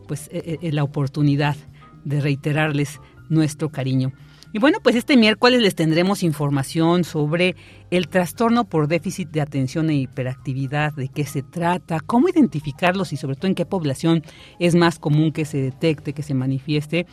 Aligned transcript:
pues 0.06 0.28
e, 0.32 0.58
e, 0.60 0.72
la 0.72 0.84
oportunidad 0.84 1.56
de 2.04 2.20
reiterarles 2.20 3.00
nuestro 3.28 3.70
cariño. 3.70 4.12
Y 4.54 4.60
bueno, 4.60 4.78
pues 4.80 4.94
este 4.94 5.16
miércoles 5.16 5.60
les 5.60 5.74
tendremos 5.74 6.22
información 6.22 7.02
sobre 7.02 7.56
el 7.90 8.06
trastorno 8.06 8.62
por 8.62 8.86
déficit 8.86 9.28
de 9.30 9.40
atención 9.40 9.90
e 9.90 9.96
hiperactividad, 9.96 10.92
de 10.92 11.08
qué 11.08 11.26
se 11.26 11.42
trata, 11.42 11.98
cómo 11.98 12.28
identificarlos 12.28 13.12
y 13.12 13.16
sobre 13.16 13.34
todo 13.34 13.48
en 13.48 13.56
qué 13.56 13.66
población 13.66 14.22
es 14.60 14.76
más 14.76 15.00
común 15.00 15.32
que 15.32 15.44
se 15.44 15.58
detecte, 15.58 16.12
que 16.12 16.22
se 16.22 16.34
manifieste. 16.34 17.06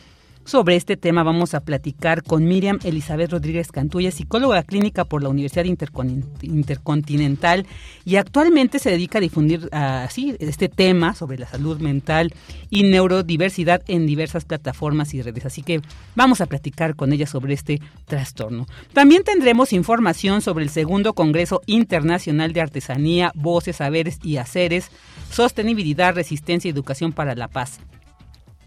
Sobre 0.44 0.74
este 0.74 0.96
tema 0.96 1.22
vamos 1.22 1.54
a 1.54 1.60
platicar 1.60 2.24
con 2.24 2.44
Miriam 2.44 2.80
Elizabeth 2.82 3.30
Rodríguez 3.30 3.70
Cantuya, 3.70 4.10
psicóloga 4.10 4.64
clínica 4.64 5.04
por 5.04 5.22
la 5.22 5.28
Universidad 5.28 5.64
Intercontinental 5.64 7.64
y 8.04 8.16
actualmente 8.16 8.80
se 8.80 8.90
dedica 8.90 9.18
a 9.18 9.20
difundir 9.20 9.68
así 9.70 10.34
este 10.40 10.68
tema 10.68 11.14
sobre 11.14 11.38
la 11.38 11.46
salud 11.46 11.80
mental 11.80 12.34
y 12.70 12.82
neurodiversidad 12.82 13.82
en 13.86 14.04
diversas 14.04 14.44
plataformas 14.44 15.14
y 15.14 15.22
redes. 15.22 15.46
Así 15.46 15.62
que 15.62 15.80
vamos 16.16 16.40
a 16.40 16.46
platicar 16.46 16.96
con 16.96 17.12
ella 17.12 17.28
sobre 17.28 17.54
este 17.54 17.80
trastorno. 18.06 18.66
También 18.92 19.22
tendremos 19.22 19.72
información 19.72 20.42
sobre 20.42 20.64
el 20.64 20.70
segundo 20.70 21.14
Congreso 21.14 21.62
Internacional 21.66 22.52
de 22.52 22.62
Artesanía, 22.62 23.30
Voces, 23.36 23.76
Saberes 23.76 24.18
y 24.24 24.38
Haceres, 24.38 24.90
Sostenibilidad, 25.30 26.16
Resistencia 26.16 26.68
y 26.68 26.72
Educación 26.72 27.12
para 27.12 27.36
la 27.36 27.46
Paz 27.46 27.78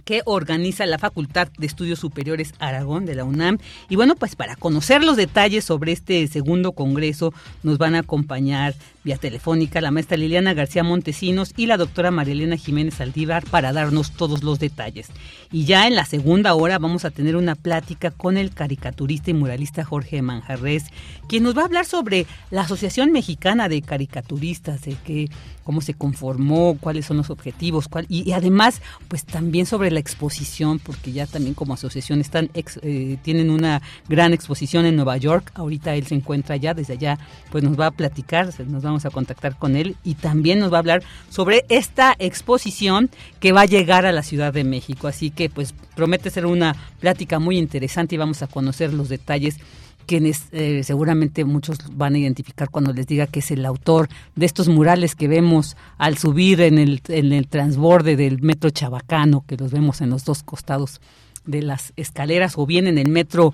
que 0.06 0.22
organiza 0.26 0.86
la 0.86 1.00
Facultad 1.00 1.50
de 1.58 1.68
Estudios 1.68 2.00
Superiores 2.00 2.54
Aragón 2.60 3.06
de 3.06 3.16
la 3.16 3.26
UNAM. 3.26 3.58
Y 3.90 3.96
bueno, 3.96 4.16
pues 4.16 4.36
para 4.36 4.56
conocer 4.56 5.04
los 5.04 5.18
detalles 5.18 5.66
sobre 5.66 5.92
este 5.92 6.26
segundo 6.28 6.72
congreso 6.72 7.34
nos 7.64 7.78
van 7.78 7.96
a 7.96 8.00
acompañar 8.00 8.76
vía 9.06 9.18
telefónica 9.18 9.80
la 9.82 9.92
maestra 9.92 10.18
Liliana 10.18 10.56
García 10.56 10.84
Montesinos 10.84 11.54
y 11.56 11.68
la 11.68 11.78
doctora 11.78 12.10
Marielena 12.10 12.58
Jiménez 12.58 13.00
Aldívar 13.00 13.46
para 13.46 13.72
darnos 13.72 14.12
todos 14.12 14.44
los 14.44 14.58
detalles. 14.60 15.10
Y 15.52 15.66
ya 15.66 15.88
en 15.88 15.96
la 15.96 16.06
segunda 16.06 16.56
hora 16.56 16.80
vamos 16.80 17.06
a 17.06 17.12
tener 17.12 17.36
una 17.36 17.54
plática 17.54 18.10
con 18.10 18.36
el 18.36 18.54
caricaturista 18.54 19.30
y 19.30 19.36
muralista 19.36 19.86
Jorge 19.86 20.24
Manjarres, 20.24 20.86
quien 21.30 21.44
nos 21.44 21.56
va 21.56 21.62
a 21.62 21.66
hablar 21.66 21.86
sobre 21.86 22.26
la 22.50 22.62
Asociación 22.62 23.12
Mexicana 23.12 23.70
de 23.70 23.84
Caricaturistas, 23.84 24.82
de 24.82 25.30
cómo 25.64 25.82
se 25.82 25.94
conformó, 25.94 26.78
cuáles 26.80 27.06
son 27.06 27.18
los 27.18 27.30
objetivos, 27.30 27.88
cuál, 27.88 28.06
y, 28.10 28.32
además, 28.32 28.82
pues 29.08 29.26
también 29.26 29.66
sobre 29.66 29.92
la 29.92 30.00
exposición, 30.00 30.80
porque 30.80 31.12
ya 31.12 31.28
también 31.28 31.54
como 31.54 31.74
asociación 31.74 32.22
están 32.22 32.50
eh, 32.54 33.18
tienen 33.24 33.50
una 33.50 33.82
gran 34.08 34.34
exposición 34.34 34.86
en 34.86 34.96
Nueva 34.96 35.18
York. 35.18 35.52
Ahorita 35.56 35.96
él 35.96 36.06
se 36.06 36.16
encuentra 36.16 36.56
allá, 36.56 36.74
desde 36.74 36.94
allá, 36.94 37.20
pues 37.52 37.64
nos 37.64 37.80
va 37.80 37.88
a 37.88 37.92
platicar, 37.92 38.50
nos 38.68 38.86
va 38.86 38.95
a 39.04 39.10
contactar 39.10 39.58
con 39.58 39.76
él 39.76 39.98
y 40.06 40.14
también 40.16 40.60
nos 40.60 40.72
va 40.72 40.78
a 40.78 40.80
hablar 40.80 41.04
sobre 41.30 41.66
esta 41.68 42.16
exposición 42.20 43.10
que 43.42 43.52
va 43.52 43.62
a 43.62 43.66
llegar 43.66 44.06
a 44.06 44.14
la 44.14 44.24
Ciudad 44.24 44.54
de 44.54 44.64
México. 44.64 45.08
Así 45.08 45.32
que 45.32 45.50
pues 45.50 45.74
promete 45.96 46.30
ser 46.30 46.46
una 46.46 46.76
plática 47.02 47.40
muy 47.40 47.58
interesante 47.58 48.16
y 48.16 48.18
vamos 48.18 48.42
a 48.42 48.48
conocer 48.48 48.94
los 48.94 49.10
detalles 49.10 49.58
quienes 50.06 50.48
eh, 50.52 50.82
seguramente 50.84 51.46
muchos 51.46 51.80
van 51.92 52.16
a 52.16 52.20
identificar 52.20 52.70
cuando 52.70 52.94
les 52.94 53.08
diga 53.08 53.28
que 53.28 53.40
es 53.40 53.52
el 53.52 53.66
autor 53.66 54.08
de 54.36 54.46
estos 54.46 54.68
murales 54.68 55.16
que 55.16 55.28
vemos 55.28 55.76
al 55.98 56.18
subir 56.18 56.62
en 56.62 56.78
el, 56.78 57.02
en 57.08 57.34
el 57.34 57.48
transborde 57.48 58.16
del 58.16 58.42
metro 58.42 58.70
Chabacano, 58.70 59.44
que 59.48 59.58
los 59.58 59.72
vemos 59.72 60.02
en 60.02 60.12
los 60.12 60.24
dos 60.24 60.44
costados 60.44 61.02
de 61.46 61.62
las 61.62 61.94
escaleras 61.96 62.54
o 62.58 62.66
bien 62.66 62.88
en 62.88 62.98
el 62.98 63.10
metro 63.10 63.54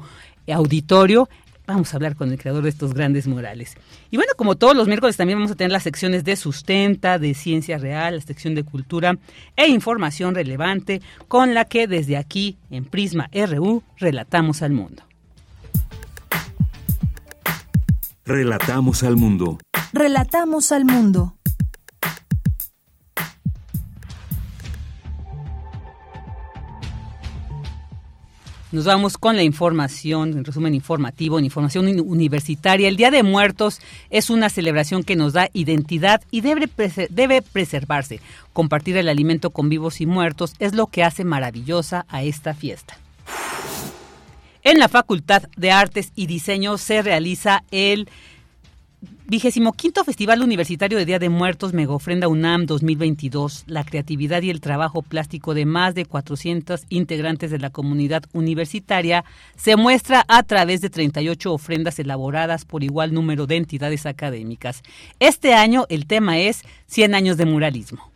auditorio. 0.51 1.29
Vamos 1.73 1.94
a 1.94 1.97
hablar 1.97 2.18
con 2.18 2.29
el 2.31 2.38
creador 2.38 2.63
de 2.63 2.69
estos 2.69 2.94
grandes 2.94 3.27
murales. 3.27 3.75
Y 4.09 4.18
bueno, 4.18 4.33
como 4.35 4.57
todos 4.57 4.75
los 4.75 4.88
miércoles 4.88 5.15
también 5.15 5.39
vamos 5.39 5.51
a 5.51 5.56
tener 5.56 5.71
las 5.71 5.83
secciones 5.83 6.25
de 6.25 6.35
sustenta, 6.35 7.18
de 7.18 7.33
ciencia 7.33 7.77
real, 7.77 8.15
la 8.15 8.21
sección 8.21 8.56
de 8.56 8.63
cultura 8.63 9.18
e 9.56 9.68
información 9.69 10.35
relevante 10.35 11.01
con 11.29 11.53
la 11.53 11.63
que 11.65 11.88
desde 11.88 12.18
aquí 12.18 12.57
en 12.69 12.83
Prisma 12.83 13.29
RU 13.33 13.83
relatamos 13.97 14.62
al 14.62 14.71
mundo. 14.71 15.03
Relatamos 18.25 19.03
al 19.03 19.15
mundo. 19.15 19.57
Relatamos 19.94 20.71
al 20.71 20.85
mundo. 20.85 21.35
Nos 28.71 28.85
vamos 28.85 29.18
con 29.18 29.35
la 29.35 29.44
información, 29.44 30.31
en 30.31 30.45
resumen 30.45 30.73
informativo, 30.73 31.38
en 31.38 31.44
información 31.44 31.88
universitaria. 32.00 32.88
El 32.88 32.95
Día 32.95 33.12
de 33.12 33.21
Muertos 33.21 33.81
es 34.09 34.29
una 34.29 34.47
celebración 34.47 35.03
que 35.03 35.18
nos 35.18 35.33
da 35.33 35.50
identidad 35.51 36.21
y 36.31 36.39
debe, 36.39 36.69
debe 37.09 37.41
preservarse. 37.41 38.21
Compartir 38.53 38.95
el 38.95 39.09
alimento 39.09 39.50
con 39.50 39.68
vivos 39.68 40.00
y 40.00 40.06
muertos 40.06 40.53
es 40.59 40.73
lo 40.73 40.88
que 40.88 41.03
hace 41.03 41.25
maravillosa 41.25 42.06
a 42.07 42.23
esta 42.23 42.53
fiesta. 42.53 42.97
En 44.63 44.79
la 44.79 44.88
Facultad 44.88 45.44
de 45.57 45.71
Artes 45.71 46.13
y 46.15 46.27
Diseño 46.27 46.77
se 46.77 47.01
realiza 47.01 47.65
el 47.71 48.07
Vigésimo 49.31 49.72
quinto 49.72 50.04
Festival 50.04 50.42
Universitario 50.42 50.98
de 50.98 51.06
Día 51.06 51.18
de 51.18 51.30
Muertos 51.30 51.72
Megofrenda 51.72 52.28
UNAM 52.28 52.66
2022. 52.66 53.63
La 53.66 53.86
creatividad 53.86 54.42
y 54.42 54.50
el 54.50 54.60
trabajo 54.60 55.04
plástico 55.04 55.54
de 55.54 55.66
más 55.66 55.95
de 55.95 56.04
400 56.04 56.81
integrantes 56.89 57.50
de 57.50 57.57
la 57.57 57.69
comunidad 57.69 58.24
universitaria 58.33 59.24
se 59.56 59.78
muestra 59.78 60.25
a 60.28 60.44
través 60.44 60.81
de 60.81 60.89
38 60.89 61.54
ofrendas 61.54 61.98
elaboradas 61.98 62.66
por 62.66 62.83
igual 62.83 63.13
número 63.13 63.48
de 63.48 63.56
entidades 63.56 64.06
académicas. 64.06 64.83
Este 65.22 65.54
año 65.54 65.86
el 65.88 66.07
tema 66.07 66.38
es 66.38 66.63
100 66.88 67.16
años 67.16 67.38
de 67.38 67.45
muralismo. 67.45 68.12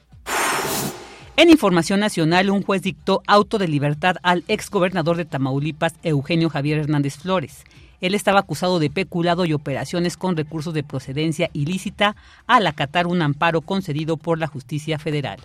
En 1.37 1.49
Información 1.49 2.01
Nacional, 2.01 2.49
un 2.49 2.61
juez 2.61 2.81
dictó 2.81 3.21
auto 3.25 3.57
de 3.57 3.69
libertad 3.69 4.17
al 4.21 4.43
exgobernador 4.49 5.15
de 5.15 5.23
Tamaulipas, 5.23 5.93
Eugenio 6.03 6.49
Javier 6.49 6.79
Hernández 6.79 7.15
Flores. 7.15 7.63
Él 8.01 8.15
estaba 8.15 8.39
acusado 8.39 8.79
de 8.79 8.89
peculado 8.89 9.45
y 9.45 9.53
operaciones 9.53 10.17
con 10.17 10.35
recursos 10.37 10.73
de 10.73 10.83
procedencia 10.83 11.49
ilícita 11.53 12.15
al 12.47 12.67
acatar 12.67 13.07
un 13.07 13.21
amparo 13.21 13.61
concedido 13.61 14.17
por 14.17 14.39
la 14.39 14.47
justicia 14.47 14.99
federal. 14.99 15.39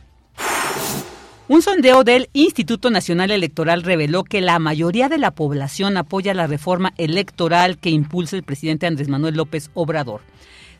Un 1.49 1.63
sondeo 1.63 2.05
del 2.05 2.31
Instituto 2.33 2.91
Nacional 2.91 3.33
Electoral 3.33 3.83
reveló 3.83 4.23
que 4.23 4.41
la 4.41 4.61
mayoría 4.61 5.09
de 5.09 5.19
la 5.19 5.33
población 5.33 5.97
apoya 5.97 6.33
la 6.33 6.47
reforma 6.47 6.93
electoral 6.97 7.79
que 7.79 7.91
impulsa 7.91 8.37
el 8.37 8.45
presidente 8.45 8.87
Andrés 8.87 9.09
Manuel 9.09 9.35
López 9.35 9.69
Obrador. 9.75 10.21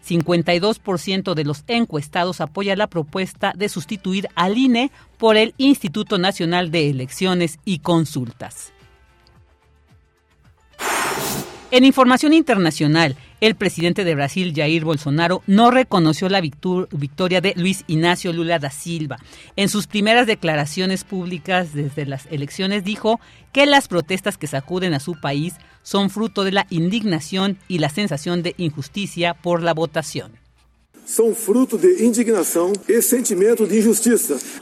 52% 0.07 1.35
de 1.35 1.45
los 1.45 1.65
encuestados 1.67 2.41
apoya 2.41 2.77
la 2.77 2.87
propuesta 2.87 3.53
de 3.57 3.69
sustituir 3.69 4.29
al 4.37 4.59
INE 4.59 4.93
por 5.19 5.37
el 5.37 5.55
Instituto 5.59 6.19
Nacional 6.19 6.71
de 6.71 6.89
Elecciones 6.89 7.59
y 7.65 7.81
Consultas. 7.81 8.73
En 11.73 11.85
información 11.85 12.33
internacional, 12.33 13.17
el 13.41 13.55
presidente 13.55 14.03
de 14.03 14.17
Brasil, 14.17 14.53
Jair 14.57 14.85
Bolsonaro, 14.85 15.45
no 15.47 15.71
reconoció 15.71 16.29
la 16.29 16.41
victoria 16.41 17.41
de 17.41 17.55
Luis 17.55 17.85
Ignacio 17.87 18.33
Lula 18.33 18.59
da 18.59 18.71
Silva. 18.71 19.19
En 19.55 19.69
sus 19.69 19.87
primeras 19.87 20.27
declaraciones 20.27 21.05
públicas 21.05 21.73
desde 21.73 22.07
las 22.07 22.27
elecciones 22.33 22.83
dijo 22.83 23.21
que 23.53 23.67
las 23.67 23.87
protestas 23.87 24.37
que 24.37 24.49
sacuden 24.49 24.95
a 24.95 25.01
su 25.01 25.21
país 25.21 25.55
son 25.85 26.11
fruto 26.11 26.43
de 26.43 26.51
la 26.51 26.67
indignación 26.71 27.57
y 27.69 27.79
la 27.79 27.89
sensación 27.89 28.43
de 28.43 28.57
injusticia 28.59 29.35
por 29.35 29.63
la 29.63 29.73
votación 29.73 30.40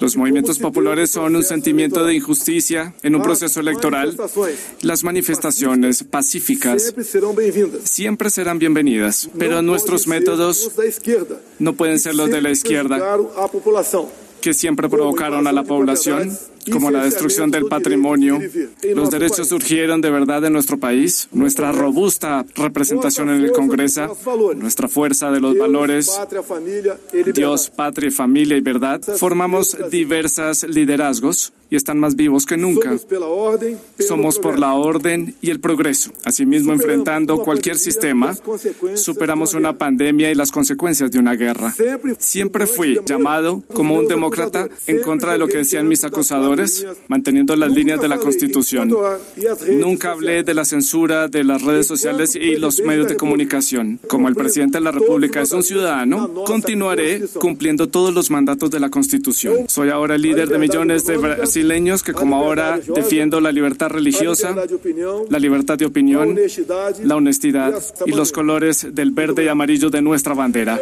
Los 0.00 0.16
movimientos 0.16 0.58
populares 0.58 1.10
son 1.10 1.36
un 1.36 1.42
sentimiento 1.44 2.04
de 2.04 2.14
injusticia 2.14 2.94
en 3.02 3.14
un 3.14 3.22
proceso 3.22 3.60
electoral. 3.60 4.16
Las 4.82 5.04
manifestaciones 5.04 6.04
pacíficas 6.04 6.94
siempre 7.84 8.30
serán 8.30 8.58
bienvenidas, 8.58 9.28
pero 9.38 9.60
nuestros 9.62 10.06
métodos 10.06 10.70
no 11.58 11.74
pueden 11.74 11.98
ser 11.98 12.14
los 12.14 12.30
de 12.30 12.40
la 12.40 12.50
izquierda 12.50 13.18
que 14.40 14.54
siempre 14.54 14.88
provocaron 14.88 15.46
a 15.46 15.52
la 15.52 15.64
población 15.64 16.36
como 16.70 16.90
la 16.90 17.04
destrucción 17.04 17.50
del 17.50 17.66
patrimonio. 17.66 18.40
Los 18.94 19.10
derechos 19.10 19.48
surgieron 19.48 20.00
de 20.00 20.10
verdad 20.10 20.44
en 20.44 20.52
nuestro 20.52 20.78
país, 20.78 21.28
nuestra 21.32 21.72
robusta 21.72 22.44
representación 22.54 23.30
en 23.30 23.44
el 23.44 23.52
Congreso, 23.52 24.16
nuestra 24.56 24.88
fuerza 24.88 25.30
de 25.30 25.40
los 25.40 25.56
valores, 25.56 26.10
Dios, 27.34 27.70
patria, 27.70 28.10
familia 28.10 28.56
y 28.56 28.60
verdad. 28.60 29.00
Formamos 29.00 29.76
diversas 29.90 30.64
liderazgos 30.64 31.52
y 31.70 31.76
están 31.76 31.98
más 31.98 32.16
vivos 32.16 32.46
que 32.46 32.56
nunca. 32.56 32.96
Somos 33.98 34.38
por 34.38 34.58
la 34.58 34.74
orden 34.74 35.34
y 35.40 35.50
el 35.50 35.60
progreso. 35.60 36.12
Asimismo, 36.24 36.72
enfrentando 36.72 37.38
cualquier 37.38 37.76
sistema, 37.76 38.36
superamos 38.94 39.54
una 39.54 39.76
pandemia 39.76 40.30
y 40.30 40.34
las 40.34 40.50
consecuencias 40.50 41.10
de 41.10 41.18
una 41.18 41.34
guerra. 41.34 41.74
Siempre 42.18 42.66
fui 42.66 42.98
llamado 43.04 43.62
como 43.72 43.94
un 43.94 44.08
demócrata 44.08 44.68
en 44.86 45.02
contra 45.02 45.32
de 45.32 45.38
lo 45.38 45.48
que 45.48 45.58
decían 45.58 45.88
mis 45.88 46.04
acusadores, 46.04 46.57
manteniendo 47.08 47.54
las 47.56 47.70
líneas 47.72 48.00
de 48.00 48.08
la 48.08 48.18
Constitución. 48.18 48.94
Nunca 49.70 50.12
hablé 50.12 50.42
de 50.42 50.54
la 50.54 50.64
censura 50.64 51.28
de 51.28 51.44
las 51.44 51.62
redes 51.62 51.86
sociales 51.86 52.34
y 52.34 52.56
los 52.56 52.80
medios 52.80 53.08
de 53.08 53.16
comunicación. 53.16 54.00
Como 54.08 54.28
el 54.28 54.34
presidente 54.34 54.78
de 54.78 54.84
la 54.84 54.92
República 54.92 55.40
es 55.40 55.52
un 55.52 55.62
ciudadano, 55.62 56.44
continuaré 56.44 57.22
cumpliendo 57.40 57.88
todos 57.88 58.14
los 58.14 58.30
mandatos 58.30 58.70
de 58.70 58.80
la 58.80 58.90
Constitución. 58.90 59.68
Soy 59.68 59.90
ahora 59.90 60.14
el 60.14 60.22
líder 60.22 60.48
de 60.48 60.58
millones 60.58 61.06
de 61.06 61.18
que 62.04 62.12
como 62.12 62.36
ahora 62.36 62.78
defiendo 62.94 63.40
la 63.40 63.52
libertad 63.52 63.88
religiosa, 63.88 64.54
la 65.28 65.38
libertad 65.38 65.78
de 65.78 65.86
opinión, 65.86 66.38
la 67.02 67.16
honestidad 67.16 67.82
y 68.06 68.12
los 68.12 68.32
colores 68.32 68.86
del 68.92 69.10
verde 69.10 69.44
y 69.44 69.48
amarillo 69.48 69.90
de 69.90 70.02
nuestra 70.02 70.34
bandera. 70.34 70.80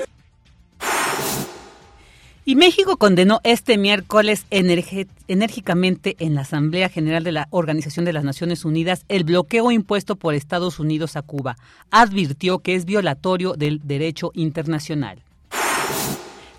Y 2.49 2.55
México 2.55 2.97
condenó 2.97 3.41
este 3.43 3.77
miércoles 3.77 4.47
enérgicamente 4.51 6.15
en 6.21 6.37
la 6.37 6.43
Asamblea 6.43 6.89
General 6.89 7.25
de 7.25 7.33
la 7.33 7.49
Organización 7.51 8.05
de 8.05 8.13
las 8.13 8.23
Naciones 8.23 8.65
Unidas 8.65 9.05
el 9.09 9.25
bloqueo 9.25 9.73
impuesto 9.73 10.15
por 10.15 10.33
Estados 10.33 10.79
Unidos 10.79 11.17
a 11.17 11.23
Cuba. 11.23 11.57
Advirtió 11.91 12.61
que 12.61 12.77
es 12.77 12.85
violatorio 12.85 13.55
del 13.55 13.81
derecho 13.83 14.31
internacional. 14.35 15.19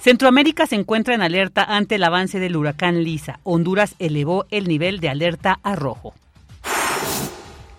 Centroamérica 0.01 0.67
se 0.67 0.75
encuentra 0.75 1.15
en 1.15 1.22
alerta 1.22 1.63
ante 1.63 1.96
el 1.96 2.03
avance 2.03 2.41
del 2.41 2.58
huracán 2.58 3.06
Lisa. 3.06 3.39
Honduras 3.44 3.96
elevó 3.98 4.46
el 4.51 4.67
nivel 4.67 5.00
de 5.00 5.08
alerta 5.08 5.58
a 5.63 5.77
rojo. 5.77 6.13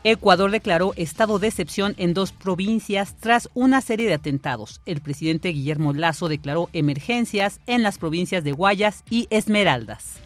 Ecuador 0.04 0.50
declaró 0.50 0.92
estado 0.96 1.38
de 1.38 1.48
excepción 1.48 1.94
en 1.98 2.14
dos 2.14 2.32
provincias 2.32 3.16
tras 3.18 3.50
una 3.54 3.80
serie 3.80 4.06
de 4.06 4.14
atentados. 4.14 4.80
El 4.86 5.00
presidente 5.00 5.48
Guillermo 5.48 5.92
Lazo 5.92 6.28
declaró 6.28 6.70
emergencias 6.72 7.60
en 7.66 7.82
las 7.82 7.98
provincias 7.98 8.44
de 8.44 8.52
Guayas 8.52 9.02
y 9.10 9.26
Esmeraldas. 9.30 10.20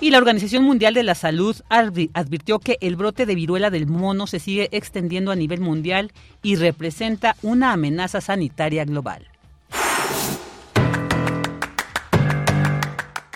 Y 0.00 0.10
la 0.10 0.18
Organización 0.18 0.64
Mundial 0.64 0.94
de 0.94 1.02
la 1.04 1.14
Salud 1.14 1.56
advirtió 1.68 2.58
que 2.58 2.76
el 2.80 2.96
brote 2.96 3.24
de 3.26 3.34
viruela 3.34 3.70
del 3.70 3.86
mono 3.86 4.26
se 4.26 4.40
sigue 4.40 4.68
extendiendo 4.72 5.30
a 5.30 5.36
nivel 5.36 5.60
mundial 5.60 6.12
y 6.42 6.56
representa 6.56 7.36
una 7.42 7.72
amenaza 7.72 8.20
sanitaria 8.20 8.84
global. 8.84 9.28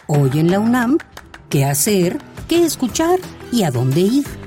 Hoy 0.08 0.30
en 0.34 0.50
la 0.50 0.60
UNAM, 0.60 0.98
¿qué 1.50 1.64
hacer? 1.64 2.18
¿Qué 2.48 2.64
escuchar? 2.64 3.18
¿Y 3.52 3.64
a 3.64 3.70
dónde 3.70 4.00
ir? 4.00 4.45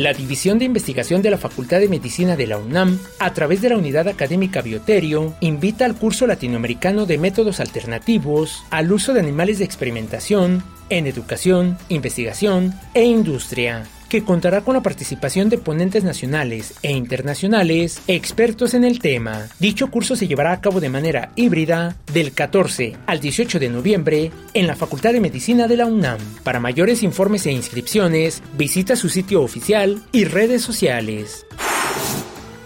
La 0.00 0.14
División 0.14 0.58
de 0.58 0.64
Investigación 0.64 1.20
de 1.20 1.30
la 1.30 1.36
Facultad 1.36 1.78
de 1.78 1.86
Medicina 1.86 2.34
de 2.34 2.46
la 2.46 2.56
UNAM, 2.56 2.98
a 3.18 3.34
través 3.34 3.60
de 3.60 3.68
la 3.68 3.76
Unidad 3.76 4.08
Académica 4.08 4.62
Bioterio, 4.62 5.34
invita 5.40 5.84
al 5.84 5.94
curso 5.94 6.26
latinoamericano 6.26 7.04
de 7.04 7.18
métodos 7.18 7.60
alternativos 7.60 8.64
al 8.70 8.90
uso 8.92 9.12
de 9.12 9.20
animales 9.20 9.58
de 9.58 9.66
experimentación 9.66 10.64
en 10.88 11.06
educación, 11.06 11.76
investigación 11.90 12.72
e 12.94 13.04
industria 13.04 13.84
que 14.10 14.22
contará 14.22 14.60
con 14.60 14.74
la 14.74 14.82
participación 14.82 15.48
de 15.48 15.56
ponentes 15.56 16.04
nacionales 16.04 16.74
e 16.82 16.92
internacionales 16.92 18.02
expertos 18.08 18.74
en 18.74 18.84
el 18.84 18.98
tema. 18.98 19.48
Dicho 19.58 19.90
curso 19.90 20.16
se 20.16 20.28
llevará 20.28 20.52
a 20.52 20.60
cabo 20.60 20.80
de 20.80 20.90
manera 20.90 21.32
híbrida 21.36 21.96
del 22.12 22.32
14 22.32 22.96
al 23.06 23.20
18 23.20 23.58
de 23.58 23.70
noviembre 23.70 24.32
en 24.52 24.66
la 24.66 24.76
Facultad 24.76 25.12
de 25.12 25.20
Medicina 25.20 25.68
de 25.68 25.78
la 25.78 25.86
UNAM. 25.86 26.18
Para 26.42 26.60
mayores 26.60 27.02
informes 27.02 27.46
e 27.46 27.52
inscripciones, 27.52 28.42
visita 28.58 28.96
su 28.96 29.08
sitio 29.08 29.40
oficial 29.42 30.02
y 30.12 30.24
redes 30.24 30.60
sociales. 30.60 31.46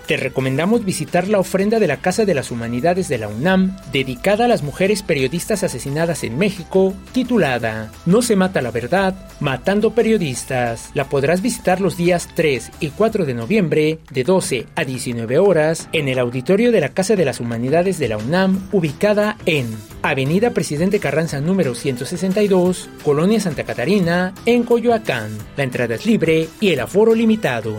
Te 0.06 0.18
recomendamos 0.18 0.84
visitar 0.84 1.28
la 1.28 1.38
ofrenda 1.38 1.78
de 1.78 1.86
la 1.86 1.96
Casa 1.96 2.26
de 2.26 2.34
las 2.34 2.50
Humanidades 2.50 3.08
de 3.08 3.16
la 3.16 3.28
UNAM, 3.28 3.74
dedicada 3.90 4.44
a 4.44 4.48
las 4.48 4.62
mujeres 4.62 5.02
periodistas 5.02 5.64
asesinadas 5.64 6.24
en 6.24 6.36
México, 6.36 6.92
titulada 7.12 7.90
No 8.04 8.20
se 8.20 8.36
mata 8.36 8.60
la 8.60 8.70
verdad, 8.70 9.14
matando 9.40 9.94
periodistas. 9.94 10.90
La 10.92 11.08
podrás 11.08 11.40
visitar 11.40 11.80
los 11.80 11.96
días 11.96 12.28
3 12.34 12.70
y 12.80 12.90
4 12.90 13.24
de 13.24 13.32
noviembre, 13.32 13.98
de 14.10 14.24
12 14.24 14.66
a 14.74 14.84
19 14.84 15.38
horas, 15.38 15.88
en 15.92 16.08
el 16.08 16.18
auditorio 16.18 16.70
de 16.70 16.82
la 16.82 16.90
Casa 16.90 17.16
de 17.16 17.24
las 17.24 17.40
Humanidades 17.40 17.98
de 17.98 18.08
la 18.08 18.18
UNAM, 18.18 18.68
ubicada 18.72 19.38
en 19.46 19.74
Avenida 20.02 20.50
Presidente 20.50 21.00
Carranza 21.00 21.40
número 21.40 21.74
162, 21.74 22.90
Colonia 23.02 23.40
Santa 23.40 23.64
Catarina, 23.64 24.34
en 24.44 24.64
Coyoacán. 24.64 25.30
La 25.56 25.64
entrada 25.64 25.94
es 25.94 26.04
libre 26.04 26.48
y 26.60 26.72
el 26.72 26.80
aforo 26.80 27.14
limitado. 27.14 27.74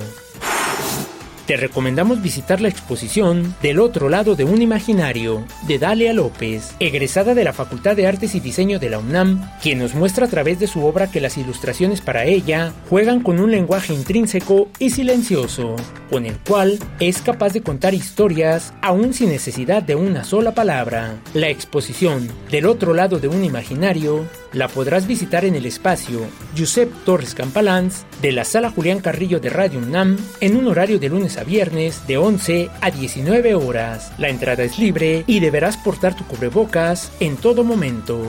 Te 1.46 1.58
recomendamos 1.58 2.24
visitar 2.24 2.60
la 2.60 2.70
exposición 2.70 3.56
Del 3.62 3.80
otro 3.80 4.10
lado 4.10 4.36
de 4.36 4.44
un 4.44 4.64
imaginario 4.64 5.46
de 5.68 5.78
Dalia 5.78 6.12
López, 6.12 6.76
egresada 6.80 7.36
de 7.36 7.44
la 7.44 7.54
Facultad 7.54 7.96
de 7.96 8.08
Artes 8.08 8.34
y 8.34 8.40
Diseño 8.40 8.80
de 8.80 8.90
la 8.90 8.98
UNAM, 8.98 9.48
quien 9.62 9.78
nos 9.78 9.94
muestra 9.94 10.26
a 10.26 10.30
través 10.30 10.60
de 10.60 10.66
su 10.66 10.84
obra 10.84 11.12
que 11.12 11.22
las 11.22 11.38
ilustraciones 11.38 12.02
para 12.02 12.26
ella 12.26 12.74
juegan 12.90 13.22
con 13.22 13.40
un 13.40 13.52
lenguaje 13.52 13.94
intrínseco 13.94 14.70
y 14.80 14.90
silencioso, 14.90 15.76
con 16.10 16.26
el 16.26 16.38
cual 16.40 16.80
es 17.00 17.22
capaz 17.22 17.54
de 17.54 17.62
contar 17.62 17.94
historias 17.94 18.74
aún 18.82 19.14
sin 19.14 19.30
necesidad 19.30 19.84
de 19.84 19.96
una 19.96 20.24
sola 20.24 20.56
palabra. 20.56 21.16
La 21.36 21.50
exposición 21.50 22.28
Del 22.50 22.66
otro 22.66 22.96
lado 22.96 23.20
de 23.20 23.28
un 23.28 23.44
imaginario 23.44 24.26
la 24.52 24.68
podrás 24.68 25.06
visitar 25.06 25.46
en 25.46 25.56
el 25.56 25.66
espacio 25.66 26.22
Josep 26.58 26.92
Torres 27.04 27.36
Campalans 27.36 28.06
de 28.22 28.32
la 28.32 28.46
Sala 28.46 28.72
Julián 28.72 29.00
Carrillo 29.00 29.40
de 29.40 29.50
Radio 29.50 29.80
UNAM 29.80 30.18
en 30.40 30.56
un 30.56 30.68
horario 30.68 30.98
de 30.98 31.10
lunes 31.10 31.35
a 31.38 31.44
viernes 31.44 32.08
de 32.08 32.18
11 32.18 32.70
a 32.82 32.92
19 32.92 33.56
horas. 33.56 34.12
La 34.18 34.30
entrada 34.30 34.64
es 34.64 34.80
libre 34.80 35.24
y 35.28 35.40
deberás 35.40 35.78
portar 35.78 36.16
tu 36.16 36.26
cubrebocas 36.26 37.12
en 37.20 37.38
todo 37.38 37.64
momento. 37.64 38.22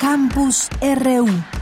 Campus 0.00 0.68
RU 0.80 1.59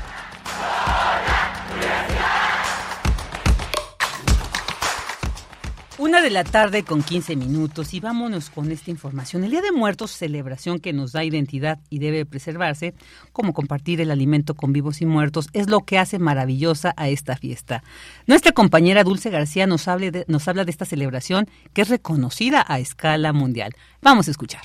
Una 6.19 6.25
de 6.25 6.31
la 6.31 6.43
tarde 6.43 6.83
con 6.83 7.05
15 7.05 7.37
minutos 7.37 7.95
y 7.95 8.01
vámonos 8.01 8.51
con 8.51 8.73
esta 8.73 8.91
información. 8.91 9.45
El 9.45 9.53
Día 9.53 9.63
de 9.63 9.71
Muertos, 9.71 10.11
celebración 10.11 10.81
que 10.81 10.93
nos 10.93 11.13
da 11.13 11.23
identidad 11.23 11.79
y 11.91 12.01
debe 12.01 12.27
preservarse, 12.27 12.93
como 13.33 13.53
compartir 13.53 14.01
el 14.01 14.11
alimento 14.11 14.55
con 14.55 14.73
vivos 14.73 15.01
y 15.01 15.07
muertos, 15.07 15.47
es 15.53 15.71
lo 15.71 15.83
que 15.83 15.97
hace 15.97 16.19
maravillosa 16.19 16.93
a 16.97 17.09
esta 17.09 17.37
fiesta. 17.37 17.85
Nuestra 18.27 18.51
compañera 18.51 19.05
Dulce 19.05 19.31
García 19.31 19.69
nos, 19.69 19.85
de, 19.85 20.25
nos 20.27 20.49
habla 20.49 20.65
de 20.65 20.73
esta 20.73 20.87
celebración 20.87 21.47
que 21.73 21.83
es 21.83 21.89
reconocida 21.89 22.65
a 22.67 22.81
escala 22.81 23.33
mundial. 23.33 23.77
Vamos 24.03 24.27
a 24.27 24.33
escuchar. 24.33 24.63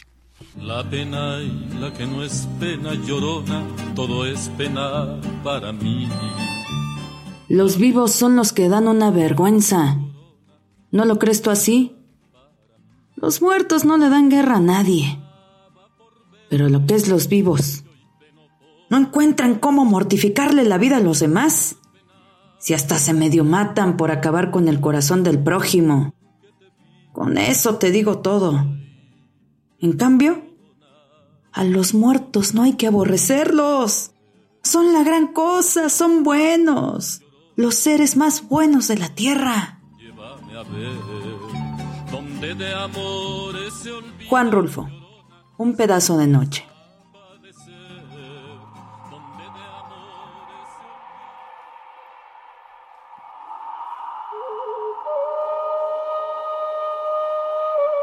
La 0.59 0.83
pena 0.89 1.37
y 1.39 1.77
la 1.79 1.93
que 1.93 2.07
no 2.07 2.23
es 2.23 2.47
pena 2.59 2.95
llorona, 2.95 3.63
todo 3.93 4.25
es 4.25 4.49
pena 4.57 5.21
para 5.43 5.71
mí. 5.71 6.09
Los 7.47 7.77
vivos 7.77 8.11
son 8.11 8.37
los 8.37 8.53
que 8.53 8.69
dan 8.69 8.87
una 8.87 9.11
vergüenza 9.11 9.99
¿No 10.93 11.05
lo 11.05 11.17
crees 11.17 11.41
tú 11.41 11.49
así? 11.49 11.95
Los 13.15 13.41
muertos 13.41 13.83
no 13.83 13.97
le 13.97 14.09
dan 14.09 14.29
guerra 14.29 14.57
a 14.57 14.61
nadie. 14.61 15.19
Pero 16.51 16.69
lo 16.69 16.85
que 16.85 16.93
es 16.93 17.07
los 17.07 17.27
vivos, 17.27 17.83
¿no 18.91 18.97
encuentran 18.97 19.55
cómo 19.55 19.85
mortificarle 19.85 20.63
la 20.65 20.77
vida 20.77 20.97
a 20.97 20.99
los 20.99 21.19
demás? 21.19 21.77
Si 22.59 22.75
hasta 22.75 22.99
se 22.99 23.11
medio 23.15 23.43
matan 23.43 23.97
por 23.97 24.11
acabar 24.11 24.51
con 24.51 24.67
el 24.67 24.79
corazón 24.81 25.23
del 25.23 25.39
prójimo. 25.39 26.13
Con 27.11 27.39
eso 27.39 27.77
te 27.77 27.89
digo 27.89 28.19
todo. 28.19 28.63
En 29.79 29.93
cambio, 29.93 30.43
a 31.51 31.63
los 31.63 31.95
muertos 31.95 32.53
no 32.53 32.61
hay 32.61 32.73
que 32.73 32.85
aborrecerlos. 32.85 34.11
Son 34.61 34.93
la 34.93 35.03
gran 35.03 35.33
cosa, 35.33 35.89
son 35.89 36.21
buenos, 36.21 37.23
los 37.55 37.73
seres 37.73 38.15
más 38.15 38.47
buenos 38.47 38.87
de 38.89 38.97
la 38.99 39.09
tierra. 39.09 39.79
Juan 44.29 44.51
Rulfo, 44.51 44.87
un 45.57 45.75
pedazo 45.75 46.17
de 46.17 46.27
noche. 46.27 46.67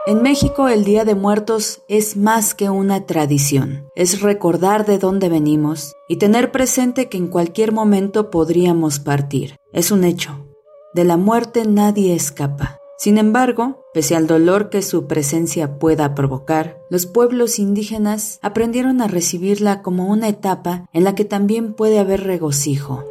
En 0.07 0.23
México 0.23 0.69
el 0.69 0.83
Día 0.85 1.05
de 1.05 1.15
Muertos 1.15 1.83
es 1.87 2.17
más 2.17 2.55
que 2.55 2.69
una 2.69 3.07
tradición, 3.07 3.87
es 3.95 4.23
recordar 4.23 4.85
de 4.85 4.99
dónde 4.99 5.29
venimos 5.29 5.95
y 6.09 6.17
tener 6.17 6.51
presente 6.51 7.09
que 7.09 7.17
en 7.17 7.29
cualquier 7.29 7.71
momento 7.71 8.29
podríamos 8.29 8.99
partir. 8.99 9.55
Es 9.73 9.93
un 9.93 10.03
hecho, 10.03 10.50
de 10.95 11.05
la 11.05 11.17
muerte 11.17 11.65
nadie 11.65 12.15
escapa. 12.15 12.81
Sin 12.99 13.17
embargo, 13.17 13.87
pese 13.95 14.15
al 14.15 14.27
dolor 14.27 14.69
que 14.69 14.83
su 14.83 15.07
presencia 15.07 15.79
pueda 15.79 16.15
provocar, 16.15 16.79
los 16.91 17.07
pueblos 17.07 17.59
indígenas 17.59 18.39
aprendieron 18.43 19.01
a 19.01 19.09
recibirla 19.09 19.81
como 19.81 20.09
una 20.09 20.29
etapa 20.29 20.87
en 20.93 21.05
la 21.05 21.15
que 21.15 21.25
también 21.25 21.73
puede 21.73 21.99
haber 21.99 22.25
regocijo. 22.25 23.05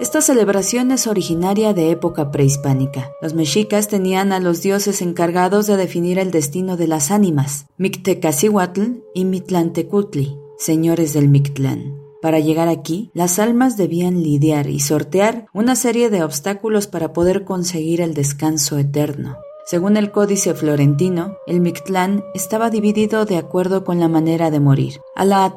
Esta 0.00 0.20
celebración 0.20 0.90
es 0.90 1.06
originaria 1.06 1.72
de 1.72 1.92
época 1.92 2.32
prehispánica. 2.32 3.12
Los 3.22 3.34
mexicas 3.34 3.86
tenían 3.86 4.32
a 4.32 4.40
los 4.40 4.60
dioses 4.60 5.00
encargados 5.00 5.68
de 5.68 5.76
definir 5.76 6.18
el 6.18 6.32
destino 6.32 6.76
de 6.76 6.88
las 6.88 7.12
ánimas, 7.12 7.66
Mictecacihuatl 7.76 8.82
y 9.14 9.24
Mitlantecutli, 9.24 10.36
señores 10.58 11.12
del 11.12 11.28
Mictlán. 11.28 12.03
Para 12.24 12.40
llegar 12.40 12.68
aquí, 12.68 13.10
las 13.12 13.38
almas 13.38 13.76
debían 13.76 14.22
lidiar 14.22 14.70
y 14.70 14.80
sortear 14.80 15.44
una 15.52 15.76
serie 15.76 16.08
de 16.08 16.22
obstáculos 16.22 16.86
para 16.86 17.12
poder 17.12 17.44
conseguir 17.44 18.00
el 18.00 18.14
descanso 18.14 18.78
eterno. 18.78 19.36
Según 19.66 19.98
el 19.98 20.10
códice 20.10 20.54
florentino, 20.54 21.36
el 21.46 21.60
Mictlán 21.60 22.24
estaba 22.32 22.70
dividido 22.70 23.26
de 23.26 23.36
acuerdo 23.36 23.84
con 23.84 24.00
la 24.00 24.08
manera 24.08 24.50
de 24.50 24.58
morir. 24.58 25.02
A 25.14 25.26
la 25.26 25.54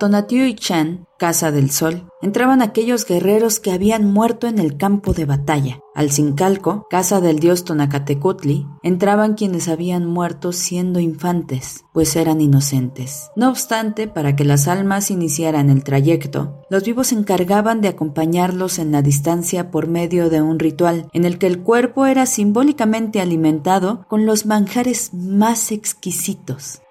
Chan, 0.55 1.06
Casa 1.17 1.51
del 1.51 1.71
Sol, 1.71 2.07
entraban 2.21 2.61
aquellos 2.61 3.03
guerreros 3.03 3.59
que 3.59 3.71
habían 3.71 4.05
muerto 4.05 4.45
en 4.45 4.59
el 4.59 4.77
campo 4.77 5.13
de 5.13 5.25
batalla. 5.25 5.79
Al 5.95 6.11
Sincalco, 6.11 6.85
casa 6.91 7.21
del 7.21 7.39
dios 7.39 7.63
Tonacatecutli, 7.63 8.67
entraban 8.83 9.33
quienes 9.33 9.67
habían 9.67 10.05
muerto 10.05 10.51
siendo 10.51 10.99
infantes, 10.99 11.85
pues 11.91 12.15
eran 12.15 12.39
inocentes. 12.39 13.31
No 13.35 13.49
obstante, 13.49 14.07
para 14.07 14.35
que 14.35 14.43
las 14.43 14.67
almas 14.67 15.09
iniciaran 15.09 15.71
el 15.71 15.83
trayecto, 15.83 16.61
los 16.69 16.83
vivos 16.83 17.07
se 17.07 17.15
encargaban 17.15 17.81
de 17.81 17.87
acompañarlos 17.87 18.77
en 18.77 18.91
la 18.91 19.01
distancia 19.01 19.71
por 19.71 19.87
medio 19.87 20.29
de 20.29 20.43
un 20.43 20.59
ritual 20.59 21.07
en 21.13 21.25
el 21.25 21.39
que 21.39 21.47
el 21.47 21.63
cuerpo 21.63 22.05
era 22.05 22.27
simbólicamente 22.27 23.21
alimentado 23.21 24.05
con 24.07 24.27
los 24.27 24.45
manjares 24.45 25.15
más 25.15 25.71
exquisitos. 25.71 26.81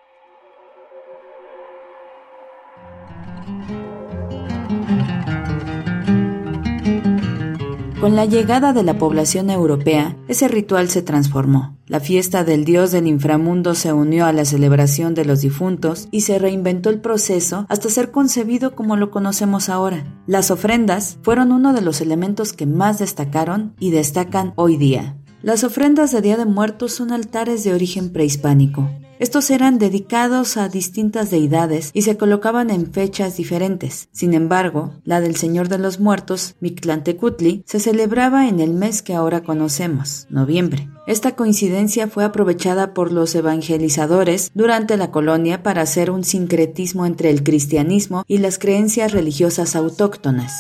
Con 8.01 8.15
la 8.15 8.27
llegada 8.27 8.75
de 8.75 8.83
la 8.83 8.99
población 8.99 9.49
europea, 9.49 10.19
ese 10.29 10.49
ritual 10.49 10.91
se 10.91 11.01
transformó. 11.01 11.79
La 11.87 11.99
fiesta 11.99 12.45
del 12.45 12.67
dios 12.67 12.93
del 12.93 13.07
inframundo 13.07 13.75
se 13.75 13.95
unió 13.95 14.27
a 14.27 14.35
la 14.35 14.45
celebración 14.45 15.15
de 15.15 15.25
los 15.25 15.41
difuntos 15.41 16.07
y 16.11 16.21
se 16.21 16.39
reinventó 16.39 16.91
el 16.91 17.01
proceso 17.01 17.65
hasta 17.71 17.89
ser 17.89 18.11
concebido 18.11 18.75
como 18.75 18.97
lo 18.97 19.11
conocemos 19.11 19.71
ahora. 19.71 20.05
Las 20.27 20.51
ofrendas 20.51 21.19
fueron 21.23 21.53
uno 21.53 21.73
de 21.73 21.81
los 21.81 22.03
elementos 22.03 22.53
que 22.53 22.67
más 22.67 22.99
destacaron 22.99 23.75
y 23.81 23.93
destacan 23.93 24.53
hoy 24.57 24.77
día. 24.77 25.17
Las 25.41 25.65
ofrendas 25.65 26.13
de 26.13 26.21
Día 26.21 26.37
de 26.37 26.45
Muertos 26.45 26.93
son 26.93 27.13
altares 27.13 27.65
de 27.65 27.73
origen 27.73 28.13
prehispánico. 28.13 28.91
Estos 29.19 29.51
eran 29.51 29.79
dedicados 29.79 30.59
a 30.59 30.69
distintas 30.69 31.31
deidades 31.31 31.91
y 31.95 32.03
se 32.03 32.19
colocaban 32.19 32.69
en 32.71 32.93
fechas 32.93 33.37
diferentes. 33.39 34.09
Sin 34.13 34.35
embargo, 34.35 34.93
la 35.05 35.23
del 35.23 35.37
Señor 35.37 35.69
de 35.69 35.79
los 35.79 36.01
Muertos, 36.01 36.55
Mictlantecutli, 36.61 37.63
se 37.67 37.81
celebraba 37.81 38.49
en 38.49 38.61
el 38.61 38.75
mes 38.75 39.01
que 39.01 39.15
ahora 39.15 39.43
conocemos, 39.43 40.27
noviembre. 40.29 40.91
Esta 41.07 41.35
coincidencia 41.35 42.09
fue 42.09 42.25
aprovechada 42.25 42.93
por 42.93 43.11
los 43.11 43.35
evangelizadores 43.35 44.51
durante 44.55 44.99
la 44.99 45.11
colonia 45.11 45.63
para 45.63 45.83
hacer 45.83 46.11
un 46.11 46.23
sincretismo 46.23 47.07
entre 47.07 47.31
el 47.31 47.43
cristianismo 47.43 48.25
y 48.29 48.39
las 48.39 48.59
creencias 48.59 49.13
religiosas 49.13 49.77
autóctonas. 49.77 50.53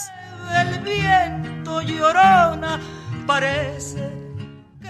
El 0.54 0.80
viento 0.82 1.82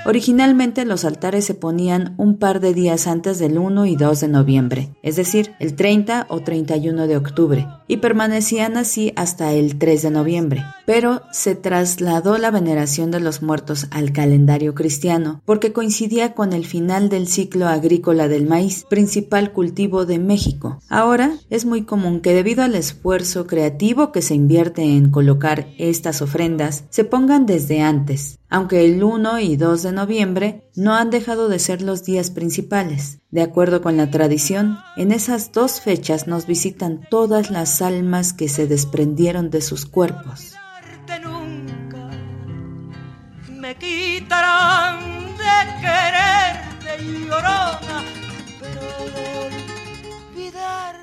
Originalmente 0.06 0.84
los 0.84 1.04
altares 1.04 1.44
se 1.44 1.54
ponían 1.54 2.14
un 2.16 2.38
par 2.38 2.60
de 2.60 2.72
días 2.72 3.08
antes 3.08 3.40
del 3.40 3.58
1 3.58 3.86
y 3.86 3.96
2 3.96 4.20
de 4.20 4.28
noviembre, 4.28 4.88
es 5.02 5.16
decir, 5.16 5.50
el 5.58 5.74
30 5.74 6.26
o 6.28 6.42
31 6.42 7.08
de 7.08 7.16
octubre, 7.16 7.66
y 7.88 7.96
permanecían 7.96 8.76
así 8.76 9.12
hasta 9.16 9.52
el 9.52 9.78
3 9.78 10.02
de 10.02 10.10
noviembre. 10.12 10.64
Pero 10.86 11.22
se 11.32 11.56
trasladó 11.56 12.38
la 12.38 12.50
veneración 12.50 13.10
de 13.10 13.20
los 13.20 13.42
muertos 13.42 13.88
al 13.90 14.12
calendario 14.12 14.74
cristiano 14.74 15.42
porque 15.44 15.72
coincidía 15.72 16.34
con 16.34 16.52
el 16.52 16.64
final 16.64 17.08
del 17.08 17.26
ciclo 17.26 17.66
agrícola 17.66 18.28
del 18.28 18.46
maíz, 18.46 18.84
principal 18.88 19.52
cultivo 19.52 20.06
de 20.06 20.18
México. 20.18 20.78
Ahora 20.88 21.32
es 21.50 21.64
muy 21.64 21.82
común 21.82 22.20
que 22.20 22.34
debido 22.34 22.62
al 22.62 22.74
esfuerzo 22.76 23.46
creativo 23.46 24.12
que 24.12 24.22
se 24.22 24.34
invierte 24.34 24.82
en 24.82 25.10
colocar 25.10 25.66
estas 25.76 26.22
ofrendas, 26.22 26.84
se 26.88 27.04
pongan 27.04 27.46
desde 27.46 27.80
antes, 27.80 28.38
aunque 28.48 28.84
el 28.84 29.02
1 29.02 29.40
y 29.40 29.56
2 29.56 29.82
de 29.82 29.92
noviembre 29.92 30.70
no 30.76 30.94
han 30.94 31.10
dejado 31.10 31.48
de 31.48 31.58
ser 31.58 31.82
los 31.82 32.04
días 32.04 32.30
principales. 32.30 33.18
De 33.30 33.42
acuerdo 33.42 33.82
con 33.82 33.96
la 33.96 34.10
tradición, 34.10 34.78
en 34.96 35.10
esas 35.10 35.52
dos 35.52 35.80
fechas 35.80 36.26
nos 36.26 36.46
visitan 36.46 37.00
todas 37.10 37.50
las 37.50 37.82
almas 37.82 38.32
que 38.32 38.48
se 38.48 38.66
desprendieron 38.66 39.50
de 39.50 39.62
sus 39.62 39.84
cuerpos. 39.84 40.54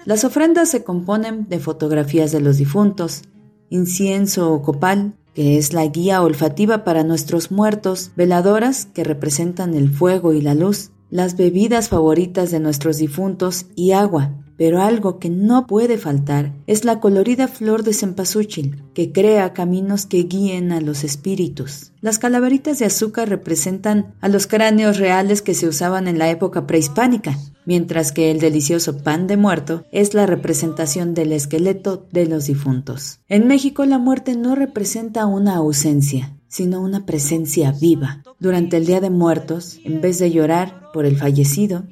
Las 0.06 0.26
ofrendas 0.26 0.70
se 0.70 0.84
componen 0.84 1.48
de 1.48 1.60
fotografías 1.60 2.32
de 2.32 2.42
los 2.42 2.58
difuntos, 2.58 3.24
incienso 3.70 4.52
o 4.52 4.62
copal, 4.62 5.16
que 5.34 5.58
es 5.58 5.74
la 5.74 5.86
guía 5.88 6.22
olfativa 6.22 6.84
para 6.84 7.04
nuestros 7.04 7.52
muertos, 7.52 8.12
veladoras 8.16 8.86
que 8.86 9.04
representan 9.04 9.74
el 9.74 9.90
fuego 9.90 10.34
y 10.34 10.42
la 10.42 10.56
luz, 10.56 10.92
las 11.10 11.38
bebidas 11.38 11.90
favoritas 11.90 12.52
de 12.52 12.60
nuestros 12.60 12.98
difuntos 12.98 13.66
y 13.76 13.94
agua, 13.94 14.43
pero 14.58 14.82
algo 14.82 15.20
que 15.20 15.30
no 15.30 15.68
puede 15.68 15.98
faltar 15.98 16.54
es 16.68 16.86
la 16.86 17.00
colorida 17.00 17.48
flor 17.48 17.84
de 17.84 17.94
cempasúchil, 17.94 18.84
que 18.94 19.12
crea 19.12 19.54
caminos 19.54 20.06
que 20.06 20.24
guíen 20.24 20.72
a 20.72 20.82
los 20.82 21.04
espíritus. 21.04 21.92
Las 22.02 22.20
calaveritas 22.20 22.80
de 22.80 22.86
azúcar 22.86 23.30
representan 23.30 24.14
a 24.22 24.28
los 24.30 24.48
cráneos 24.48 24.98
reales 24.98 25.42
que 25.42 25.54
se 25.54 25.68
usaban 25.68 26.08
en 26.08 26.20
la 26.20 26.30
época 26.30 26.68
prehispánica, 26.68 27.38
mientras 27.66 28.12
que 28.12 28.32
el 28.32 28.40
delicioso 28.40 28.98
pan 28.98 29.28
de 29.28 29.38
muerto 29.38 29.86
es 29.92 30.14
la 30.14 30.26
representación 30.26 31.14
del 31.14 31.32
esqueleto 31.32 32.08
de 32.12 32.26
los 32.26 32.46
difuntos. 32.46 33.20
En 33.28 33.48
México 33.48 33.86
la 33.86 33.98
muerte 33.98 34.36
no 34.36 34.56
representa 34.56 35.26
una 35.26 35.56
ausencia, 35.56 36.38
sino 36.48 36.82
una 36.82 37.06
presencia 37.06 37.72
viva. 37.72 38.22
Durante 38.40 38.78
el 38.78 38.86
Día 38.86 39.02
de 39.02 39.10
Muertos, 39.10 39.80
en 39.84 40.02
vez 40.02 40.20
de 40.20 40.30
llorar 40.30 40.92
por 40.94 41.06
el 41.06 41.18
fallecido, 41.18 41.86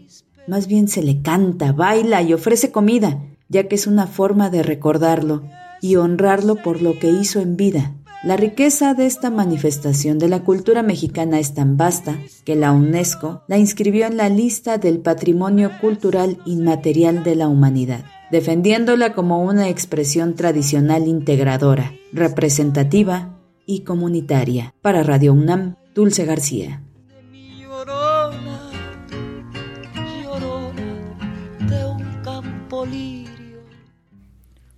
más 0.48 0.68
bien 0.68 0.88
se 0.88 1.04
le 1.04 1.22
canta, 1.22 1.72
baila 1.72 2.22
y 2.22 2.34
ofrece 2.34 2.72
comida, 2.72 3.22
ya 3.50 3.68
que 3.68 3.76
es 3.76 3.88
una 3.88 4.08
forma 4.08 4.50
de 4.50 4.64
recordarlo 4.64 5.44
y 5.82 5.96
honrarlo 5.96 6.56
por 6.56 6.82
lo 6.82 6.98
que 7.00 7.10
hizo 7.10 7.40
en 7.40 7.58
vida. 7.58 7.96
La 8.24 8.38
riqueza 8.38 8.94
de 8.94 9.08
esta 9.08 9.32
manifestación 9.32 10.20
de 10.20 10.30
la 10.30 10.44
cultura 10.44 10.84
mexicana 10.84 11.40
es 11.40 11.56
tan 11.56 11.76
vasta 11.76 12.20
que 12.46 12.56
la 12.56 12.72
UNESCO 12.72 13.42
la 13.48 13.58
inscribió 13.58 14.06
en 14.06 14.16
la 14.16 14.30
lista 14.30 14.78
del 14.78 15.00
Patrimonio 15.00 15.72
Cultural 15.82 16.38
Inmaterial 16.46 17.24
de 17.24 17.36
la 17.36 17.48
Humanidad, 17.48 18.06
defendiéndola 18.30 19.14
como 19.14 19.44
una 19.44 19.70
expresión 19.70 20.36
tradicional 20.36 21.08
integradora, 21.08 21.94
representativa 22.14 23.40
y 23.66 23.80
comunitaria. 23.82 24.76
Para 24.84 25.02
Radio 25.02 25.34
UNAM, 25.34 25.78
Dulce 25.96 26.24
García. 26.24 26.84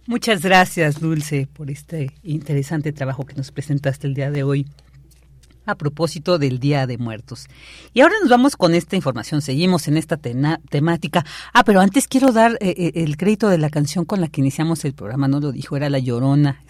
Muchas 0.06 0.42
gracias, 0.42 1.00
Dulce, 1.00 1.48
por 1.48 1.72
este 1.72 2.12
interesante 2.24 2.92
trabajo 2.92 3.26
que 3.26 3.36
nos 3.36 3.52
presentaste 3.52 4.06
el 4.06 4.14
día 4.14 4.32
de 4.32 4.44
hoy 4.44 4.66
a 5.66 5.76
propósito 5.76 6.40
del 6.40 6.60
Día 6.60 6.86
de 6.88 6.98
Muertos. 6.98 7.48
Y 7.94 8.02
ahora 8.02 8.16
nos 8.22 8.30
vamos 8.30 8.58
con 8.58 8.76
esta 8.76 8.98
información, 8.98 9.42
seguimos 9.42 9.88
en 9.88 9.96
esta 9.96 10.18
temática. 10.18 11.26
Ah, 11.54 11.64
pero 11.64 11.80
antes 11.80 12.10
quiero 12.10 12.34
dar 12.34 12.58
eh, 12.60 12.76
eh, 12.78 12.92
el 12.96 13.16
crédito 13.16 13.48
de 13.48 13.58
la 13.58 13.70
canción 13.70 14.04
con 14.04 14.20
la 14.20 14.28
que 14.28 14.42
iniciamos 14.42 14.84
el 14.84 14.94
programa, 14.94 15.30
no 15.30 15.40
lo 15.40 15.54
dijo, 15.54 15.78
era 15.78 15.90
La 15.90 16.00
Llorona, 16.00 16.62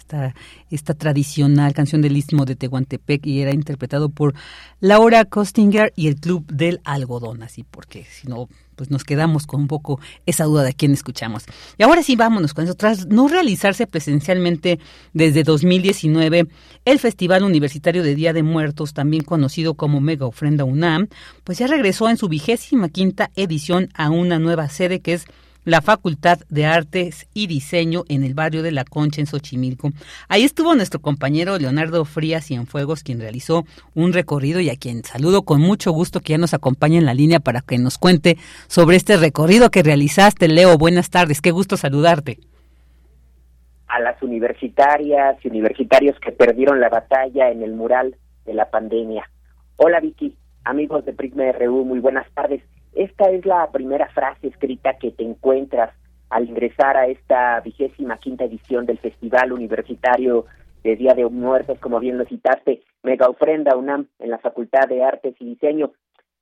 esta, 0.70 0.94
tradicional 0.94 1.74
canción 1.74 2.02
del 2.02 2.16
Istmo 2.16 2.44
de 2.44 2.56
Tehuantepec 2.56 3.26
y 3.26 3.40
era 3.40 3.52
interpretado 3.52 4.08
por 4.08 4.34
Laura 4.80 5.24
Kostinger 5.24 5.92
y 5.96 6.08
el 6.08 6.16
Club 6.16 6.46
del 6.46 6.80
Algodón, 6.84 7.42
así 7.42 7.64
porque 7.64 8.04
si 8.04 8.28
no 8.28 8.48
pues 8.74 8.90
nos 8.90 9.04
quedamos 9.04 9.46
con 9.46 9.62
un 9.62 9.68
poco 9.68 10.00
esa 10.26 10.44
duda 10.44 10.64
de 10.64 10.74
quién 10.74 10.92
escuchamos. 10.92 11.44
Y 11.78 11.84
ahora 11.84 12.02
sí, 12.02 12.16
vámonos 12.16 12.54
con 12.54 12.64
eso. 12.64 12.74
Tras 12.74 13.06
no 13.06 13.28
realizarse 13.28 13.86
presencialmente 13.86 14.80
desde 15.12 15.44
2019, 15.44 16.48
el 16.84 16.98
Festival 16.98 17.44
Universitario 17.44 18.02
de 18.02 18.16
Día 18.16 18.32
de 18.32 18.42
Muertos, 18.42 18.92
también 18.92 19.22
conocido 19.22 19.74
como 19.74 20.00
Mega 20.00 20.26
Ofrenda 20.26 20.64
UNAM, 20.64 21.08
pues 21.44 21.58
ya 21.58 21.68
regresó 21.68 22.08
en 22.08 22.16
su 22.16 22.28
vigésima 22.28 22.88
quinta 22.88 23.30
edición 23.36 23.90
a 23.94 24.10
una 24.10 24.38
nueva 24.38 24.68
sede 24.68 25.00
que 25.00 25.14
es 25.14 25.26
la 25.64 25.80
Facultad 25.80 26.38
de 26.48 26.66
Artes 26.66 27.28
y 27.34 27.46
Diseño 27.46 28.04
en 28.08 28.24
el 28.24 28.34
barrio 28.34 28.62
de 28.62 28.72
La 28.72 28.84
Concha 28.84 29.20
en 29.20 29.26
Xochimilco. 29.26 29.90
Ahí 30.28 30.44
estuvo 30.44 30.74
nuestro 30.74 31.00
compañero 31.00 31.58
Leonardo 31.58 32.04
Frías 32.04 32.46
Cienfuegos, 32.46 33.02
quien 33.02 33.20
realizó 33.20 33.64
un 33.94 34.12
recorrido 34.12 34.60
y 34.60 34.70
a 34.70 34.76
quien 34.76 35.04
saludo 35.04 35.42
con 35.42 35.60
mucho 35.60 35.92
gusto 35.92 36.20
que 36.20 36.32
ya 36.32 36.38
nos 36.38 36.54
acompaña 36.54 36.98
en 36.98 37.06
la 37.06 37.14
línea 37.14 37.40
para 37.40 37.60
que 37.60 37.78
nos 37.78 37.98
cuente 37.98 38.36
sobre 38.66 38.96
este 38.96 39.16
recorrido 39.16 39.70
que 39.70 39.82
realizaste. 39.82 40.48
Leo, 40.48 40.76
buenas 40.78 41.10
tardes, 41.10 41.40
qué 41.40 41.50
gusto 41.50 41.76
saludarte. 41.76 42.38
A 43.86 44.00
las 44.00 44.20
universitarias 44.22 45.36
y 45.44 45.48
universitarios 45.48 46.18
que 46.20 46.32
perdieron 46.32 46.80
la 46.80 46.88
batalla 46.88 47.50
en 47.50 47.62
el 47.62 47.74
mural 47.74 48.16
de 48.44 48.54
la 48.54 48.68
pandemia. 48.68 49.30
Hola 49.76 50.00
Vicky, 50.00 50.36
amigos 50.64 51.04
de 51.04 51.12
Prisma 51.12 51.52
RU, 51.52 51.84
muy 51.84 52.00
buenas 52.00 52.26
tardes. 52.34 52.62
Esta 52.94 53.30
es 53.30 53.44
la 53.44 53.70
primera 53.70 54.08
frase 54.08 54.48
escrita 54.48 54.98
que 54.98 55.10
te 55.10 55.22
encuentras 55.22 55.90
al 56.30 56.48
ingresar 56.48 56.96
a 56.96 57.06
esta 57.06 57.60
vigésima 57.60 58.18
quinta 58.18 58.44
edición 58.44 58.86
del 58.86 58.98
Festival 58.98 59.52
Universitario 59.52 60.46
de 60.82 60.96
Día 60.96 61.14
de 61.14 61.26
Muertos, 61.26 61.78
como 61.78 62.00
bien 62.00 62.18
lo 62.18 62.24
citaste, 62.24 62.82
mega 63.02 63.28
ofrenda 63.28 63.76
UNAM 63.76 64.08
en 64.18 64.30
la 64.30 64.38
Facultad 64.38 64.88
de 64.88 65.02
Artes 65.02 65.34
y 65.38 65.44
Diseño. 65.44 65.92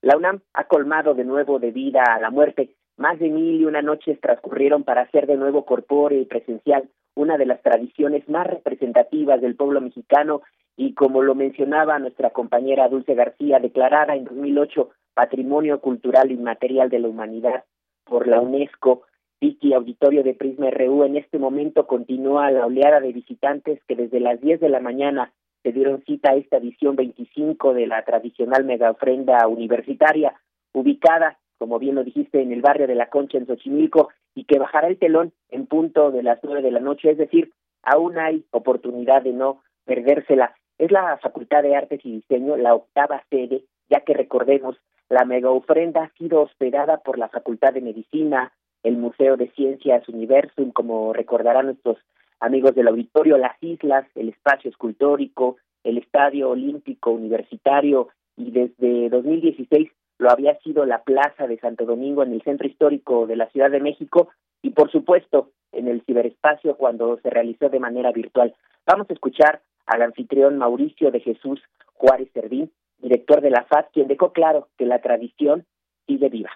La 0.01 0.17
UNAM 0.17 0.41
ha 0.55 0.65
colmado 0.65 1.15
de 1.15 1.25
nuevo 1.25 1.59
de 1.59 1.71
vida 1.71 2.03
a 2.03 2.21
la 2.21 2.31
muerte. 2.31 2.75
Más 3.03 3.19
de 3.19 3.31
mil 3.31 3.61
y 3.61 3.65
una 3.65 3.83
noches 3.83 4.21
transcurrieron 4.21 4.85
para 4.85 5.01
hacer 5.01 5.27
de 5.27 5.37
nuevo 5.37 5.65
corpóreo 5.65 6.21
y 6.21 6.25
presencial 6.25 6.89
una 7.17 7.37
de 7.37 7.47
las 7.47 7.61
tradiciones 7.61 8.29
más 8.29 8.47
representativas 8.47 9.41
del 9.41 9.57
pueblo 9.57 9.81
mexicano 9.81 10.43
y 10.77 10.95
como 10.95 11.21
lo 11.21 11.35
mencionaba 11.35 11.99
nuestra 11.99 12.31
compañera 12.31 12.89
Dulce 12.89 13.17
García, 13.17 13.59
declarada 13.59 14.15
en 14.15 14.23
2008 14.23 14.91
Patrimonio 15.15 15.81
Cultural 15.81 16.31
Inmaterial 16.31 16.91
de 16.91 17.01
la 17.01 17.09
Humanidad 17.09 17.65
por 18.05 18.29
la 18.29 18.41
UNESCO, 18.41 19.03
Vicky 19.41 19.75
Auditorio 19.75 20.23
de 20.23 20.35
Prisma 20.35 20.71
RU, 20.71 21.03
en 21.03 21.17
este 21.17 21.41
momento 21.41 21.89
continúa 21.89 22.53
la 22.53 22.67
oleada 22.67 23.01
de 23.01 23.13
visitantes 23.13 23.81
que 23.89 23.97
desde 23.97 24.21
las 24.21 24.41
10 24.41 24.61
de 24.61 24.69
la 24.69 24.79
mañana 24.79 25.33
se 25.65 25.73
dieron 25.73 26.05
cita 26.05 26.31
a 26.31 26.37
esta 26.37 26.59
edición 26.59 26.95
25 26.95 27.75
de 27.75 27.89
la 27.89 28.05
tradicional 28.05 28.65
mega 28.65 28.93
ofrenda 28.93 29.45
universitaria, 29.49 30.41
ubicada, 30.73 31.41
como 31.63 31.79
bien 31.79 31.95
lo 31.95 32.03
dijiste, 32.03 32.43
en 32.43 32.51
el 32.51 32.61
barrio 32.61 32.89
de 32.89 32.97
La 32.97 33.09
Concha, 33.09 33.39
en 33.39 33.47
Xochimilco, 33.47 34.09
y 34.35 34.47
que 34.47 34.59
bajará 34.59 34.89
el 34.89 34.99
telón 34.99 35.33
en 35.49 35.67
punto 35.67 36.11
de 36.11 36.25
las 36.25 36.41
9 36.43 36.61
de 36.61 36.73
la 36.73 36.81
noche, 36.81 37.13
es 37.13 37.17
decir, 37.17 37.53
aún 37.85 38.19
hay 38.19 38.45
oportunidad 38.51 39.23
de 39.23 39.33
no 39.33 39.63
perdérsela. 39.85 40.57
Es 40.77 40.91
la 40.91 41.19
Facultad 41.19 41.63
de 41.63 41.77
Artes 41.77 42.01
y 42.03 42.17
Diseño 42.17 42.57
la 42.57 42.75
octava 42.75 43.23
sede, 43.31 43.63
ya 43.89 44.01
que 44.01 44.13
recordemos, 44.13 44.77
la 45.09 45.25
mega 45.25 45.51
ofrenda 45.51 46.03
ha 46.03 46.19
sido 46.19 46.41
hospedada 46.41 46.97
por 46.97 47.17
la 47.17 47.29
Facultad 47.29 47.73
de 47.73 47.81
Medicina, 47.81 48.53
el 48.83 48.97
Museo 48.97 49.37
de 49.37 49.49
Ciencias 49.51 50.09
Universum, 50.09 50.73
como 50.73 51.13
recordarán 51.13 51.67
nuestros 51.67 51.99
amigos 52.41 52.75
del 52.75 52.89
auditorio, 52.89 53.39
las 53.39 53.57
islas, 53.63 54.05
el 54.17 54.31
espacio 54.31 54.69
escultórico, 54.69 55.59
el 55.85 55.99
Estadio 55.99 56.51
Olímpico 56.51 57.13
Universitario 57.13 58.09
y 58.37 58.51
desde 58.51 59.11
2016 59.11 59.93
lo 60.23 60.31
había 60.31 60.57
sido 60.61 60.87
la 60.87 61.03
Plaza 61.03 61.47
de 61.47 61.59
Santo 61.59 61.85
Domingo 61.85 62.23
en 62.23 62.33
el 62.33 62.43
centro 62.43 62.67
histórico 62.67 63.27
de 63.27 63.37
la 63.37 63.49
Ciudad 63.51 63.71
de 63.71 63.81
México 63.81 64.29
y 64.63 64.71
por 64.71 64.91
supuesto 64.91 65.51
en 65.73 65.89
el 65.89 66.03
ciberespacio 66.03 66.77
cuando 66.77 67.19
se 67.19 67.29
realizó 67.29 67.69
de 67.69 67.81
manera 67.81 68.13
virtual. 68.13 68.55
Vamos 68.87 69.11
a 69.11 69.13
escuchar 69.13 69.63
al 69.87 70.03
anfitrión 70.03 70.59
Mauricio 70.59 71.11
de 71.11 71.21
Jesús 71.21 71.61
Juárez 71.95 72.29
Servín, 72.33 72.71
director 72.99 73.41
de 73.41 73.51
la 73.51 73.65
FAD, 73.65 73.87
quien 73.93 74.07
dejó 74.07 74.33
claro 74.33 74.69
que 74.79 74.87
la 74.87 75.01
tradición 75.01 75.67
sigue 76.07 76.29
viva. 76.29 76.51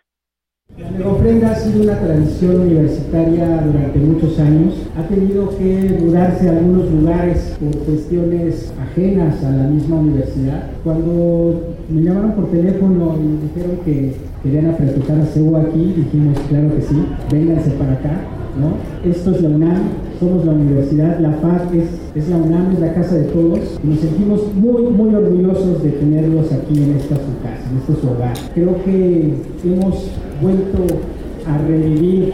La 0.98 1.08
ofrenda 1.08 1.52
ha 1.52 1.54
sido 1.54 1.84
una 1.84 1.98
tradición 1.98 2.60
universitaria 2.60 3.46
durante 3.62 3.98
muchos 3.98 4.38
años. 4.40 4.74
Ha 4.96 5.06
tenido 5.06 5.48
que 5.56 5.98
mudarse 6.00 6.48
a 6.48 6.52
algunos 6.52 6.90
lugares 6.90 7.56
por 7.60 7.84
cuestiones 7.84 8.74
ajenas 8.80 9.44
a 9.44 9.50
la 9.50 9.64
misma 9.64 9.96
universidad. 9.96 10.70
Cuando 10.82 11.75
me 11.88 12.02
llamaron 12.02 12.32
por 12.32 12.50
teléfono 12.50 13.16
y 13.16 13.26
me 13.26 13.42
dijeron 13.42 13.78
que 13.84 14.14
querían 14.42 14.66
apretar 14.66 15.20
a 15.20 15.26
CEU 15.26 15.56
aquí, 15.56 15.94
dijimos, 15.96 16.38
claro 16.48 16.74
que 16.74 16.82
sí, 16.82 16.96
vénganse 17.30 17.70
para 17.72 17.92
acá. 17.92 18.20
¿no? 18.58 19.08
Esto 19.08 19.32
es 19.32 19.42
la 19.42 19.50
UNAM, 19.50 19.82
somos 20.18 20.44
la 20.44 20.52
universidad, 20.52 21.20
la 21.20 21.32
FAC 21.32 21.74
es, 21.74 22.28
la 22.28 22.36
UNAM, 22.36 22.72
es 22.72 22.80
la 22.80 22.94
casa 22.94 23.14
de 23.16 23.24
todos 23.24 23.60
y 23.82 23.86
nos 23.86 24.00
sentimos 24.00 24.54
muy, 24.54 24.82
muy 24.82 25.14
orgullosos 25.14 25.82
de 25.82 25.90
tenerlos 25.90 26.50
aquí 26.52 26.82
en 26.82 26.96
esta 26.96 27.16
su 27.16 27.42
casa, 27.42 27.62
en 27.70 27.78
este 27.78 28.00
su 28.00 28.08
hogar. 28.08 28.34
Creo 28.54 28.82
que 28.84 29.34
hemos 29.64 30.10
vuelto 30.40 30.78
a 31.46 31.58
revivir 31.58 32.32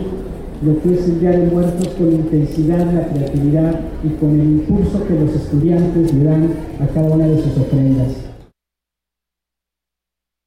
lo 0.64 0.80
que 0.80 0.94
es 0.94 1.08
el 1.08 1.20
Día 1.20 1.30
de 1.32 1.46
Muertos 1.50 1.88
con 1.98 2.12
intensidad, 2.12 2.92
la 2.92 3.08
creatividad 3.08 3.80
y 4.04 4.08
con 4.20 4.38
el 4.38 4.46
impulso 4.46 5.04
que 5.06 5.18
los 5.18 5.34
estudiantes 5.34 6.14
le 6.14 6.24
dan 6.24 6.50
a 6.80 6.86
cada 6.86 7.10
una 7.10 7.26
de 7.26 7.42
sus 7.42 7.58
ofrendas. 7.58 8.31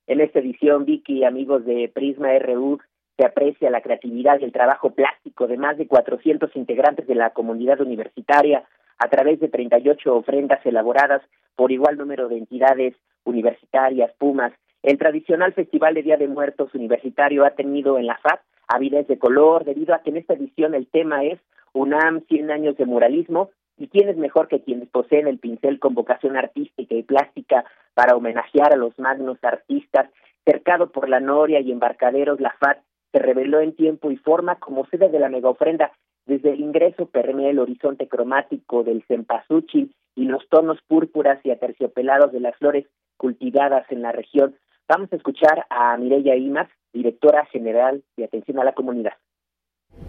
En 0.07 0.21
esta 0.21 0.39
edición, 0.39 0.85
Vicky, 0.85 1.23
amigos 1.23 1.65
de 1.65 1.89
Prisma 1.93 2.37
RU, 2.37 2.79
se 3.17 3.25
aprecia 3.25 3.71
la 3.71 3.81
creatividad 3.81 4.39
y 4.39 4.43
el 4.43 4.51
trabajo 4.51 4.91
plástico 4.91 5.47
de 5.47 5.57
más 5.57 5.77
de 5.77 5.87
400 5.87 6.55
integrantes 6.55 7.07
de 7.07 7.15
la 7.15 7.31
comunidad 7.31 7.81
universitaria 7.81 8.65
a 8.99 9.09
través 9.09 9.39
de 9.39 9.47
38 9.47 10.15
ofrendas 10.15 10.63
elaboradas 10.65 11.21
por 11.55 11.71
igual 11.71 11.97
número 11.97 12.27
de 12.27 12.37
entidades 12.37 12.95
universitarias, 13.23 14.11
Pumas. 14.19 14.53
El 14.83 14.97
tradicional 14.99 15.53
Festival 15.53 15.95
de 15.95 16.03
Día 16.03 16.17
de 16.17 16.27
Muertos 16.27 16.75
Universitario 16.75 17.43
ha 17.43 17.51
tenido 17.51 17.97
en 17.97 18.05
la 18.05 18.17
FAP 18.17 18.41
avidez 18.67 19.07
de 19.07 19.17
color 19.17 19.63
debido 19.63 19.95
a 19.95 19.99
que 19.99 20.11
en 20.11 20.17
esta 20.17 20.33
edición 20.33 20.75
el 20.75 20.87
tema 20.87 21.23
es 21.23 21.39
UNAM 21.73 22.21
100 22.27 22.51
años 22.51 22.77
de 22.77 22.85
muralismo 22.85 23.49
y 23.77 23.87
quién 23.87 24.09
es 24.09 24.17
mejor 24.17 24.47
que 24.47 24.61
quienes 24.61 24.89
poseen 24.89 25.27
el 25.27 25.39
pincel 25.39 25.79
con 25.79 25.93
vocación 25.93 26.37
artística 26.37 26.95
y 26.95 27.03
plástica 27.03 27.65
para 27.93 28.15
homenajear 28.15 28.73
a 28.73 28.77
los 28.77 28.97
magnos 28.99 29.37
artistas 29.43 30.09
cercado 30.45 30.91
por 30.91 31.09
la 31.09 31.19
Noria 31.19 31.59
y 31.59 31.71
embarcaderos 31.71 32.39
la 32.39 32.55
FAT 32.59 32.79
se 33.11 33.19
reveló 33.19 33.61
en 33.61 33.75
tiempo 33.75 34.11
y 34.11 34.17
forma 34.17 34.55
como 34.59 34.85
sede 34.87 35.09
de 35.09 35.19
la 35.19 35.29
mega 35.29 35.49
ofrenda. 35.49 35.91
Desde 36.25 36.51
el 36.51 36.59
ingreso 36.59 37.07
permea 37.07 37.49
el 37.49 37.59
horizonte 37.59 38.07
cromático 38.07 38.83
del 38.83 39.03
cempasúchil 39.07 39.95
y 40.15 40.25
los 40.25 40.47
tonos 40.49 40.79
púrpuras 40.87 41.39
y 41.43 41.51
aterciopelados 41.51 42.31
de 42.31 42.39
las 42.39 42.55
flores 42.57 42.85
cultivadas 43.17 43.85
en 43.89 44.01
la 44.01 44.11
región. 44.11 44.55
Vamos 44.87 45.11
a 45.11 45.15
escuchar 45.15 45.65
a 45.69 45.95
Mireya 45.97 46.35
Imas, 46.35 46.69
directora 46.93 47.45
general 47.45 48.03
de 48.17 48.25
Atención 48.25 48.59
a 48.59 48.63
la 48.63 48.73
Comunidad. 48.73 49.13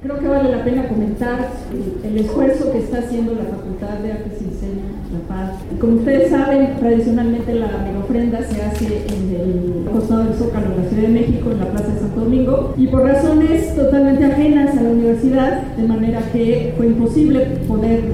Creo 0.02 0.20
que 0.20 0.28
vale 0.28 0.50
la 0.50 0.62
pena 0.62 0.88
comentar 0.88 1.50
el 2.04 2.16
esfuerzo 2.18 2.70
que 2.70 2.78
está 2.78 2.98
haciendo 2.98 3.34
la 3.34 3.44
Facultad 3.44 3.98
de 3.98 4.12
Artes 4.12 4.34
y 4.40 4.44
Diseño 4.44 4.82
La 5.12 5.20
Paz. 5.26 5.58
Como 5.80 5.96
ustedes 5.96 6.30
saben, 6.30 6.76
tradicionalmente 6.78 7.54
la 7.54 7.70
ofrenda 8.00 8.40
se 8.42 8.62
hace 8.62 9.04
en 9.08 9.34
el 9.34 9.90
costado 9.90 10.24
del 10.24 10.34
Zócalo 10.34 10.70
de 10.70 10.76
la 10.76 10.88
Ciudad 10.88 11.02
de 11.02 11.08
México, 11.08 11.50
en 11.50 11.58
la 11.58 11.70
Plaza 11.70 11.88
de 11.88 12.00
Santo 12.00 12.20
Domingo, 12.20 12.74
y 12.76 12.86
por 12.86 13.02
razones 13.02 13.74
totalmente 13.74 14.24
ajenas 14.26 14.76
a 14.76 14.82
la 14.82 14.90
universidad, 14.90 15.62
de 15.76 15.88
manera 15.88 16.20
que 16.30 16.74
fue 16.76 16.86
imposible 16.86 17.40
poder 17.66 18.04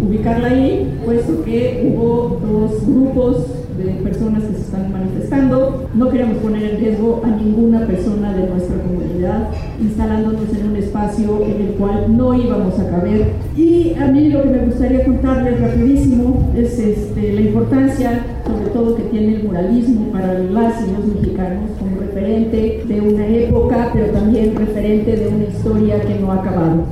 ubicarla 0.00 0.48
ahí, 0.48 0.98
puesto 1.04 1.44
que 1.44 1.92
hubo 1.94 2.40
dos 2.44 2.86
grupos 2.86 3.46
de 3.76 3.92
personas 4.02 4.44
que 4.44 4.54
se 4.54 4.62
están 4.62 4.92
manifestando. 4.92 5.88
No 5.94 6.08
queremos 6.10 6.38
poner 6.38 6.70
en 6.70 6.80
riesgo 6.80 7.22
a 7.24 7.28
ninguna 7.28 7.86
persona 7.86 8.32
de 8.32 8.48
nuestra 8.48 8.76
comunidad 8.82 9.50
instalándonos 9.80 10.52
en 10.56 10.70
un 10.70 10.76
espacio 10.76 11.44
en 11.44 11.66
el 11.66 11.74
cual 11.74 12.16
no 12.16 12.34
íbamos 12.34 12.78
a 12.78 12.90
caber. 12.90 13.32
Y 13.56 13.94
a 13.94 14.06
mí 14.06 14.30
lo 14.30 14.42
que 14.42 14.48
me 14.48 14.58
gustaría 14.58 15.04
contarles 15.04 15.60
rapidísimo 15.60 16.52
es 16.56 16.78
este, 16.78 17.32
la 17.32 17.40
importancia, 17.40 18.24
sobre 18.46 18.70
todo 18.70 18.96
que 18.96 19.02
tiene 19.04 19.36
el 19.36 19.44
muralismo 19.44 20.12
para 20.12 20.34
las 20.38 20.86
y 20.86 20.92
los 20.92 21.04
mexicanos 21.06 21.70
como 21.78 22.00
referente 22.00 22.82
de 22.86 23.00
una 23.00 23.26
época, 23.26 23.90
pero 23.92 24.12
también 24.12 24.56
referente 24.56 25.16
de 25.16 25.28
una 25.28 25.44
historia 25.44 26.00
que 26.00 26.14
no 26.14 26.32
ha 26.32 26.36
acabado. 26.36 26.84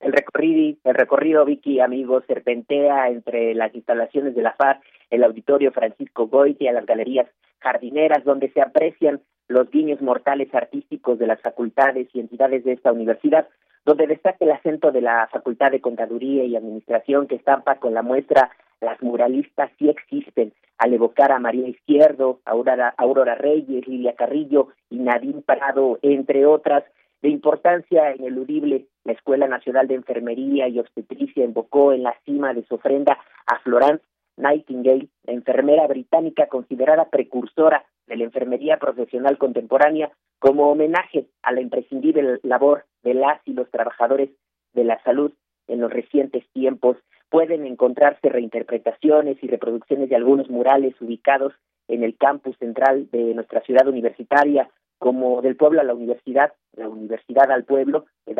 El 0.00 0.12
recorrido, 0.12 0.76
el 0.84 0.94
recorrido 0.94 1.44
Vicky, 1.44 1.80
amigos, 1.80 2.24
serpentea 2.26 3.08
entre 3.08 3.54
las 3.54 3.74
instalaciones 3.74 4.34
de 4.34 4.42
la 4.42 4.52
FAR, 4.52 4.80
el 5.14 5.24
auditorio 5.24 5.72
Francisco 5.72 6.26
Goiti, 6.26 6.68
a 6.68 6.72
las 6.72 6.86
galerías 6.86 7.28
jardineras, 7.60 8.24
donde 8.24 8.50
se 8.50 8.60
aprecian 8.60 9.20
los 9.48 9.70
guiños 9.70 10.00
mortales 10.00 10.54
artísticos 10.54 11.18
de 11.18 11.26
las 11.26 11.40
facultades 11.40 12.08
y 12.12 12.20
entidades 12.20 12.64
de 12.64 12.72
esta 12.72 12.92
universidad, 12.92 13.48
donde 13.84 14.06
destaca 14.06 14.44
el 14.44 14.52
acento 14.52 14.92
de 14.92 15.02
la 15.02 15.28
Facultad 15.30 15.70
de 15.70 15.80
Contaduría 15.80 16.44
y 16.44 16.56
Administración 16.56 17.26
que 17.26 17.36
estampa 17.36 17.76
con 17.76 17.94
la 17.94 18.02
muestra 18.02 18.50
Las 18.80 19.00
muralistas 19.02 19.70
sí 19.78 19.88
existen, 19.88 20.52
al 20.78 20.92
evocar 20.92 21.32
a 21.32 21.38
María 21.38 21.68
Izquierdo, 21.68 22.40
Aurora, 22.44 22.94
Aurora 22.96 23.34
Reyes, 23.34 23.86
Lilia 23.86 24.14
Carrillo 24.14 24.68
y 24.90 24.98
Nadine 24.98 25.42
Prado, 25.42 25.98
entre 26.02 26.44
otras, 26.44 26.84
de 27.22 27.30
importancia 27.30 28.14
ineludible, 28.14 28.86
la 29.04 29.12
Escuela 29.12 29.46
Nacional 29.46 29.88
de 29.88 29.94
Enfermería 29.94 30.68
y 30.68 30.78
Obstetricia 30.78 31.44
invocó 31.44 31.92
en 31.92 32.02
la 32.02 32.14
cima 32.24 32.52
de 32.52 32.64
su 32.64 32.74
ofrenda 32.74 33.18
a 33.46 33.58
Florence 33.60 34.04
Nightingale, 34.36 35.08
enfermera 35.26 35.86
británica 35.86 36.46
considerada 36.46 37.08
precursora 37.08 37.84
de 38.06 38.16
la 38.16 38.24
enfermería 38.24 38.78
profesional 38.78 39.38
contemporánea, 39.38 40.10
como 40.38 40.70
homenaje 40.70 41.26
a 41.42 41.52
la 41.52 41.60
imprescindible 41.60 42.40
labor 42.42 42.84
de 43.02 43.14
las 43.14 43.40
y 43.44 43.54
los 43.54 43.70
trabajadores 43.70 44.30
de 44.74 44.84
la 44.84 45.02
salud 45.02 45.32
en 45.68 45.80
los 45.80 45.92
recientes 45.92 46.44
tiempos. 46.52 46.96
Pueden 47.30 47.66
encontrarse 47.66 48.28
reinterpretaciones 48.28 49.42
y 49.42 49.48
reproducciones 49.48 50.08
de 50.08 50.16
algunos 50.16 50.50
murales 50.50 50.94
ubicados 51.00 51.54
en 51.88 52.02
el 52.02 52.16
campus 52.16 52.56
central 52.58 53.08
de 53.10 53.34
nuestra 53.34 53.60
ciudad 53.62 53.86
universitaria, 53.88 54.68
como 54.98 55.42
del 55.42 55.56
pueblo 55.56 55.80
a 55.80 55.84
la 55.84 55.94
universidad, 55.94 56.52
la 56.76 56.88
universidad 56.88 57.50
al 57.50 57.64
pueblo, 57.64 58.06
de 58.26 58.34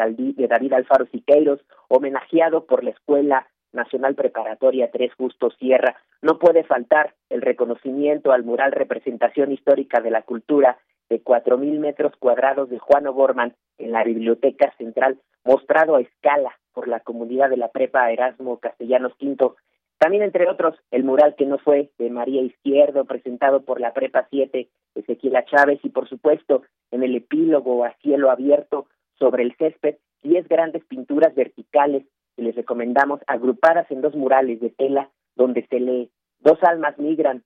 David 0.48 0.72
Alfaro 0.72 1.06
Siqueiros, 1.06 1.60
homenajeado 1.88 2.64
por 2.64 2.84
la 2.84 2.90
Escuela 2.90 3.46
Nacional 3.74 4.14
Preparatoria 4.14 4.90
Tres 4.90 5.12
Justos 5.14 5.54
Sierra. 5.58 5.96
No 6.22 6.38
puede 6.38 6.64
faltar 6.64 7.14
el 7.28 7.42
reconocimiento 7.42 8.32
al 8.32 8.44
mural 8.44 8.72
Representación 8.72 9.52
Histórica 9.52 10.00
de 10.00 10.10
la 10.10 10.22
Cultura 10.22 10.78
de 11.10 11.20
cuatro 11.20 11.58
mil 11.58 11.78
metros 11.80 12.12
cuadrados 12.18 12.70
de 12.70 12.78
Juan 12.78 13.06
O'Gorman 13.06 13.54
en 13.76 13.92
la 13.92 14.04
Biblioteca 14.04 14.72
Central, 14.78 15.18
mostrado 15.44 15.96
a 15.96 16.00
escala 16.00 16.58
por 16.72 16.88
la 16.88 17.00
comunidad 17.00 17.50
de 17.50 17.58
la 17.58 17.68
Prepa 17.68 18.10
Erasmo 18.10 18.58
Castellanos 18.58 19.12
V 19.20 19.54
también, 19.98 20.22
entre 20.22 20.48
otros, 20.50 20.76
el 20.90 21.04
mural 21.04 21.34
que 21.34 21.46
no 21.46 21.58
fue 21.58 21.90
de 21.98 22.10
María 22.10 22.42
Izquierdo, 22.42 23.04
presentado 23.04 23.62
por 23.62 23.80
la 23.80 23.94
Prepa 23.94 24.26
7, 24.28 24.68
Ezequiela 24.94 25.44
Chávez, 25.46 25.80
y 25.82 25.88
por 25.88 26.08
supuesto, 26.08 26.62
en 26.90 27.02
el 27.02 27.14
epílogo 27.16 27.84
a 27.84 27.94
cielo 28.02 28.30
abierto 28.30 28.86
sobre 29.18 29.44
el 29.44 29.56
césped, 29.56 29.96
diez 30.22 30.46
grandes 30.48 30.84
pinturas 30.84 31.34
verticales 31.34 32.04
que 32.36 32.42
les 32.42 32.54
recomendamos, 32.54 33.20
agrupadas 33.26 33.90
en 33.90 34.00
dos 34.00 34.14
murales 34.14 34.60
de 34.60 34.70
tela, 34.70 35.10
donde 35.36 35.66
se 35.66 35.80
lee 35.80 36.10
Dos 36.44 36.62
almas 36.62 36.98
migran, 36.98 37.42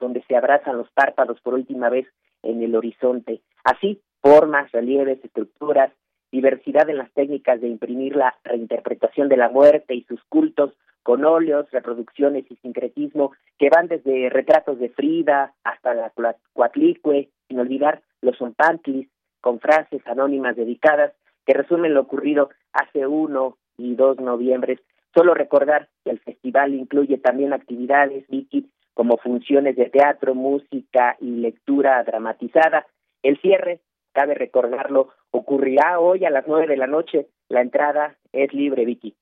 donde 0.00 0.24
se 0.24 0.34
abrazan 0.34 0.76
los 0.76 0.90
párpados 0.90 1.40
por 1.40 1.54
última 1.54 1.88
vez 1.88 2.08
en 2.42 2.60
el 2.64 2.74
horizonte. 2.74 3.42
Así, 3.62 4.02
formas, 4.20 4.72
relieves, 4.72 5.24
estructuras, 5.24 5.92
diversidad 6.32 6.90
en 6.90 6.98
las 6.98 7.12
técnicas 7.12 7.60
de 7.60 7.68
imprimir 7.68 8.16
la 8.16 8.36
reinterpretación 8.42 9.28
de 9.28 9.36
la 9.36 9.50
muerte 9.50 9.94
y 9.94 10.02
sus 10.02 10.20
cultos, 10.24 10.72
con 11.04 11.24
óleos, 11.24 11.70
reproducciones 11.70 12.44
y 12.50 12.56
sincretismo 12.56 13.30
que 13.56 13.70
van 13.70 13.86
desde 13.86 14.28
retratos 14.30 14.80
de 14.80 14.88
Frida 14.88 15.54
hasta 15.62 15.94
la 15.94 16.12
Cuatlicue, 16.52 17.30
sin 17.46 17.60
olvidar 17.60 18.02
los 18.22 18.36
zompantlis, 18.36 19.08
con 19.40 19.60
frases 19.60 20.04
anónimas 20.08 20.56
dedicadas 20.56 21.12
que 21.46 21.54
resumen 21.54 21.94
lo 21.94 22.00
ocurrido 22.00 22.50
hace 22.72 23.06
uno 23.06 23.58
y 23.80 23.94
dos 23.94 24.18
noviembres. 24.20 24.80
Solo 25.14 25.34
recordar 25.34 25.88
que 26.04 26.10
el 26.10 26.20
festival 26.20 26.74
incluye 26.74 27.18
también 27.18 27.52
actividades, 27.52 28.26
Vicky, 28.28 28.70
como 28.94 29.16
funciones 29.16 29.76
de 29.76 29.86
teatro, 29.86 30.34
música 30.34 31.16
y 31.20 31.30
lectura 31.30 32.02
dramatizada. 32.04 32.86
El 33.22 33.40
cierre, 33.40 33.80
cabe 34.12 34.34
recordarlo, 34.34 35.08
ocurrirá 35.30 35.98
hoy 35.98 36.24
a 36.24 36.30
las 36.30 36.46
nueve 36.46 36.66
de 36.66 36.76
la 36.76 36.86
noche. 36.86 37.26
La 37.48 37.60
entrada 37.62 38.16
es 38.32 38.52
libre, 38.52 38.84
Vicky. 38.84 39.16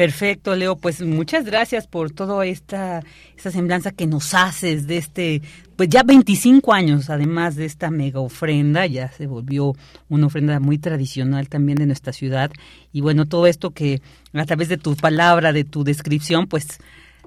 Perfecto, 0.00 0.56
Leo. 0.56 0.76
Pues 0.76 1.02
muchas 1.02 1.44
gracias 1.44 1.86
por 1.86 2.10
toda 2.10 2.46
esta, 2.46 3.02
esta 3.36 3.50
semblanza 3.50 3.90
que 3.90 4.06
nos 4.06 4.32
haces 4.32 4.86
de 4.86 4.96
este, 4.96 5.42
pues 5.76 5.90
ya 5.90 6.02
25 6.02 6.72
años, 6.72 7.10
además 7.10 7.54
de 7.54 7.66
esta 7.66 7.90
mega 7.90 8.18
ofrenda, 8.18 8.86
ya 8.86 9.08
se 9.08 9.26
volvió 9.26 9.74
una 10.08 10.28
ofrenda 10.28 10.58
muy 10.58 10.78
tradicional 10.78 11.50
también 11.50 11.76
de 11.76 11.84
nuestra 11.84 12.14
ciudad. 12.14 12.50
Y 12.94 13.02
bueno, 13.02 13.26
todo 13.26 13.46
esto 13.46 13.72
que 13.72 14.00
a 14.32 14.46
través 14.46 14.70
de 14.70 14.78
tu 14.78 14.96
palabra, 14.96 15.52
de 15.52 15.64
tu 15.64 15.84
descripción, 15.84 16.46
pues 16.46 16.78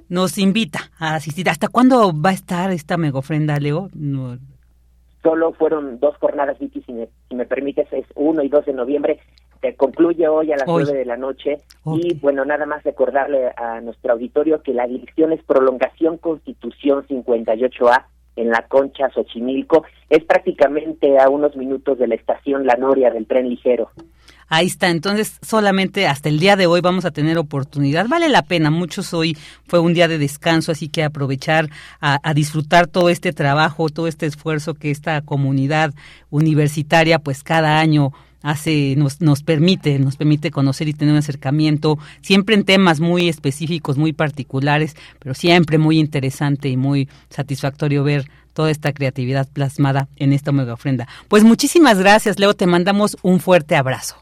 nos 0.09 0.39
invita 0.39 0.89
a 0.97 1.13
asistir. 1.13 1.49
¿Hasta 1.51 1.67
cuándo 1.67 2.11
va 2.11 2.31
a 2.31 2.33
estar 2.33 2.71
esta 2.71 2.97
mega 2.97 3.19
ofrenda, 3.19 3.59
Leo? 3.59 3.91
Solo 5.21 5.53
fueron 5.53 5.99
dos 5.99 6.17
jornadas, 6.17 6.57
Vicky, 6.57 6.81
si 6.81 6.91
me, 6.91 7.07
si 7.29 7.35
me 7.35 7.45
permites, 7.45 7.85
es 7.93 8.07
1 8.15 8.41
y 8.41 8.49
2 8.49 8.65
de 8.65 8.73
noviembre 8.73 9.19
concluye 9.75 10.27
hoy 10.27 10.51
a 10.51 10.57
las 10.57 10.67
nueve 10.67 10.93
de 10.93 11.05
la 11.05 11.17
noche. 11.17 11.57
Y 11.85 12.15
bueno, 12.15 12.45
nada 12.45 12.65
más 12.65 12.83
recordarle 12.83 13.51
a 13.55 13.81
nuestro 13.81 14.13
auditorio 14.13 14.61
que 14.61 14.73
la 14.73 14.87
dirección 14.87 15.31
es 15.31 15.41
Prolongación 15.43 16.17
Constitución 16.17 17.05
58A 17.07 18.05
en 18.35 18.49
la 18.49 18.65
Concha 18.67 19.09
Xochimilco, 19.13 19.83
es 20.09 20.23
prácticamente 20.23 21.19
a 21.19 21.29
unos 21.29 21.55
minutos 21.55 21.99
de 21.99 22.07
la 22.07 22.15
estación 22.15 22.65
La 22.65 22.75
Noria 22.75 23.11
del 23.11 23.27
tren 23.27 23.49
ligero. 23.49 23.91
Ahí 24.49 24.67
está, 24.67 24.89
entonces 24.89 25.39
solamente 25.41 26.07
hasta 26.07 26.29
el 26.29 26.39
día 26.39 26.55
de 26.55 26.67
hoy 26.67 26.81
vamos 26.81 27.05
a 27.05 27.11
tener 27.11 27.37
oportunidad. 27.37 28.07
Vale 28.07 28.29
la 28.29 28.43
pena, 28.43 28.69
muchos 28.69 29.13
hoy 29.13 29.37
fue 29.67 29.79
un 29.79 29.93
día 29.93 30.07
de 30.07 30.17
descanso, 30.17 30.71
así 30.71 30.89
que 30.89 31.03
aprovechar 31.03 31.69
a, 32.01 32.19
a, 32.21 32.33
disfrutar 32.33 32.87
todo 32.87 33.09
este 33.09 33.33
trabajo, 33.33 33.89
todo 33.89 34.07
este 34.07 34.25
esfuerzo 34.25 34.73
que 34.73 34.91
esta 34.91 35.21
comunidad 35.21 35.93
universitaria 36.29 37.19
pues 37.19 37.43
cada 37.43 37.79
año 37.79 38.11
hace, 38.43 38.95
nos, 38.95 39.21
nos 39.21 39.41
permite, 39.41 39.97
nos 39.97 40.17
permite 40.17 40.51
conocer 40.51 40.87
y 40.87 40.93
tener 40.93 41.13
un 41.13 41.19
acercamiento, 41.19 41.97
siempre 42.21 42.53
en 42.53 42.65
temas 42.65 42.99
muy 42.99 43.29
específicos, 43.29 43.97
muy 43.97 44.13
particulares, 44.13 44.95
pero 45.17 45.33
siempre 45.33 45.79
muy 45.79 45.97
interesante 45.97 46.69
y 46.69 46.77
muy 46.77 47.09
satisfactorio 47.29 48.03
ver 48.03 48.25
toda 48.53 48.69
esta 48.69 48.93
creatividad 48.93 49.47
plasmada 49.51 50.09
en 50.17 50.31
esta 50.31 50.51
mega 50.51 50.73
ofrenda. 50.73 51.07
Pues 51.27 51.43
muchísimas 51.43 51.97
gracias, 51.97 52.37
Leo, 52.37 52.53
te 52.53 52.67
mandamos 52.67 53.17
un 53.23 53.39
fuerte 53.39 53.75
abrazo. 53.75 54.17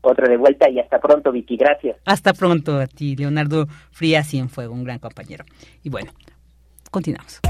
Otra 0.00 0.28
de 0.28 0.36
vuelta 0.36 0.68
y 0.70 0.78
hasta 0.78 0.98
pronto, 0.98 1.32
Vicky, 1.32 1.56
gracias. 1.56 1.96
Hasta 2.04 2.32
pronto 2.32 2.78
a 2.78 2.86
ti, 2.86 3.16
Leonardo 3.16 3.66
Frías 3.90 4.28
Cienfuego, 4.28 4.72
un 4.72 4.84
gran 4.84 4.98
compañero. 4.98 5.44
Y 5.82 5.90
bueno, 5.90 6.12
continuamos. 6.90 7.40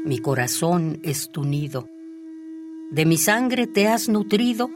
mi 0.04 0.18
corazón 0.20 1.00
es 1.04 1.32
tu 1.32 1.44
nido. 1.44 1.88
De 2.92 3.06
mi 3.06 3.18
sangre 3.18 3.68
te 3.68 3.88
has 3.88 4.10
nutrido 4.10 4.70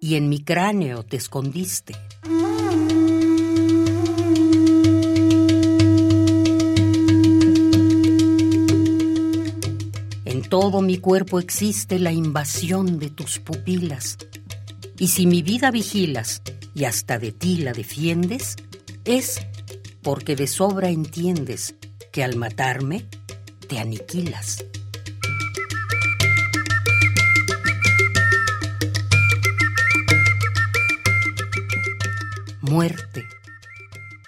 y 0.00 0.14
en 0.14 0.28
mi 0.28 0.42
cráneo 0.42 1.02
te 1.02 1.16
escondiste. 1.16 1.94
En 10.24 10.42
todo 10.48 10.80
mi 10.80 10.98
cuerpo 10.98 11.38
existe 11.38 11.98
la 11.98 12.12
invasión 12.12 12.98
de 12.98 13.10
tus 13.10 13.38
pupilas. 13.38 14.16
Y 14.98 15.08
si 15.08 15.26
mi 15.26 15.42
vida 15.42 15.70
vigilas 15.70 16.42
y 16.74 16.84
hasta 16.84 17.18
de 17.18 17.32
ti 17.32 17.58
la 17.58 17.72
defiendes, 17.72 18.56
es 19.04 19.40
porque 20.02 20.36
de 20.36 20.46
sobra 20.46 20.88
entiendes 20.88 21.74
que 22.12 22.22
al 22.22 22.36
matarme, 22.36 23.06
te 23.72 23.78
aniquilas. 23.78 24.66
Muerte. 32.60 33.26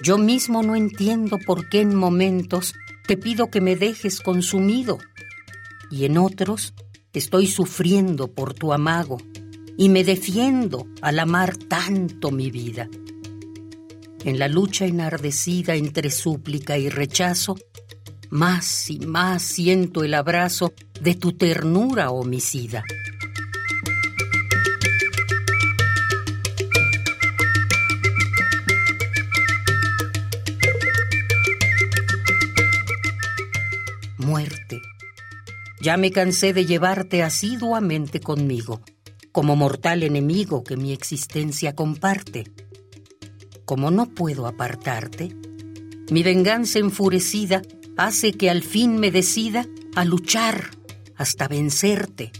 Yo 0.02 0.16
mismo 0.16 0.62
no 0.62 0.74
entiendo 0.74 1.38
por 1.44 1.68
qué 1.68 1.82
en 1.82 1.94
momentos 1.94 2.74
te 3.06 3.18
pido 3.18 3.50
que 3.50 3.60
me 3.60 3.76
dejes 3.76 4.20
consumido 4.20 4.96
y 5.90 6.06
en 6.06 6.16
otros 6.16 6.72
estoy 7.12 7.46
sufriendo 7.46 8.28
por 8.28 8.54
tu 8.54 8.72
amago 8.72 9.18
y 9.76 9.90
me 9.90 10.04
defiendo 10.04 10.86
al 11.02 11.18
amar 11.18 11.54
tanto 11.56 12.30
mi 12.30 12.50
vida. 12.50 12.88
En 14.24 14.38
la 14.38 14.48
lucha 14.48 14.86
enardecida 14.86 15.74
entre 15.74 16.10
súplica 16.10 16.78
y 16.78 16.88
rechazo, 16.88 17.56
más 18.30 18.90
y 18.90 18.98
más 19.00 19.42
siento 19.42 20.04
el 20.04 20.14
abrazo 20.14 20.72
de 21.00 21.14
tu 21.14 21.32
ternura 21.32 22.10
homicida. 22.10 22.84
Muerte. 34.18 34.80
Ya 35.80 35.96
me 35.96 36.10
cansé 36.10 36.52
de 36.52 36.64
llevarte 36.64 37.22
asiduamente 37.22 38.20
conmigo, 38.20 38.80
como 39.32 39.54
mortal 39.54 40.02
enemigo 40.02 40.64
que 40.64 40.76
mi 40.76 40.92
existencia 40.92 41.74
comparte. 41.74 42.44
Como 43.64 43.90
no 43.90 44.06
puedo 44.06 44.46
apartarte, 44.46 45.36
mi 46.10 46.22
venganza 46.22 46.78
enfurecida 46.78 47.62
hace 47.96 48.32
que 48.32 48.50
al 48.50 48.62
fin 48.62 48.98
me 48.98 49.10
decida 49.10 49.66
a 49.94 50.04
luchar 50.04 50.70
hasta 51.16 51.48
vencerte. 51.48 52.32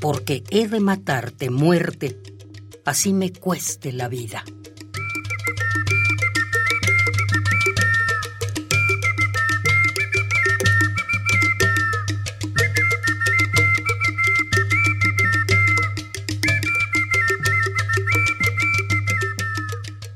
Porque 0.00 0.42
he 0.50 0.66
de 0.66 0.80
matarte, 0.80 1.48
muerte, 1.48 2.18
así 2.84 3.12
me 3.12 3.32
cueste 3.32 3.92
la 3.92 4.08
vida. 4.08 4.44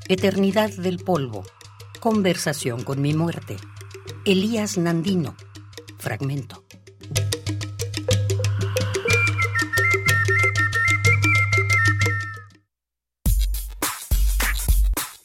Eternidad 0.09 0.71
del 0.71 0.99
polvo. 0.99 1.43
Conversación 1.99 2.85
con 2.85 3.01
mi 3.01 3.13
muerte. 3.13 3.57
Elías 4.23 4.77
Nandino. 4.77 5.35
Fragmento. 5.97 6.63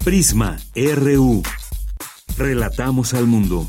Prisma 0.05 0.59
RU. 0.75 1.45
Relatamos 2.37 3.14
al 3.14 3.27
mundo. 3.27 3.68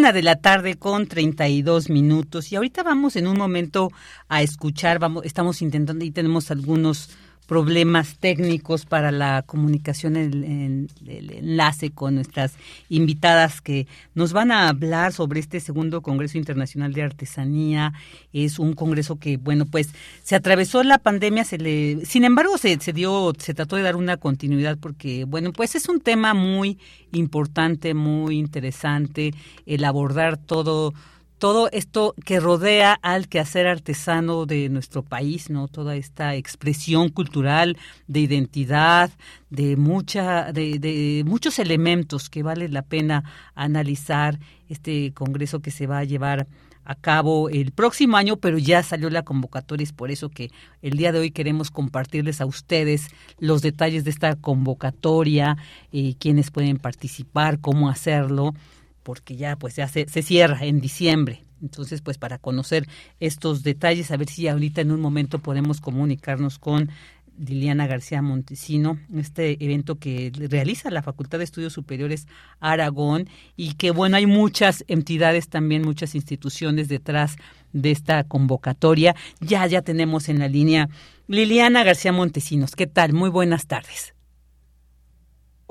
Una 0.00 0.14
de 0.14 0.22
la 0.22 0.36
tarde 0.36 0.76
con 0.76 1.06
32 1.06 1.90
minutos. 1.90 2.50
Y 2.50 2.56
ahorita 2.56 2.82
vamos 2.82 3.16
en 3.16 3.26
un 3.26 3.36
momento 3.36 3.92
a 4.30 4.40
escuchar, 4.40 4.98
vamos, 4.98 5.26
estamos 5.26 5.60
intentando 5.60 6.06
y 6.06 6.10
tenemos 6.10 6.50
algunos 6.50 7.10
problemas 7.50 8.16
técnicos 8.18 8.86
para 8.86 9.10
la 9.10 9.42
comunicación, 9.42 10.14
el, 10.14 10.88
enlace 11.04 11.90
con 11.90 12.14
nuestras 12.14 12.54
invitadas 12.88 13.60
que 13.60 13.88
nos 14.14 14.32
van 14.32 14.52
a 14.52 14.68
hablar 14.68 15.12
sobre 15.12 15.40
este 15.40 15.58
segundo 15.58 16.00
Congreso 16.00 16.38
Internacional 16.38 16.92
de 16.92 17.02
Artesanía. 17.02 17.92
Es 18.32 18.60
un 18.60 18.74
congreso 18.74 19.18
que, 19.18 19.36
bueno, 19.36 19.66
pues 19.66 19.88
se 20.22 20.36
atravesó 20.36 20.84
la 20.84 20.98
pandemia, 20.98 21.42
se 21.42 21.58
le, 21.58 22.06
sin 22.06 22.22
embargo, 22.22 22.56
se, 22.56 22.78
se 22.78 22.92
dio, 22.92 23.32
se 23.36 23.52
trató 23.52 23.74
de 23.74 23.82
dar 23.82 23.96
una 23.96 24.16
continuidad 24.16 24.78
porque, 24.78 25.24
bueno, 25.24 25.52
pues 25.52 25.74
es 25.74 25.88
un 25.88 25.98
tema 25.98 26.34
muy 26.34 26.78
importante, 27.10 27.94
muy 27.94 28.38
interesante, 28.38 29.34
el 29.66 29.84
abordar 29.84 30.36
todo 30.36 30.94
todo 31.40 31.70
esto 31.72 32.14
que 32.26 32.38
rodea 32.38 32.92
al 33.00 33.26
quehacer 33.26 33.66
artesano 33.66 34.44
de 34.44 34.68
nuestro 34.68 35.02
país, 35.02 35.48
¿no? 35.48 35.68
Toda 35.68 35.96
esta 35.96 36.34
expresión 36.34 37.08
cultural 37.08 37.78
de 38.06 38.20
identidad, 38.20 39.10
de 39.48 39.76
mucha, 39.76 40.52
de, 40.52 40.78
de 40.78 41.24
muchos 41.26 41.58
elementos 41.58 42.28
que 42.28 42.42
vale 42.42 42.68
la 42.68 42.82
pena 42.82 43.24
analizar 43.54 44.38
este 44.68 45.12
congreso 45.14 45.60
que 45.60 45.70
se 45.70 45.86
va 45.86 46.00
a 46.00 46.04
llevar 46.04 46.46
a 46.84 46.94
cabo 46.94 47.48
el 47.48 47.72
próximo 47.72 48.18
año, 48.18 48.36
pero 48.36 48.58
ya 48.58 48.82
salió 48.82 49.08
la 49.08 49.22
convocatoria, 49.22 49.84
es 49.84 49.92
por 49.92 50.10
eso 50.10 50.28
que 50.28 50.50
el 50.82 50.98
día 50.98 51.10
de 51.10 51.20
hoy 51.20 51.30
queremos 51.30 51.70
compartirles 51.70 52.42
a 52.42 52.46
ustedes 52.46 53.08
los 53.38 53.62
detalles 53.62 54.04
de 54.04 54.10
esta 54.10 54.36
convocatoria, 54.36 55.56
eh, 55.92 56.16
quiénes 56.18 56.50
pueden 56.50 56.76
participar, 56.76 57.60
cómo 57.60 57.88
hacerlo, 57.88 58.54
porque 59.02 59.36
ya 59.36 59.56
pues 59.56 59.76
ya 59.76 59.88
se, 59.88 60.08
se 60.08 60.22
cierra 60.22 60.64
en 60.64 60.80
diciembre. 60.80 61.44
Entonces, 61.62 62.00
pues 62.00 62.16
para 62.16 62.38
conocer 62.38 62.86
estos 63.20 63.62
detalles, 63.62 64.10
a 64.10 64.16
ver 64.16 64.28
si 64.28 64.48
ahorita 64.48 64.80
en 64.80 64.92
un 64.92 65.00
momento 65.00 65.40
podemos 65.40 65.80
comunicarnos 65.80 66.58
con 66.58 66.90
Liliana 67.38 67.86
García 67.86 68.20
Montesino, 68.20 68.98
este 69.16 69.62
evento 69.64 69.98
que 69.98 70.30
realiza 70.50 70.90
la 70.90 71.02
Facultad 71.02 71.38
de 71.38 71.44
Estudios 71.44 71.72
Superiores 71.72 72.26
Aragón 72.60 73.28
y 73.56 73.74
que 73.74 73.90
bueno, 73.90 74.16
hay 74.16 74.26
muchas 74.26 74.84
entidades 74.88 75.48
también, 75.48 75.82
muchas 75.82 76.14
instituciones 76.14 76.88
detrás 76.88 77.36
de 77.72 77.90
esta 77.90 78.24
convocatoria. 78.24 79.16
Ya, 79.40 79.66
ya 79.66 79.82
tenemos 79.82 80.28
en 80.28 80.38
la 80.38 80.48
línea 80.48 80.88
Liliana 81.28 81.82
García 81.82 82.12
Montesinos. 82.12 82.76
¿Qué 82.76 82.86
tal? 82.86 83.14
Muy 83.14 83.30
buenas 83.30 83.66
tardes. 83.66 84.14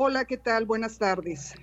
Hola, 0.02 0.24
¿qué 0.24 0.38
tal? 0.38 0.64
Buenas 0.64 0.98
tardes. 0.98 1.56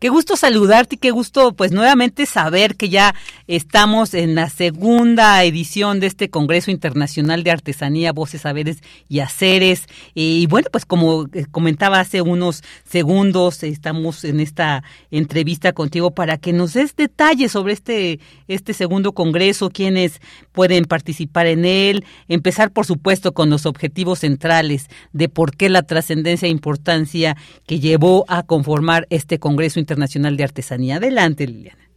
Qué 0.00 0.08
gusto 0.08 0.34
saludarte 0.36 0.96
y 0.96 0.98
qué 0.98 1.12
gusto 1.12 1.52
pues 1.52 1.70
nuevamente 1.70 2.26
saber 2.26 2.74
que 2.74 2.88
ya 2.88 3.14
estamos 3.46 4.12
en 4.14 4.34
la 4.34 4.48
segunda 4.50 5.44
edición 5.44 6.00
de 6.00 6.08
este 6.08 6.28
Congreso 6.28 6.72
Internacional 6.72 7.44
de 7.44 7.52
Artesanía, 7.52 8.12
Voces, 8.12 8.40
Saberes 8.40 8.78
y 9.08 9.20
Haceres. 9.20 9.84
Y 10.14 10.46
bueno, 10.48 10.68
pues 10.72 10.84
como 10.84 11.28
eh, 11.32 11.46
comentaba 11.50 12.00
hace 12.00 12.22
unos 12.22 12.64
segundos, 12.84 13.62
estamos 13.62 14.24
en 14.24 14.40
esta 14.40 14.82
entrevista 15.12 15.72
contigo 15.72 16.10
para 16.10 16.38
que 16.38 16.52
nos 16.52 16.72
des 16.72 16.96
detalles 16.96 17.52
sobre 17.52 17.74
este, 17.74 18.18
este 18.48 18.74
segundo 18.74 19.12
Congreso, 19.12 19.70
quiénes 19.70 20.20
pueden 20.50 20.86
participar 20.86 21.46
en 21.46 21.64
él, 21.64 22.04
empezar 22.26 22.72
por 22.72 22.84
supuesto 22.84 23.32
con 23.32 23.48
los 23.48 23.64
objetivos 23.64 24.20
centrales 24.20 24.88
de 25.12 25.28
por 25.28 25.56
qué 25.56 25.68
la 25.68 25.82
trascendencia 25.82 26.46
e 26.48 26.50
importancia 26.50 27.36
que 27.66 27.75
llevó 27.80 28.24
a 28.28 28.44
conformar 28.44 29.06
este 29.10 29.38
Congreso 29.38 29.56
Congreso 29.56 29.80
Internacional 29.80 30.36
de 30.36 30.44
Artesanía. 30.44 30.96
Adelante, 30.96 31.46
Liliana. 31.46 31.88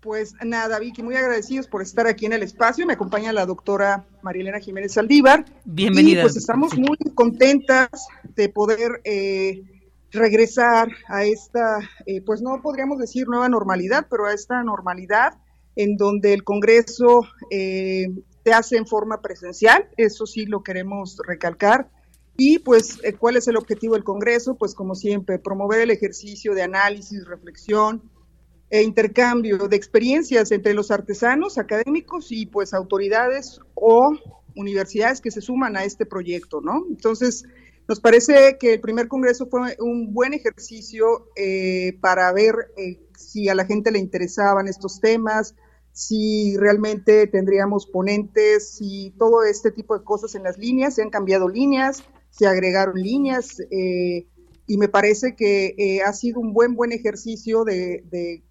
Pues 0.00 0.34
nada, 0.44 0.78
Vicky, 0.78 1.02
muy 1.02 1.16
agradecidos 1.16 1.66
por 1.66 1.82
estar 1.82 2.06
aquí 2.06 2.26
en 2.26 2.32
el 2.32 2.44
espacio. 2.44 2.86
Me 2.86 2.92
acompaña 2.92 3.32
la 3.32 3.44
doctora 3.44 4.06
Marielena 4.22 4.60
Jiménez 4.60 4.92
Saldívar. 4.92 5.44
Bienvenida. 5.64 6.20
Y 6.20 6.22
pues 6.22 6.36
estamos 6.36 6.78
muy 6.78 6.96
contentas 7.16 7.88
de 8.36 8.48
poder 8.50 9.00
eh, 9.02 9.62
regresar 10.12 10.92
a 11.08 11.24
esta, 11.24 11.80
eh, 12.06 12.22
pues 12.22 12.40
no 12.40 12.62
podríamos 12.62 12.98
decir 12.98 13.26
nueva 13.26 13.48
normalidad, 13.48 14.06
pero 14.08 14.26
a 14.26 14.32
esta 14.32 14.62
normalidad 14.62 15.32
en 15.74 15.96
donde 15.96 16.34
el 16.34 16.44
Congreso 16.44 17.22
eh, 17.50 18.06
se 18.44 18.52
hace 18.52 18.76
en 18.76 18.86
forma 18.86 19.20
presencial. 19.20 19.88
Eso 19.96 20.24
sí 20.24 20.46
lo 20.46 20.62
queremos 20.62 21.18
recalcar. 21.26 21.90
Y 22.40 22.60
pues, 22.60 23.00
eh, 23.02 23.14
¿cuál 23.14 23.36
es 23.36 23.48
el 23.48 23.56
objetivo 23.56 23.94
del 23.94 24.04
Congreso? 24.04 24.54
Pues 24.54 24.72
como 24.72 24.94
siempre, 24.94 25.40
promover 25.40 25.80
el 25.80 25.90
ejercicio 25.90 26.54
de 26.54 26.62
análisis, 26.62 27.26
reflexión 27.26 28.00
e 28.70 28.82
intercambio 28.84 29.66
de 29.66 29.74
experiencias 29.74 30.52
entre 30.52 30.72
los 30.72 30.92
artesanos, 30.92 31.58
académicos 31.58 32.30
y 32.30 32.46
pues 32.46 32.74
autoridades 32.74 33.60
o 33.74 34.16
universidades 34.54 35.20
que 35.20 35.32
se 35.32 35.40
suman 35.40 35.76
a 35.76 35.82
este 35.82 36.06
proyecto, 36.06 36.60
¿no? 36.60 36.84
Entonces, 36.88 37.44
nos 37.88 37.98
parece 37.98 38.56
que 38.60 38.74
el 38.74 38.80
primer 38.80 39.08
Congreso 39.08 39.48
fue 39.48 39.76
un 39.80 40.14
buen 40.14 40.32
ejercicio 40.32 41.30
eh, 41.34 41.98
para 42.00 42.32
ver 42.32 42.54
eh, 42.76 43.00
si 43.16 43.48
a 43.48 43.54
la 43.56 43.64
gente 43.64 43.90
le 43.90 43.98
interesaban 43.98 44.68
estos 44.68 45.00
temas, 45.00 45.56
si 45.90 46.56
realmente 46.56 47.26
tendríamos 47.26 47.88
ponentes, 47.88 48.76
si 48.76 49.12
todo 49.18 49.42
este 49.42 49.72
tipo 49.72 49.98
de 49.98 50.04
cosas 50.04 50.36
en 50.36 50.44
las 50.44 50.56
líneas, 50.56 50.94
se 50.94 51.02
han 51.02 51.10
cambiado 51.10 51.48
líneas, 51.48 52.04
se 52.30 52.46
agregaron 52.46 52.96
líneas 52.96 53.60
eh, 53.70 54.26
y 54.66 54.76
me 54.76 54.88
parece 54.88 55.34
que 55.34 55.74
eh, 55.78 56.02
ha 56.02 56.12
sido 56.12 56.40
un 56.40 56.52
buen, 56.52 56.74
buen 56.74 56.92
ejercicio 56.92 57.64
de, 57.64 58.04
de 58.10 58.42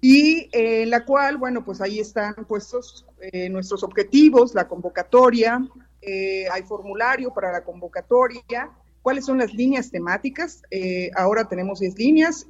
y 0.01 0.49
eh, 0.51 0.83
en 0.83 0.91
la 0.91 1.05
cual, 1.05 1.37
bueno, 1.37 1.65
pues 1.65 1.81
ahí 1.81 2.01
están 2.01 2.35
puestos 2.49 3.07
eh, 3.21 3.49
nuestros 3.49 3.85
objetivos, 3.85 4.57
la 4.57 4.67
convocatoria, 4.67 5.65
eh, 6.03 6.49
hay 6.51 6.65
formulario 6.65 7.33
para 7.33 7.53
la 7.53 7.63
convocatoria, 7.63 8.73
cuáles 9.03 9.25
son 9.25 9.39
las 9.39 9.55
líneas 9.55 9.93
temáticas. 9.93 10.63
ahora 11.15 11.49
tenemos 11.49 11.79
10 11.79 11.97
líneas, 11.97 12.45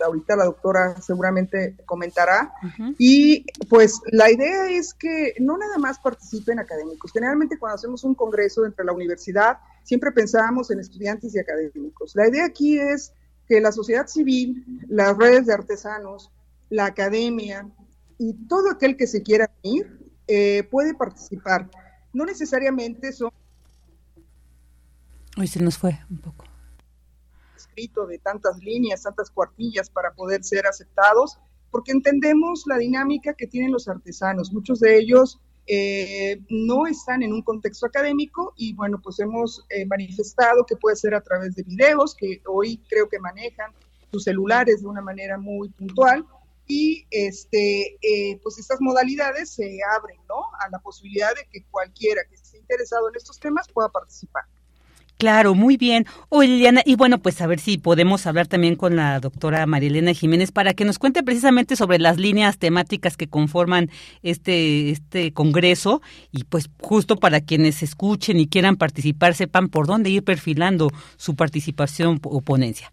ahorita 0.00 0.36
la 0.36 0.44
doctora 0.44 1.00
seguramente 1.00 1.76
comentará. 1.84 2.52
Y 2.98 3.44
pues 3.68 4.00
la 4.10 4.30
idea 4.30 4.68
es 4.70 4.94
que 4.94 5.34
no 5.40 5.58
nada 5.58 5.78
más 5.78 5.98
participen 5.98 6.58
académicos. 6.58 7.12
Generalmente 7.12 7.58
cuando 7.58 7.76
hacemos 7.76 8.04
un 8.04 8.14
congreso 8.14 8.64
entre 8.64 8.84
la 8.84 8.92
universidad, 8.92 9.58
siempre 9.82 10.12
pensamos 10.12 10.70
en 10.70 10.80
estudiantes 10.80 11.34
y 11.34 11.38
académicos. 11.38 12.12
La 12.14 12.28
idea 12.28 12.44
aquí 12.44 12.78
es 12.78 13.12
que 13.48 13.60
la 13.60 13.72
sociedad 13.72 14.06
civil, 14.06 14.64
las 14.88 15.16
redes 15.16 15.46
de 15.46 15.54
artesanos, 15.54 16.30
la 16.70 16.86
academia 16.86 17.68
y 18.18 18.34
todo 18.46 18.70
aquel 18.70 18.96
que 18.96 19.06
se 19.06 19.22
quiera 19.22 19.50
ir 19.62 19.98
eh, 20.26 20.66
puede 20.70 20.94
participar. 20.94 21.68
No 22.12 22.24
necesariamente 22.24 23.12
son... 23.12 23.30
Hoy 25.36 25.46
se 25.46 25.62
nos 25.62 25.78
fue 25.78 25.98
un 26.10 26.18
poco 26.18 26.51
escrito 27.72 28.06
de 28.06 28.18
tantas 28.18 28.58
líneas, 28.58 29.02
tantas 29.02 29.30
cuartillas 29.30 29.88
para 29.88 30.12
poder 30.12 30.44
ser 30.44 30.66
aceptados, 30.66 31.38
porque 31.70 31.92
entendemos 31.92 32.64
la 32.66 32.76
dinámica 32.76 33.32
que 33.32 33.46
tienen 33.46 33.72
los 33.72 33.88
artesanos. 33.88 34.52
Muchos 34.52 34.80
de 34.80 34.98
ellos 34.98 35.40
eh, 35.66 36.38
no 36.50 36.86
están 36.86 37.22
en 37.22 37.32
un 37.32 37.42
contexto 37.42 37.86
académico 37.86 38.52
y 38.56 38.74
bueno, 38.74 39.00
pues 39.02 39.20
hemos 39.20 39.64
eh, 39.70 39.86
manifestado 39.86 40.66
que 40.66 40.76
puede 40.76 40.96
ser 40.96 41.14
a 41.14 41.22
través 41.22 41.54
de 41.54 41.62
videos 41.62 42.14
que 42.14 42.42
hoy 42.46 42.78
creo 42.88 43.08
que 43.08 43.18
manejan 43.18 43.72
sus 44.10 44.24
celulares 44.24 44.82
de 44.82 44.88
una 44.88 45.00
manera 45.00 45.38
muy 45.38 45.70
puntual 45.70 46.26
y 46.66 47.06
este, 47.10 47.96
eh, 48.02 48.38
pues 48.42 48.58
estas 48.58 48.80
modalidades 48.80 49.50
se 49.50 49.78
abren 49.96 50.18
¿no? 50.28 50.42
a 50.60 50.68
la 50.70 50.78
posibilidad 50.78 51.34
de 51.34 51.46
que 51.50 51.64
cualquiera 51.70 52.22
que 52.28 52.34
esté 52.34 52.58
interesado 52.58 53.08
en 53.08 53.16
estos 53.16 53.38
temas 53.38 53.66
pueda 53.72 53.88
participar. 53.88 54.44
Claro, 55.22 55.54
muy 55.54 55.76
bien. 55.76 56.04
Oye, 56.30 56.48
Liliana, 56.48 56.82
y 56.84 56.96
bueno, 56.96 57.18
pues 57.18 57.40
a 57.40 57.46
ver 57.46 57.60
si 57.60 57.78
podemos 57.78 58.26
hablar 58.26 58.48
también 58.48 58.74
con 58.74 58.96
la 58.96 59.20
doctora 59.20 59.64
Marielena 59.66 60.12
Jiménez 60.14 60.50
para 60.50 60.74
que 60.74 60.84
nos 60.84 60.98
cuente 60.98 61.22
precisamente 61.22 61.76
sobre 61.76 62.00
las 62.00 62.18
líneas 62.18 62.58
temáticas 62.58 63.16
que 63.16 63.28
conforman 63.28 63.88
este, 64.24 64.90
este 64.90 65.32
congreso 65.32 66.02
y 66.32 66.42
pues 66.42 66.68
justo 66.80 67.14
para 67.14 67.40
quienes 67.40 67.84
escuchen 67.84 68.40
y 68.40 68.48
quieran 68.48 68.74
participar 68.74 69.36
sepan 69.36 69.68
por 69.68 69.86
dónde 69.86 70.10
ir 70.10 70.24
perfilando 70.24 70.90
su 71.16 71.36
participación 71.36 72.18
o 72.24 72.40
ponencia. 72.40 72.92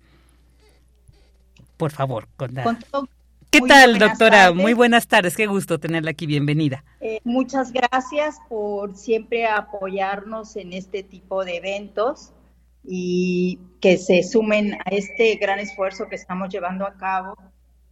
Por 1.78 1.90
favor, 1.90 2.28
con 2.38 2.54
¿Qué 3.52 3.62
tal, 3.62 3.98
doctora? 3.98 4.54
Muy 4.54 4.74
buenas 4.74 5.08
tardes, 5.08 5.36
qué 5.36 5.48
gusto 5.48 5.80
tenerla 5.80 6.12
aquí, 6.12 6.28
bienvenida. 6.28 6.84
Eh, 7.02 7.20
muchas 7.24 7.72
gracias 7.72 8.38
por 8.48 8.96
siempre 8.96 9.48
apoyarnos 9.48 10.56
en 10.56 10.72
este 10.72 11.02
tipo 11.02 11.44
de 11.44 11.58
eventos 11.58 12.32
y 12.84 13.58
que 13.82 13.98
se 13.98 14.22
sumen 14.22 14.76
a 14.86 14.90
este 14.92 15.36
gran 15.38 15.58
esfuerzo 15.58 16.08
que 16.08 16.16
estamos 16.16 16.50
llevando 16.50 16.86
a 16.86 16.94
cabo, 16.94 17.36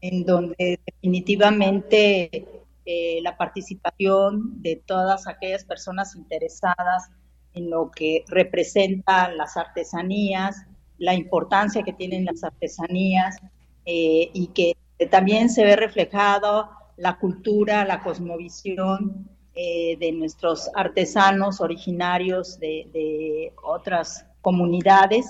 en 0.01 0.25
donde 0.25 0.79
definitivamente 0.85 2.45
eh, 2.85 3.19
la 3.23 3.35
participación 3.35 4.61
de 4.61 4.75
todas 4.85 5.27
aquellas 5.27 5.65
personas 5.65 6.15
interesadas 6.15 7.09
en 7.55 7.71
lo 7.71 7.89
que 7.89 8.23
representan 8.27 9.37
las 9.37 9.57
artesanías, 9.57 10.67
la 10.99 11.15
importancia 11.15 11.81
que 11.81 11.93
tienen 11.93 12.25
las 12.25 12.43
artesanías 12.43 13.37
eh, 13.85 14.29
y 14.33 14.47
que 14.53 14.77
también 15.05 15.49
se 15.49 15.63
ve 15.63 15.75
reflejado 15.75 16.69
la 16.97 17.19
cultura, 17.19 17.85
la 17.85 18.01
cosmovisión 18.01 19.29
eh, 19.53 19.97
de 19.99 20.11
nuestros 20.11 20.69
artesanos 20.75 21.61
originarios 21.61 22.59
de, 22.59 23.53
otras 23.63 24.25
comunidades 24.41 25.25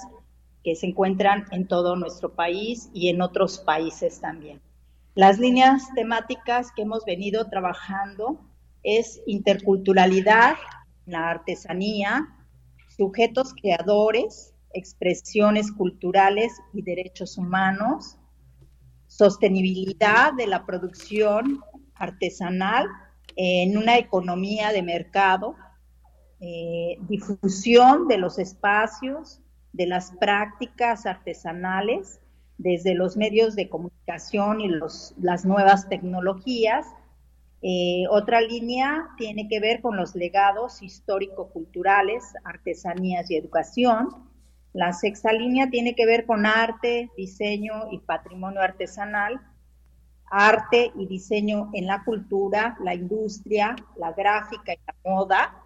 que 0.63 0.75
se 0.75 0.87
encuentran 0.87 1.45
en 1.51 1.67
todo 1.67 1.95
nuestro 1.95 2.33
país 2.33 2.89
y 2.93 3.09
en 3.09 3.21
otros 3.21 3.59
países 3.59 4.19
también. 4.19 4.61
Las 5.15 5.39
líneas 5.39 5.83
temáticas 5.95 6.71
que 6.75 6.81
hemos 6.81 7.05
venido 7.05 7.49
trabajando 7.49 8.37
es 8.83 9.21
interculturalidad, 9.25 10.55
la 11.05 11.29
artesanía, 11.29 12.27
sujetos 12.97 13.53
creadores, 13.53 14.53
expresiones 14.73 15.71
culturales 15.71 16.51
y 16.73 16.81
derechos 16.81 17.37
humanos, 17.37 18.17
sostenibilidad 19.17 20.33
de 20.33 20.45
la 20.45 20.65
producción 20.65 21.61
artesanal 21.95 22.87
en 23.35 23.77
una 23.77 23.97
economía 23.97 24.71
de 24.71 24.83
mercado, 24.83 25.55
eh, 26.39 26.97
difusión 27.07 28.07
de 28.07 28.19
los 28.19 28.37
espacios, 28.37 29.41
de 29.73 29.87
las 29.87 30.11
prácticas 30.19 31.07
artesanales, 31.07 32.19
desde 32.59 32.93
los 32.93 33.17
medios 33.17 33.55
de 33.55 33.69
comunicación 33.69 34.61
y 34.61 34.67
los, 34.67 35.15
las 35.19 35.45
nuevas 35.45 35.89
tecnologías. 35.89 36.85
Eh, 37.63 38.03
otra 38.11 38.41
línea 38.41 39.09
tiene 39.17 39.47
que 39.47 39.59
ver 39.59 39.81
con 39.81 39.97
los 39.97 40.13
legados 40.15 40.83
histórico-culturales, 40.83 42.23
artesanías 42.43 43.31
y 43.31 43.35
educación. 43.35 44.26
La 44.77 44.93
sexta 44.93 45.33
línea 45.33 45.71
tiene 45.71 45.95
que 45.95 46.05
ver 46.05 46.27
con 46.27 46.45
arte, 46.45 47.09
diseño 47.17 47.89
y 47.91 47.97
patrimonio 47.97 48.61
artesanal, 48.61 49.41
arte 50.29 50.91
y 50.95 51.07
diseño 51.07 51.71
en 51.73 51.87
la 51.87 52.03
cultura, 52.03 52.77
la 52.83 52.93
industria, 52.93 53.75
la 53.95 54.11
gráfica 54.11 54.73
y 54.73 54.79
la 54.85 54.95
moda. 55.03 55.63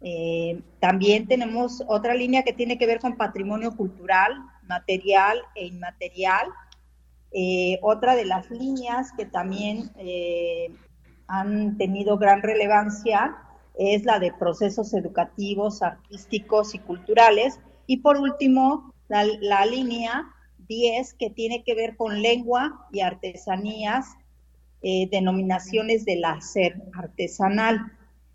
Eh, 0.00 0.60
también 0.80 1.28
tenemos 1.28 1.84
otra 1.86 2.14
línea 2.14 2.42
que 2.42 2.52
tiene 2.52 2.78
que 2.78 2.86
ver 2.88 2.98
con 2.98 3.16
patrimonio 3.16 3.76
cultural, 3.76 4.32
material 4.64 5.38
e 5.54 5.66
inmaterial. 5.66 6.48
Eh, 7.30 7.78
otra 7.80 8.16
de 8.16 8.24
las 8.24 8.50
líneas 8.50 9.12
que 9.16 9.24
también 9.24 9.92
eh, 9.98 10.74
han 11.28 11.78
tenido 11.78 12.18
gran 12.18 12.42
relevancia 12.42 13.36
es 13.78 14.04
la 14.04 14.18
de 14.18 14.32
procesos 14.32 14.92
educativos, 14.94 15.80
artísticos 15.80 16.74
y 16.74 16.80
culturales, 16.80 17.60
y 17.86 17.98
por 17.98 18.18
último, 18.18 18.92
la, 19.08 19.66
línea 19.66 20.24
10 20.68 21.14
que 21.14 21.30
tiene 21.30 21.64
que 21.64 21.74
ver 21.74 21.96
con 21.96 22.22
lengua 22.22 22.86
y 22.92 23.00
artesanías, 23.00 24.06
eh, 24.82 25.08
denominaciones 25.10 26.04
del 26.04 26.24
hacer 26.24 26.82
artesanal. 26.94 27.92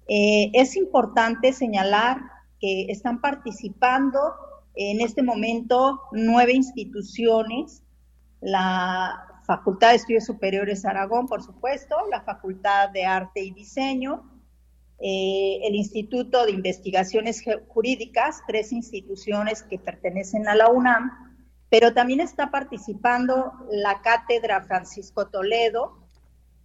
Eh, 0.07 0.51
es 0.53 0.75
importante 0.75 1.51
señalar 1.51 2.21
que 2.59 2.85
están 2.89 3.21
participando 3.21 4.33
en 4.75 5.01
este 5.01 5.23
momento 5.23 6.01
nueve 6.11 6.53
instituciones, 6.53 7.83
la 8.39 9.41
Facultad 9.45 9.89
de 9.89 9.95
Estudios 9.95 10.25
Superiores 10.25 10.85
Aragón, 10.85 11.25
por 11.25 11.41
supuesto, 11.41 11.95
la 12.11 12.21
Facultad 12.21 12.89
de 12.89 13.05
Arte 13.05 13.41
y 13.41 13.51
Diseño, 13.51 14.23
eh, 14.99 15.59
el 15.63 15.75
Instituto 15.75 16.45
de 16.45 16.51
Investigaciones 16.51 17.43
Jurídicas, 17.67 18.41
tres 18.47 18.71
instituciones 18.71 19.63
que 19.63 19.77
pertenecen 19.77 20.47
a 20.47 20.55
la 20.55 20.69
UNAM, 20.69 21.11
pero 21.69 21.93
también 21.93 22.19
está 22.19 22.49
participando 22.49 23.53
la 23.69 24.01
Cátedra 24.01 24.63
Francisco 24.63 25.27
Toledo, 25.27 25.99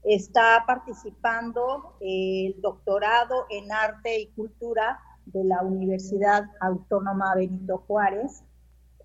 está 0.02 0.64
participando 0.66 1.96
el 2.00 2.60
doctorado 2.60 3.46
en 3.50 3.70
Arte 3.70 4.20
y 4.20 4.26
Cultura 4.28 4.98
de 5.26 5.44
la 5.44 5.62
Universidad 5.62 6.44
Autónoma 6.60 7.34
Benito 7.34 7.84
Juárez, 7.86 8.44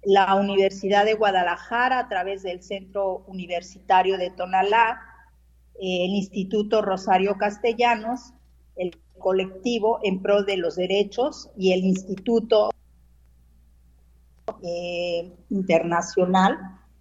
la 0.04 0.36
Universidad 0.36 1.06
de 1.06 1.16
Guadalajara 1.16 2.00
a 2.00 2.08
través 2.08 2.44
del 2.44 2.64
Centro 2.64 3.26
Universitario 3.28 4.18
de 4.18 4.30
Tonalá, 4.30 5.02
el 5.80 6.12
Instituto 6.12 6.82
Rosario 6.82 7.38
Castellanos, 7.38 8.34
el 8.76 8.98
colectivo 9.18 10.00
en 10.04 10.22
pro 10.22 10.44
de 10.44 10.58
los 10.58 10.76
derechos 10.76 11.50
y 11.58 11.74
el 11.74 11.86
Instituto 11.86 12.70
eh, 14.64 15.32
Internacional, 15.50 16.58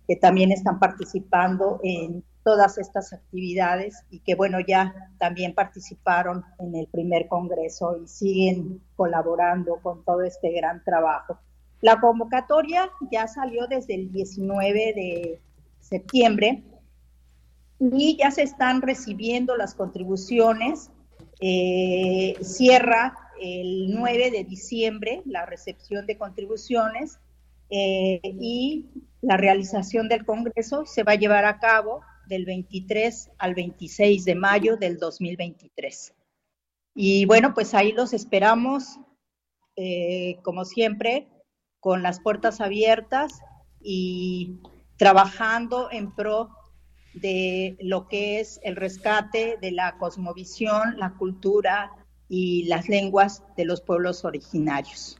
que 0.07 0.17
también 0.17 0.53
están 0.53 0.79
participando 0.79 1.81
en 1.83 2.25
todas 2.45 2.79
estas 2.79 3.13
actividades 3.13 4.05
y 4.09 4.21
que, 4.21 4.37
bueno, 4.37 4.59
ya 4.61 5.11
también 5.19 5.53
participaron 5.53 6.45
en 6.61 6.77
el 6.77 6.87
primer 6.87 7.27
congreso 7.27 7.97
y 7.97 8.07
siguen 8.07 8.81
colaborando 8.95 9.81
con 9.83 10.05
todo 10.05 10.23
este 10.23 10.53
gran 10.53 10.85
trabajo. 10.85 11.39
La 11.81 12.01
convocatoria 12.01 12.89
ya 13.11 13.27
salió 13.27 13.67
desde 13.67 13.97
el 13.97 14.13
19 14.13 14.73
de 14.95 15.41
septiembre 15.81 16.63
y 17.81 18.17
ya 18.17 18.31
se 18.31 18.43
están 18.43 18.81
recibiendo 18.81 19.57
las 19.57 19.75
contribuciones 19.75 20.91
eh, 21.41 22.37
cierra 22.43 23.17
el 23.41 23.91
9 23.91 24.31
de 24.31 24.45
diciembre 24.45 25.23
la 25.27 25.45
recepción 25.45 26.07
de 26.07 26.17
contribuciones 26.17 27.19
eh, 27.69 28.21
y 28.23 28.87
la 29.21 29.37
realización 29.37 30.09
del 30.09 30.25
Congreso 30.25 30.87
se 30.87 31.03
va 31.03 31.13
a 31.13 31.17
llevar 31.17 31.45
a 31.45 31.59
cabo 31.59 32.01
del 32.29 32.45
23 32.45 33.31
al 33.39 33.55
26 33.55 34.25
de 34.25 34.35
mayo 34.35 34.77
del 34.77 34.99
2023. 34.99 36.15
Y 36.95 37.27
bueno, 37.27 37.53
pues 37.55 37.75
ahí 37.75 37.93
los 37.93 38.13
esperamos, 38.15 38.99
eh, 39.77 40.39
como 40.43 40.65
siempre, 40.65 41.29
con 41.81 42.03
las 42.03 42.21
puertas 42.21 42.61
abiertas 42.61 43.43
y 43.81 44.59
trabajando 44.97 45.91
en 45.91 46.15
pro 46.15 46.51
de 47.17 47.77
lo 47.81 48.09
que 48.09 48.41
es 48.41 48.61
el 48.63 48.77
rescate 48.77 49.59
de 49.61 49.73
la 49.73 49.97
cosmovisión, 49.99 50.99
la 50.99 51.15
cultura 51.15 51.91
y 52.29 52.65
las 52.65 52.89
lenguas 52.89 53.43
de 53.57 53.65
los 53.65 53.81
pueblos 53.81 54.25
originarios. 54.25 55.19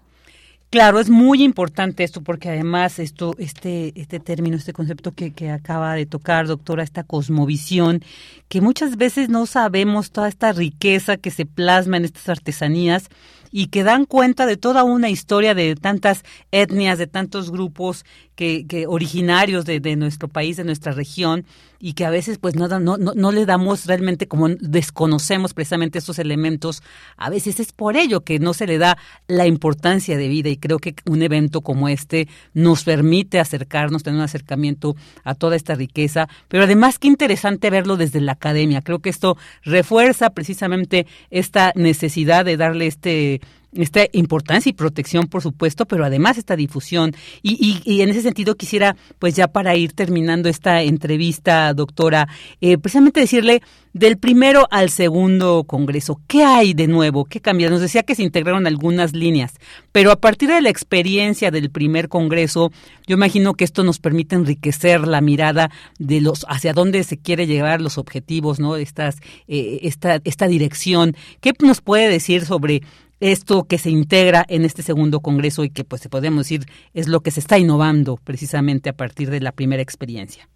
Claro, 0.69 0.99
es 0.99 1.09
muy 1.09 1.43
importante 1.43 2.03
esto 2.03 2.23
porque 2.23 2.51
además 2.51 2.99
esto, 2.99 3.35
este, 3.39 3.99
este 3.99 4.19
término, 4.19 4.57
este 4.57 4.73
concepto 4.73 5.13
que, 5.13 5.33
que 5.33 5.51
acaba 5.51 5.95
de 5.95 6.07
tocar, 6.07 6.49
doctora, 6.49 6.83
esta 6.83 7.05
cosmovisión, 7.05 8.03
que 8.49 8.61
muchas 8.61 8.97
veces 8.97 9.29
no 9.29 9.47
sabemos 9.47 10.11
toda 10.11 10.29
esta 10.29 10.53
riqueza 10.53 11.17
que 11.17 11.31
se 11.31 11.47
plasma 11.47 11.97
en 11.99 12.05
estas 12.05 12.29
artesanías 12.29 13.09
y 13.51 13.69
que 13.69 13.83
dan 13.83 14.05
cuenta 14.05 14.47
de 14.47 14.57
toda 14.57 14.85
una 14.85 15.11
historia 15.11 15.55
de 15.55 15.75
tantas 15.75 16.25
etnias, 16.51 16.99
de 16.99 17.07
tantos 17.07 17.51
grupos 17.51 18.05
que, 18.35 18.67
que 18.67 18.87
originarios 18.87 19.65
de, 19.65 19.81
de, 19.81 19.97
nuestro 19.97 20.29
país, 20.29 20.57
de 20.57 20.65
nuestra 20.65 20.93
región, 20.93 21.45
y 21.79 21.93
que 21.93 22.05
a 22.05 22.11
veces 22.11 22.39
pues 22.39 22.55
no, 22.55 22.69
no, 22.69 22.97
no, 22.97 23.33
le 23.33 23.47
damos 23.47 23.87
realmente 23.87 24.29
como 24.29 24.49
desconocemos 24.49 25.55
precisamente 25.55 25.99
estos 25.99 26.19
elementos, 26.19 26.83
a 27.17 27.31
veces 27.31 27.61
es 27.61 27.73
por 27.73 27.97
ello 27.97 28.23
que 28.23 28.39
no 28.39 28.55
se 28.55 28.67
le 28.67 28.79
da 28.79 28.97
la 29.29 29.47
importancia 29.47 30.17
de 30.17 30.29
vida 30.29 30.49
y 30.49 30.57
creo 30.57 30.79
que 30.79 30.95
un 31.05 31.23
evento 31.23 31.61
como 31.61 31.89
este 31.89 32.29
nos 32.55 32.85
permite 32.85 33.41
acercarnos, 33.41 34.03
tener 34.03 34.19
un 34.19 34.25
acercamiento 34.25 34.97
a 35.25 35.35
toda 35.35 35.57
esta 35.57 35.75
riqueza, 35.75 36.29
pero 36.49 36.65
además 36.65 36.99
qué 36.99 37.09
interesante 37.09 37.71
verlo 37.71 37.97
desde 37.97 38.21
la 38.21 38.33
academia, 38.33 38.83
creo 38.83 39.01
que 39.01 39.11
esto 39.11 39.37
refuerza 39.63 40.31
precisamente 40.31 41.07
esta 41.31 41.73
necesidad 41.75 42.45
de 42.45 42.57
darle 42.57 42.87
este 42.87 43.41
esta 43.73 44.07
importancia 44.13 44.71
y 44.71 44.73
protección, 44.73 45.27
por 45.27 45.43
supuesto, 45.43 45.87
pero 45.87 46.05
además 46.05 46.39
esta 46.39 46.57
difusión. 46.57 47.15
Y, 47.43 47.83
y, 47.85 48.01
en 48.01 48.09
ese 48.09 48.23
sentido 48.23 48.55
quisiera, 48.55 48.97
pues 49.19 49.35
ya 49.35 49.49
para 49.49 49.77
ir 49.77 49.93
terminando 49.93 50.49
esta 50.49 50.83
entrevista, 50.83 51.73
doctora, 51.75 52.29
eh, 52.61 52.79
precisamente 52.79 53.21
decirle 53.21 53.63
del 53.93 54.19
primero 54.19 54.67
al 54.71 54.91
segundo 54.91 55.65
Congreso, 55.65 56.21
¿qué 56.27 56.45
hay 56.45 56.75
de 56.75 56.87
nuevo? 56.87 57.25
¿Qué 57.25 57.41
cambia? 57.41 57.71
Nos 57.71 57.81
decía 57.81 58.03
que 58.03 58.15
se 58.15 58.23
integraron 58.23 58.67
algunas 58.67 59.15
líneas, 59.15 59.55
pero 59.91 60.11
a 60.11 60.17
partir 60.17 60.51
de 60.51 60.61
la 60.61 60.69
experiencia 60.69 61.51
del 61.51 61.71
primer 61.71 62.09
Congreso, 62.09 62.71
yo 63.07 63.15
imagino 63.17 63.55
que 63.55 63.65
esto 63.65 63.85
nos 63.85 63.99
permite 63.99 64.37
enriquecer 64.37 65.07
la 65.07 65.23
mirada 65.23 65.71
de 65.99 66.21
los 66.21 66.45
hacia 66.49 66.75
dónde 66.75 67.05
se 67.05 67.17
quiere 67.17 67.47
llevar 67.47 67.81
los 67.81 67.97
objetivos, 67.97 68.61
¿no? 68.61 68.77
Estas, 68.77 69.17
eh, 69.49 69.81
esta, 69.83 70.21
esta 70.25 70.47
dirección. 70.47 71.17
¿Qué 71.41 71.53
nos 71.61 71.81
puede 71.81 72.11
decir 72.11 72.45
sobre 72.45 72.83
esto 73.21 73.65
que 73.65 73.79
se 73.79 73.91
integra 73.91 74.45
en 74.49 74.65
este 74.65 74.83
segundo 74.83 75.21
congreso 75.21 75.65
y 75.65 75.71
que 75.71 75.85
pues 75.85 76.03
se 76.03 76.09
podemos 76.09 76.45
decir 76.45 76.67
es 76.93 77.09
lo 77.09 77.21
que 77.21 77.31
se 77.31 77.41
está 77.41 77.59
innovando 77.59 78.17
precisamente 78.17 78.91
a 78.91 78.97
partir 78.97 79.31
de 79.31 79.41
la 79.41 79.53
primera 79.53 79.83
experiencia? 79.83 80.49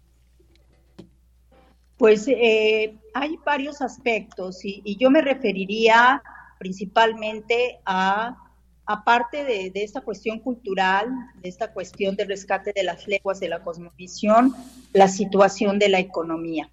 Pues 1.97 2.27
eh, 2.27 2.95
hay 3.13 3.37
varios 3.45 3.81
aspectos 3.81 4.63
y, 4.63 4.97
yo 4.97 5.11
me 5.11 5.21
referiría 5.21 6.21
principalmente 6.57 7.79
a, 7.85 8.37
aparte 8.85 9.43
de, 9.43 9.69
de, 9.69 9.83
esta 9.83 10.01
cuestión 10.01 10.39
cultural, 10.39 11.09
de 11.41 11.49
esta 11.49 11.71
cuestión 11.73 12.15
del 12.15 12.27
rescate 12.27 12.73
de 12.75 12.83
las 12.83 13.07
lenguas, 13.07 13.39
de 13.39 13.49
la 13.49 13.61
cosmovisión, 13.61 14.53
la 14.93 15.07
situación 15.07 15.77
de 15.77 15.89
la 15.89 15.99
economía, 15.99 16.71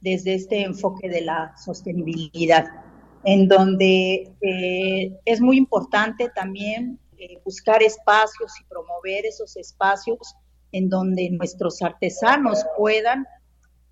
desde 0.00 0.34
este 0.34 0.62
enfoque 0.62 1.08
de 1.08 1.20
la 1.20 1.54
sostenibilidad 1.58 2.81
en 3.24 3.48
donde 3.48 4.30
eh, 4.40 5.20
es 5.24 5.40
muy 5.40 5.56
importante 5.56 6.30
también 6.34 6.98
eh, 7.18 7.38
buscar 7.44 7.82
espacios 7.82 8.52
y 8.60 8.64
promover 8.64 9.26
esos 9.26 9.56
espacios 9.56 10.34
en 10.72 10.88
donde 10.88 11.30
nuestros 11.30 11.82
artesanos 11.82 12.64
puedan 12.76 13.26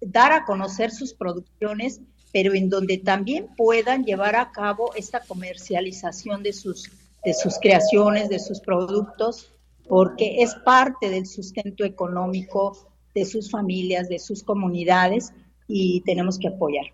dar 0.00 0.32
a 0.32 0.44
conocer 0.44 0.90
sus 0.90 1.14
producciones, 1.14 2.00
pero 2.32 2.54
en 2.54 2.68
donde 2.68 2.98
también 2.98 3.48
puedan 3.56 4.04
llevar 4.04 4.34
a 4.36 4.50
cabo 4.50 4.92
esta 4.94 5.20
comercialización 5.20 6.42
de 6.42 6.52
sus, 6.52 6.90
de 7.24 7.34
sus 7.34 7.58
creaciones, 7.58 8.28
de 8.30 8.38
sus 8.38 8.60
productos, 8.60 9.52
porque 9.86 10.42
es 10.42 10.54
parte 10.64 11.10
del 11.10 11.26
sustento 11.26 11.84
económico 11.84 12.76
de 13.14 13.24
sus 13.24 13.50
familias, 13.50 14.08
de 14.08 14.18
sus 14.18 14.42
comunidades 14.42 15.32
y 15.66 16.00
tenemos 16.02 16.38
que 16.38 16.48
apoyar. 16.48 16.86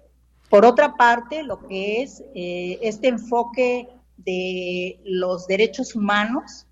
Por 0.56 0.64
otra 0.64 0.94
parte, 0.96 1.42
lo 1.42 1.68
que 1.68 2.02
es 2.02 2.24
eh, 2.34 2.78
este 2.80 3.08
enfoque 3.08 3.90
de 4.16 4.98
los 5.04 5.46
derechos 5.46 5.94
humanos 5.94 6.66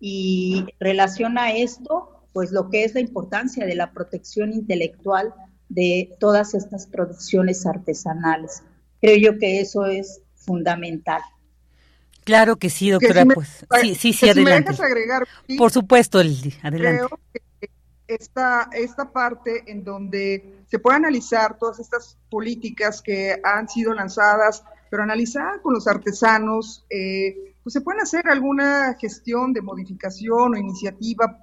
y 0.00 0.66
relaciona 0.80 1.52
esto, 1.52 2.24
pues 2.32 2.50
lo 2.50 2.68
que 2.68 2.82
es 2.82 2.94
la 2.94 3.00
importancia 3.00 3.64
de 3.64 3.76
la 3.76 3.92
protección 3.92 4.52
intelectual 4.52 5.32
de 5.68 6.16
todas 6.18 6.54
estas 6.54 6.88
producciones 6.88 7.64
artesanales. 7.64 8.64
Creo 9.00 9.16
yo 9.16 9.38
que 9.38 9.60
eso 9.60 9.86
es 9.86 10.20
fundamental. 10.34 11.22
Claro 12.24 12.56
que 12.56 12.70
sí, 12.70 12.90
doctora. 12.90 13.24
pues, 13.24 13.64
sí, 13.82 13.94
sí, 13.94 14.12
sí, 14.14 14.28
adelante. 14.28 14.72
agregar, 14.82 15.28
Por 15.56 15.70
supuesto, 15.70 16.18
adelante. 16.18 16.58
Creo 16.60 17.08
que 17.32 17.47
esta, 18.08 18.70
esta 18.72 19.12
parte 19.12 19.64
en 19.70 19.84
donde 19.84 20.64
se 20.66 20.78
puede 20.78 20.96
analizar 20.96 21.58
todas 21.58 21.78
estas 21.78 22.18
políticas 22.30 23.02
que 23.02 23.40
han 23.44 23.68
sido 23.68 23.94
lanzadas, 23.94 24.64
pero 24.90 25.02
analizar 25.02 25.60
con 25.60 25.74
los 25.74 25.86
artesanos, 25.86 26.86
eh, 26.90 27.54
pues 27.62 27.74
se 27.74 27.82
puede 27.82 28.00
hacer 28.00 28.26
alguna 28.28 28.96
gestión 28.98 29.52
de 29.52 29.60
modificación 29.60 30.54
o 30.54 30.58
iniciativa 30.58 31.38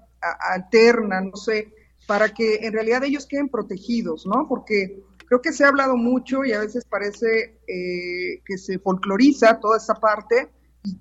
alterna, 0.49 1.21
no 1.21 1.35
sé, 1.35 1.71
para 2.07 2.29
que 2.29 2.55
en 2.65 2.73
realidad 2.73 3.03
ellos 3.03 3.27
queden 3.27 3.49
protegidos, 3.49 4.25
¿no? 4.25 4.47
Porque 4.47 5.03
creo 5.27 5.41
que 5.41 5.53
se 5.53 5.63
ha 5.63 5.67
hablado 5.67 5.97
mucho 5.97 6.43
y 6.43 6.53
a 6.53 6.59
veces 6.59 6.85
parece 6.85 7.59
eh, 7.67 8.41
que 8.45 8.57
se 8.57 8.79
folcloriza 8.79 9.59
toda 9.59 9.77
esta 9.77 9.95
parte 9.95 10.49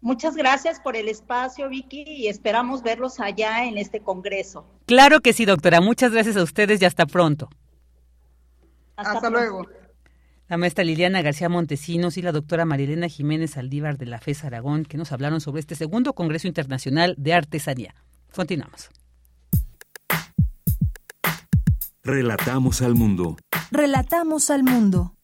Muchas 0.00 0.36
gracias 0.36 0.78
por 0.78 0.94
el 0.94 1.08
espacio, 1.08 1.68
Vicky, 1.68 2.04
y 2.06 2.28
esperamos 2.28 2.84
verlos 2.84 3.18
allá 3.18 3.64
en 3.64 3.76
este 3.76 3.98
congreso. 3.98 4.64
Claro 4.86 5.18
que 5.20 5.32
sí, 5.32 5.46
doctora. 5.46 5.80
Muchas 5.80 6.12
gracias 6.12 6.36
a 6.36 6.44
ustedes 6.44 6.80
y 6.80 6.84
hasta 6.84 7.06
pronto. 7.06 7.48
Hasta, 8.94 9.28
luego. 9.28 9.66
La 10.48 10.56
maestra 10.58 10.84
Liliana 10.84 11.22
García 11.22 11.48
Montesinos 11.48 12.16
y 12.18 12.22
la 12.22 12.30
doctora 12.30 12.64
Marilena 12.64 13.08
Jiménez 13.08 13.56
Aldívar 13.56 13.98
de 13.98 14.06
la 14.06 14.20
FES 14.20 14.44
Aragón, 14.44 14.84
que 14.84 14.96
nos 14.96 15.10
hablaron 15.10 15.40
sobre 15.40 15.58
este 15.58 15.74
segundo 15.74 16.12
Congreso 16.12 16.46
Internacional 16.46 17.16
de 17.18 17.34
Artesanía. 17.34 17.96
Continuamos. 18.32 18.90
Relatamos 22.06 22.82
al 22.82 22.94
mundo. 22.94 23.36
Relatamos 23.72 24.50
al 24.50 24.62
mundo. 24.62 25.16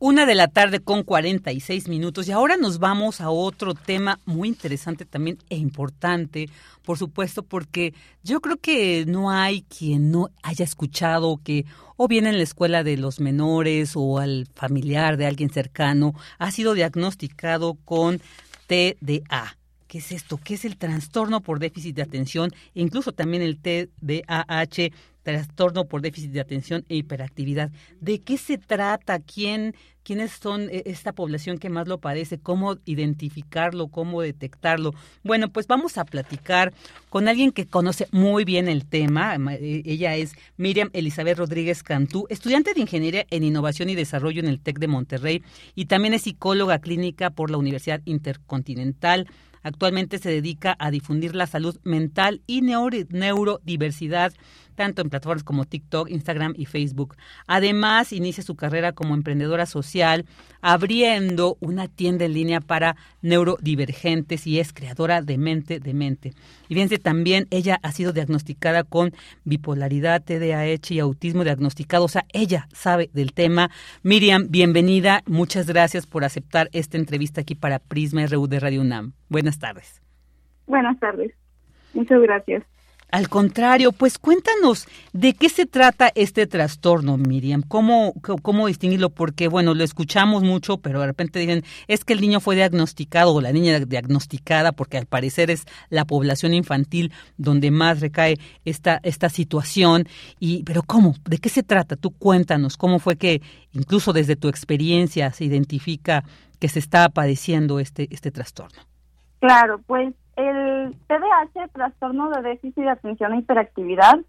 Una 0.00 0.26
de 0.26 0.34
la 0.34 0.48
tarde 0.48 0.80
con 0.80 1.04
46 1.04 1.86
minutos 1.86 2.26
y 2.26 2.32
ahora 2.32 2.56
nos 2.56 2.80
vamos 2.80 3.20
a 3.20 3.30
otro 3.30 3.74
tema 3.74 4.18
muy 4.24 4.48
interesante 4.48 5.04
también 5.04 5.38
e 5.48 5.58
importante, 5.58 6.50
por 6.84 6.98
supuesto, 6.98 7.44
porque 7.44 7.94
yo 8.24 8.40
creo 8.40 8.56
que 8.56 9.04
no 9.06 9.30
hay 9.30 9.62
quien 9.62 10.10
no 10.10 10.30
haya 10.42 10.64
escuchado 10.64 11.40
que 11.44 11.66
o 11.96 12.08
bien 12.08 12.26
en 12.26 12.36
la 12.36 12.42
escuela 12.42 12.82
de 12.82 12.96
los 12.96 13.20
menores 13.20 13.92
o 13.94 14.18
al 14.18 14.48
familiar 14.56 15.18
de 15.18 15.26
alguien 15.26 15.50
cercano 15.50 16.14
ha 16.40 16.50
sido 16.50 16.74
diagnosticado 16.74 17.74
con 17.84 18.20
TDA. 18.66 19.57
¿Qué 19.88 19.98
es 19.98 20.12
esto? 20.12 20.38
¿Qué 20.42 20.54
es 20.54 20.66
el 20.66 20.76
trastorno 20.76 21.40
por 21.40 21.58
déficit 21.58 21.96
de 21.96 22.02
atención? 22.02 22.52
E 22.74 22.82
incluso 22.82 23.12
también 23.12 23.42
el 23.42 23.58
TDAH, 23.58 24.92
trastorno 25.28 25.84
por 25.84 26.00
déficit 26.00 26.30
de 26.30 26.40
atención 26.40 26.86
e 26.88 26.96
hiperactividad. 26.96 27.70
¿De 28.00 28.20
qué 28.20 28.38
se 28.38 28.56
trata? 28.56 29.20
¿Quién, 29.20 29.74
¿Quiénes 30.02 30.32
son 30.32 30.70
eh, 30.70 30.84
esta 30.86 31.12
población 31.12 31.58
que 31.58 31.68
más 31.68 31.86
lo 31.86 31.98
padece? 31.98 32.38
¿Cómo 32.38 32.78
identificarlo? 32.86 33.88
¿Cómo 33.88 34.22
detectarlo? 34.22 34.94
Bueno, 35.22 35.50
pues 35.50 35.66
vamos 35.66 35.98
a 35.98 36.06
platicar 36.06 36.72
con 37.10 37.28
alguien 37.28 37.52
que 37.52 37.66
conoce 37.66 38.08
muy 38.10 38.46
bien 38.46 38.68
el 38.68 38.86
tema. 38.86 39.36
Eh, 39.36 39.82
ella 39.84 40.16
es 40.16 40.32
Miriam 40.56 40.88
Elizabeth 40.94 41.36
Rodríguez 41.36 41.82
Cantú, 41.82 42.26
estudiante 42.30 42.72
de 42.72 42.80
Ingeniería 42.80 43.26
en 43.28 43.44
Innovación 43.44 43.90
y 43.90 43.94
Desarrollo 43.94 44.40
en 44.40 44.48
el 44.48 44.60
TEC 44.60 44.78
de 44.78 44.88
Monterrey 44.88 45.42
y 45.74 45.84
también 45.84 46.14
es 46.14 46.22
psicóloga 46.22 46.78
clínica 46.78 47.28
por 47.28 47.50
la 47.50 47.58
Universidad 47.58 48.00
Intercontinental. 48.06 49.26
Actualmente 49.62 50.18
se 50.18 50.30
dedica 50.30 50.76
a 50.78 50.90
difundir 50.90 51.34
la 51.34 51.46
salud 51.46 51.78
mental 51.82 52.40
y 52.46 52.62
neurodiversidad 52.62 54.32
tanto 54.78 55.02
en 55.02 55.10
plataformas 55.10 55.42
como 55.42 55.64
TikTok, 55.64 56.08
Instagram 56.08 56.54
y 56.56 56.64
Facebook. 56.64 57.16
Además, 57.48 58.12
inicia 58.12 58.44
su 58.44 58.54
carrera 58.54 58.92
como 58.92 59.14
emprendedora 59.14 59.66
social, 59.66 60.24
abriendo 60.60 61.56
una 61.58 61.88
tienda 61.88 62.24
en 62.26 62.32
línea 62.32 62.60
para 62.60 62.94
neurodivergentes 63.20 64.46
y 64.46 64.60
es 64.60 64.72
creadora 64.72 65.20
de 65.20 65.36
Mente 65.36 65.80
de 65.80 65.94
Mente. 65.94 66.32
Y 66.68 66.74
fíjense, 66.74 66.98
también 66.98 67.48
ella 67.50 67.80
ha 67.82 67.90
sido 67.90 68.12
diagnosticada 68.12 68.84
con 68.84 69.12
bipolaridad, 69.42 70.22
TDAH 70.22 70.94
y 70.94 71.00
autismo 71.00 71.42
diagnosticado, 71.42 72.04
o 72.04 72.08
sea, 72.08 72.24
ella 72.32 72.68
sabe 72.72 73.10
del 73.12 73.32
tema. 73.32 73.70
Miriam, 74.04 74.46
bienvenida, 74.48 75.22
muchas 75.26 75.66
gracias 75.66 76.06
por 76.06 76.22
aceptar 76.22 76.68
esta 76.72 76.98
entrevista 76.98 77.40
aquí 77.40 77.56
para 77.56 77.80
Prisma 77.80 78.24
RU 78.26 78.46
de 78.46 78.60
Radio 78.60 78.82
UNAM. 78.82 79.14
Buenas 79.28 79.58
tardes. 79.58 80.00
Buenas 80.68 81.00
tardes. 81.00 81.32
Muchas 81.94 82.22
gracias. 82.22 82.62
Al 83.10 83.30
contrario, 83.30 83.92
pues 83.92 84.18
cuéntanos 84.18 84.86
de 85.14 85.32
qué 85.32 85.48
se 85.48 85.64
trata 85.64 86.12
este 86.14 86.46
trastorno, 86.46 87.16
Miriam. 87.16 87.62
¿Cómo, 87.62 88.12
cómo 88.42 88.66
distinguirlo? 88.66 89.08
Porque, 89.08 89.48
bueno, 89.48 89.72
lo 89.72 89.82
escuchamos 89.82 90.42
mucho, 90.42 90.76
pero 90.76 91.00
de 91.00 91.06
repente 91.06 91.38
dicen, 91.38 91.64
es 91.86 92.04
que 92.04 92.12
el 92.12 92.20
niño 92.20 92.40
fue 92.40 92.54
diagnosticado 92.54 93.32
o 93.32 93.40
la 93.40 93.50
niña 93.50 93.80
diagnosticada, 93.80 94.72
porque 94.72 94.98
al 94.98 95.06
parecer 95.06 95.50
es 95.50 95.64
la 95.88 96.04
población 96.04 96.52
infantil 96.52 97.10
donde 97.38 97.70
más 97.70 98.00
recae 98.00 98.36
esta, 98.66 99.00
esta 99.02 99.30
situación. 99.30 100.06
Y, 100.38 100.62
pero 100.64 100.82
¿cómo? 100.82 101.14
¿De 101.24 101.38
qué 101.38 101.48
se 101.48 101.62
trata? 101.62 101.96
Tú 101.96 102.10
cuéntanos, 102.10 102.76
¿cómo 102.76 102.98
fue 102.98 103.16
que 103.16 103.40
incluso 103.72 104.12
desde 104.12 104.36
tu 104.36 104.48
experiencia 104.48 105.32
se 105.32 105.46
identifica 105.46 106.24
que 106.58 106.68
se 106.68 106.78
está 106.78 107.08
padeciendo 107.08 107.80
este, 107.80 108.06
este 108.10 108.30
trastorno? 108.30 108.82
Claro, 109.40 109.80
pues 109.86 110.12
el 110.38 110.94
TDAH, 111.08 111.68
trastorno 111.72 112.30
de 112.30 112.42
déficit 112.42 112.84
de 112.84 112.90
atención 112.90 113.34
e 113.34 113.38
hiperactividad, 113.38 114.20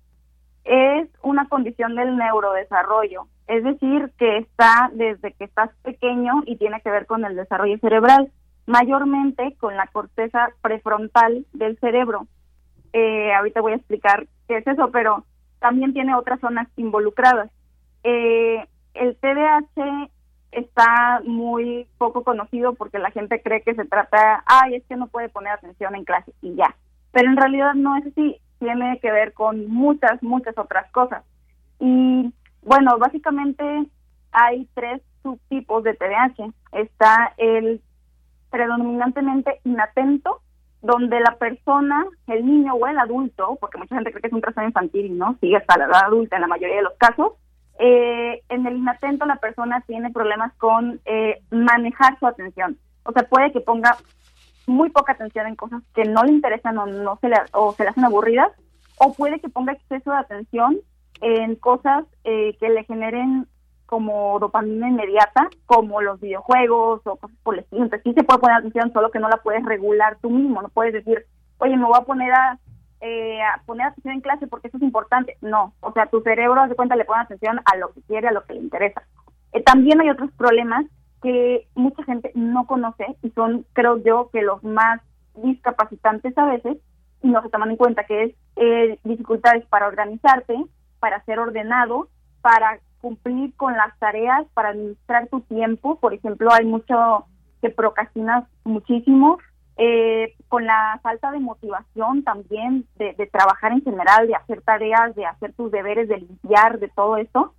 es 0.63 1.07
una 1.21 1.47
condición 1.47 1.95
del 1.95 2.17
neurodesarrollo, 2.17 3.27
es 3.47 3.63
decir, 3.63 4.11
que 4.17 4.37
está 4.37 4.89
desde 4.93 5.33
que 5.33 5.43
estás 5.43 5.69
pequeño 5.83 6.41
y 6.45 6.57
tiene 6.57 6.81
que 6.81 6.89
ver 6.89 7.05
con 7.05 7.25
el 7.25 7.35
desarrollo 7.35 7.77
cerebral, 7.77 8.31
mayormente 8.65 9.55
con 9.59 9.77
la 9.77 9.85
corteza 9.87 10.49
prefrontal 10.61 11.45
del 11.53 11.77
cerebro. 11.79 12.25
Eh, 12.91 13.31
ahorita 13.33 13.61
voy 13.61 13.73
a 13.73 13.77
explicar 13.77 14.25
qué 14.47 14.57
es 14.57 14.67
eso, 14.67 14.89
pero 14.91 15.25
también 15.59 15.93
tiene 15.93 16.15
otras 16.15 16.39
zonas 16.39 16.67
involucradas. 16.75 17.51
Eh, 18.03 18.65
el 18.95 19.15
TDAH 19.15 20.09
está 20.51 21.21
muy 21.25 21.87
poco 21.97 22.23
conocido 22.23 22.73
porque 22.73 22.99
la 22.99 23.11
gente 23.11 23.41
cree 23.41 23.61
que 23.61 23.75
se 23.75 23.85
trata, 23.85 24.43
ay, 24.45 24.75
es 24.75 24.83
que 24.85 24.95
no 24.95 25.07
puede 25.07 25.29
poner 25.29 25.53
atención 25.53 25.95
en 25.95 26.05
clase 26.05 26.33
y 26.41 26.55
ya. 26.55 26.75
Pero 27.11 27.29
en 27.29 27.37
realidad 27.37 27.73
no 27.73 27.95
es 27.97 28.07
así, 28.07 28.39
tiene 28.59 28.99
que 28.99 29.11
ver 29.11 29.33
con 29.33 29.67
muchas, 29.67 30.21
muchas 30.21 30.57
otras 30.57 30.91
cosas. 30.91 31.23
Y 31.79 32.33
bueno, 32.63 32.97
básicamente 32.97 33.63
hay 34.31 34.67
tres 34.73 35.01
subtipos 35.23 35.83
de 35.83 35.93
TDAH. 35.93 36.51
Está 36.73 37.33
el 37.37 37.81
predominantemente 38.49 39.59
inatento, 39.63 40.41
donde 40.81 41.19
la 41.19 41.35
persona, 41.37 42.05
el 42.27 42.45
niño 42.45 42.73
o 42.73 42.87
el 42.87 42.97
adulto, 42.97 43.57
porque 43.59 43.77
mucha 43.77 43.95
gente 43.95 44.11
cree 44.11 44.21
que 44.21 44.27
es 44.27 44.33
un 44.33 44.41
trastorno 44.41 44.69
infantil, 44.69 45.17
¿no? 45.17 45.37
Sigue 45.39 45.57
hasta 45.57 45.77
la 45.77 45.85
edad 45.85 46.05
adulta 46.05 46.35
en 46.35 46.41
la 46.41 46.47
mayoría 46.47 46.77
de 46.77 46.83
los 46.83 46.93
casos, 46.97 47.33
eh, 47.79 48.41
en 48.49 48.67
el 48.67 48.77
inatento 48.77 49.25
la 49.25 49.37
persona 49.37 49.81
tiene 49.87 50.11
problemas 50.11 50.53
con 50.55 50.99
eh, 51.05 51.41
manejar 51.49 52.19
su 52.19 52.27
atención. 52.27 52.77
O 53.03 53.13
sea, 53.13 53.23
puede 53.23 53.51
que 53.53 53.61
ponga 53.61 53.95
muy 54.67 54.89
poca 54.89 55.13
atención 55.13 55.47
en 55.47 55.55
cosas 55.55 55.81
que 55.95 56.03
no 56.03 56.23
le 56.23 56.33
interesan 56.33 56.77
o, 56.77 56.85
no 56.85 57.17
se 57.21 57.29
le, 57.29 57.37
o 57.53 57.73
se 57.73 57.83
le 57.83 57.89
hacen 57.89 58.05
aburridas, 58.05 58.51
o 58.97 59.13
puede 59.13 59.39
que 59.39 59.49
ponga 59.49 59.73
exceso 59.73 60.11
de 60.11 60.17
atención 60.17 60.77
en 61.21 61.55
cosas 61.55 62.05
eh, 62.25 62.55
que 62.59 62.69
le 62.69 62.83
generen 62.83 63.47
como 63.85 64.37
dopamina 64.39 64.89
inmediata, 64.89 65.49
como 65.65 66.01
los 66.01 66.19
videojuegos 66.19 67.01
o 67.05 67.15
cosas 67.15 67.37
por 67.43 67.55
el 67.55 67.61
estilo. 67.61 67.83
Entonces 67.83 68.03
sí 68.03 68.13
se 68.13 68.23
puede 68.23 68.39
poner 68.39 68.57
atención, 68.57 68.93
solo 68.93 69.09
que 69.09 69.19
no 69.19 69.29
la 69.29 69.37
puedes 69.37 69.65
regular 69.65 70.17
tú 70.21 70.29
mismo. 70.29 70.61
No 70.61 70.69
puedes 70.69 70.93
decir, 70.93 71.25
oye, 71.57 71.75
me 71.75 71.85
voy 71.85 71.97
a 71.97 72.05
poner 72.05 72.31
a 72.31 72.59
eh, 73.01 73.39
poner 73.65 73.87
atención 73.87 74.15
en 74.15 74.21
clase 74.21 74.47
porque 74.47 74.67
eso 74.67 74.77
es 74.77 74.83
importante. 74.83 75.37
No, 75.41 75.73
o 75.81 75.91
sea, 75.93 76.07
tu 76.07 76.21
cerebro, 76.21 76.67
de 76.67 76.75
cuenta, 76.75 76.95
le 76.95 77.05
pone 77.05 77.21
atención 77.21 77.61
a 77.65 77.77
lo 77.77 77.93
que 77.93 78.01
quiere, 78.03 78.27
a 78.27 78.31
lo 78.31 78.43
que 78.43 78.53
le 78.53 78.61
interesa. 78.61 79.03
Eh, 79.53 79.63
también 79.63 80.01
hay 80.01 80.09
otros 80.09 80.31
problemas 80.33 80.85
que 81.21 81.67
mucha 81.75 82.03
gente 82.03 82.31
no 82.35 82.65
conoce 82.65 83.05
y 83.21 83.29
son, 83.31 83.65
creo 83.73 84.01
yo, 84.03 84.29
que 84.31 84.41
los 84.41 84.63
más 84.63 85.01
discapacitantes 85.35 86.37
a 86.37 86.45
veces 86.45 86.77
y 87.21 87.29
no 87.29 87.41
se 87.41 87.49
toman 87.49 87.71
en 87.71 87.77
cuenta, 87.77 88.05
que 88.05 88.23
es 88.23 88.35
eh, 88.55 88.99
dificultades 89.03 89.65
para 89.65 89.87
organizarte, 89.87 90.55
para 90.99 91.23
ser 91.25 91.39
ordenado, 91.39 92.07
para 92.41 92.79
cumplir 93.01 93.53
con 93.55 93.73
las 93.75 93.97
tareas, 93.99 94.45
para 94.53 94.69
administrar 94.69 95.27
tu 95.27 95.41
tiempo. 95.41 95.99
Por 95.99 96.13
ejemplo, 96.13 96.51
hay 96.51 96.65
mucho 96.65 97.25
que 97.61 97.69
procrastinas 97.69 98.45
muchísimo, 98.63 99.39
eh, 99.81 100.35
con 100.49 100.65
la 100.65 100.99
falta 101.01 101.31
de 101.31 101.39
motivación 101.39 102.21
también 102.25 102.85
de, 102.97 103.13
trabajar 103.31 103.71
en 103.71 103.81
general, 103.81 104.27
de 104.27 104.35
hacer 104.35 104.61
tareas, 104.61 105.15
de 105.15 105.25
hacer 105.25 105.53
tus 105.53 105.71
deberes, 105.71 106.09
de 106.09 106.17
limpiar, 106.17 106.79
de 106.79 106.89
todo 106.89 107.15
eso. 107.15 107.53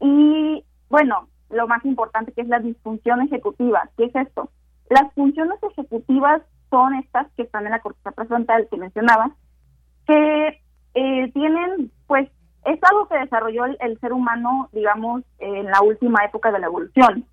Y 0.00 0.64
bueno, 0.88 1.28
lo 1.50 1.68
más 1.68 1.84
importante 1.84 2.32
que 2.32 2.40
es 2.40 2.48
la 2.48 2.58
disfunción 2.58 3.22
ejecutiva. 3.22 3.88
¿Qué 3.96 4.06
es 4.06 4.16
esto? 4.16 4.50
Las 4.90 5.12
funciones 5.14 5.62
ejecutivas 5.62 6.42
son 6.70 6.94
estas 6.94 7.30
que 7.36 7.44
están 7.44 7.66
en 7.66 7.70
la 7.70 7.78
corteza 7.78 8.10
prefrontal 8.10 8.66
que 8.68 8.76
mencionaba, 8.76 9.30
que 10.08 10.60
eh, 10.94 11.32
tienen, 11.32 11.92
pues, 12.08 12.28
es 12.64 12.80
algo 12.82 13.06
que 13.06 13.18
desarrolló 13.18 13.66
el 13.66 14.00
ser 14.00 14.12
humano, 14.12 14.70
digamos, 14.72 15.22
en 15.38 15.66
la 15.66 15.82
última 15.82 16.24
época 16.24 16.50
de 16.50 16.58
la 16.58 16.66
evolución 16.66 17.28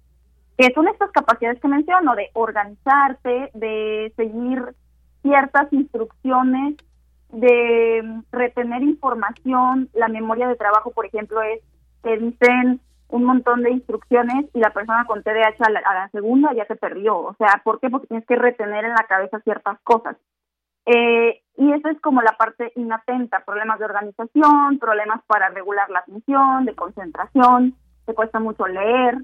que 0.58 0.74
son 0.74 0.88
estas 0.88 1.12
capacidades 1.12 1.60
que 1.60 1.68
menciono, 1.68 2.16
de 2.16 2.30
organizarte, 2.34 3.52
de 3.54 4.14
seguir 4.16 4.76
ciertas 5.22 5.72
instrucciones, 5.72 6.76
de 7.30 8.22
retener 8.32 8.84
información, 8.84 9.90
la 9.94 10.08
memoria 10.08 10.48
de 10.48 10.56
trabajo, 10.56 10.92
por 10.92 11.06
ejemplo, 11.06 11.42
es 11.42 11.62
que 12.04 12.18
dicen 12.18 12.82
un 13.10 13.26
montón 13.26 13.62
de 13.62 13.72
instrucciones 13.72 14.46
y 14.54 14.60
la 14.60 14.72
persona 14.72 15.06
con 15.06 15.22
TDAH 15.22 15.58
a 15.60 15.70
la, 15.70 16.10
segunda 16.12 16.54
ya 16.54 16.66
se 16.66 16.76
perdió. 16.76 17.18
O 17.18 17.36
sea, 17.36 17.62
¿por 17.64 17.80
qué? 17.80 17.90
Porque 17.90 18.08
tienes 18.08 18.26
que 18.26 18.36
retener 18.36 18.86
en 18.86 18.92
la 18.92 19.06
cabeza 19.08 19.40
ciertas 19.42 19.80
cosas. 19.84 20.16
Eh, 20.86 21.42
y 21.58 21.72
eso 21.74 21.90
es 21.90 22.00
como 22.02 22.22
la 22.22 22.32
parte 22.38 22.72
inatenta, 22.76 23.44
problemas 23.46 23.80
de 23.80 23.86
organización, 23.86 24.80
problemas 24.80 25.22
para 25.28 25.50
regular 25.50 25.90
la 25.90 26.00
atención, 26.00 26.66
de 26.66 26.74
concentración, 26.74 27.76
te 28.06 28.16
cuesta 28.16 28.40
mucho 28.40 28.66
leer, 28.66 29.18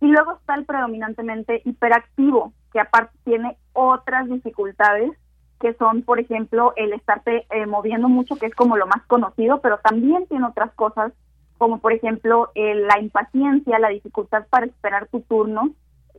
y 0.00 0.06
luego 0.06 0.32
está 0.32 0.54
el 0.54 0.64
predominantemente 0.64 1.62
hiperactivo, 1.64 2.52
que 2.72 2.80
aparte 2.80 3.16
tiene 3.24 3.56
otras 3.72 4.28
dificultades, 4.28 5.12
que 5.60 5.74
son, 5.74 6.02
por 6.02 6.20
ejemplo, 6.20 6.72
el 6.76 6.92
estarte 6.92 7.46
eh, 7.50 7.66
moviendo 7.66 8.08
mucho, 8.08 8.36
que 8.36 8.46
es 8.46 8.54
como 8.54 8.76
lo 8.76 8.86
más 8.86 9.02
conocido, 9.06 9.60
pero 9.60 9.78
también 9.78 10.26
tiene 10.26 10.46
otras 10.46 10.72
cosas, 10.74 11.12
como 11.56 11.78
por 11.78 11.92
ejemplo 11.92 12.52
la 12.54 13.00
impaciencia, 13.00 13.80
la 13.80 13.88
dificultad 13.88 14.46
para 14.48 14.66
esperar 14.66 15.08
tu 15.08 15.20
turno. 15.22 15.70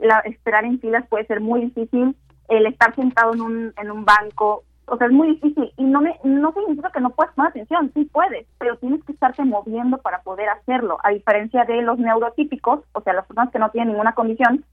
La, 0.01 0.19
esperar 0.19 0.65
en 0.65 0.79
filas 0.79 1.07
puede 1.07 1.25
ser 1.25 1.39
muy 1.39 1.61
difícil, 1.61 2.15
el 2.49 2.65
estar 2.65 2.93
sentado 2.95 3.33
en 3.33 3.41
un, 3.41 3.73
en 3.77 3.91
un 3.91 4.03
banco 4.03 4.63
o 4.89 4.97
sea, 4.97 5.07
es 5.07 5.13
muy 5.13 5.29
difícil. 5.29 5.71
Y 5.77 5.83
no 5.83 6.01
me 6.01 6.19
no 6.23 6.53
significa 6.53 6.91
que 6.91 7.01
no 7.01 7.11
puedas 7.11 7.33
poner 7.33 7.49
atención, 7.49 7.91
sí 7.93 8.05
puedes, 8.05 8.47
pero 8.57 8.77
tienes 8.77 9.03
que 9.03 9.13
estarte 9.13 9.43
moviendo 9.43 9.97
para 9.99 10.21
poder 10.21 10.49
hacerlo, 10.49 10.97
a 11.03 11.09
diferencia 11.09 11.63
de 11.65 11.81
los 11.81 11.97
neurotípicos, 11.99 12.81
o 12.93 13.01
sea, 13.01 13.13
las 13.13 13.25
personas 13.25 13.51
que 13.51 13.59
no 13.59 13.69
tienen 13.71 13.89
ninguna 13.89 14.13
condición, 14.13 14.65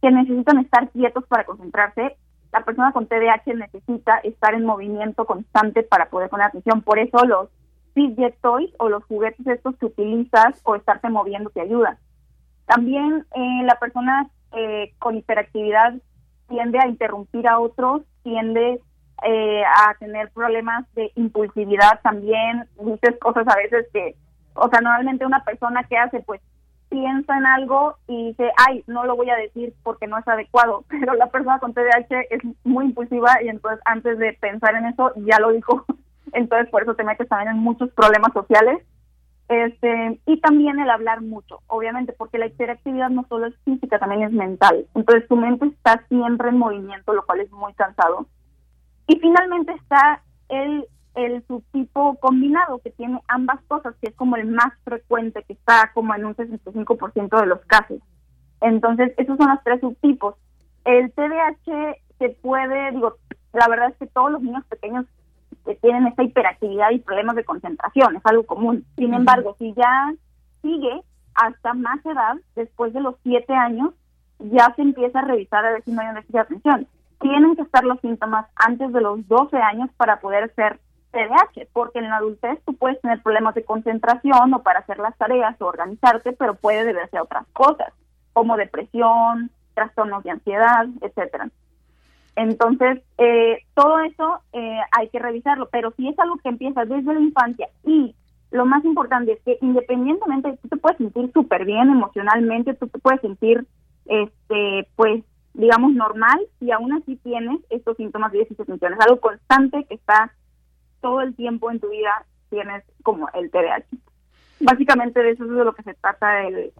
que 0.00 0.10
necesitan 0.10 0.58
estar 0.58 0.88
quietos 0.90 1.24
para 1.26 1.44
concentrarse, 1.44 2.16
la 2.52 2.64
persona 2.64 2.92
con 2.92 3.06
TDAH 3.06 3.54
necesita 3.54 4.18
estar 4.18 4.54
en 4.54 4.64
movimiento 4.64 5.26
constante 5.26 5.82
para 5.82 6.08
poder 6.08 6.30
poner 6.30 6.46
atención, 6.46 6.82
por 6.82 6.98
eso 6.98 7.24
los 7.24 7.48
fidget 7.94 8.38
toys 8.40 8.70
o 8.78 8.88
los 8.88 9.04
juguetes 9.04 9.46
estos 9.46 9.76
que 9.76 9.86
utilizas 9.86 10.60
o 10.64 10.76
estarte 10.76 11.10
moviendo 11.10 11.50
te 11.50 11.60
ayudan. 11.60 11.98
También 12.66 13.26
eh, 13.34 13.62
la 13.64 13.78
persona 13.78 14.28
eh, 14.52 14.92
con 14.98 15.16
hiperactividad 15.16 15.94
tiende 16.48 16.78
a 16.78 16.86
interrumpir 16.86 17.46
a 17.48 17.58
otros, 17.58 18.02
tiende 18.22 18.80
eh, 19.22 19.62
a 19.64 19.94
tener 19.94 20.30
problemas 20.30 20.84
de 20.94 21.10
impulsividad 21.16 22.00
también, 22.02 22.64
dices 22.80 23.18
cosas 23.20 23.46
a 23.48 23.56
veces 23.56 23.86
que, 23.92 24.14
o 24.54 24.68
sea, 24.68 24.80
normalmente 24.80 25.26
una 25.26 25.42
persona 25.44 25.84
que 25.84 25.96
hace, 25.96 26.20
pues 26.20 26.40
piensa 26.88 27.36
en 27.36 27.46
algo 27.46 27.96
y 28.06 28.28
dice, 28.28 28.50
ay, 28.56 28.82
no 28.86 29.04
lo 29.04 29.16
voy 29.16 29.30
a 29.30 29.36
decir 29.36 29.74
porque 29.82 30.06
no 30.06 30.18
es 30.18 30.26
adecuado, 30.26 30.84
pero 30.88 31.14
la 31.14 31.26
persona 31.28 31.58
con 31.58 31.74
TDAH 31.74 32.20
es 32.30 32.42
muy 32.64 32.86
impulsiva 32.86 33.42
y 33.42 33.48
entonces 33.48 33.80
antes 33.84 34.18
de 34.18 34.32
pensar 34.34 34.74
en 34.74 34.86
eso 34.86 35.12
ya 35.16 35.38
lo 35.38 35.52
dijo, 35.52 35.84
entonces 36.32 36.68
por 36.70 36.82
eso 36.82 36.94
te 36.94 37.04
metes 37.04 37.28
también 37.28 37.56
en 37.56 37.62
muchos 37.62 37.90
problemas 37.90 38.32
sociales. 38.32 38.82
Este, 39.48 40.20
y 40.26 40.40
también 40.40 40.78
el 40.78 40.90
hablar 40.90 41.22
mucho, 41.22 41.60
obviamente, 41.68 42.12
porque 42.12 42.36
la 42.36 42.48
hiperactividad 42.48 43.08
no 43.08 43.24
solo 43.30 43.46
es 43.46 43.54
física, 43.64 43.98
también 43.98 44.22
es 44.22 44.30
mental. 44.30 44.86
Entonces 44.94 45.26
tu 45.26 45.36
mente 45.36 45.64
está 45.64 46.04
siempre 46.08 46.50
en 46.50 46.58
movimiento, 46.58 47.14
lo 47.14 47.24
cual 47.24 47.40
es 47.40 47.50
muy 47.50 47.72
cansado. 47.72 48.26
Y 49.08 49.18
finalmente 49.18 49.72
está 49.72 50.22
el 50.48 50.86
el 51.24 51.44
subtipo 51.46 52.16
combinado 52.20 52.78
que 52.78 52.90
tiene 52.90 53.20
ambas 53.28 53.60
cosas, 53.66 53.94
que 54.00 54.10
es 54.10 54.14
como 54.14 54.36
el 54.36 54.46
más 54.46 54.72
frecuente, 54.84 55.42
que 55.42 55.54
está 55.54 55.90
como 55.92 56.14
en 56.14 56.24
un 56.24 56.36
65% 56.36 57.40
de 57.40 57.46
los 57.46 57.60
casos. 57.66 57.98
Entonces, 58.60 59.12
esos 59.16 59.36
son 59.36 59.50
los 59.50 59.62
tres 59.64 59.80
subtipos. 59.80 60.36
El 60.84 61.12
TDAH 61.12 61.96
se 62.18 62.28
puede, 62.40 62.92
digo, 62.92 63.14
la 63.52 63.68
verdad 63.68 63.90
es 63.90 63.96
que 63.96 64.06
todos 64.06 64.30
los 64.30 64.42
niños 64.42 64.64
pequeños 64.66 65.06
que 65.64 65.74
tienen 65.76 66.06
esta 66.06 66.22
hiperactividad 66.22 66.90
y 66.92 67.00
problemas 67.00 67.36
de 67.36 67.44
concentración, 67.44 68.16
es 68.16 68.22
algo 68.24 68.44
común. 68.44 68.84
Sin 68.96 69.12
embargo, 69.12 69.56
si 69.58 69.74
ya 69.74 70.14
sigue 70.62 71.02
hasta 71.34 71.74
más 71.74 72.04
edad, 72.06 72.36
después 72.54 72.92
de 72.92 73.00
los 73.00 73.16
siete 73.22 73.52
años, 73.52 73.92
ya 74.38 74.72
se 74.76 74.82
empieza 74.82 75.18
a 75.18 75.24
revisar 75.24 75.64
a 75.64 75.72
ver 75.72 75.82
si 75.82 75.90
no 75.90 76.00
hay 76.00 76.08
un 76.08 76.14
déficit 76.14 76.34
de 76.34 76.40
atención. 76.40 76.86
Tienen 77.20 77.56
que 77.56 77.62
estar 77.62 77.84
los 77.84 78.00
síntomas 78.00 78.46
antes 78.54 78.92
de 78.92 79.00
los 79.00 79.26
12 79.26 79.56
años 79.56 79.90
para 79.96 80.20
poder 80.20 80.52
ser 80.54 80.78
TDAH, 81.10 81.68
porque 81.72 81.98
en 81.98 82.10
la 82.10 82.18
adultez 82.18 82.60
tú 82.64 82.74
puedes 82.74 83.00
tener 83.00 83.22
problemas 83.22 83.54
de 83.54 83.64
concentración 83.64 84.54
o 84.54 84.62
para 84.62 84.80
hacer 84.80 84.98
las 84.98 85.16
tareas 85.16 85.60
o 85.60 85.66
organizarte, 85.66 86.32
pero 86.32 86.54
puede 86.54 86.84
deberse 86.84 87.16
a 87.16 87.22
otras 87.22 87.46
cosas, 87.52 87.92
como 88.32 88.56
depresión, 88.56 89.50
trastornos 89.74 90.22
de 90.24 90.30
ansiedad, 90.30 90.86
etcétera. 91.00 91.48
Entonces, 92.36 93.02
eh, 93.16 93.64
todo 93.74 93.98
eso 94.00 94.40
eh, 94.52 94.78
hay 94.92 95.08
que 95.08 95.18
revisarlo, 95.18 95.68
pero 95.72 95.92
si 95.96 96.08
es 96.08 96.18
algo 96.18 96.36
que 96.36 96.48
empieza 96.48 96.84
desde 96.84 97.14
la 97.14 97.20
infancia 97.20 97.68
y 97.84 98.14
lo 98.50 98.64
más 98.64 98.84
importante 98.84 99.32
es 99.32 99.40
que 99.42 99.58
independientemente, 99.60 100.56
tú 100.62 100.68
te 100.68 100.76
puedes 100.76 100.98
sentir 100.98 101.30
súper 101.32 101.64
bien 101.64 101.90
emocionalmente, 101.90 102.74
tú 102.74 102.86
te 102.86 102.98
puedes 102.98 103.20
sentir, 103.20 103.66
este, 104.06 104.88
pues, 104.96 105.24
digamos, 105.58 105.92
normal 105.92 106.38
y 106.60 106.70
aún 106.70 106.92
así 106.92 107.16
tienes 107.16 107.60
estos 107.68 107.96
síntomas 107.96 108.32
de 108.32 108.38
de 108.38 108.44
Es 108.46 109.00
algo 109.00 109.20
constante 109.20 109.84
que 109.84 109.94
está 109.94 110.32
todo 111.00 111.20
el 111.20 111.34
tiempo 111.34 111.70
en 111.70 111.80
tu 111.80 111.90
vida 111.90 112.24
tienes 112.48 112.84
como 113.02 113.28
el 113.34 113.50
TDAH. 113.50 113.84
Básicamente 114.60 115.20
de 115.20 115.32
eso 115.32 115.44
es 115.44 115.50
de 115.50 115.64
lo 115.64 115.74
que 115.74 115.82
se 115.82 115.94
trata 115.94 116.46
el, 116.46 116.72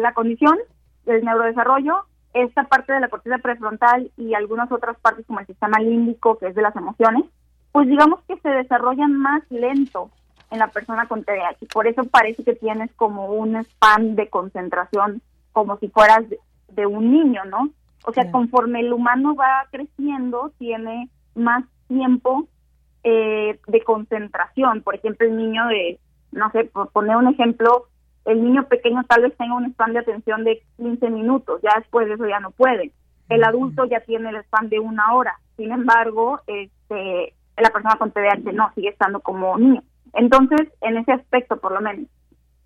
la 0.00 0.12
condición 0.14 0.58
del 1.04 1.24
neurodesarrollo. 1.24 2.06
Esta 2.32 2.64
parte 2.64 2.92
de 2.92 3.00
la 3.00 3.08
corteza 3.08 3.38
prefrontal 3.38 4.10
y 4.16 4.34
algunas 4.34 4.72
otras 4.72 4.98
partes 4.98 5.26
como 5.26 5.40
el 5.40 5.46
sistema 5.46 5.78
límbico, 5.78 6.38
que 6.38 6.48
es 6.48 6.54
de 6.54 6.62
las 6.62 6.74
emociones, 6.74 7.24
pues 7.72 7.88
digamos 7.88 8.20
que 8.26 8.38
se 8.38 8.48
desarrollan 8.48 9.16
más 9.16 9.42
lento 9.50 10.10
en 10.50 10.58
la 10.58 10.68
persona 10.68 11.06
con 11.06 11.24
TDAH. 11.24 11.66
Por 11.72 11.86
eso 11.86 12.04
parece 12.04 12.42
que 12.42 12.54
tienes 12.54 12.90
como 12.94 13.26
un 13.26 13.56
span 13.56 14.16
de 14.16 14.28
concentración 14.28 15.22
como 15.52 15.78
si 15.78 15.88
fueras 15.88 16.24
de, 16.68 16.86
un 16.86 17.12
niño, 17.12 17.44
¿no? 17.44 17.70
O 18.04 18.12
sea, 18.12 18.30
conforme 18.30 18.80
el 18.80 18.92
humano 18.92 19.34
va 19.34 19.66
creciendo, 19.70 20.52
tiene 20.58 21.08
más 21.34 21.64
tiempo 21.88 22.48
eh, 23.02 23.58
de 23.66 23.80
concentración. 23.82 24.82
Por 24.82 24.94
ejemplo, 24.94 25.26
el 25.26 25.36
niño 25.36 25.66
de, 25.68 25.98
no 26.32 26.50
sé, 26.50 26.64
por 26.64 26.90
poner 26.90 27.16
un 27.16 27.28
ejemplo, 27.28 27.86
el 28.26 28.44
niño 28.44 28.66
pequeño 28.68 29.04
tal 29.04 29.22
vez 29.22 29.36
tenga 29.36 29.54
un 29.54 29.70
span 29.72 29.94
de 29.94 30.00
atención 30.00 30.44
de 30.44 30.62
15 30.76 31.10
minutos, 31.10 31.60
ya 31.62 31.78
después 31.78 32.06
de 32.06 32.14
eso 32.14 32.26
ya 32.26 32.40
no 32.40 32.50
puede. 32.50 32.92
El 33.28 33.42
adulto 33.42 33.86
ya 33.86 34.00
tiene 34.00 34.30
el 34.30 34.36
span 34.44 34.68
de 34.68 34.80
una 34.80 35.14
hora. 35.14 35.38
Sin 35.56 35.72
embargo, 35.72 36.40
este, 36.46 37.34
la 37.56 37.70
persona 37.70 37.96
con 37.96 38.10
TDAH 38.10 38.52
no, 38.52 38.70
sigue 38.74 38.88
estando 38.88 39.20
como 39.20 39.56
niño. 39.58 39.82
Entonces, 40.12 40.68
en 40.80 40.98
ese 40.98 41.12
aspecto, 41.12 41.56
por 41.56 41.72
lo 41.72 41.80
menos. 41.80 42.06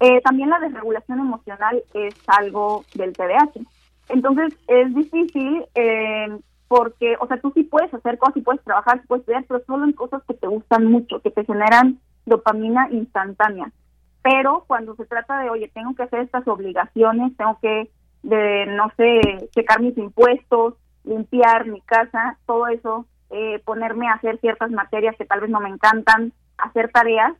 Eh, 0.00 0.20
también 0.22 0.50
la 0.50 0.60
desregulación 0.60 1.18
emocional 1.20 1.82
es 1.94 2.14
algo 2.26 2.84
del 2.94 3.12
TDAH. 3.12 3.60
Entonces, 4.08 4.54
es 4.66 4.94
difícil 4.94 5.64
eh, 5.74 6.38
porque, 6.68 7.16
o 7.20 7.26
sea, 7.26 7.38
tú 7.40 7.50
sí 7.54 7.64
puedes 7.64 7.92
hacer 7.92 8.18
cosas, 8.18 8.36
y 8.36 8.42
puedes 8.42 8.62
trabajar, 8.62 9.00
sí 9.00 9.06
puedes 9.06 9.22
estudiar, 9.22 9.44
pero 9.48 9.64
solo 9.66 9.84
en 9.84 9.92
cosas 9.92 10.22
que 10.26 10.34
te 10.34 10.46
gustan 10.46 10.86
mucho, 10.86 11.20
que 11.20 11.30
te 11.30 11.44
generan 11.44 11.98
dopamina 12.26 12.88
instantánea. 12.90 13.72
Pero 14.22 14.64
cuando 14.66 14.94
se 14.96 15.06
trata 15.06 15.40
de, 15.40 15.50
oye, 15.50 15.70
tengo 15.72 15.94
que 15.94 16.02
hacer 16.02 16.20
estas 16.20 16.46
obligaciones, 16.46 17.36
tengo 17.36 17.58
que, 17.60 17.90
de, 18.22 18.66
no 18.66 18.92
sé, 18.96 19.48
checar 19.54 19.80
mis 19.80 19.96
impuestos, 19.96 20.74
limpiar 21.04 21.66
mi 21.66 21.80
casa, 21.80 22.36
todo 22.46 22.66
eso, 22.68 23.06
eh, 23.30 23.60
ponerme 23.64 24.08
a 24.08 24.14
hacer 24.14 24.38
ciertas 24.40 24.70
materias 24.70 25.16
que 25.16 25.24
tal 25.24 25.40
vez 25.40 25.50
no 25.50 25.60
me 25.60 25.70
encantan, 25.70 26.32
hacer 26.58 26.90
tareas, 26.90 27.32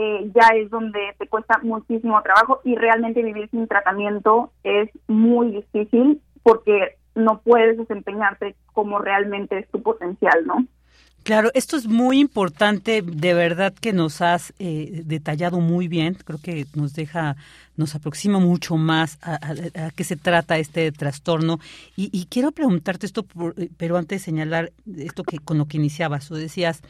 eh, 0.00 0.30
ya 0.32 0.54
es 0.54 0.70
donde 0.70 1.00
te 1.18 1.26
cuesta 1.26 1.58
muchísimo 1.60 2.22
trabajo 2.22 2.60
y 2.62 2.76
realmente 2.76 3.20
vivir 3.20 3.50
sin 3.50 3.66
tratamiento 3.66 4.52
es 4.62 4.88
muy 5.08 5.50
difícil 5.50 6.22
porque 6.44 6.96
no 7.16 7.40
puedes 7.40 7.76
desempeñarte 7.76 8.54
como 8.72 9.00
realmente 9.00 9.58
es 9.58 9.68
tu 9.70 9.82
potencial, 9.82 10.46
¿no? 10.46 10.64
Claro, 11.24 11.50
esto 11.52 11.76
es 11.76 11.88
muy 11.88 12.20
importante, 12.20 13.02
de 13.02 13.34
verdad 13.34 13.74
que 13.74 13.92
nos 13.92 14.22
has 14.22 14.54
eh, 14.60 15.02
detallado 15.04 15.58
muy 15.60 15.88
bien, 15.88 16.14
creo 16.14 16.38
que 16.40 16.64
nos 16.74 16.94
deja, 16.94 17.36
nos 17.76 17.96
aproxima 17.96 18.38
mucho 18.38 18.76
más 18.76 19.18
a, 19.20 19.38
qué 19.96 20.04
se 20.04 20.16
trata 20.16 20.58
este 20.58 20.92
trastorno. 20.92 21.58
Y, 21.96 22.26
quiero 22.30 22.52
preguntarte 22.52 23.04
esto, 23.04 23.26
eh, 23.56 23.68
pero 23.76 23.96
antes 23.98 24.20
de 24.20 24.24
señalar 24.24 24.70
esto 24.96 25.24
que 25.24 25.38
con 25.38 25.58
lo 25.58 25.66
que 25.66 25.76
iniciabas, 25.76 26.30
o 26.30 26.36
decías, 26.36 26.82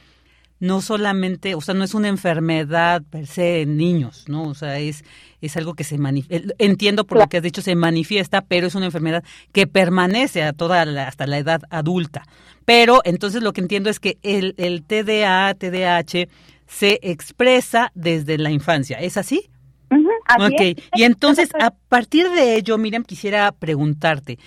no 0.60 0.80
solamente, 0.80 1.54
o 1.54 1.60
sea, 1.60 1.74
no 1.74 1.84
es 1.84 1.94
una 1.94 2.08
enfermedad 2.08 3.02
per 3.10 3.26
se 3.26 3.62
en 3.62 3.76
niños, 3.76 4.24
¿no? 4.28 4.44
O 4.44 4.54
sea, 4.54 4.78
es, 4.78 5.04
es 5.40 5.56
algo 5.56 5.74
que 5.74 5.84
se 5.84 5.98
manifiesta, 5.98 6.54
entiendo 6.58 7.04
por 7.04 7.18
lo 7.18 7.28
que 7.28 7.36
has 7.36 7.42
dicho, 7.42 7.62
se 7.62 7.76
manifiesta, 7.76 8.42
pero 8.42 8.66
es 8.66 8.74
una 8.74 8.86
enfermedad 8.86 9.22
que 9.52 9.66
permanece 9.66 10.42
a 10.42 10.52
toda 10.52 10.82
hasta 11.06 11.26
la 11.26 11.38
edad 11.38 11.62
adulta. 11.70 12.24
Pero 12.64 13.00
entonces 13.04 13.42
lo 13.42 13.52
que 13.52 13.60
entiendo 13.60 13.88
es 13.88 14.00
que 14.00 14.18
el, 14.22 14.54
el 14.58 14.82
TDA, 14.82 15.54
TDAH 15.54 16.28
se 16.66 16.98
expresa 17.02 17.92
desde 17.94 18.36
la 18.36 18.50
infancia, 18.50 18.98
¿es 18.98 19.16
así? 19.16 19.48
ok, 19.90 20.78
y 20.94 21.04
entonces 21.04 21.50
a 21.58 21.70
partir 21.70 22.28
de 22.30 22.56
ello, 22.56 22.76
Miriam, 22.76 23.04
quisiera 23.04 23.52
preguntarte, 23.52 24.38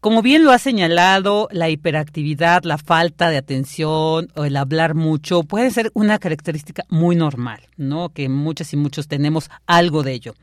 como 0.00 0.22
bien 0.22 0.44
lo 0.44 0.52
ha 0.52 0.58
señalado, 0.58 1.48
la 1.52 1.68
hiperactividad, 1.68 2.64
la 2.64 2.78
falta 2.78 3.28
de 3.28 3.36
atención 3.36 4.28
o 4.34 4.44
el 4.44 4.56
hablar 4.56 4.94
mucho 4.94 5.42
puede 5.42 5.70
ser 5.70 5.90
una 5.92 6.18
característica 6.18 6.84
muy 6.88 7.16
normal, 7.16 7.60
¿no? 7.76 8.08
Que 8.08 8.30
muchas 8.30 8.72
y 8.72 8.78
muchos 8.78 9.08
tenemos 9.08 9.50
algo 9.66 10.02
de 10.02 10.12
ello. 10.12 10.34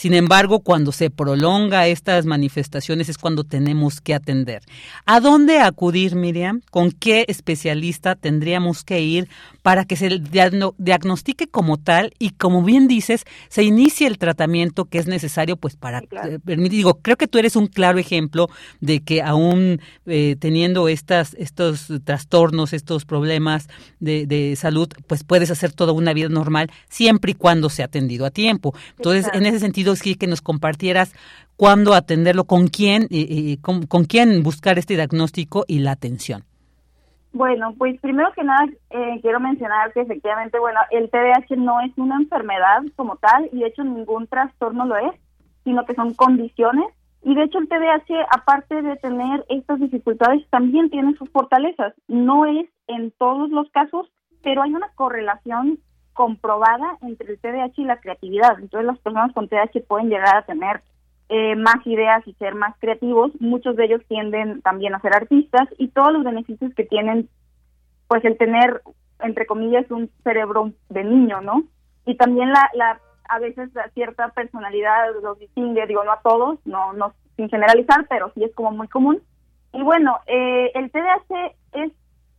Sin 0.00 0.14
embargo, 0.14 0.60
cuando 0.60 0.92
se 0.92 1.10
prolonga 1.10 1.86
estas 1.86 2.24
manifestaciones 2.24 3.10
es 3.10 3.18
cuando 3.18 3.44
tenemos 3.44 4.00
que 4.00 4.14
atender. 4.14 4.62
¿A 5.04 5.20
dónde 5.20 5.58
acudir, 5.58 6.14
Miriam? 6.14 6.62
¿Con 6.70 6.90
qué 6.90 7.26
especialista 7.28 8.14
tendríamos 8.14 8.82
que 8.82 9.02
ir 9.02 9.28
para 9.60 9.84
que 9.84 9.96
se 9.96 10.08
diagnostique 10.78 11.48
como 11.48 11.76
tal 11.76 12.14
y, 12.18 12.30
como 12.30 12.62
bien 12.62 12.88
dices, 12.88 13.24
se 13.50 13.62
inicie 13.62 14.06
el 14.06 14.16
tratamiento 14.16 14.86
que 14.86 14.96
es 14.96 15.06
necesario 15.06 15.58
pues 15.58 15.76
para 15.76 15.98
eh, 15.98 16.38
permitir? 16.42 16.78
Digo, 16.78 17.00
creo 17.02 17.18
que 17.18 17.28
tú 17.28 17.36
eres 17.36 17.54
un 17.54 17.66
claro 17.66 17.98
ejemplo 17.98 18.48
de 18.80 19.00
que 19.00 19.20
aún 19.20 19.82
eh, 20.06 20.34
teniendo 20.38 20.88
estas, 20.88 21.34
estos 21.34 21.88
trastornos, 22.04 22.72
estos 22.72 23.04
problemas 23.04 23.68
de, 23.98 24.24
de, 24.26 24.56
salud, 24.56 24.88
pues 25.06 25.24
puedes 25.24 25.50
hacer 25.50 25.72
toda 25.72 25.92
una 25.92 26.14
vida 26.14 26.30
normal 26.30 26.70
siempre 26.88 27.32
y 27.32 27.34
cuando 27.34 27.68
sea 27.68 27.84
atendido 27.84 28.24
a 28.24 28.30
tiempo. 28.30 28.74
Entonces, 28.96 29.26
en 29.34 29.44
ese 29.44 29.58
sentido, 29.58 29.89
que 29.98 30.26
nos 30.26 30.42
compartieras 30.42 31.14
cuándo 31.56 31.94
atenderlo, 31.94 32.44
con 32.44 32.68
quién, 32.68 33.06
y, 33.10 33.56
con, 33.58 34.04
quién 34.04 34.42
buscar 34.42 34.78
este 34.78 34.94
diagnóstico 34.94 35.64
y 35.68 35.80
la 35.80 35.92
atención. 35.92 36.44
Bueno, 37.32 37.74
pues 37.78 38.00
primero 38.00 38.30
que 38.34 38.42
nada 38.42 38.66
eh, 38.90 39.18
quiero 39.22 39.38
mencionar 39.40 39.92
que 39.92 40.00
efectivamente, 40.00 40.58
bueno, 40.58 40.80
el 40.90 41.10
TDAH 41.10 41.56
no 41.56 41.80
es 41.80 41.92
una 41.96 42.16
enfermedad 42.16 42.82
como 42.96 43.16
tal 43.16 43.48
y 43.52 43.60
de 43.60 43.66
hecho 43.68 43.84
ningún 43.84 44.26
trastorno 44.26 44.84
lo 44.84 44.96
es, 44.96 45.12
sino 45.64 45.84
que 45.84 45.94
son 45.94 46.14
condiciones 46.14 46.86
y 47.22 47.34
de 47.34 47.44
hecho 47.44 47.58
el 47.58 47.68
TDAH, 47.68 48.26
aparte 48.30 48.82
de 48.82 48.96
tener 48.96 49.44
estas 49.48 49.78
dificultades, 49.78 50.48
también 50.50 50.88
tiene 50.90 51.14
sus 51.16 51.28
fortalezas. 51.30 51.94
No 52.08 52.46
es 52.46 52.66
en 52.86 53.12
todos 53.12 53.50
los 53.50 53.70
casos, 53.70 54.10
pero 54.42 54.62
hay 54.62 54.72
una 54.72 54.88
correlación 54.94 55.78
comprobada 56.20 56.98
entre 57.00 57.32
el 57.32 57.38
TDAH 57.38 57.72
y 57.78 57.84
la 57.84 57.96
creatividad. 57.96 58.60
Entonces 58.60 58.84
las 58.84 58.98
personas 58.98 59.32
con 59.32 59.48
TDAH 59.48 59.80
pueden 59.88 60.10
llegar 60.10 60.36
a 60.36 60.42
tener 60.42 60.82
eh, 61.30 61.56
más 61.56 61.76
ideas 61.86 62.22
y 62.26 62.34
ser 62.34 62.54
más 62.54 62.76
creativos. 62.78 63.32
Muchos 63.40 63.74
de 63.74 63.86
ellos 63.86 64.02
tienden 64.06 64.60
también 64.60 64.94
a 64.94 65.00
ser 65.00 65.14
artistas 65.14 65.66
y 65.78 65.88
todos 65.88 66.12
los 66.12 66.22
beneficios 66.22 66.74
que 66.74 66.84
tienen 66.84 67.30
pues 68.06 68.22
el 68.26 68.36
tener, 68.36 68.82
entre 69.20 69.46
comillas, 69.46 69.90
un 69.90 70.10
cerebro 70.22 70.72
de 70.90 71.04
niño, 71.04 71.40
¿no? 71.40 71.62
Y 72.04 72.16
también 72.16 72.52
la, 72.52 72.68
la 72.74 73.00
a 73.30 73.38
veces 73.38 73.70
cierta 73.94 74.28
personalidad 74.28 75.14
los 75.22 75.38
distingue, 75.38 75.86
digo, 75.86 76.04
no 76.04 76.12
a 76.12 76.20
todos, 76.20 76.58
no, 76.66 76.92
no 76.92 77.14
sin 77.36 77.48
generalizar, 77.48 78.06
pero 78.10 78.30
sí 78.34 78.44
es 78.44 78.54
como 78.54 78.72
muy 78.72 78.88
común. 78.88 79.22
Y 79.72 79.82
bueno, 79.82 80.18
eh, 80.26 80.70
el 80.74 80.90
TDAH 80.90 81.54
es, 81.72 81.92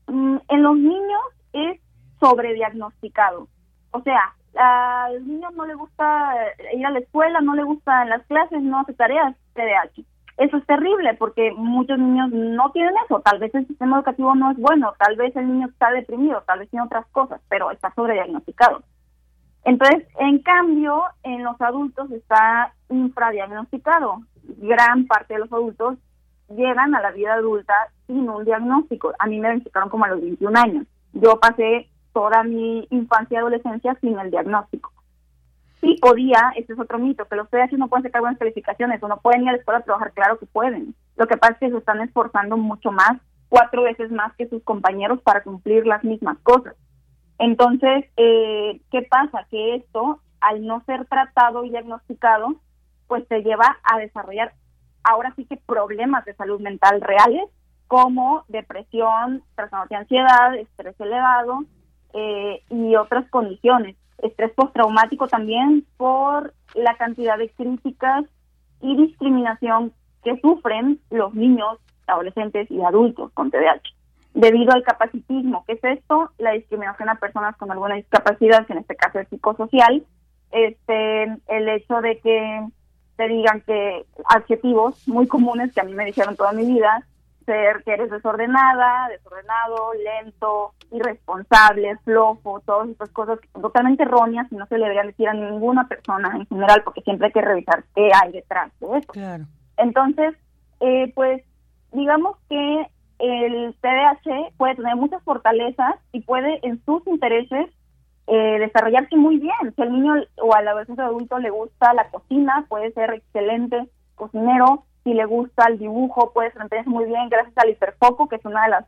mm, 0.05 0.37
en 0.49 0.61
los 0.61 0.77
niños 0.77 1.21
es 1.53 1.81
sobrediagnosticado. 2.19 3.47
O 3.91 4.01
sea, 4.01 4.33
al 4.55 5.27
niño 5.27 5.49
no 5.51 5.65
le 5.65 5.75
gusta 5.75 6.33
ir 6.73 6.85
a 6.85 6.91
la 6.91 6.99
escuela, 6.99 7.41
no 7.41 7.55
le 7.55 7.63
gustan 7.63 8.09
las 8.09 8.25
clases, 8.27 8.61
no 8.61 8.79
hace 8.79 8.93
tareas, 8.93 9.35
TDAH. 9.53 10.03
Eso 10.37 10.57
es 10.57 10.65
terrible 10.65 11.13
porque 11.15 11.51
muchos 11.51 11.99
niños 11.99 12.31
no 12.31 12.71
tienen 12.71 12.95
eso. 13.05 13.19
Tal 13.21 13.39
vez 13.39 13.53
el 13.53 13.67
sistema 13.67 13.97
educativo 13.97 14.33
no 14.33 14.51
es 14.51 14.57
bueno, 14.57 14.93
tal 14.97 15.15
vez 15.15 15.35
el 15.35 15.47
niño 15.47 15.67
está 15.67 15.91
deprimido, 15.91 16.41
tal 16.47 16.59
vez 16.59 16.69
tiene 16.69 16.85
otras 16.85 17.05
cosas, 17.07 17.41
pero 17.49 17.69
está 17.69 17.93
sobrediagnosticado. 17.93 18.81
Entonces, 19.63 20.07
en 20.17 20.39
cambio, 20.39 21.03
en 21.23 21.43
los 21.43 21.59
adultos 21.61 22.09
está 22.11 22.73
infradiagnosticado. 22.89 24.21
Gran 24.57 25.05
parte 25.05 25.35
de 25.35 25.41
los 25.41 25.53
adultos 25.53 25.97
llegan 26.49 26.95
a 26.95 27.01
la 27.01 27.11
vida 27.11 27.33
adulta 27.33 27.73
sin 28.07 28.27
un 28.27 28.43
diagnóstico. 28.43 29.13
A 29.19 29.27
mí 29.27 29.39
me 29.39 29.49
diagnosticaron 29.49 29.89
como 29.89 30.05
a 30.05 30.09
los 30.09 30.21
21 30.21 30.59
años. 30.59 30.87
Yo 31.13 31.39
pasé 31.39 31.90
toda 32.13 32.43
mi 32.43 32.87
infancia 32.89 33.35
y 33.35 33.37
adolescencia 33.37 33.97
sin 34.01 34.17
el 34.19 34.31
diagnóstico. 34.31 34.91
Sí 35.79 35.97
podía, 35.99 36.53
ese 36.55 36.73
es 36.73 36.79
otro 36.79 36.99
mito, 36.99 37.25
que 37.25 37.35
los 37.35 37.47
PDH 37.49 37.73
no 37.77 37.87
pueden 37.87 38.03
sacar 38.03 38.21
buenas 38.21 38.37
calificaciones 38.37 39.01
o 39.01 39.07
no 39.07 39.17
pueden 39.17 39.43
ir 39.43 39.49
a 39.49 39.51
la 39.53 39.57
escuela 39.57 39.79
a 39.79 39.83
trabajar, 39.83 40.11
claro 40.13 40.37
que 40.37 40.45
pueden. 40.45 40.93
Lo 41.15 41.27
que 41.27 41.37
pasa 41.37 41.53
es 41.53 41.59
que 41.59 41.69
se 41.71 41.77
están 41.77 42.01
esforzando 42.01 42.57
mucho 42.57 42.91
más, 42.91 43.13
cuatro 43.49 43.83
veces 43.83 44.11
más 44.11 44.33
que 44.35 44.47
sus 44.47 44.63
compañeros 44.63 45.21
para 45.21 45.43
cumplir 45.43 45.87
las 45.87 46.03
mismas 46.03 46.37
cosas. 46.43 46.75
Entonces, 47.39 48.05
eh, 48.17 48.79
¿qué 48.91 49.01
pasa? 49.09 49.45
Que 49.49 49.75
esto, 49.75 50.19
al 50.39 50.65
no 50.65 50.83
ser 50.85 51.05
tratado 51.05 51.65
y 51.65 51.71
diagnosticado, 51.71 52.55
pues 53.07 53.27
te 53.27 53.41
lleva 53.41 53.79
a 53.83 53.97
desarrollar 53.97 54.53
ahora 55.03 55.33
sí 55.35 55.45
que 55.45 55.57
problemas 55.57 56.23
de 56.25 56.35
salud 56.35 56.61
mental 56.61 57.01
reales, 57.01 57.49
como 57.87 58.45
depresión, 58.47 59.43
trastorno 59.55 59.87
de 59.89 59.95
ansiedad, 59.95 60.55
estrés 60.55 60.97
elevado 60.99 61.65
eh, 62.13 62.61
y 62.69 62.95
otras 62.95 63.29
condiciones. 63.29 63.95
Estrés 64.19 64.51
postraumático 64.53 65.27
también 65.27 65.85
por 65.97 66.53
la 66.75 66.95
cantidad 66.95 67.37
de 67.37 67.49
críticas 67.49 68.25
y 68.81 68.95
discriminación 68.95 69.93
que 70.23 70.39
sufren 70.39 70.99
los 71.09 71.33
niños, 71.33 71.79
adolescentes 72.07 72.69
y 72.69 72.81
adultos 72.81 73.31
con 73.33 73.49
TDAH 73.49 73.81
debido 74.33 74.71
al 74.71 74.83
capacitismo. 74.83 75.63
¿Qué 75.67 75.73
es 75.73 75.83
esto? 75.83 76.31
La 76.37 76.51
discriminación 76.51 77.09
a 77.09 77.15
personas 77.15 77.55
con 77.57 77.71
alguna 77.71 77.95
discapacidad, 77.95 78.65
que 78.65 78.73
en 78.73 78.79
este 78.79 78.95
caso 78.95 79.19
es 79.19 79.27
psicosocial, 79.29 80.05
este, 80.51 81.23
el 81.47 81.69
hecho 81.69 82.01
de 82.01 82.19
que 82.19 82.67
te 83.17 83.27
digan 83.27 83.61
que 83.61 84.05
adjetivos 84.25 85.07
muy 85.07 85.27
comunes 85.27 85.73
que 85.73 85.81
a 85.81 85.83
mí 85.83 85.93
me 85.93 86.05
dijeron 86.05 86.35
toda 86.35 86.53
mi 86.53 86.65
vida, 86.65 87.05
ser 87.45 87.83
que 87.83 87.93
eres 87.93 88.09
desordenada, 88.09 89.07
desordenado, 89.09 89.93
lento, 89.93 90.73
irresponsable, 90.91 91.97
flojo, 92.03 92.61
todas 92.61 92.89
estas 92.89 93.09
cosas 93.09 93.39
totalmente 93.53 94.03
erróneas 94.03 94.51
y 94.51 94.55
no 94.55 94.65
se 94.67 94.77
le 94.77 94.83
deberían 94.85 95.07
decir 95.07 95.27
a 95.29 95.33
ninguna 95.33 95.87
persona 95.87 96.31
en 96.35 96.45
general 96.47 96.81
porque 96.83 97.01
siempre 97.01 97.27
hay 97.27 97.33
que 97.33 97.41
revisar 97.41 97.83
qué 97.95 98.09
hay 98.13 98.31
detrás 98.31 98.71
de 98.79 98.97
eso. 98.97 99.13
Entonces, 99.77 100.35
eh, 100.79 101.11
pues 101.15 101.43
digamos 101.91 102.37
que 102.49 102.87
el 103.19 103.75
TDAH 103.81 104.53
puede 104.57 104.75
tener 104.75 104.95
muchas 104.95 105.23
fortalezas 105.23 105.95
y 106.11 106.21
puede 106.21 106.59
en 106.63 106.83
sus 106.85 107.05
intereses 107.07 107.69
eh, 108.27 108.59
desarrollarse 108.59 109.15
muy 109.15 109.37
bien. 109.37 109.73
Si 109.75 109.81
al 109.81 109.91
niño 109.91 110.13
o 110.41 110.53
al 110.55 110.67
adolescente 110.67 111.01
adulto 111.01 111.37
le 111.39 111.49
gusta 111.49 111.93
la 111.93 112.09
cocina, 112.09 112.65
puede 112.69 112.91
ser 112.93 113.13
excelente 113.13 113.87
cocinero. 114.15 114.85
Si 115.03 115.13
le 115.13 115.25
gusta 115.25 115.67
el 115.67 115.79
dibujo, 115.79 116.31
puede 116.33 116.49
desempeñarse 116.49 116.89
muy 116.89 117.05
bien 117.05 117.29
gracias 117.29 117.57
al 117.57 117.69
hiperfoco, 117.69 118.29
que 118.29 118.35
es 118.35 118.45
una 118.45 118.63
de 118.63 118.69
las 118.69 118.85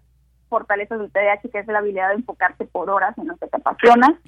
fortalezas 0.48 1.00
del 1.00 1.12
TDAH, 1.12 1.50
que 1.52 1.60
es 1.60 1.68
la 1.68 1.80
habilidad 1.80 2.10
de 2.10 2.16
enfocarte 2.16 2.66
por 2.66 2.90
horas 2.90 3.18
en 3.18 3.28
lo 3.28 3.38
que 3.38 3.48
te 3.48 3.58
apasiona. 3.58 4.20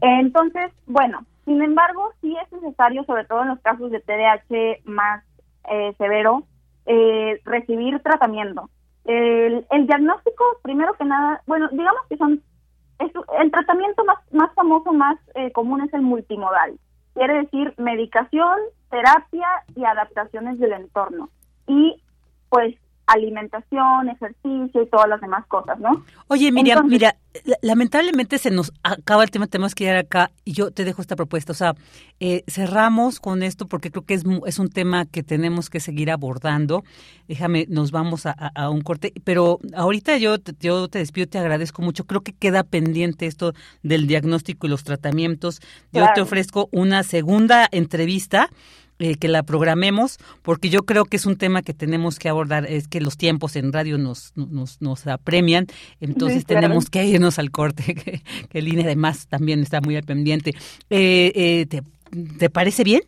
Entonces, 0.00 0.70
bueno, 0.86 1.24
sin 1.46 1.62
embargo, 1.62 2.12
sí 2.20 2.36
es 2.36 2.52
necesario, 2.52 3.04
sobre 3.04 3.24
todo 3.24 3.42
en 3.42 3.48
los 3.48 3.60
casos 3.60 3.90
de 3.90 4.00
TDAH 4.00 4.82
más 4.84 5.24
eh, 5.70 5.94
severo, 5.96 6.44
eh, 6.84 7.40
recibir 7.44 7.98
tratamiento. 8.00 8.68
El, 9.04 9.64
diagnóstico, 9.86 10.44
primero 10.62 10.92
que 10.92 11.04
nada, 11.04 11.42
bueno, 11.46 11.68
digamos 11.72 12.02
que 12.10 12.18
son, 12.18 12.42
el 12.98 13.50
tratamiento 13.50 14.04
más, 14.04 14.18
más 14.32 14.52
famoso, 14.54 14.92
más 14.92 15.18
eh, 15.34 15.50
común 15.52 15.80
es 15.80 15.94
el 15.94 16.02
multimodal. 16.02 16.78
Quiere 17.14 17.38
decir 17.38 17.72
medicación, 17.78 18.58
terapia 18.90 19.48
y 19.74 19.84
adaptaciones 19.84 20.58
del 20.58 20.72
entorno. 20.72 21.30
Y 21.66 22.02
pues 22.48 22.74
alimentación, 23.08 24.10
ejercicio 24.10 24.82
y 24.82 24.86
todas 24.86 25.08
las 25.08 25.20
demás 25.20 25.46
cosas, 25.46 25.78
¿no? 25.80 26.04
Oye, 26.28 26.52
Miriam, 26.52 26.86
mira, 26.86 27.16
lamentablemente 27.62 28.38
se 28.38 28.50
nos 28.50 28.72
acaba 28.82 29.24
el 29.24 29.30
tema, 29.30 29.46
tenemos 29.46 29.74
que 29.74 29.84
ir 29.84 29.90
acá 29.90 30.30
y 30.44 30.52
yo 30.52 30.70
te 30.70 30.84
dejo 30.84 31.00
esta 31.00 31.16
propuesta. 31.16 31.52
O 31.52 31.54
sea, 31.54 31.74
eh, 32.20 32.44
cerramos 32.46 33.18
con 33.18 33.42
esto 33.42 33.66
porque 33.66 33.90
creo 33.90 34.04
que 34.04 34.14
es, 34.14 34.24
es 34.46 34.58
un 34.58 34.68
tema 34.68 35.06
que 35.06 35.22
tenemos 35.22 35.70
que 35.70 35.80
seguir 35.80 36.10
abordando. 36.10 36.84
Déjame, 37.26 37.66
nos 37.68 37.90
vamos 37.90 38.26
a, 38.26 38.70
un 38.70 38.82
corte, 38.82 39.12
pero 39.24 39.58
ahorita 39.74 40.16
yo, 40.18 40.36
yo 40.60 40.88
te 40.88 40.98
despido, 40.98 41.26
te 41.26 41.38
agradezco 41.38 41.82
mucho. 41.82 42.04
Creo 42.04 42.20
que 42.20 42.32
queda 42.32 42.62
pendiente 42.62 43.26
esto 43.26 43.54
del 43.82 44.06
diagnóstico 44.06 44.66
y 44.66 44.70
los 44.70 44.84
tratamientos. 44.84 45.60
Yo 45.92 46.06
te 46.14 46.20
ofrezco 46.20 46.68
una 46.72 47.02
segunda 47.02 47.68
entrevista 47.70 48.50
eh, 48.98 49.16
que 49.16 49.28
la 49.28 49.42
programemos, 49.42 50.18
porque 50.42 50.70
yo 50.70 50.84
creo 50.84 51.04
que 51.04 51.16
es 51.16 51.26
un 51.26 51.36
tema 51.36 51.62
que 51.62 51.74
tenemos 51.74 52.18
que 52.18 52.28
abordar, 52.28 52.66
es 52.66 52.88
que 52.88 53.00
los 53.00 53.16
tiempos 53.16 53.56
en 53.56 53.72
radio 53.72 53.98
nos, 53.98 54.32
nos, 54.34 54.80
nos 54.80 55.06
apremian, 55.06 55.66
entonces 56.00 56.44
tenemos 56.44 56.90
que 56.90 57.04
irnos 57.04 57.38
al 57.38 57.50
corte, 57.50 57.94
que, 57.94 58.22
que 58.48 58.62
línea 58.62 58.84
además 58.84 59.26
también 59.28 59.60
está 59.60 59.80
muy 59.80 59.96
al 59.96 60.04
pendiente. 60.04 60.54
Eh, 60.90 61.32
eh, 61.34 61.66
¿te, 61.66 61.82
¿Te 62.38 62.50
parece 62.50 62.84
bien? 62.84 63.02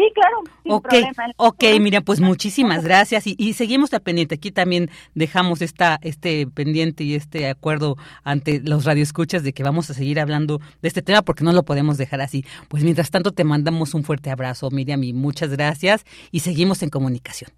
Sí, 0.00 0.10
claro. 0.14 0.36
Sin 0.62 0.72
ok, 0.72 0.94
ok, 1.36 1.64
mira, 1.78 2.00
pues 2.00 2.20
muchísimas 2.20 2.82
gracias 2.82 3.24
y, 3.26 3.52
seguimos 3.52 3.92
a 3.92 4.00
pendiente. 4.00 4.36
Aquí 4.36 4.50
también 4.50 4.88
dejamos 5.14 5.60
esta, 5.60 5.98
este 6.00 6.46
pendiente 6.46 7.04
y 7.04 7.14
este 7.14 7.50
acuerdo 7.50 7.96
ante 8.24 8.60
los 8.60 8.86
radioescuchas 8.86 9.42
de 9.42 9.52
que 9.52 9.62
vamos 9.62 9.90
a 9.90 9.94
seguir 9.94 10.18
hablando 10.18 10.58
de 10.80 10.88
este 10.88 11.02
tema 11.02 11.20
porque 11.20 11.44
no 11.44 11.52
lo 11.52 11.64
podemos 11.64 11.98
dejar 11.98 12.22
así. 12.22 12.46
Pues 12.68 12.82
mientras 12.82 13.10
tanto 13.10 13.32
te 13.32 13.44
mandamos 13.44 13.92
un 13.92 14.02
fuerte 14.02 14.30
abrazo, 14.30 14.70
Miriam, 14.70 15.04
y 15.04 15.12
muchas 15.12 15.50
gracias 15.50 16.06
y 16.30 16.40
seguimos 16.40 16.82
en 16.82 16.88
comunicación. 16.88 17.50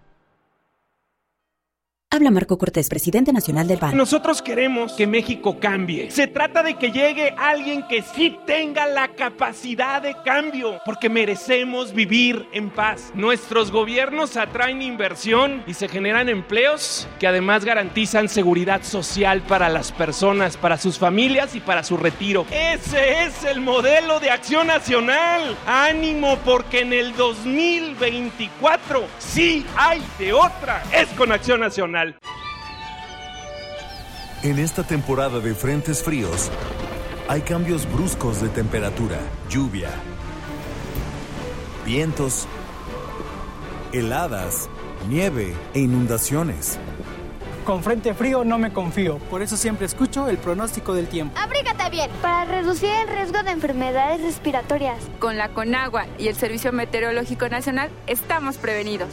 Habla 2.12 2.32
Marco 2.32 2.57
Cortés, 2.57 2.89
presidente 2.89 3.32
nacional 3.32 3.68
del 3.68 3.78
PAN. 3.78 3.95
Nosotros 3.95 4.41
queremos 4.41 4.93
que 4.93 5.05
México 5.05 5.60
cambie. 5.60 6.10
Se 6.10 6.26
trata 6.26 6.64
de 6.64 6.74
que 6.74 6.91
llegue 6.91 7.36
alguien 7.38 7.84
que 7.88 8.01
sí 8.01 8.36
tenga 8.47 8.88
la 8.88 9.10
capacidad 9.10 10.01
de 10.01 10.16
cambio, 10.26 10.80
porque 10.86 11.07
merecemos 11.07 11.93
vivir 11.93 12.47
en 12.51 12.72
paz. 12.72 13.12
Nuestros 13.14 13.72
gobiernos 13.72 14.38
atraen 14.38 14.82
inversión 14.82 15.64
y 15.68 15.76
se 15.76 15.88
generan 15.88 16.30
empleos 16.30 17.07
que 17.20 17.28
además 17.28 17.64
garantizan 17.64 18.28
seguridad 18.28 18.82
social 18.82 19.43
para 19.43 19.70
las 19.70 19.91
personas, 19.91 20.57
para 20.57 20.80
sus 20.80 20.97
familias 20.97 21.53
y 21.53 21.60
para 21.60 21.84
su 21.84 21.95
retiro. 21.95 22.47
Ese 22.49 23.26
es 23.26 23.43
el 23.43 23.62
modelo 23.62 24.20
de 24.20 24.32
acción 24.32 24.66
nacional. 24.66 25.55
Ánimo 25.68 26.39
porque 26.43 26.80
en 26.80 26.91
el 26.91 27.16
2024 27.16 28.79
sí 29.20 29.66
hay 29.78 30.04
de 30.18 30.34
otra. 30.34 30.84
Es 30.94 31.08
con 31.10 31.32
acción 31.32 31.60
nacional. 31.60 32.18
En 34.42 34.58
esta 34.58 34.84
temporada 34.84 35.40
de 35.40 35.54
frentes 35.54 36.02
fríos, 36.04 36.50
hay 37.28 37.42
cambios 37.42 37.92
bruscos 37.92 38.42
de 38.42 38.50
temperatura, 38.50 39.20
lluvia, 39.50 39.90
vientos, 41.86 42.48
heladas, 43.92 44.70
nieve 45.10 45.54
e 45.74 45.80
inundaciones. 45.80 46.80
Con 47.70 47.84
frente 47.84 48.15
frío 48.15 48.43
no 48.43 48.57
me 48.57 48.74
confío, 48.74 49.20
por 49.30 49.43
eso 49.43 49.55
siempre 49.55 49.86
escucho 49.86 50.28
el 50.28 50.39
pronóstico 50.39 50.95
del 50.95 51.05
tiempo. 51.05 51.38
Abrígate 51.38 51.88
bien 51.91 52.09
para 52.20 52.45
reducir 52.45 52.89
el 52.89 53.07
riesgo 53.07 53.43
de 53.43 53.51
enfermedades 53.51 54.24
respiratorias. 54.24 54.97
Con 55.20 55.38
la 55.38 55.49
Conagua 55.49 56.07
y 56.17 56.30
el 56.30 56.36
Servicio 56.36 56.72
Meteorológico 56.74 57.47
Nacional 57.47 57.91
estamos 58.07 58.57
prevenidos. 58.57 59.09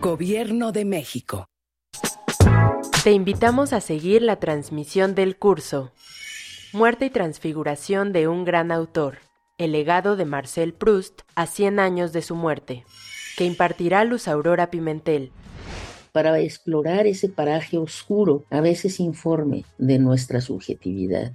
Gobierno 0.00 0.72
de 0.72 0.84
México. 0.84 1.46
Te 3.04 3.12
invitamos 3.12 3.72
a 3.72 3.80
seguir 3.80 4.22
la 4.22 4.40
transmisión 4.40 5.14
del 5.14 5.36
curso 5.36 5.92
Muerte 6.72 7.06
y 7.06 7.10
Transfiguración 7.10 8.12
de 8.12 8.26
un 8.26 8.44
gran 8.44 8.72
autor, 8.72 9.18
el 9.58 9.70
legado 9.70 10.16
de 10.16 10.24
Marcel 10.24 10.74
Proust 10.74 11.20
a 11.36 11.46
100 11.46 11.78
años 11.78 12.12
de 12.12 12.22
su 12.22 12.34
muerte, 12.34 12.84
que 13.36 13.44
impartirá 13.44 14.02
Luz 14.02 14.26
Aurora 14.26 14.72
Pimentel. 14.72 15.30
Para 16.18 16.40
explorar 16.40 17.06
ese 17.06 17.28
paraje 17.28 17.78
oscuro, 17.78 18.44
a 18.50 18.60
veces 18.60 18.98
informe 18.98 19.64
de 19.78 20.00
nuestra 20.00 20.40
subjetividad 20.40 21.32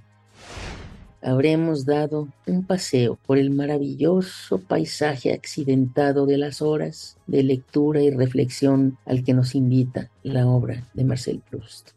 habremos 1.22 1.86
dado 1.86 2.28
un 2.46 2.66
paseo 2.66 3.18
por 3.24 3.38
el 3.38 3.48
maravilloso 3.48 4.58
paisaje 4.58 5.32
accidentado 5.32 6.26
de 6.26 6.36
las 6.36 6.60
horas 6.60 7.16
de 7.26 7.42
lectura 7.44 8.02
y 8.02 8.10
reflexión 8.10 8.98
al 9.06 9.24
que 9.24 9.32
nos 9.32 9.54
invita 9.54 10.10
la 10.22 10.46
obra 10.46 10.86
de 10.92 11.04
Marcel 11.04 11.40
Proust. 11.48 11.92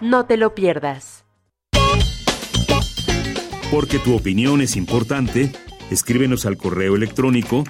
No 0.00 0.26
te 0.26 0.36
lo 0.36 0.54
pierdas. 0.54 1.24
Porque 3.70 3.98
tu 3.98 4.14
opinión 4.16 4.60
es 4.60 4.76
importante, 4.76 5.50
escríbenos 5.90 6.44
al 6.46 6.56
correo 6.56 6.94
electrónico 6.96 7.64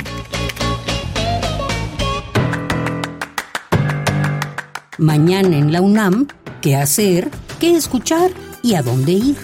Mañana 4.98 5.56
en 5.56 5.72
la 5.72 5.80
UNAM, 5.80 6.28
¿qué 6.60 6.76
hacer? 6.76 7.30
¿Qué 7.58 7.74
escuchar? 7.74 8.30
¿Y 8.62 8.74
a 8.74 8.82
dónde 8.82 9.12
ir? 9.12 9.36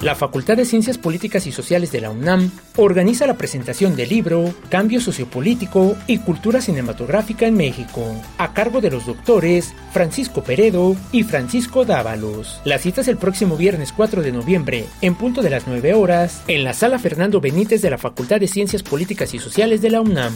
La 0.00 0.14
Facultad 0.14 0.56
de 0.56 0.64
Ciencias 0.64 0.96
Políticas 0.96 1.46
y 1.46 1.52
Sociales 1.52 1.92
de 1.92 2.00
la 2.00 2.08
UNAM 2.08 2.50
organiza 2.76 3.26
la 3.26 3.36
presentación 3.36 3.94
del 3.94 4.08
libro 4.08 4.54
Cambio 4.70 5.02
Sociopolítico 5.02 5.98
y 6.06 6.16
Cultura 6.20 6.62
Cinematográfica 6.62 7.46
en 7.46 7.58
México, 7.58 8.10
a 8.38 8.54
cargo 8.54 8.80
de 8.80 8.90
los 8.90 9.04
doctores 9.04 9.74
Francisco 9.92 10.42
Peredo 10.42 10.96
y 11.12 11.24
Francisco 11.24 11.84
Dávalos. 11.84 12.62
La 12.64 12.78
cita 12.78 13.02
es 13.02 13.08
el 13.08 13.18
próximo 13.18 13.58
viernes 13.58 13.92
4 13.92 14.22
de 14.22 14.32
noviembre, 14.32 14.86
en 15.02 15.14
punto 15.14 15.42
de 15.42 15.50
las 15.50 15.66
9 15.66 15.92
horas, 15.92 16.40
en 16.48 16.64
la 16.64 16.72
sala 16.72 16.98
Fernando 16.98 17.42
Benítez 17.42 17.82
de 17.82 17.90
la 17.90 17.98
Facultad 17.98 18.40
de 18.40 18.48
Ciencias 18.48 18.82
Políticas 18.82 19.34
y 19.34 19.38
Sociales 19.38 19.82
de 19.82 19.90
la 19.90 20.00
UNAM. 20.00 20.32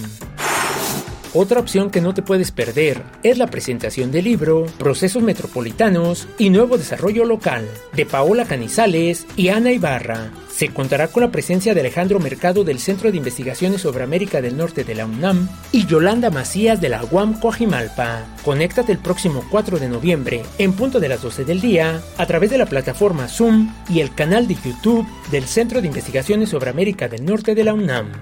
Otra 1.36 1.58
opción 1.58 1.90
que 1.90 2.00
no 2.00 2.14
te 2.14 2.22
puedes 2.22 2.52
perder 2.52 3.02
es 3.24 3.38
la 3.38 3.48
presentación 3.48 4.12
del 4.12 4.22
libro 4.22 4.66
Procesos 4.78 5.20
Metropolitanos 5.20 6.28
y 6.38 6.48
Nuevo 6.48 6.78
Desarrollo 6.78 7.24
Local 7.24 7.68
de 7.92 8.06
Paola 8.06 8.44
Canizales 8.44 9.26
y 9.34 9.48
Ana 9.48 9.72
Ibarra. 9.72 10.30
Se 10.48 10.68
contará 10.68 11.08
con 11.08 11.24
la 11.24 11.32
presencia 11.32 11.74
de 11.74 11.80
Alejandro 11.80 12.20
Mercado 12.20 12.62
del 12.62 12.78
Centro 12.78 13.10
de 13.10 13.16
Investigaciones 13.16 13.80
sobre 13.80 14.04
América 14.04 14.40
del 14.40 14.56
Norte 14.56 14.84
de 14.84 14.94
la 14.94 15.06
UNAM 15.06 15.48
y 15.72 15.86
Yolanda 15.86 16.30
Macías 16.30 16.80
de 16.80 16.90
la 16.90 17.04
UAM 17.04 17.40
Coajimalpa. 17.40 18.22
Conéctate 18.44 18.92
el 18.92 18.98
próximo 18.98 19.44
4 19.50 19.80
de 19.80 19.88
noviembre 19.88 20.44
en 20.58 20.72
punto 20.74 21.00
de 21.00 21.08
las 21.08 21.20
12 21.20 21.44
del 21.44 21.60
día 21.60 22.00
a 22.16 22.26
través 22.26 22.50
de 22.50 22.58
la 22.58 22.66
plataforma 22.66 23.26
Zoom 23.26 23.74
y 23.88 23.98
el 23.98 24.14
canal 24.14 24.46
de 24.46 24.54
YouTube 24.54 25.04
del 25.32 25.46
Centro 25.46 25.80
de 25.80 25.88
Investigaciones 25.88 26.50
sobre 26.50 26.70
América 26.70 27.08
del 27.08 27.24
Norte 27.24 27.56
de 27.56 27.64
la 27.64 27.74
UNAM. 27.74 28.12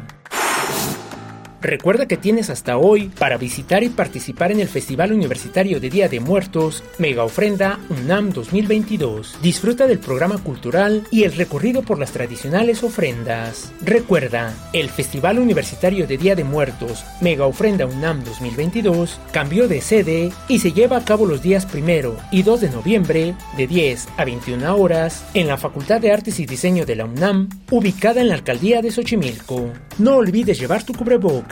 Recuerda 1.62 2.06
que 2.06 2.16
tienes 2.16 2.50
hasta 2.50 2.76
hoy 2.76 3.08
para 3.08 3.36
visitar 3.36 3.84
y 3.84 3.88
participar 3.88 4.50
en 4.50 4.58
el 4.58 4.66
Festival 4.66 5.12
Universitario 5.12 5.78
de 5.78 5.90
Día 5.90 6.08
de 6.08 6.18
Muertos 6.18 6.82
Mega 6.98 7.22
Ofrenda 7.22 7.78
UNAM 7.88 8.30
2022. 8.30 9.38
Disfruta 9.40 9.86
del 9.86 10.00
programa 10.00 10.38
cultural 10.38 11.04
y 11.12 11.22
el 11.22 11.32
recorrido 11.36 11.82
por 11.82 12.00
las 12.00 12.10
tradicionales 12.10 12.82
ofrendas. 12.82 13.72
Recuerda, 13.80 14.52
el 14.72 14.90
Festival 14.90 15.38
Universitario 15.38 16.08
de 16.08 16.18
Día 16.18 16.34
de 16.34 16.42
Muertos 16.42 17.04
Mega 17.20 17.46
Ofrenda 17.46 17.86
UNAM 17.86 18.24
2022 18.24 19.20
cambió 19.30 19.68
de 19.68 19.82
sede 19.82 20.32
y 20.48 20.58
se 20.58 20.72
lleva 20.72 20.96
a 20.96 21.04
cabo 21.04 21.26
los 21.26 21.42
días 21.42 21.64
primero 21.64 22.16
y 22.32 22.42
2 22.42 22.60
de 22.60 22.70
noviembre 22.70 23.34
de 23.56 23.68
10 23.68 24.08
a 24.16 24.24
21 24.24 24.76
horas 24.76 25.24
en 25.32 25.46
la 25.46 25.58
Facultad 25.58 26.00
de 26.00 26.10
Artes 26.10 26.40
y 26.40 26.46
Diseño 26.46 26.84
de 26.86 26.96
la 26.96 27.04
UNAM, 27.04 27.48
ubicada 27.70 28.20
en 28.20 28.30
la 28.30 28.34
alcaldía 28.34 28.82
de 28.82 28.90
Xochimilco. 28.90 29.70
No 29.98 30.16
olvides 30.16 30.58
llevar 30.58 30.82
tu 30.82 30.92
cubrebocas 30.92 31.51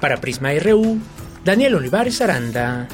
para 0.00 0.18
Prisma 0.18 0.50
RU, 0.60 1.00
Daniel 1.44 1.74
Olivares 1.74 2.20
Aranda. 2.20 2.86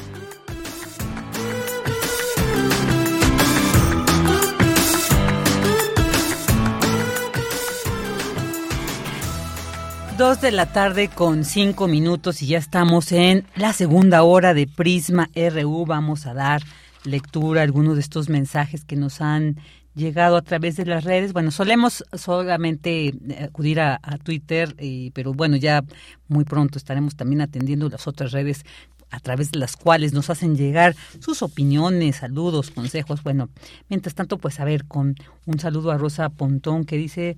Dos 10.17 10.41
de 10.41 10.51
la 10.51 10.65
tarde 10.73 11.09
con 11.09 11.45
cinco 11.45 11.87
minutos 11.87 12.41
y 12.41 12.47
ya 12.47 12.57
estamos 12.57 13.11
en 13.11 13.45
la 13.55 13.71
segunda 13.73 14.23
hora 14.23 14.55
de 14.55 14.65
Prisma 14.65 15.29
RU. 15.35 15.85
Vamos 15.85 16.25
a 16.25 16.33
dar 16.33 16.63
lectura 17.03 17.61
a 17.61 17.63
algunos 17.65 17.95
de 17.95 18.01
estos 18.01 18.29
mensajes 18.29 18.83
que 18.83 18.95
nos 18.95 19.21
han 19.21 19.57
llegado 19.99 20.37
a 20.37 20.41
través 20.41 20.75
de 20.77 20.85
las 20.85 21.03
redes. 21.03 21.33
Bueno, 21.33 21.51
solemos 21.51 22.03
solamente 22.13 23.09
eh, 23.09 23.13
acudir 23.43 23.79
a, 23.79 23.99
Twitter, 24.23 24.73
eh, 24.79 25.11
pero 25.13 25.33
bueno, 25.33 25.57
ya 25.57 25.83
muy 26.27 26.45
pronto 26.45 26.77
estaremos 26.77 27.15
también 27.15 27.41
atendiendo 27.41 27.89
las 27.89 28.07
otras 28.07 28.31
redes 28.31 28.65
a 29.11 29.19
través 29.19 29.51
de 29.51 29.59
las 29.59 29.75
cuales 29.75 30.13
nos 30.13 30.29
hacen 30.29 30.55
llegar 30.55 30.95
sus 31.19 31.41
opiniones, 31.41 32.17
saludos, 32.17 32.71
consejos. 32.71 33.23
Bueno, 33.23 33.49
mientras 33.89 34.15
tanto, 34.15 34.37
pues 34.37 34.59
a 34.59 34.65
ver, 34.65 34.85
con 34.85 35.15
un 35.45 35.59
saludo 35.59 35.91
a 35.91 35.97
Rosa 35.97 36.29
Pontón 36.29 36.85
que 36.85 36.97
dice, 36.97 37.37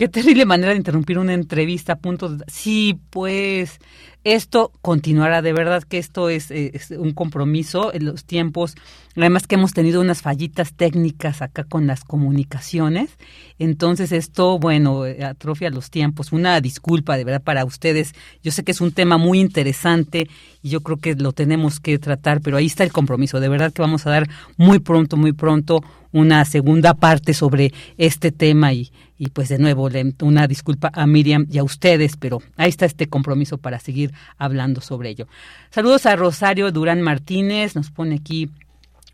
qué 0.00 0.08
terrible 0.08 0.46
manera 0.46 0.70
de 0.70 0.78
interrumpir 0.78 1.18
una 1.18 1.34
entrevista 1.34 1.92
a 1.92 1.96
punto 1.96 2.30
de... 2.30 2.42
Sí, 2.48 2.98
pues 3.10 3.80
esto 4.24 4.72
continuará, 4.80 5.42
de 5.42 5.52
verdad 5.52 5.82
que 5.82 5.98
esto 5.98 6.30
es, 6.30 6.50
es, 6.50 6.90
un 6.90 7.12
compromiso 7.12 7.92
en 7.92 8.06
los 8.06 8.24
tiempos, 8.24 8.76
además 9.14 9.46
que 9.46 9.56
hemos 9.56 9.74
tenido 9.74 10.00
unas 10.00 10.22
fallitas 10.22 10.72
técnicas 10.72 11.42
acá 11.42 11.64
con 11.64 11.86
las 11.86 12.02
comunicaciones, 12.04 13.10
entonces 13.58 14.10
esto, 14.12 14.58
bueno, 14.58 15.02
atrofia 15.22 15.68
los 15.68 15.90
tiempos, 15.90 16.32
una 16.32 16.62
disculpa 16.62 17.18
de 17.18 17.24
verdad 17.24 17.42
para 17.42 17.66
ustedes, 17.66 18.14
yo 18.42 18.52
sé 18.52 18.64
que 18.64 18.72
es 18.72 18.80
un 18.80 18.92
tema 18.92 19.18
muy 19.18 19.38
interesante 19.38 20.30
y 20.62 20.70
yo 20.70 20.80
creo 20.80 20.96
que 20.96 21.14
lo 21.14 21.32
tenemos 21.32 21.78
que 21.78 21.98
tratar, 21.98 22.40
pero 22.40 22.56
ahí 22.56 22.66
está 22.66 22.84
el 22.84 22.92
compromiso, 22.92 23.38
de 23.38 23.50
verdad 23.50 23.70
que 23.70 23.82
vamos 23.82 24.06
a 24.06 24.10
dar 24.10 24.30
muy 24.56 24.78
pronto, 24.78 25.18
muy 25.18 25.32
pronto 25.32 25.82
una 26.12 26.44
segunda 26.44 26.94
parte 26.94 27.34
sobre 27.34 27.72
este 27.98 28.32
tema 28.32 28.72
y, 28.72 28.90
y 29.18 29.28
pues 29.28 29.48
de 29.48 29.58
nuevo 29.58 29.88
una 30.22 30.46
disculpa 30.46 30.90
a 30.94 31.06
Miriam 31.06 31.46
y 31.50 31.58
a 31.58 31.64
ustedes, 31.64 32.16
pero 32.16 32.42
ahí 32.56 32.68
está 32.68 32.86
este 32.86 33.08
compromiso 33.08 33.58
para 33.58 33.78
seguir 33.78 34.12
hablando 34.38 34.80
sobre 34.80 35.10
ello. 35.10 35.28
Saludos 35.70 36.06
a 36.06 36.16
Rosario 36.16 36.72
Durán 36.72 37.02
Martínez, 37.02 37.76
nos 37.76 37.90
pone 37.90 38.16
aquí 38.16 38.50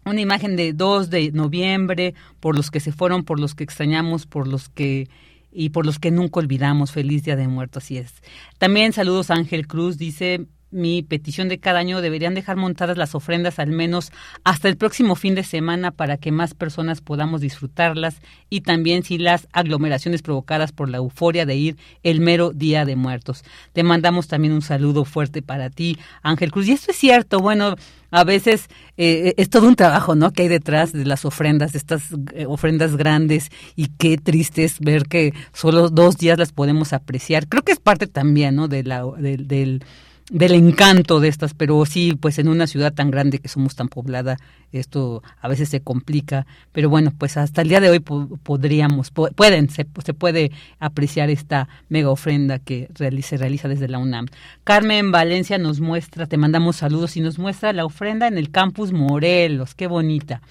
una 0.04 0.20
imagen 0.20 0.56
de 0.56 0.72
2 0.72 1.10
de 1.10 1.32
noviembre, 1.32 2.14
por 2.40 2.56
los 2.56 2.70
que 2.70 2.80
se 2.80 2.92
fueron, 2.92 3.24
por 3.24 3.40
los 3.40 3.54
que 3.54 3.64
extrañamos, 3.64 4.26
por 4.26 4.46
los 4.46 4.68
que 4.68 5.08
y 5.52 5.70
por 5.70 5.86
los 5.86 5.98
que 5.98 6.10
nunca 6.10 6.38
olvidamos. 6.40 6.92
Feliz 6.92 7.24
Día 7.24 7.34
de 7.34 7.48
Muertos, 7.48 7.84
así 7.84 7.96
es. 7.96 8.14
También 8.58 8.92
saludos 8.92 9.30
a 9.30 9.34
Ángel 9.34 9.66
Cruz, 9.66 9.96
dice 9.96 10.46
mi 10.70 11.02
petición 11.02 11.48
de 11.48 11.58
cada 11.58 11.78
año 11.78 12.00
deberían 12.00 12.34
dejar 12.34 12.56
montadas 12.56 12.98
las 12.98 13.14
ofrendas 13.14 13.58
al 13.58 13.70
menos 13.70 14.12
hasta 14.44 14.68
el 14.68 14.76
próximo 14.76 15.14
fin 15.14 15.34
de 15.34 15.44
semana 15.44 15.90
para 15.90 16.16
que 16.16 16.32
más 16.32 16.54
personas 16.54 17.00
podamos 17.00 17.40
disfrutarlas 17.40 18.20
y 18.50 18.62
también 18.62 19.02
si 19.02 19.18
las 19.18 19.48
aglomeraciones 19.52 20.22
provocadas 20.22 20.72
por 20.72 20.88
la 20.88 20.98
euforia 20.98 21.46
de 21.46 21.56
ir 21.56 21.76
el 22.02 22.20
mero 22.20 22.52
día 22.52 22.84
de 22.84 22.96
muertos. 22.96 23.44
Te 23.72 23.82
mandamos 23.82 24.28
también 24.28 24.52
un 24.52 24.62
saludo 24.62 25.04
fuerte 25.04 25.42
para 25.42 25.70
ti, 25.70 25.98
Ángel 26.22 26.50
Cruz. 26.50 26.68
Y 26.68 26.72
esto 26.72 26.90
es 26.90 26.96
cierto, 26.96 27.38
bueno, 27.38 27.76
a 28.10 28.24
veces 28.24 28.68
eh, 28.96 29.34
es 29.36 29.50
todo 29.50 29.68
un 29.68 29.76
trabajo, 29.76 30.14
¿no? 30.14 30.32
Que 30.32 30.42
hay 30.42 30.48
detrás 30.48 30.92
de 30.92 31.04
las 31.04 31.24
ofrendas, 31.24 31.74
estas 31.74 32.02
eh, 32.34 32.46
ofrendas 32.46 32.96
grandes 32.96 33.50
y 33.74 33.88
qué 33.98 34.16
triste 34.16 34.64
es 34.64 34.80
ver 34.80 35.04
que 35.04 35.32
solo 35.52 35.90
dos 35.90 36.16
días 36.16 36.38
las 36.38 36.52
podemos 36.52 36.92
apreciar. 36.92 37.48
Creo 37.48 37.62
que 37.62 37.72
es 37.72 37.80
parte 37.80 38.06
también, 38.06 38.56
¿no? 38.56 38.68
De 38.68 38.82
la, 38.84 39.04
del 39.18 39.84
del 40.30 40.52
encanto 40.52 41.20
de 41.20 41.28
estas, 41.28 41.54
pero 41.54 41.84
sí, 41.86 42.16
pues 42.20 42.38
en 42.38 42.48
una 42.48 42.66
ciudad 42.66 42.92
tan 42.92 43.10
grande 43.10 43.38
que 43.38 43.48
somos 43.48 43.76
tan 43.76 43.88
poblada, 43.88 44.38
esto 44.72 45.22
a 45.40 45.46
veces 45.46 45.68
se 45.68 45.80
complica, 45.80 46.46
pero 46.72 46.90
bueno, 46.90 47.12
pues 47.16 47.36
hasta 47.36 47.62
el 47.62 47.68
día 47.68 47.80
de 47.80 47.90
hoy 47.90 48.00
podríamos, 48.00 49.12
pueden, 49.12 49.70
se, 49.70 49.86
se, 50.04 50.14
puede 50.14 50.50
apreciar 50.80 51.30
esta 51.30 51.68
mega 51.88 52.10
ofrenda 52.10 52.58
que 52.58 52.88
se 52.96 53.36
realiza 53.36 53.68
desde 53.68 53.88
la 53.88 53.98
UNAM. 53.98 54.26
Carmen 54.64 55.12
Valencia 55.12 55.58
nos 55.58 55.80
muestra, 55.80 56.26
te 56.26 56.36
mandamos 56.36 56.76
saludos 56.76 57.16
y 57.16 57.20
nos 57.20 57.38
muestra 57.38 57.72
la 57.72 57.84
ofrenda 57.84 58.26
en 58.26 58.36
el 58.36 58.50
campus 58.50 58.92
Morelos, 58.92 59.74
qué 59.74 59.86
bonita. 59.86 60.42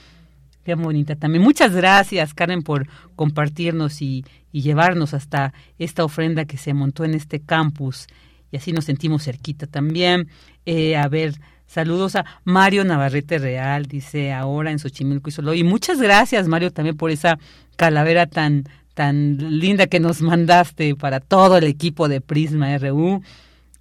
Qué 0.64 0.74
bonita 0.74 1.16
también. 1.16 1.44
Muchas 1.44 1.76
gracias, 1.76 2.34
Carmen, 2.34 2.64
por 2.64 2.88
compartirnos 3.16 4.02
y, 4.02 4.26
y 4.52 4.64
llevarnos 4.64 5.14
hasta 5.14 5.54
esta 5.78 6.04
ofrenda 6.04 6.46
que 6.46 6.58
se 6.58 6.74
montó 6.74 7.06
en 7.06 7.14
este 7.14 7.40
campus 7.40 8.08
y 8.52 8.58
así 8.58 8.72
nos 8.72 8.86
sentimos 8.86 9.24
cerquita 9.24 9.68
también. 9.68 10.28
Eh, 10.66 10.96
a 10.96 11.08
ver, 11.08 11.36
saludos 11.68 12.16
a 12.16 12.26
Mario 12.44 12.84
Navarrete 12.84 13.38
Real, 13.38 13.86
dice 13.86 14.34
ahora 14.34 14.72
en 14.72 14.80
Xochimilco 14.80 15.30
y 15.30 15.32
Solo. 15.32 15.54
Y 15.54 15.64
muchas 15.64 16.02
gracias, 16.02 16.48
Mario, 16.48 16.72
también 16.72 16.98
por 16.98 17.12
esa 17.12 17.38
calavera 17.76 18.26
tan, 18.28 18.64
tan 18.94 19.60
linda 19.60 19.88
que 19.88 20.00
nos 20.00 20.22
mandaste 20.22 20.96
para 20.96 21.20
todo 21.20 21.58
el 21.58 21.66
equipo 21.66 22.08
de 22.08 22.22
Prisma 22.22 22.78
RU. 22.78 23.22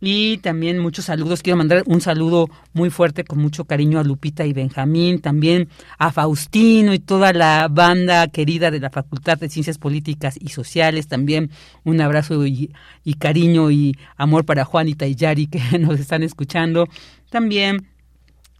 Y 0.06 0.36
también 0.36 0.78
muchos 0.80 1.06
saludos. 1.06 1.42
Quiero 1.42 1.56
mandar 1.56 1.82
un 1.86 2.02
saludo 2.02 2.50
muy 2.74 2.90
fuerte 2.90 3.24
con 3.24 3.38
mucho 3.38 3.64
cariño 3.64 3.98
a 3.98 4.04
Lupita 4.04 4.44
y 4.44 4.52
Benjamín, 4.52 5.18
también 5.18 5.70
a 5.96 6.12
Faustino 6.12 6.92
y 6.92 6.98
toda 6.98 7.32
la 7.32 7.68
banda 7.70 8.28
querida 8.28 8.70
de 8.70 8.80
la 8.80 8.90
Facultad 8.90 9.38
de 9.38 9.48
Ciencias 9.48 9.78
Políticas 9.78 10.36
y 10.38 10.50
Sociales. 10.50 11.08
También 11.08 11.50
un 11.84 12.02
abrazo 12.02 12.44
y, 12.46 12.70
cariño 13.18 13.70
y 13.70 13.96
amor 14.18 14.44
para 14.44 14.66
Juan 14.66 14.88
y 14.88 14.94
Tayari 14.94 15.46
que 15.46 15.60
nos 15.78 15.98
están 15.98 16.22
escuchando. 16.22 16.86
También 17.30 17.86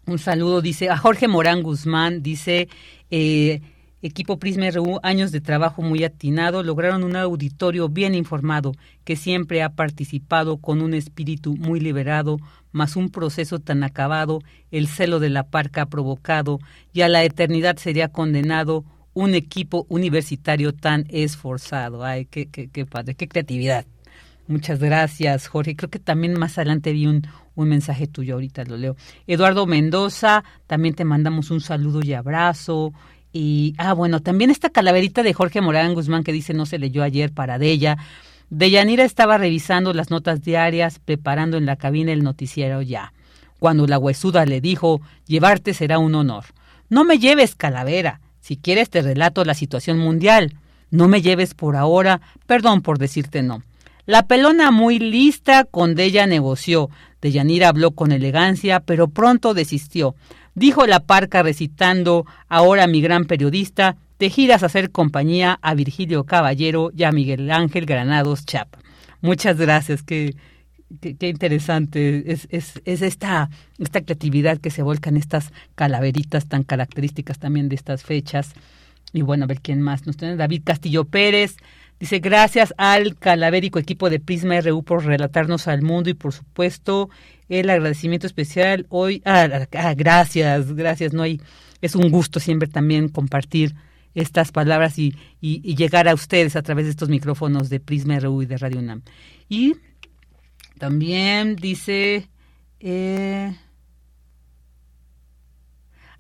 un 0.07 0.19
saludo, 0.19 0.63
dice 0.63 0.89
a 0.89 0.97
Jorge 0.97 1.29
Morán 1.29 1.63
Guzmán, 1.63 2.23
dice... 2.23 2.69
Eh, 3.11 3.61
Equipo 4.07 4.39
Prisma 4.39 4.71
RU, 4.71 5.01
años 5.03 5.33
de 5.33 5.41
trabajo 5.41 5.81
muy 5.81 6.05
atinado, 6.05 6.63
lograron 6.63 7.05
un 7.05 7.17
auditorio 7.17 7.89
bien 7.89 8.15
informado, 8.15 8.73
que 9.03 9.17
siempre 9.17 9.63
ha 9.63 9.71
participado 9.71 10.59
con 10.59 10.83
un 10.83 10.93
espíritu 10.93 11.57
muy 11.57 11.81
liberado, 11.81 12.37
más 12.71 12.97
un 12.97 13.09
proceso 13.09 13.61
tan 13.61 13.83
acabado, 13.83 14.41
el 14.71 14.89
celo 14.89 15.21
de 15.21 15.31
la 15.31 15.45
parca 15.45 15.81
ha 15.81 15.87
provocado, 15.87 16.59
y 16.93 17.01
a 17.01 17.09
la 17.09 17.25
eternidad 17.25 17.79
sería 17.79 18.09
condenado 18.09 18.85
un 19.15 19.35
equipo 19.35 19.87
universitario 19.89 20.75
tan 20.75 21.07
esforzado. 21.09 22.05
Ay, 22.05 22.27
qué, 22.27 22.51
qué, 22.51 22.69
qué 22.69 22.85
padre, 22.85 23.15
qué 23.15 23.27
creatividad. 23.27 23.87
Muchas 24.47 24.81
gracias, 24.81 25.47
Jorge. 25.47 25.77
Creo 25.77 25.89
que 25.89 25.99
también 25.99 26.39
más 26.39 26.59
adelante 26.59 26.93
vi 26.93 27.07
un, 27.07 27.23
un 27.55 27.69
mensaje 27.71 28.07
tuyo, 28.07 28.35
ahorita 28.35 28.65
lo 28.65 28.77
leo. 28.77 28.97
Eduardo 29.27 29.67
Mendoza, 29.67 30.45
también 30.67 30.95
te 30.95 31.07
mandamos 31.07 31.51
un 31.51 31.63
saludo 31.63 32.03
y 32.03 32.13
abrazo. 32.13 32.93
Y, 33.37 33.74
ah, 33.78 33.95
bueno, 33.95 34.20
también 34.20 34.53
esta 34.53 34.70
calaverita 34.70 35.24
de 35.24 35.35
Jorge 35.35 35.61
Morán 35.61 35.93
Guzmán 35.95 36.22
que 36.22 36.30
dice 36.30 36.55
no 36.55 36.66
se 36.66 36.78
leyó 36.78 37.03
ayer 37.03 37.32
para 37.32 37.59
Della. 37.59 37.99
Deyanira 38.49 39.03
estaba 39.03 39.39
revisando 39.39 39.93
las 39.93 40.09
notas 40.09 40.43
diarias, 40.43 41.01
preparando 41.01 41.57
en 41.57 41.66
la 41.66 41.74
cabina 41.74 42.12
el 42.12 42.22
noticiero 42.22 42.80
ya. 42.80 43.12
Cuando 43.59 43.89
la 43.89 43.99
huesuda 43.99 44.47
le 44.47 44.61
dijo, 44.61 45.01
llevarte 45.26 45.74
será 45.74 45.99
un 45.99 46.14
honor. 46.14 46.45
No 46.89 47.03
me 47.03 47.18
lleves, 47.18 47.57
calavera. 47.57 48.20
Si 48.41 48.57
quieres 48.57 48.89
te 48.89 49.03
relato 49.03 49.45
la 49.45 49.55
situación 49.55 49.99
mundial. 49.99 50.55
No 50.93 51.09
me 51.09 51.20
lleves 51.20 51.55
por 51.55 51.74
ahora, 51.74 52.20
perdón 52.47 52.82
por 52.82 52.99
decirte 52.99 53.43
no. 53.43 53.64
La 54.07 54.28
pelona 54.28 54.70
muy 54.70 55.01
lista 55.01 55.64
con 55.64 55.97
Della 55.97 56.28
negoció. 56.28 56.89
Deyanira 57.20 57.68
habló 57.68 57.91
con 57.91 58.12
elegancia, 58.12 58.78
pero 58.78 59.09
pronto 59.09 59.55
desistió. 59.55 60.14
Dijo 60.55 60.87
la 60.87 61.01
parca 61.01 61.43
recitando, 61.43 62.27
ahora 62.49 62.87
mi 62.87 63.01
gran 63.01 63.25
periodista, 63.25 63.97
te 64.19 64.31
giras 64.31 64.63
a 64.63 64.67
hacer 64.67 64.91
compañía 64.91 65.59
a 65.63 65.75
Virgilio 65.75 66.25
Caballero 66.25 66.91
y 66.97 67.03
a 67.03 67.13
Miguel 67.13 67.51
Ángel 67.51 67.87
Granados 67.87 68.47
Chapa. 68.47 68.79
Muchas 69.21 69.59
gracias, 69.59 70.03
qué, 70.03 70.37
qué, 71.01 71.29
interesante 71.29 72.31
es, 72.31 72.47
es, 72.51 72.81
es, 72.85 73.03
esta, 73.03 73.51
esta 73.79 74.03
creatividad 74.03 74.59
que 74.59 74.71
se 74.71 74.83
volca 74.83 75.11
en 75.11 75.17
estas 75.17 75.51
calaveritas 75.75 76.47
tan 76.47 76.63
características 76.63 77.39
también 77.39 77.69
de 77.69 77.75
estas 77.75 78.05
fechas. 78.05 78.53
Y 79.13 79.23
bueno, 79.23 79.45
a 79.45 79.47
ver 79.47 79.61
quién 79.61 79.81
más 79.81 80.07
nos 80.07 80.17
tiene. 80.17 80.37
David 80.37 80.63
Castillo 80.65 81.05
Pérez, 81.05 81.57
Dice, 82.01 82.19
gracias 82.19 82.75
al 82.77 83.17
calavérico 83.17 83.79
equipo 83.79 84.11
de 84.11 84.21
Prisma 84.21 84.61
RU 84.61 84.83
por 84.83 85.05
relatarnos 85.05 85.69
al 85.69 85.83
mundo 85.83 86.11
y 86.11 86.15
por 86.15 86.33
supuesto 86.33 87.09
el 87.49 87.71
agradecimiento 87.71 88.27
especial 88.27 88.87
hoy. 88.89 89.23
Ah, 89.25 89.67
ah, 89.73 89.95
gracias, 89.95 90.73
gracias. 90.73 91.13
No 91.13 91.23
hay, 91.23 91.41
es 91.81 91.95
un 91.95 92.11
gusto 92.11 92.41
siempre 92.41 92.69
también 92.69 93.09
compartir 93.09 93.75
estas 94.15 94.53
palabras 94.53 94.99
y, 94.99 95.17
y, 95.41 95.75
llegar 95.75 96.09
a 96.09 96.15
ustedes 96.15 96.55
a 96.57 96.63
través 96.63 96.85
de 96.85 96.91
estos 96.91 97.09
micrófonos 97.09 97.69
de 97.69 97.81
Prisma 97.81 98.19
RU 98.21 98.43
y 98.43 98.47
de 98.47 98.59
Radio 98.59 98.79
UNAM. 98.79 99.03
Y 99.49 99.75
también 100.79 101.57
dice 101.57 102.29
eh, 102.81 103.57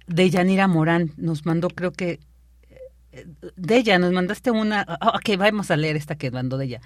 de 0.06 0.30
Yanira 0.30 0.66
Morán, 0.66 1.12
nos 1.16 1.46
mandó 1.46 1.68
creo 1.68 1.92
que 1.92 2.18
de 3.56 3.76
ella, 3.76 3.98
nos 3.98 4.12
mandaste 4.12 4.50
una. 4.50 4.84
Ah, 4.86 5.14
ok, 5.16 5.36
vamos 5.38 5.70
a 5.70 5.76
leer 5.76 5.96
esta 5.96 6.16
que 6.16 6.30
mandó 6.30 6.58
de 6.58 6.66
ella. 6.66 6.80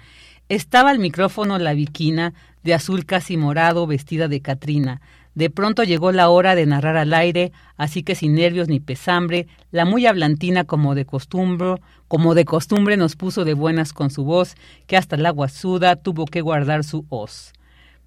Estaba 0.49 0.89
al 0.89 0.99
micrófono 0.99 1.57
la 1.59 1.73
viquina, 1.73 2.33
de 2.63 2.73
azul 2.73 3.05
casi 3.05 3.37
morado, 3.37 3.87
vestida 3.87 4.27
de 4.27 4.41
Catrina. 4.41 5.01
De 5.35 5.49
pronto 5.49 5.83
llegó 5.83 6.11
la 6.11 6.29
hora 6.29 6.55
de 6.55 6.65
narrar 6.65 6.97
al 6.97 7.13
aire, 7.13 7.51
así 7.77 8.03
que 8.03 8.15
sin 8.15 8.33
nervios 8.33 8.67
ni 8.67 8.79
pesambre, 8.79 9.47
la 9.71 9.85
muy 9.85 10.05
hablantina 10.05 10.63
como 10.63 10.95
de 10.95 11.05
costumbre, 11.05 11.75
como 12.07 12.33
de 12.33 12.45
costumbre 12.45 12.97
nos 12.97 13.15
puso 13.15 13.45
de 13.45 13.53
buenas 13.53 13.93
con 13.93 14.09
su 14.09 14.23
voz, 14.23 14.55
que 14.87 14.97
hasta 14.97 15.17
la 15.17 15.29
guasuda 15.29 15.95
tuvo 15.95 16.25
que 16.25 16.41
guardar 16.41 16.83
su 16.83 17.05
hoz. 17.09 17.53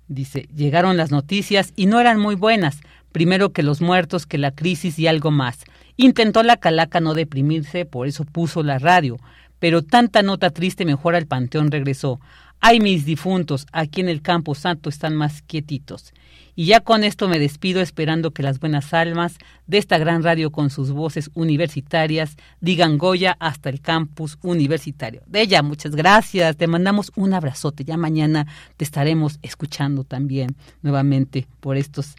Dice, 0.08 0.48
llegaron 0.54 0.96
las 0.96 1.10
noticias 1.10 1.72
y 1.76 1.86
no 1.86 2.00
eran 2.00 2.18
muy 2.18 2.34
buenas, 2.34 2.80
primero 3.12 3.52
que 3.52 3.62
los 3.62 3.80
muertos, 3.80 4.26
que 4.26 4.38
la 4.38 4.50
crisis 4.50 4.98
y 4.98 5.06
algo 5.06 5.30
más. 5.30 5.60
Intentó 5.96 6.42
la 6.42 6.56
calaca 6.56 7.00
no 7.00 7.14
deprimirse, 7.14 7.84
por 7.84 8.06
eso 8.06 8.24
puso 8.24 8.62
la 8.62 8.78
radio, 8.78 9.18
pero 9.58 9.82
tanta 9.82 10.22
nota 10.22 10.50
triste 10.50 10.84
mejor 10.84 11.14
al 11.14 11.26
panteón 11.26 11.70
regresó. 11.70 12.18
Ay, 12.60 12.80
mis 12.80 13.04
difuntos, 13.04 13.66
aquí 13.72 14.00
en 14.00 14.08
el 14.08 14.22
campo 14.22 14.54
santo 14.54 14.88
están 14.88 15.14
más 15.16 15.42
quietitos. 15.42 16.12
Y 16.54 16.66
ya 16.66 16.80
con 16.80 17.02
esto 17.02 17.28
me 17.28 17.38
despido 17.38 17.80
esperando 17.80 18.32
que 18.32 18.42
las 18.42 18.60
buenas 18.60 18.92
almas 18.92 19.38
de 19.66 19.78
esta 19.78 19.96
gran 19.96 20.22
radio 20.22 20.50
con 20.52 20.68
sus 20.68 20.92
voces 20.92 21.30
universitarias 21.34 22.36
digan 22.60 22.98
Goya 22.98 23.36
hasta 23.40 23.70
el 23.70 23.80
campus 23.80 24.38
universitario. 24.42 25.22
De 25.26 25.40
ella, 25.40 25.62
muchas 25.62 25.96
gracias. 25.96 26.56
Te 26.56 26.66
mandamos 26.66 27.10
un 27.16 27.32
abrazote. 27.32 27.84
Ya 27.84 27.96
mañana 27.96 28.46
te 28.76 28.84
estaremos 28.84 29.38
escuchando 29.40 30.04
también 30.04 30.54
nuevamente 30.82 31.46
por 31.60 31.78
estos, 31.78 32.16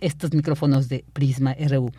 estos 0.00 0.32
micrófonos 0.32 0.88
de 0.88 1.04
Prisma 1.12 1.54
RU. 1.54 1.90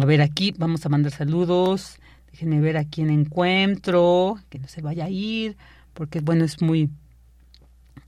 A 0.00 0.04
ver, 0.04 0.22
aquí 0.22 0.54
vamos 0.56 0.86
a 0.86 0.88
mandar 0.88 1.12
saludos. 1.12 1.98
Déjenme 2.30 2.60
ver 2.60 2.76
a 2.76 2.84
quién 2.84 3.10
encuentro, 3.10 4.38
que 4.48 4.58
no 4.58 4.68
se 4.68 4.82
vaya 4.82 5.06
a 5.06 5.10
ir, 5.10 5.56
porque 5.94 6.20
bueno, 6.20 6.44
es 6.44 6.62
muy 6.62 6.90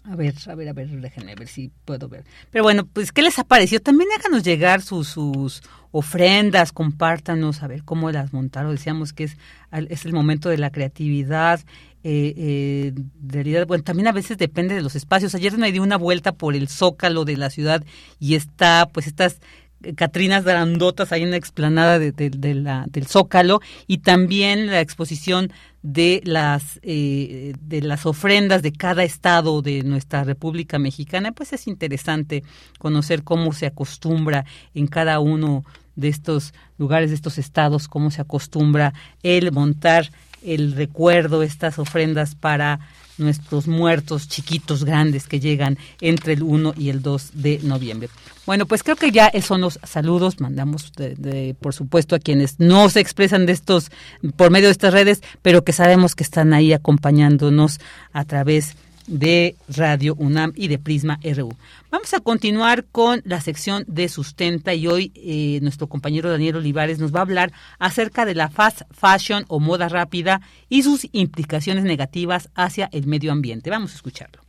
A 0.04 0.16
ver, 0.16 0.34
a 0.46 0.54
ver, 0.54 0.68
a 0.68 0.72
ver, 0.72 0.88
déjenme 0.88 1.34
ver 1.34 1.48
si 1.48 1.70
puedo 1.84 2.08
ver. 2.08 2.24
Pero 2.50 2.64
bueno, 2.64 2.86
pues, 2.86 3.12
¿qué 3.12 3.22
les 3.22 3.38
ha 3.38 3.44
parecido? 3.44 3.80
También 3.80 4.10
háganos 4.16 4.42
llegar 4.42 4.80
sus, 4.82 5.62
ofrendas, 5.90 6.72
compártanos, 6.72 7.62
a 7.62 7.66
ver 7.68 7.84
cómo 7.84 8.10
las 8.10 8.32
montaron. 8.32 8.72
Decíamos 8.72 9.12
que 9.12 9.24
es, 9.24 9.36
es 9.72 10.04
el 10.04 10.12
momento 10.12 10.48
de 10.48 10.58
la 10.58 10.70
creatividad. 10.70 11.60
Eh, 12.04 12.34
eh, 12.36 12.92
realidad, 13.24 13.66
bueno, 13.66 13.84
también 13.84 14.08
a 14.08 14.12
veces 14.12 14.38
depende 14.38 14.74
de 14.74 14.82
los 14.82 14.96
espacios. 14.96 15.34
Ayer 15.34 15.56
me 15.56 15.70
di 15.70 15.78
una 15.78 15.96
vuelta 15.96 16.32
por 16.32 16.54
el 16.54 16.68
zócalo 16.68 17.24
de 17.24 17.36
la 17.36 17.50
ciudad 17.50 17.84
y 18.18 18.34
está, 18.34 18.88
pues, 18.92 19.06
estas 19.06 19.40
Catrinas 19.96 20.44
grandotas 20.44 21.12
ahí 21.12 21.22
en 21.22 21.32
la 21.32 21.36
explanada 21.36 21.98
de, 21.98 22.12
del 22.12 23.06
Zócalo 23.06 23.60
y 23.88 23.98
también 23.98 24.68
la 24.68 24.80
exposición 24.80 25.52
de 25.82 26.22
las 26.24 26.78
eh, 26.82 27.54
de 27.60 27.82
las 27.82 28.06
ofrendas 28.06 28.62
de 28.62 28.72
cada 28.72 29.02
estado 29.02 29.60
de 29.60 29.82
nuestra 29.82 30.22
República 30.22 30.78
Mexicana 30.78 31.32
pues 31.32 31.52
es 31.52 31.66
interesante 31.66 32.44
conocer 32.78 33.24
cómo 33.24 33.52
se 33.52 33.66
acostumbra 33.66 34.44
en 34.74 34.86
cada 34.86 35.18
uno 35.18 35.64
de 35.96 36.08
estos 36.08 36.54
lugares 36.78 37.10
de 37.10 37.16
estos 37.16 37.38
estados 37.38 37.88
cómo 37.88 38.12
se 38.12 38.22
acostumbra 38.22 38.94
el 39.24 39.50
montar 39.50 40.10
el 40.44 40.72
recuerdo 40.72 41.42
estas 41.42 41.78
ofrendas 41.78 42.34
para 42.34 42.80
nuestros 43.18 43.68
muertos 43.68 44.28
chiquitos, 44.28 44.84
grandes 44.84 45.26
que 45.26 45.40
llegan 45.40 45.78
entre 46.00 46.32
el 46.32 46.42
1 46.42 46.74
y 46.76 46.88
el 46.88 47.02
2 47.02 47.30
de 47.34 47.60
noviembre. 47.62 48.08
Bueno, 48.46 48.66
pues 48.66 48.82
creo 48.82 48.96
que 48.96 49.12
ya 49.12 49.30
son 49.42 49.60
los 49.60 49.78
saludos. 49.84 50.40
Mandamos, 50.40 50.92
de, 50.96 51.54
por 51.60 51.74
supuesto, 51.74 52.16
a 52.16 52.18
quienes 52.18 52.58
no 52.58 52.88
se 52.88 53.00
expresan 53.00 53.46
de 53.46 53.52
estos 53.52 53.90
por 54.36 54.50
medio 54.50 54.68
de 54.68 54.72
estas 54.72 54.92
redes, 54.92 55.22
pero 55.42 55.62
que 55.62 55.72
sabemos 55.72 56.14
que 56.14 56.24
están 56.24 56.52
ahí 56.52 56.72
acompañándonos 56.72 57.78
a 58.12 58.24
través 58.24 58.74
de 58.74 58.92
de 59.06 59.56
Radio 59.68 60.14
UNAM 60.14 60.52
y 60.54 60.68
de 60.68 60.78
Prisma 60.78 61.18
RU. 61.22 61.50
Vamos 61.92 62.14
a 62.14 62.20
continuar 62.20 62.86
con 62.86 63.20
la 63.26 63.42
sección 63.42 63.84
de 63.86 64.08
sustenta 64.08 64.72
y 64.72 64.86
hoy 64.86 65.12
eh, 65.14 65.58
nuestro 65.60 65.90
compañero 65.90 66.30
Daniel 66.30 66.56
Olivares 66.56 66.98
nos 66.98 67.14
va 67.14 67.18
a 67.18 67.22
hablar 67.22 67.52
acerca 67.78 68.24
de 68.24 68.34
la 68.34 68.48
fast 68.48 68.80
fashion 68.92 69.44
o 69.48 69.60
moda 69.60 69.90
rápida 69.90 70.40
y 70.70 70.84
sus 70.84 71.06
implicaciones 71.12 71.84
negativas 71.84 72.48
hacia 72.54 72.88
el 72.92 73.06
medio 73.06 73.30
ambiente. 73.30 73.68
Vamos 73.68 73.92
a 73.92 73.96
escucharlo. 73.96 74.40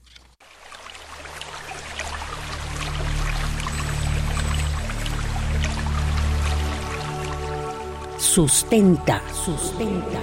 Sustenta, 8.18 9.22
sustenta. 9.34 10.22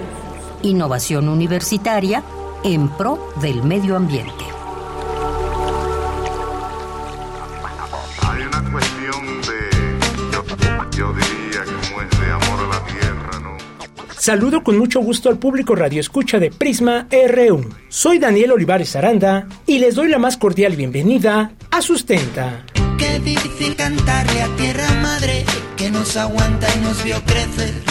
Innovación 0.63 1.29
universitaria 1.29 2.23
en 2.63 2.89
pro 2.89 3.31
del 3.43 3.61
medio 3.61 3.95
ambiente. 3.95 4.60
Saludo 14.21 14.63
con 14.63 14.77
mucho 14.77 14.99
gusto 14.99 15.29
al 15.29 15.39
público 15.39 15.73
Radio 15.73 15.99
Escucha 15.99 16.37
de 16.37 16.51
Prisma 16.51 17.07
RU. 17.09 17.67
Soy 17.89 18.19
Daniel 18.19 18.51
Olivares 18.51 18.95
Aranda 18.95 19.47
y 19.65 19.79
les 19.79 19.95
doy 19.95 20.09
la 20.09 20.19
más 20.19 20.37
cordial 20.37 20.75
bienvenida 20.75 21.53
a 21.71 21.81
Sustenta. 21.81 22.63
Qué 22.99 23.19
difícil 23.21 23.75
cantarle 23.75 24.43
a 24.43 24.55
tierra 24.57 24.87
madre 25.01 25.43
que 25.75 25.89
nos 25.89 26.17
aguanta 26.17 26.67
y 26.75 26.81
nos 26.81 27.03
vio 27.03 27.19
crecer 27.23 27.90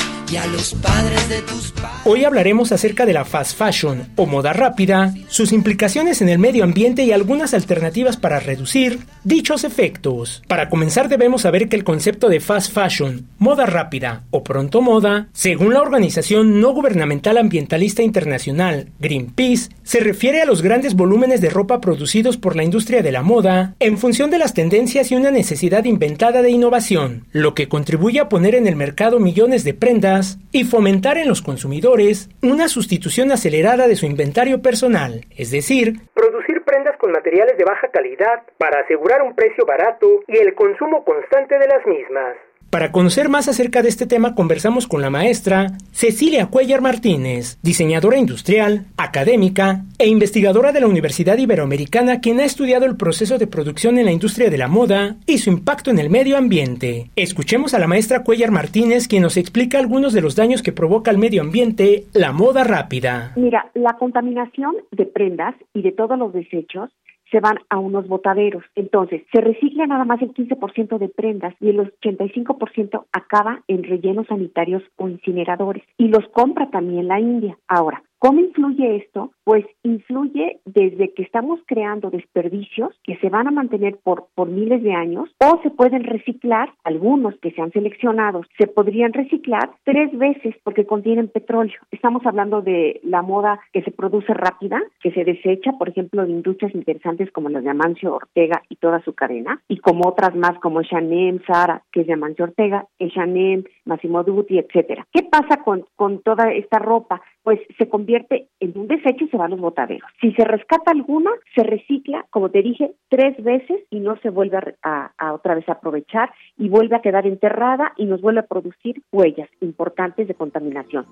Hoy 2.05 2.24
hablaremos 2.24 2.70
acerca 2.70 3.05
de 3.05 3.12
la 3.12 3.24
fast 3.24 3.59
fashion 3.59 4.11
o 4.15 4.27
moda 4.27 4.52
rápida, 4.52 5.12
sus 5.28 5.52
implicaciones 5.52 6.23
en 6.23 6.28
el 6.28 6.39
medio 6.39 6.62
ambiente 6.62 7.02
y 7.02 7.11
algunas 7.11 7.52
alternativas 7.52 8.16
para 8.16 8.39
reducir 8.39 9.01
dichos 9.24 9.65
efectos. 9.65 10.43
Para 10.47 10.69
comenzar 10.69 11.09
debemos 11.09 11.43
saber 11.43 11.69
que 11.69 11.74
el 11.74 11.82
concepto 11.82 12.28
de 12.28 12.39
fast 12.39 12.73
fashion, 12.73 13.27
moda 13.39 13.66
rápida 13.66 14.23
o 14.31 14.44
pronto 14.44 14.81
moda, 14.81 15.28
según 15.32 15.74
la 15.74 15.82
organización 15.82 16.61
no 16.61 16.73
gubernamental 16.74 17.36
ambientalista 17.36 18.02
internacional 18.02 18.89
Greenpeace, 19.01 19.70
se 19.82 19.98
refiere 19.98 20.43
a 20.43 20.47
los 20.47 20.62
grandes 20.62 20.94
volúmenes 20.94 21.40
de 21.40 21.51
ropa 21.51 21.81
producidos 21.81 22.36
por 22.36 22.55
la 22.55 22.62
industria 22.62 23.02
de 23.02 23.11
la 23.11 23.23
moda 23.23 23.74
en 23.81 23.98
función 23.98 24.31
de 24.31 24.39
las 24.39 24.55
tendencias 24.55 25.11
y 25.11 25.16
una 25.16 25.32
necesidad 25.32 25.85
inventada 25.86 26.40
de 26.40 26.51
innovación, 26.51 27.27
lo 27.32 27.55
que 27.55 27.69
contribuye 27.69 28.20
a 28.20 28.28
poner 28.28 28.55
en 28.55 28.69
el 28.69 28.77
mercado 28.77 29.19
millones 29.19 29.65
de 29.65 29.74
prendas 29.74 30.19
y 30.52 30.64
fomentar 30.64 31.18
en 31.18 31.28
los 31.28 31.42
consumidores 31.42 32.28
una 32.42 32.68
sustitución 32.68 33.32
acelerada 33.32 33.86
de 33.86 33.97
su 33.97 34.06
inventario 34.06 34.62
personal, 34.62 35.24
es 35.36 35.51
decir, 35.51 35.94
producir 36.14 36.62
prendas 36.64 36.97
con 36.98 37.12
materiales 37.12 37.56
de 37.56 37.64
baja 37.64 37.88
calidad 37.88 38.42
para 38.59 38.80
asegurar 38.80 39.22
un 39.22 39.34
precio 39.34 39.64
barato 39.66 40.22
y 40.26 40.38
el 40.38 40.55
consumo 40.55 41.05
constante 41.05 41.59
de 41.59 41.66
las 41.66 41.86
mismas. 41.86 42.36
Para 42.70 42.92
conocer 42.92 43.28
más 43.28 43.48
acerca 43.48 43.82
de 43.82 43.88
este 43.88 44.06
tema 44.06 44.36
conversamos 44.36 44.86
con 44.86 45.02
la 45.02 45.10
maestra 45.10 45.72
Cecilia 45.90 46.47
Cuellar 46.47 46.80
Martínez, 46.80 47.59
diseñadora 47.62 48.16
industrial, 48.16 48.86
académica 48.97 49.82
e 49.98 50.06
investigadora 50.06 50.70
de 50.70 50.80
la 50.80 50.86
Universidad 50.86 51.36
Iberoamericana 51.36 52.20
quien 52.20 52.38
ha 52.38 52.44
estudiado 52.44 52.86
el 52.86 52.97
proceso 52.97 53.38
de 53.38 53.48
producción 53.48 53.98
en 53.98 54.05
la 54.05 54.12
industria 54.12 54.51
de 54.51 54.59
la 54.59 54.68
moda 54.68 55.16
y 55.26 55.38
su 55.38 55.51
impacto 55.51 55.90
en 55.90 55.98
el 55.98 56.10
medio 56.10 56.36
ambiente. 56.36 57.10
Escuchemos 57.16 57.74
a 57.74 57.80
la 57.80 57.88
maestra 57.88 58.22
Cuellar 58.22 58.52
Martínez 58.52 59.09
quien 59.09 59.24
nos 59.24 59.36
explica 59.36 59.80
algunos 59.80 60.12
de 60.12 60.20
los 60.20 60.36
daños 60.36 60.62
que 60.62 60.70
provoca 60.70 61.10
al 61.10 61.18
medio 61.18 61.42
ambiente 61.42 62.05
la 62.12 62.30
moda 62.30 62.62
rápida. 62.62 63.32
Mira, 63.34 63.68
la 63.74 63.94
contaminación 63.94 64.76
de 64.92 65.06
prendas 65.06 65.56
y 65.74 65.82
de 65.82 65.90
todos 65.90 66.16
los 66.16 66.32
desechos 66.32 66.90
se 67.31 67.40
van 67.40 67.59
a 67.69 67.78
unos 67.78 68.09
botaderos. 68.09 68.65
Entonces, 68.74 69.23
se 69.32 69.40
recicla 69.40 69.86
nada 69.86 70.05
más 70.05 70.20
el 70.23 70.35
15% 70.35 70.98
de 70.98 71.09
prendas 71.09 71.55
y 71.61 71.70
el 71.70 71.78
85% 71.78 73.07
acaba 73.12 73.62
en 73.69 73.85
rellenos 73.85 74.27
sanitarios 74.27 74.82
o 74.97 75.09
incineradores. 75.09 75.85
Y 75.97 76.09
los 76.09 76.27
compra 76.28 76.70
también 76.70 77.09
la 77.09 77.20
India. 77.20 77.57
Ahora, 77.69 78.02
¿Cómo 78.20 78.38
influye 78.38 78.97
esto? 78.97 79.32
Pues 79.44 79.64
influye 79.82 80.60
desde 80.66 81.14
que 81.14 81.22
estamos 81.22 81.59
creando 81.66 82.10
desperdicios 82.10 82.90
que 83.02 83.16
se 83.16 83.30
van 83.30 83.48
a 83.48 83.51
mantener 83.51 83.97
por, 83.97 84.26
por 84.34 84.47
miles 84.47 84.82
de 84.82 84.92
años 84.92 85.30
o 85.38 85.59
se 85.62 85.70
pueden 85.70 86.05
reciclar, 86.05 86.68
algunos 86.84 87.34
que 87.40 87.51
se 87.52 87.62
han 87.62 87.72
seleccionado, 87.72 88.42
se 88.59 88.66
podrían 88.66 89.14
reciclar 89.14 89.70
tres 89.84 90.16
veces 90.18 90.55
porque 90.64 90.84
contienen 90.84 91.28
petróleo. 91.28 91.80
Estamos 91.90 92.20
hablando 92.26 92.60
de 92.60 93.01
la 93.05 93.22
moda 93.22 93.59
que 93.72 93.82
se 93.82 93.90
produce 93.90 94.34
rápida, 94.34 94.82
que 95.02 95.12
se 95.12 95.24
desecha, 95.24 95.72
por 95.78 95.88
ejemplo, 95.88 96.26
de 96.26 96.32
industrias 96.32 96.74
interesantes 96.74 97.32
como 97.32 97.48
las 97.48 97.64
de 97.64 97.70
Amancio 97.70 98.14
Ortega 98.14 98.62
y 98.68 98.76
toda 98.76 99.02
su 99.02 99.14
cadena, 99.14 99.62
y 99.66 99.78
como 99.78 100.06
otras 100.06 100.36
más 100.36 100.59
como 100.59 100.82
Chanel, 100.82 101.42
Sara, 101.47 101.84
que 101.90 102.02
es 102.02 102.06
de 102.06 102.12
Amancio 102.12 102.44
Ortega, 102.44 102.86
Chanel, 103.14 103.66
Massimo 103.90 104.22
Dutti, 104.22 104.58
etcétera. 104.58 105.06
¿Qué 105.12 105.22
pasa 105.24 105.62
con, 105.62 105.84
con 105.96 106.22
toda 106.22 106.52
esta 106.52 106.78
ropa? 106.78 107.20
Pues 107.42 107.60
se 107.76 107.88
convierte 107.88 108.48
en 108.60 108.78
un 108.78 108.86
desecho 108.86 109.24
y 109.24 109.28
se 109.28 109.36
va 109.36 109.46
a 109.46 109.48
los 109.48 109.60
botaderos. 109.60 110.08
Si 110.20 110.32
se 110.32 110.44
rescata 110.44 110.92
alguna, 110.92 111.30
se 111.54 111.62
recicla, 111.62 112.24
como 112.30 112.50
te 112.50 112.62
dije, 112.62 112.92
tres 113.08 113.36
veces 113.42 113.80
y 113.90 114.00
no 114.00 114.16
se 114.18 114.30
vuelve 114.30 114.58
a, 114.82 115.12
a 115.18 115.32
otra 115.34 115.54
vez 115.54 115.68
a 115.68 115.72
aprovechar 115.72 116.30
y 116.56 116.68
vuelve 116.68 116.96
a 116.96 117.02
quedar 117.02 117.26
enterrada 117.26 117.92
y 117.96 118.06
nos 118.06 118.20
vuelve 118.20 118.40
a 118.40 118.46
producir 118.46 119.02
huellas 119.12 119.48
importantes 119.60 120.28
de 120.28 120.34
contaminación. 120.34 121.06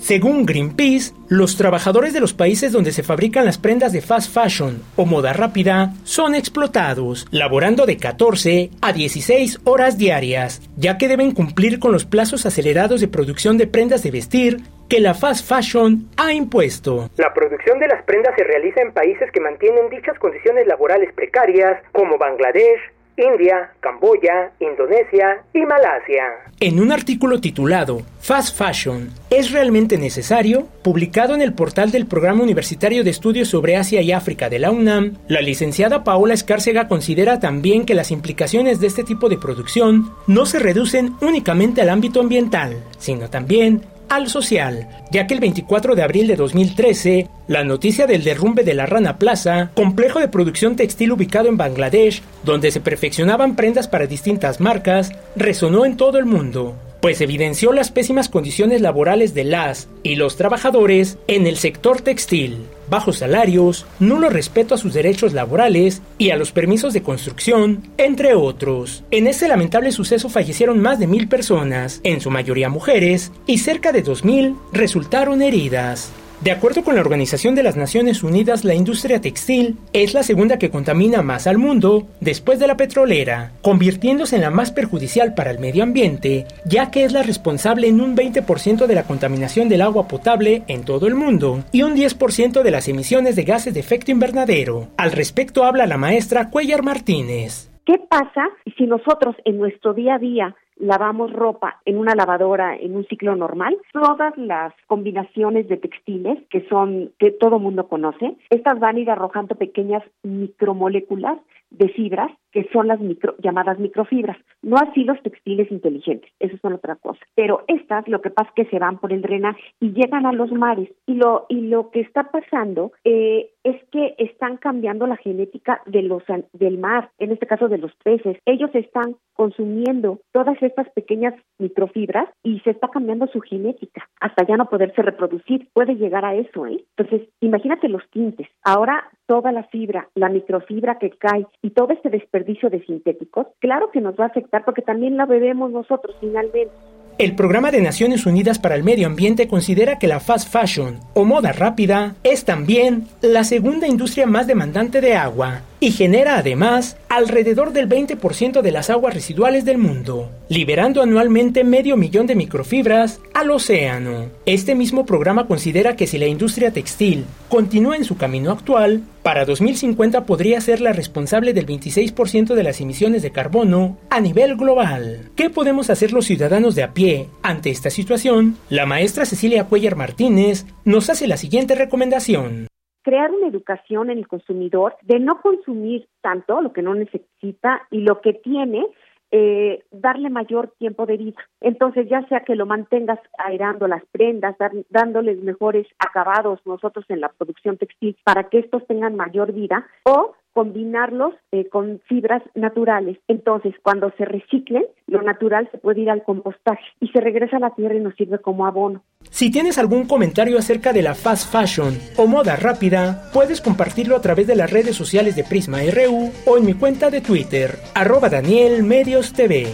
Según 0.00 0.46
Greenpeace, 0.46 1.12
los 1.28 1.56
trabajadores 1.56 2.14
de 2.14 2.20
los 2.20 2.32
países 2.32 2.72
donde 2.72 2.90
se 2.90 3.02
fabrican 3.02 3.44
las 3.44 3.58
prendas 3.58 3.92
de 3.92 4.00
fast 4.00 4.34
fashion 4.34 4.82
o 4.96 5.04
moda 5.04 5.34
rápida 5.34 5.92
son 6.04 6.34
explotados, 6.34 7.26
laborando 7.30 7.84
de 7.84 7.98
14 7.98 8.70
a 8.80 8.92
16 8.92 9.60
horas 9.64 9.98
diarias, 9.98 10.62
ya 10.76 10.96
que 10.96 11.06
deben 11.06 11.32
cumplir 11.32 11.78
con 11.78 11.92
los 11.92 12.06
plazos 12.06 12.46
acelerados 12.46 13.00
de 13.02 13.08
producción 13.08 13.58
de 13.58 13.66
prendas 13.66 14.02
de 14.02 14.10
vestir 14.10 14.60
que 14.88 15.00
la 15.00 15.14
fast 15.14 15.46
fashion 15.46 16.08
ha 16.16 16.32
impuesto. 16.32 17.10
La 17.16 17.32
producción 17.32 17.78
de 17.78 17.86
las 17.86 18.02
prendas 18.04 18.34
se 18.36 18.42
realiza 18.42 18.80
en 18.80 18.92
países 18.92 19.30
que 19.30 19.40
mantienen 19.40 19.90
dichas 19.90 20.18
condiciones 20.18 20.66
laborales 20.66 21.12
precarias, 21.14 21.80
como 21.92 22.18
Bangladesh, 22.18 22.80
India, 23.16 23.70
Camboya, 23.80 24.52
Indonesia 24.60 25.42
y 25.52 25.60
Malasia. 25.60 26.24
En 26.60 26.80
un 26.80 26.92
artículo 26.92 27.40
titulado 27.40 28.02
Fast 28.20 28.56
Fashion, 28.56 29.10
¿es 29.30 29.50
realmente 29.50 29.98
necesario? 29.98 30.66
Publicado 30.82 31.34
en 31.34 31.42
el 31.42 31.54
portal 31.54 31.90
del 31.90 32.06
Programa 32.06 32.42
Universitario 32.42 33.04
de 33.04 33.10
Estudios 33.10 33.48
sobre 33.48 33.76
Asia 33.76 34.02
y 34.02 34.12
África 34.12 34.48
de 34.48 34.58
la 34.58 34.70
UNAM, 34.70 35.16
la 35.28 35.40
licenciada 35.40 36.04
Paola 36.04 36.34
Escárcega 36.34 36.88
considera 36.88 37.40
también 37.40 37.86
que 37.86 37.94
las 37.94 38.10
implicaciones 38.10 38.80
de 38.80 38.86
este 38.86 39.04
tipo 39.04 39.28
de 39.28 39.38
producción 39.38 40.12
no 40.26 40.46
se 40.46 40.58
reducen 40.58 41.14
únicamente 41.20 41.80
al 41.82 41.88
ámbito 41.90 42.20
ambiental, 42.20 42.76
sino 42.98 43.30
también 43.30 43.82
al 44.10 44.28
social, 44.28 44.88
ya 45.10 45.26
que 45.26 45.34
el 45.34 45.40
24 45.40 45.94
de 45.94 46.02
abril 46.02 46.26
de 46.26 46.36
2013, 46.36 47.28
la 47.46 47.64
noticia 47.64 48.06
del 48.06 48.24
derrumbe 48.24 48.64
de 48.64 48.74
la 48.74 48.84
Rana 48.84 49.18
Plaza, 49.18 49.70
complejo 49.74 50.18
de 50.18 50.28
producción 50.28 50.76
textil 50.76 51.12
ubicado 51.12 51.48
en 51.48 51.56
Bangladesh, 51.56 52.22
donde 52.44 52.72
se 52.72 52.80
perfeccionaban 52.80 53.56
prendas 53.56 53.88
para 53.88 54.06
distintas 54.06 54.60
marcas, 54.60 55.12
resonó 55.36 55.86
en 55.86 55.96
todo 55.96 56.18
el 56.18 56.26
mundo, 56.26 56.76
pues 57.00 57.20
evidenció 57.20 57.72
las 57.72 57.92
pésimas 57.92 58.28
condiciones 58.28 58.80
laborales 58.80 59.32
de 59.32 59.44
las 59.44 59.88
y 60.02 60.16
los 60.16 60.36
trabajadores 60.36 61.16
en 61.28 61.46
el 61.46 61.56
sector 61.56 62.00
textil. 62.00 62.66
Bajos 62.90 63.18
salarios, 63.18 63.86
nulo 63.98 64.28
respeto 64.28 64.74
a 64.74 64.78
sus 64.78 64.92
derechos 64.92 65.32
laborales 65.32 66.02
y 66.18 66.30
a 66.30 66.36
los 66.36 66.52
permisos 66.52 66.92
de 66.92 67.02
construcción, 67.02 67.88
entre 67.96 68.34
otros. 68.34 69.04
En 69.10 69.26
este 69.26 69.48
lamentable 69.48 69.92
suceso 69.92 70.28
fallecieron 70.28 70.80
más 70.80 70.98
de 70.98 71.06
mil 71.06 71.28
personas, 71.28 72.00
en 72.02 72.20
su 72.20 72.30
mayoría 72.30 72.68
mujeres, 72.68 73.32
y 73.46 73.58
cerca 73.58 73.92
de 73.92 74.02
dos 74.02 74.24
mil 74.24 74.56
resultaron 74.72 75.40
heridas. 75.40 76.12
De 76.42 76.52
acuerdo 76.52 76.82
con 76.82 76.94
la 76.94 77.02
Organización 77.02 77.54
de 77.54 77.62
las 77.62 77.76
Naciones 77.76 78.22
Unidas, 78.22 78.64
la 78.64 78.74
industria 78.74 79.20
textil 79.20 79.76
es 79.92 80.14
la 80.14 80.22
segunda 80.22 80.58
que 80.58 80.70
contamina 80.70 81.20
más 81.20 81.46
al 81.46 81.58
mundo 81.58 82.06
después 82.22 82.58
de 82.58 82.66
la 82.66 82.78
petrolera, 82.78 83.52
convirtiéndose 83.60 84.36
en 84.36 84.42
la 84.42 84.50
más 84.50 84.72
perjudicial 84.72 85.34
para 85.34 85.50
el 85.50 85.58
medio 85.58 85.82
ambiente, 85.82 86.46
ya 86.64 86.90
que 86.90 87.04
es 87.04 87.12
la 87.12 87.22
responsable 87.22 87.88
en 87.88 88.00
un 88.00 88.16
20% 88.16 88.86
de 88.86 88.94
la 88.94 89.02
contaminación 89.02 89.68
del 89.68 89.82
agua 89.82 90.08
potable 90.08 90.62
en 90.66 90.82
todo 90.86 91.06
el 91.06 91.14
mundo 91.14 91.62
y 91.72 91.82
un 91.82 91.94
10% 91.94 92.62
de 92.62 92.70
las 92.70 92.88
emisiones 92.88 93.36
de 93.36 93.44
gases 93.44 93.74
de 93.74 93.80
efecto 93.80 94.10
invernadero. 94.10 94.88
Al 94.96 95.12
respecto 95.12 95.64
habla 95.64 95.86
la 95.86 95.98
maestra 95.98 96.48
Cuellar 96.48 96.82
Martínez. 96.82 97.70
¿Qué 97.84 97.98
pasa 98.08 98.48
si 98.78 98.86
nosotros 98.86 99.36
en 99.44 99.58
nuestro 99.58 99.92
día 99.92 100.14
a 100.14 100.18
día 100.18 100.56
lavamos 100.80 101.32
ropa 101.32 101.80
en 101.84 101.98
una 101.98 102.14
lavadora 102.14 102.74
en 102.74 102.96
un 102.96 103.06
ciclo 103.06 103.36
normal, 103.36 103.76
todas 103.92 104.36
las 104.36 104.72
combinaciones 104.86 105.68
de 105.68 105.76
textiles 105.76 106.38
que 106.50 106.66
son 106.68 107.12
que 107.18 107.30
todo 107.30 107.58
mundo 107.58 107.86
conoce, 107.86 108.36
estas 108.48 108.80
van 108.80 108.96
a 108.96 109.00
ir 109.00 109.10
arrojando 109.10 109.54
pequeñas 109.54 110.02
micromoléculas 110.22 111.38
de 111.70 111.88
fibras 111.90 112.32
que 112.52 112.68
son 112.72 112.88
las 112.88 113.00
micro, 113.00 113.34
llamadas 113.38 113.78
microfibras, 113.78 114.36
no 114.62 114.76
así 114.76 115.04
los 115.04 115.20
textiles 115.22 115.70
inteligentes, 115.70 116.30
eso 116.38 116.56
son 116.62 116.74
otra 116.74 116.96
cosa. 116.96 117.20
Pero 117.34 117.64
estas 117.68 118.06
lo 118.08 118.20
que 118.20 118.30
pasa 118.30 118.50
es 118.50 118.64
que 118.64 118.70
se 118.70 118.78
van 118.78 118.98
por 118.98 119.12
el 119.12 119.22
drenaje 119.22 119.62
y 119.80 119.92
llegan 119.92 120.26
a 120.26 120.32
los 120.32 120.52
mares 120.52 120.90
y 121.06 121.14
lo 121.14 121.46
y 121.48 121.62
lo 121.62 121.90
que 121.90 122.00
está 122.00 122.24
pasando 122.24 122.92
eh, 123.04 123.50
es 123.64 123.76
que 123.90 124.14
están 124.18 124.56
cambiando 124.56 125.06
la 125.06 125.16
genética 125.16 125.82
de 125.86 126.02
los 126.02 126.22
del 126.52 126.78
mar, 126.78 127.10
en 127.18 127.32
este 127.32 127.46
caso 127.46 127.68
de 127.68 127.78
los 127.78 127.94
peces. 128.02 128.38
Ellos 128.46 128.70
están 128.74 129.16
consumiendo 129.34 130.20
todas 130.32 130.60
estas 130.62 130.88
pequeñas 130.90 131.34
microfibras 131.58 132.28
y 132.42 132.60
se 132.60 132.70
está 132.70 132.88
cambiando 132.88 133.26
su 133.28 133.40
genética 133.40 134.08
hasta 134.20 134.46
ya 134.46 134.56
no 134.56 134.68
poderse 134.68 135.02
reproducir. 135.02 135.68
Puede 135.72 135.94
llegar 135.94 136.24
a 136.24 136.34
eso, 136.34 136.66
¿eh? 136.66 136.84
Entonces, 136.96 137.28
imagínate 137.40 137.88
los 137.88 138.08
tintes. 138.10 138.48
Ahora 138.62 139.10
toda 139.26 139.52
la 139.52 139.64
fibra, 139.64 140.08
la 140.14 140.28
microfibra 140.28 140.98
que 140.98 141.10
cae 141.10 141.46
y 141.62 141.70
todo 141.70 141.92
este 141.92 142.10
desperdicio 142.10 142.39
de 142.44 142.84
sintéticos, 142.86 143.46
claro 143.58 143.90
que 143.90 144.00
nos 144.00 144.14
va 144.14 144.24
a 144.24 144.28
afectar 144.28 144.64
porque 144.64 144.82
también 144.82 145.16
la 145.16 145.26
bebemos 145.26 145.70
nosotros 145.70 146.16
finalmente. 146.20 146.72
El 147.18 147.34
Programa 147.34 147.70
de 147.70 147.82
Naciones 147.82 148.24
Unidas 148.24 148.58
para 148.58 148.74
el 148.74 148.82
Medio 148.82 149.06
Ambiente 149.06 149.46
considera 149.46 149.98
que 149.98 150.06
la 150.06 150.20
fast 150.20 150.50
fashion 150.50 151.00
o 151.14 151.24
moda 151.24 151.52
rápida 151.52 152.14
es 152.22 152.44
también 152.44 153.04
la 153.20 153.44
segunda 153.44 153.86
industria 153.86 154.26
más 154.26 154.46
demandante 154.46 155.00
de 155.00 155.14
agua 155.14 155.60
y 155.80 155.92
genera 155.92 156.36
además 156.36 156.98
alrededor 157.08 157.72
del 157.72 157.88
20% 157.88 158.60
de 158.60 158.70
las 158.70 158.90
aguas 158.90 159.14
residuales 159.14 159.64
del 159.64 159.78
mundo, 159.78 160.30
liberando 160.48 161.02
anualmente 161.02 161.64
medio 161.64 161.96
millón 161.96 162.26
de 162.26 162.36
microfibras 162.36 163.20
al 163.34 163.50
océano. 163.50 164.26
Este 164.44 164.74
mismo 164.74 165.06
programa 165.06 165.46
considera 165.46 165.96
que 165.96 166.06
si 166.06 166.18
la 166.18 166.26
industria 166.26 166.72
textil 166.72 167.24
continúa 167.48 167.96
en 167.96 168.04
su 168.04 168.16
camino 168.16 168.52
actual, 168.52 169.02
para 169.22 169.44
2050 169.44 170.24
podría 170.24 170.60
ser 170.60 170.80
la 170.80 170.92
responsable 170.92 171.52
del 171.52 171.66
26% 171.66 172.54
de 172.54 172.62
las 172.62 172.80
emisiones 172.80 173.22
de 173.22 173.32
carbono 173.32 173.98
a 174.10 174.20
nivel 174.20 174.56
global. 174.56 175.30
¿Qué 175.34 175.50
podemos 175.50 175.90
hacer 175.90 176.12
los 176.12 176.26
ciudadanos 176.26 176.74
de 176.74 176.82
a 176.82 176.92
pie 176.94 177.28
ante 177.42 177.70
esta 177.70 177.90
situación? 177.90 178.56
La 178.68 178.86
maestra 178.86 179.24
Cecilia 179.24 179.64
Cuellar 179.64 179.96
Martínez 179.96 180.66
nos 180.84 181.10
hace 181.10 181.26
la 181.26 181.36
siguiente 181.36 181.74
recomendación 181.74 182.69
crear 183.10 183.32
una 183.32 183.48
educación 183.48 184.08
en 184.08 184.18
el 184.18 184.28
consumidor 184.28 184.94
de 185.02 185.18
no 185.18 185.40
consumir 185.40 186.06
tanto 186.20 186.60
lo 186.60 186.72
que 186.72 186.80
no 186.80 186.94
necesita 186.94 187.82
y 187.90 188.02
lo 188.02 188.20
que 188.20 188.34
tiene, 188.34 188.86
eh, 189.32 189.82
darle 189.90 190.30
mayor 190.30 190.72
tiempo 190.78 191.06
de 191.06 191.16
vida. 191.16 191.40
Entonces, 191.60 192.08
ya 192.08 192.24
sea 192.28 192.44
que 192.44 192.54
lo 192.54 192.66
mantengas 192.66 193.18
aerando 193.36 193.88
las 193.88 194.04
prendas, 194.12 194.54
dándoles 194.90 195.42
mejores 195.42 195.88
acabados 195.98 196.60
nosotros 196.64 197.04
en 197.08 197.20
la 197.20 197.30
producción 197.30 197.78
textil 197.78 198.16
para 198.22 198.44
que 198.44 198.60
estos 198.60 198.86
tengan 198.86 199.16
mayor 199.16 199.52
vida, 199.52 199.88
o 200.04 200.36
combinarlos 200.52 201.34
eh, 201.52 201.68
con 201.68 202.00
fibras 202.08 202.42
naturales. 202.54 203.18
Entonces, 203.28 203.74
cuando 203.82 204.12
se 204.16 204.24
reciclen, 204.24 204.84
lo 205.06 205.22
natural 205.22 205.68
se 205.70 205.78
puede 205.78 206.00
ir 206.00 206.10
al 206.10 206.24
compostaje 206.24 206.84
y 207.00 207.08
se 207.08 207.20
regresa 207.20 207.56
a 207.56 207.60
la 207.60 207.74
tierra 207.74 207.94
y 207.94 208.00
nos 208.00 208.14
sirve 208.14 208.38
como 208.38 208.66
abono. 208.66 209.02
Si 209.30 209.50
tienes 209.50 209.78
algún 209.78 210.06
comentario 210.06 210.58
acerca 210.58 210.92
de 210.92 211.02
la 211.02 211.14
fast 211.14 211.52
fashion 211.52 211.94
o 212.16 212.26
moda 212.26 212.56
rápida, 212.56 213.30
puedes 213.32 213.60
compartirlo 213.60 214.16
a 214.16 214.20
través 214.20 214.46
de 214.46 214.56
las 214.56 214.70
redes 214.70 214.96
sociales 214.96 215.36
de 215.36 215.44
Prisma 215.44 215.78
RU 215.78 216.30
o 216.46 216.58
en 216.58 216.66
mi 216.66 216.74
cuenta 216.74 217.10
de 217.10 217.20
Twitter, 217.20 217.76
arroba 217.94 218.28
Daniel 218.28 218.82
Medios 218.82 219.32
TV. 219.32 219.66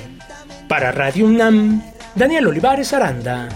Para 0.68 0.92
Radio 0.92 1.26
UNAM, 1.26 1.82
Daniel 2.14 2.48
Olivares 2.48 2.92
Aranda. 2.92 3.48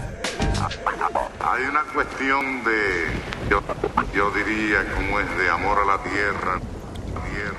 Hay 1.40 1.64
una 1.64 1.82
cuestión 1.92 2.62
de, 2.64 3.50
yo, 3.50 3.60
yo 4.14 4.30
diría, 4.30 4.84
como 4.94 5.18
es 5.18 5.38
de 5.38 5.48
amor 5.48 5.78
a 5.78 5.96
la 5.96 6.02
tierra 6.02 6.60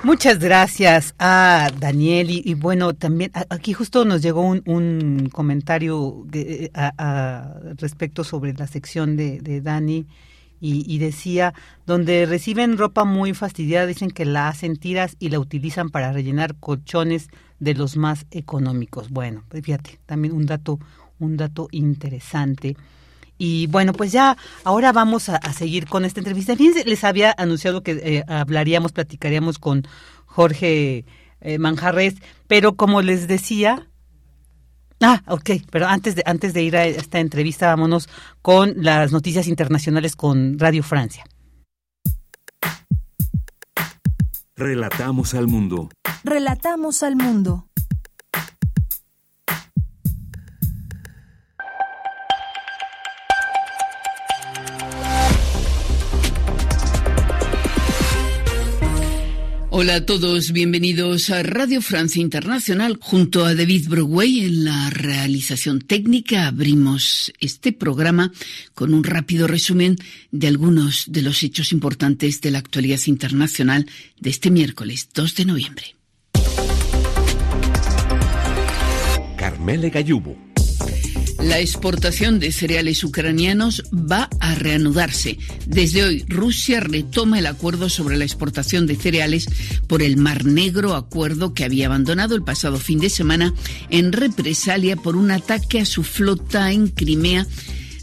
Muchas 0.03 0.40
gracias 0.40 1.14
a 1.19 1.69
Daniel 1.80 2.32
y, 2.32 2.53
bueno, 2.56 2.95
también 2.95 3.32
aquí 3.49 3.73
justo 3.73 4.03
nos 4.03 4.23
llegó 4.23 4.41
un, 4.41 5.30
comentario 5.32 6.26
eh, 6.34 6.72
a, 6.73 7.53
respecto 7.78 8.23
sobre 8.23 8.53
la 8.53 8.65
sección 8.65 9.15
de, 9.15 9.61
Dani 9.61 10.07
y, 10.60 10.98
decía, 10.98 11.53
donde 11.86 12.26
reciben 12.26 12.80
ropa 12.80 13.03
muy 13.06 13.36
fastidiada, 13.36 13.86
dicen 13.86 14.10
que 14.10 14.26
la 14.26 14.48
hacen 14.48 14.78
tiras 14.78 15.18
y 15.19 15.30
la 15.30 15.40
utilizan 15.40 15.90
para 15.91 16.11
rellenar 16.11 16.56
colchones 16.56 17.30
de 17.60 17.76
los 17.76 17.95
más 17.95 18.26
económicos. 18.32 19.11
Bueno, 19.11 19.44
pues 19.49 19.64
fíjate, 19.64 19.99
también 20.07 20.34
un 20.34 20.48
dato, 20.48 20.80
un 21.19 21.38
dato 21.38 21.68
interesante. 21.72 22.76
Y 23.44 23.66
bueno, 23.66 23.92
pues 23.94 24.12
ya 24.12 24.38
ahora 24.64 24.92
vamos 24.92 25.28
a, 25.28 25.40
seguir 25.52 25.88
con 25.88 26.06
esta 26.06 26.20
entrevista. 26.20 26.56
Fíjense, 26.56 26.86
les 26.86 27.04
había 27.04 27.34
anunciado 27.36 27.82
que 27.82 27.94
eh, 27.94 28.24
hablaríamos, 28.28 28.92
platicaríamos 28.92 29.58
con 29.58 29.88
Jorge 30.28 31.06
eh, 31.40 31.58
Manjarres, 31.58 32.14
pero 32.46 32.76
como 32.76 33.02
les 33.02 33.28
decía, 33.28 33.88
Ah, 35.02 35.24
ok, 35.26 35.50
pero 35.72 35.88
antes 35.88 36.16
de, 36.16 36.22
antes 36.28 36.54
de 36.54 36.62
ir 36.62 36.78
a 36.78 36.86
esta 36.86 37.20
entrevista, 37.20 37.66
vámonos 37.66 38.08
con 38.44 38.76
las 38.78 39.12
noticias 39.12 39.48
internacionales 39.48 40.16
con 40.16 40.60
Radio 40.60 40.84
Francia. 40.84 41.26
Relatamos 44.56 45.34
al 45.34 45.48
mundo. 45.48 45.90
Relatamos 46.24 47.02
al 47.02 47.16
mundo. 47.16 47.70
Hola 59.73 59.95
a 59.95 60.06
todos, 60.06 60.52
bienvenidos 60.52 61.30
a 61.30 61.43
Radio 61.43 61.81
Francia 61.81 62.22
Internacional. 62.22 62.98
Junto 62.99 63.45
a 63.45 63.56
David 63.56 63.88
Broadway 63.88 64.41
en 64.41 64.65
la 64.65 64.89
realización 64.89 65.80
técnica 65.80 66.48
abrimos 66.48 67.31
este 67.39 67.72
programa 67.72 68.34
con 68.73 68.93
un 68.93 69.06
rápido 69.06 69.48
resumen 69.48 69.95
de 70.30 70.48
algunos 70.48 71.06
de 71.07 71.22
los 71.22 71.41
hechos 71.41 71.72
importantes 71.72 72.41
de 72.41 72.52
la 72.52 72.60
actualidad 72.60 72.99
internacional 73.06 73.85
de 74.19 74.30
este 74.30 74.52
miércoles 74.52 75.07
2 75.14 75.35
de 75.35 75.45
noviembre. 75.45 75.95
Carmele 79.38 79.89
Gallubo. 79.89 80.51
La 81.44 81.60
exportación 81.60 82.40
de 82.40 82.52
cereales 82.52 83.04
ucranianos 83.04 83.84
va 83.92 84.30
a 84.40 84.54
reanudarse. 84.54 85.40
Desde 85.66 86.04
hoy, 86.04 86.24
Rusia 86.28 86.80
retoma 86.80 87.40
el 87.40 87.48
acuerdo 87.48 87.90
sobre 87.90 88.16
la 88.16 88.26
exportación 88.26 88.86
de 88.86 88.96
cereales 88.96 89.48
por 89.88 90.04
el 90.04 90.18
Mar 90.18 90.46
Negro, 90.46 90.94
acuerdo 90.94 91.56
que 91.56 91.66
había 91.66 91.88
abandonado 91.88 92.36
el 92.36 92.44
pasado 92.44 92.78
fin 92.78 93.00
de 93.00 93.10
semana 93.10 93.56
en 93.90 94.12
represalia 94.12 94.96
por 94.96 95.16
un 95.16 95.32
ataque 95.32 95.80
a 95.80 95.86
su 95.86 96.04
flota 96.04 96.72
en 96.72 96.88
Crimea 96.90 97.48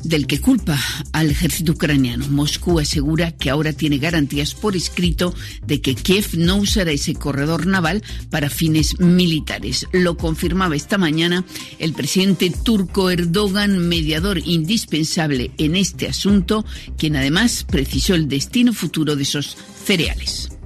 del 0.04 0.26
que 0.26 0.40
culpa 0.40 0.78
al 1.12 1.30
ejército 1.30 1.72
ucraniano. 1.72 2.26
Moscú 2.28 2.78
asegura 2.78 3.32
que 3.32 3.50
ahora 3.50 3.72
tiene 3.72 3.98
garantías 3.98 4.54
por 4.54 4.76
escrito 4.76 5.34
de 5.66 5.80
que 5.80 5.94
Kiev 5.94 6.36
no 6.36 6.56
usará 6.56 6.90
ese 6.90 7.14
corredor 7.14 7.66
naval 7.66 8.02
para 8.30 8.50
fines 8.50 8.98
militares. 9.00 9.86
Lo 9.92 10.16
confirmaba 10.16 10.76
esta 10.76 10.98
mañana 10.98 11.44
el 11.78 11.92
presidente 11.92 12.50
turco 12.50 13.10
Erdogan, 13.10 13.88
mediador 13.88 14.38
indispensable 14.44 15.50
en 15.58 15.76
este 15.76 16.08
asunto, 16.08 16.64
quien 16.96 17.16
además 17.16 17.64
precisó 17.68 18.14
el 18.14 18.28
destino 18.28 18.72
futuro 18.72 19.16
de 19.16 19.22
esos 19.22 19.56
cereales. 19.84 20.57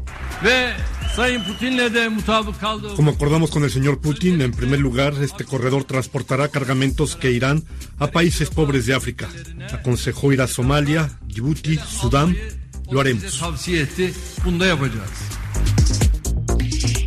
Como 2.97 3.11
acordamos 3.11 3.51
con 3.51 3.65
el 3.65 3.71
señor 3.71 4.01
Putin, 4.01 4.41
en 4.41 4.53
primer 4.53 4.81
lugar, 4.81 5.15
este 5.21 5.45
corredor 5.45 5.85
transportará 5.85 6.49
cargamentos 6.49 7.17
que 7.17 7.31
irán 7.31 7.65
a 7.99 8.07
países 8.09 8.49
pobres 8.51 8.87
de 8.87 8.95
África. 8.95 9.29
Aconsejó 9.73 10.33
ir 10.33 10.41
a 10.41 10.47
Somalia, 10.47 11.11
Djibouti, 11.27 11.77
Sudán 11.77 12.37
lo 12.91 13.01
haremos. 13.01 13.25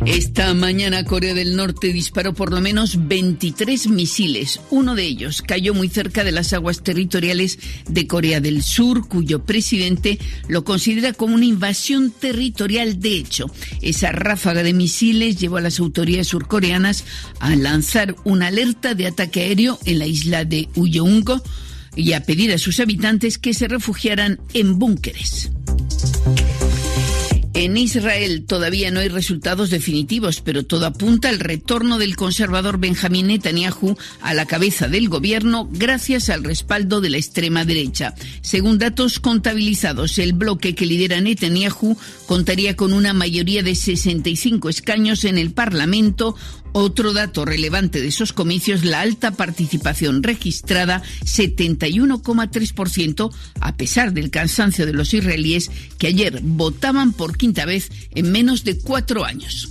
Esta 0.06 0.54
mañana 0.54 1.04
Corea 1.04 1.34
del 1.34 1.56
Norte 1.56 1.92
disparó 1.92 2.32
por 2.32 2.52
lo 2.52 2.60
menos 2.60 3.08
23 3.08 3.88
misiles. 3.88 4.60
Uno 4.70 4.94
de 4.94 5.02
ellos 5.02 5.42
cayó 5.42 5.74
muy 5.74 5.88
cerca 5.88 6.22
de 6.22 6.30
las 6.30 6.52
aguas 6.52 6.84
territoriales 6.84 7.58
de 7.88 8.06
Corea 8.06 8.40
del 8.40 8.62
Sur, 8.62 9.08
cuyo 9.08 9.44
presidente 9.44 10.20
lo 10.46 10.62
considera 10.62 11.12
como 11.12 11.34
una 11.34 11.44
invasión 11.44 12.12
territorial 12.12 13.00
de 13.00 13.16
hecho. 13.16 13.50
Esa 13.82 14.12
ráfaga 14.12 14.62
de 14.62 14.74
misiles 14.74 15.40
llevó 15.40 15.56
a 15.56 15.62
las 15.62 15.80
autoridades 15.80 16.28
surcoreanas 16.28 17.04
a 17.40 17.56
lanzar 17.56 18.14
una 18.22 18.46
alerta 18.46 18.94
de 18.94 19.08
ataque 19.08 19.40
aéreo 19.40 19.80
en 19.86 19.98
la 19.98 20.06
isla 20.06 20.44
de 20.44 20.68
Uyeongo 20.76 21.42
y 21.96 22.12
a 22.12 22.22
pedir 22.22 22.52
a 22.52 22.58
sus 22.58 22.78
habitantes 22.78 23.38
que 23.38 23.54
se 23.54 23.66
refugiaran 23.66 24.38
en 24.54 24.78
búnkeres. 24.78 25.50
En 27.58 27.78
Israel 27.78 28.44
todavía 28.46 28.90
no 28.90 29.00
hay 29.00 29.08
resultados 29.08 29.70
definitivos, 29.70 30.42
pero 30.42 30.66
todo 30.66 30.84
apunta 30.84 31.30
al 31.30 31.40
retorno 31.40 31.96
del 31.96 32.14
conservador 32.14 32.76
Benjamín 32.76 33.28
Netanyahu 33.28 33.96
a 34.20 34.34
la 34.34 34.44
cabeza 34.44 34.88
del 34.88 35.08
gobierno 35.08 35.66
gracias 35.72 36.28
al 36.28 36.44
respaldo 36.44 37.00
de 37.00 37.08
la 37.08 37.16
extrema 37.16 37.64
derecha. 37.64 38.14
Según 38.42 38.76
datos 38.76 39.20
contabilizados, 39.20 40.18
el 40.18 40.34
bloque 40.34 40.74
que 40.74 40.84
lidera 40.84 41.18
Netanyahu 41.22 41.96
contaría 42.26 42.76
con 42.76 42.92
una 42.92 43.14
mayoría 43.14 43.62
de 43.62 43.74
65 43.74 44.68
escaños 44.68 45.24
en 45.24 45.38
el 45.38 45.50
Parlamento, 45.50 46.36
otro 46.78 47.14
dato 47.14 47.46
relevante 47.46 48.02
de 48.02 48.08
esos 48.08 48.34
comicios, 48.34 48.84
la 48.84 49.00
alta 49.00 49.30
participación 49.30 50.22
registrada, 50.22 51.02
71,3%, 51.24 53.32
a 53.60 53.76
pesar 53.76 54.12
del 54.12 54.28
cansancio 54.30 54.84
de 54.84 54.92
los 54.92 55.14
israelíes 55.14 55.70
que 55.96 56.08
ayer 56.08 56.40
votaban 56.42 57.14
por 57.14 57.38
quinta 57.38 57.64
vez 57.64 57.90
en 58.14 58.30
menos 58.30 58.62
de 58.64 58.78
cuatro 58.78 59.24
años. 59.24 59.70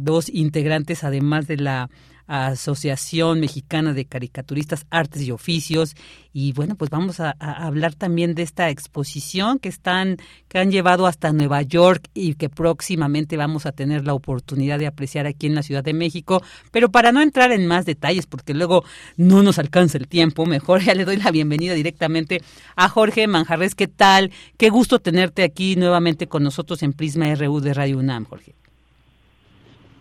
dos 0.02 0.28
integrantes, 0.28 1.04
además 1.04 1.46
de 1.46 1.56
la 1.56 1.88
Asociación 2.27 3.40
Mexicana 3.40 3.93
de 3.93 4.05
Caricaturistas, 4.05 4.86
Artes 4.90 5.23
y 5.23 5.31
Oficios. 5.31 5.94
Y 6.32 6.53
bueno, 6.53 6.74
pues 6.74 6.90
vamos 6.90 7.20
a, 7.20 7.31
hablar 7.40 7.94
también 7.94 8.35
de 8.35 8.43
esta 8.43 8.69
exposición 8.69 9.59
que 9.59 9.69
están, 9.69 10.19
que 10.48 10.59
han 10.59 10.70
llevado 10.70 11.07
hasta 11.07 11.32
Nueva 11.32 11.62
York 11.62 12.09
y 12.15 12.35
que 12.35 12.48
próximamente 12.48 13.36
vamos 13.36 13.65
a 13.65 13.73
tener 13.73 14.05
la 14.05 14.15
oportunidad 14.15 14.78
de 14.78 14.86
apreciar 14.86 15.27
aquí 15.27 15.47
en 15.47 15.55
la 15.55 15.62
Ciudad 15.62 15.82
de 15.82 15.94
México. 15.94 16.43
Pero 16.73 16.90
para 16.90 17.12
no 17.12 17.23
entrar 17.23 17.53
en 17.53 17.66
más 17.66 17.86
detalles, 17.86 18.27
porque 18.27 18.55
luego 18.55 18.85
no 19.16 19.43
nos 19.43 19.59
alcanza 19.59 19.98
el 19.98 20.09
tiempo, 20.09 20.47
mejor 20.47 20.81
ya 20.85 20.94
le 20.94 21.05
doy 21.05 21.16
la 21.16 21.31
bienvenida 21.31 21.74
directamente 21.74 22.43
a 22.74 22.89
Jorge 22.89 23.27
Manjarres. 23.27 23.74
¿Qué 23.74 23.89
tal? 23.89 24.31
Qué 24.57 24.69
gusto 24.69 24.98
tenerte 24.98 25.43
aquí 25.43 25.77
nuevamente 25.77 26.27
con 26.27 26.43
nosotros 26.43 26.82
en 26.82 26.93
Prisma 26.93 27.35
RU 27.35 27.61
de 27.61 27.73
Radio 27.73 27.98
UNAM, 27.98 28.24
Jorge. 28.24 28.55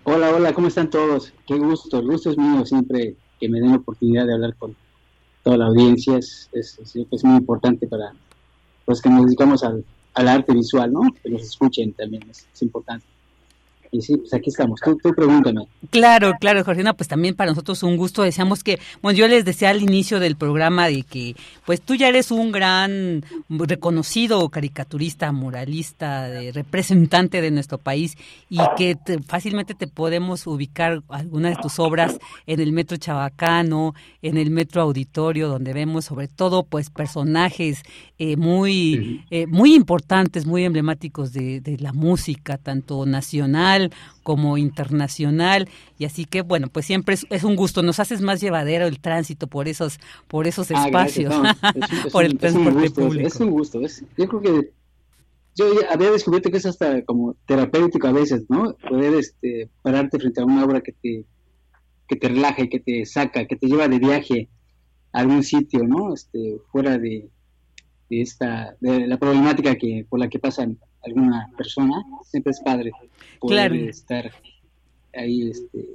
Hola, 0.08 0.30
hola, 0.30 0.54
¿cómo 0.54 0.68
están 0.68 0.92
todos? 0.92 1.34
Qué 1.48 1.58
gusto, 1.58 1.98
el 1.98 2.06
gusto 2.06 2.30
es 2.30 2.38
mío 2.38 2.64
siempre 2.64 3.16
que 3.40 3.50
me 3.50 3.60
den 3.60 3.72
la 3.72 3.78
oportunidad 3.78 4.28
de 4.28 4.36
hablar 4.36 4.56
con 4.56 4.76
toda 5.44 5.58
la 5.58 5.66
audiencia, 5.66 6.16
es, 6.18 6.48
es, 6.54 6.78
es 6.80 7.24
muy 7.24 7.38
importante 7.38 7.88
para 7.88 8.14
los 8.86 9.02
que 9.02 9.10
nos 9.10 9.26
dedicamos 9.26 9.64
al, 9.64 9.84
arte 10.14 10.54
visual, 10.54 10.94
¿no? 10.94 11.02
Que 11.24 11.32
nos 11.32 11.42
escuchen 11.42 11.92
también, 11.94 12.22
es 12.30 12.62
importante. 12.62 13.08
Y 13.96 14.02
sí, 14.02 14.18
pues 14.18 14.34
aquí 14.34 14.50
estamos. 14.50 14.82
Tú, 14.82 14.98
pregúntame. 15.16 15.68
Claro, 15.90 16.34
claro, 16.38 16.66
Jorge. 16.66 16.84
pues 16.98 17.08
también 17.08 17.34
para 17.34 17.52
nosotros 17.52 17.82
un 17.82 17.96
gusto. 17.96 18.24
Deseamos 18.24 18.62
que, 18.62 18.78
bueno, 19.02 19.18
yo 19.18 19.28
les 19.30 19.46
decía 19.46 19.70
al 19.70 19.82
inicio 19.82 20.20
del 20.20 20.36
programa 20.36 20.88
de 20.88 21.04
que, 21.04 21.36
pues 21.66 21.82
tú 21.82 21.96
ya 21.96 22.10
eres 22.10 22.30
un 22.32 22.52
gran 22.52 23.24
reconocido 23.48 24.50
caricaturista, 24.50 25.32
muralista, 25.32 26.28
de, 26.28 26.52
representante 26.52 27.40
de 27.40 27.52
nuestro 27.52 27.78
país 27.78 28.18
y 28.50 28.60
que 28.76 28.98
fácilmente 29.26 29.76
te 29.76 29.88
podemos 29.88 30.46
ubicar 30.46 31.02
algunas 31.08 31.56
de 31.56 31.62
tus 31.62 31.80
obras 31.80 32.18
en 32.48 32.60
el 32.60 32.74
Metro 32.74 32.98
Chabacano, 32.98 33.94
en 34.22 34.38
el 34.38 34.52
Metro 34.52 34.82
Auditorio, 34.82 35.48
donde 35.48 35.72
vemos 35.72 36.04
sobre 36.04 36.28
todo, 36.28 36.64
pues, 36.64 36.90
personajes 36.90 37.82
eh, 38.18 38.36
muy, 38.36 39.24
eh, 39.30 39.48
muy 39.48 39.74
importantes, 39.74 40.46
muy 40.46 40.66
emblemáticos 40.66 41.32
de, 41.32 41.62
de 41.62 41.78
la 41.78 41.94
música, 41.94 42.58
tanto 42.58 43.06
nacional 43.06 43.85
como 44.24 44.58
internacional. 44.58 45.70
Y 45.98 46.06
así 46.06 46.26
que 46.26 46.42
bueno 46.42 46.68
pues 46.68 46.86
siempre 46.86 47.16
es, 47.30 47.44
un 47.44 47.56
gusto. 47.56 47.84
Nos 47.84 48.00
haces 48.00 48.22
más 48.22 48.42
llevadero 48.42 48.88
el 48.88 49.00
tránsito 49.00 49.48
por 49.48 49.68
esos 49.68 50.00
por 50.28 50.48
esos 50.48 50.72
ah, 50.72 50.86
espacios 50.86 51.34
por 52.12 52.24
el 52.24 52.38
transporte 52.38 52.90
público 52.92 53.28
es 53.28 53.40
un 53.40 53.50
gusto. 53.52 53.82
Yo 54.18 54.28
creo 54.28 54.42
que 54.42 54.72
yo 55.56 55.66
había 55.90 56.12
descubierto 56.12 56.52
que 56.52 56.58
es 56.58 56.66
hasta 56.66 57.04
como 57.04 57.36
terapéutico 57.46 58.08
a 58.08 58.12
veces 58.12 58.44
no 58.50 58.76
poder 58.90 59.14
este 59.14 59.70
pararte 59.82 60.20
frente 60.20 60.42
a 60.42 60.46
una 60.46 60.66
obra 60.66 60.82
que 60.82 60.92
te 60.92 61.26
que 62.08 62.16
te 62.18 62.28
relaje 62.28 62.70
que 62.70 62.80
te 62.80 63.06
saca 63.06 63.46
que 63.46 63.56
te 63.56 63.68
lleva 63.68 63.88
de 63.88 64.00
viaje 64.00 64.50
a 65.14 65.20
algún 65.20 65.44
sitio 65.44 65.84
no 65.88 66.14
este 66.14 66.58
fuera 66.72 66.98
de, 66.98 67.30
de 68.10 68.22
esta 68.22 68.76
de 68.82 69.08
la 69.08 69.18
problemática 69.18 69.76
que 69.76 70.06
por 70.10 70.20
la 70.20 70.28
que 70.28 70.40
pasan 70.40 70.78
alguna 71.06 71.50
persona, 71.58 72.04
siempre 72.24 72.52
es 72.52 72.62
padre 72.62 72.92
poder 73.40 73.74
estar 73.74 74.32
ahí 75.14 75.50
este, 75.50 75.88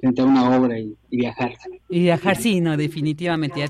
frente 0.00 0.20
a 0.20 0.24
una 0.24 0.56
obra 0.56 0.78
y, 0.78 0.96
viajar. 1.10 1.52
Y 1.88 2.00
viajar, 2.00 2.36
sí, 2.36 2.60
no, 2.60 2.76
definitivamente. 2.76 3.64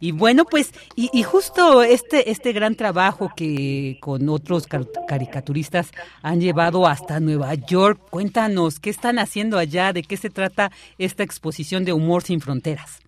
Y, 0.00 0.12
bueno, 0.12 0.44
pues, 0.44 0.72
y, 0.96 1.22
justo 1.22 1.82
este, 1.82 2.30
este 2.30 2.52
gran 2.52 2.74
trabajo 2.74 3.30
que 3.36 3.98
con 4.00 4.28
otros 4.28 4.66
caricaturistas 4.66 5.90
han 6.22 6.40
llevado 6.40 6.86
hasta 6.86 7.20
Nueva 7.20 7.54
York, 7.54 8.00
cuéntanos, 8.10 8.80
¿qué 8.80 8.90
están 8.90 9.18
haciendo 9.18 9.58
allá? 9.58 9.92
¿De 9.92 10.02
qué 10.02 10.16
se 10.16 10.30
trata 10.30 10.72
esta 10.98 11.22
exposición 11.22 11.84
de 11.84 11.92
Humor 11.92 12.22
sin 12.22 12.40
Fronteras? 12.40 13.00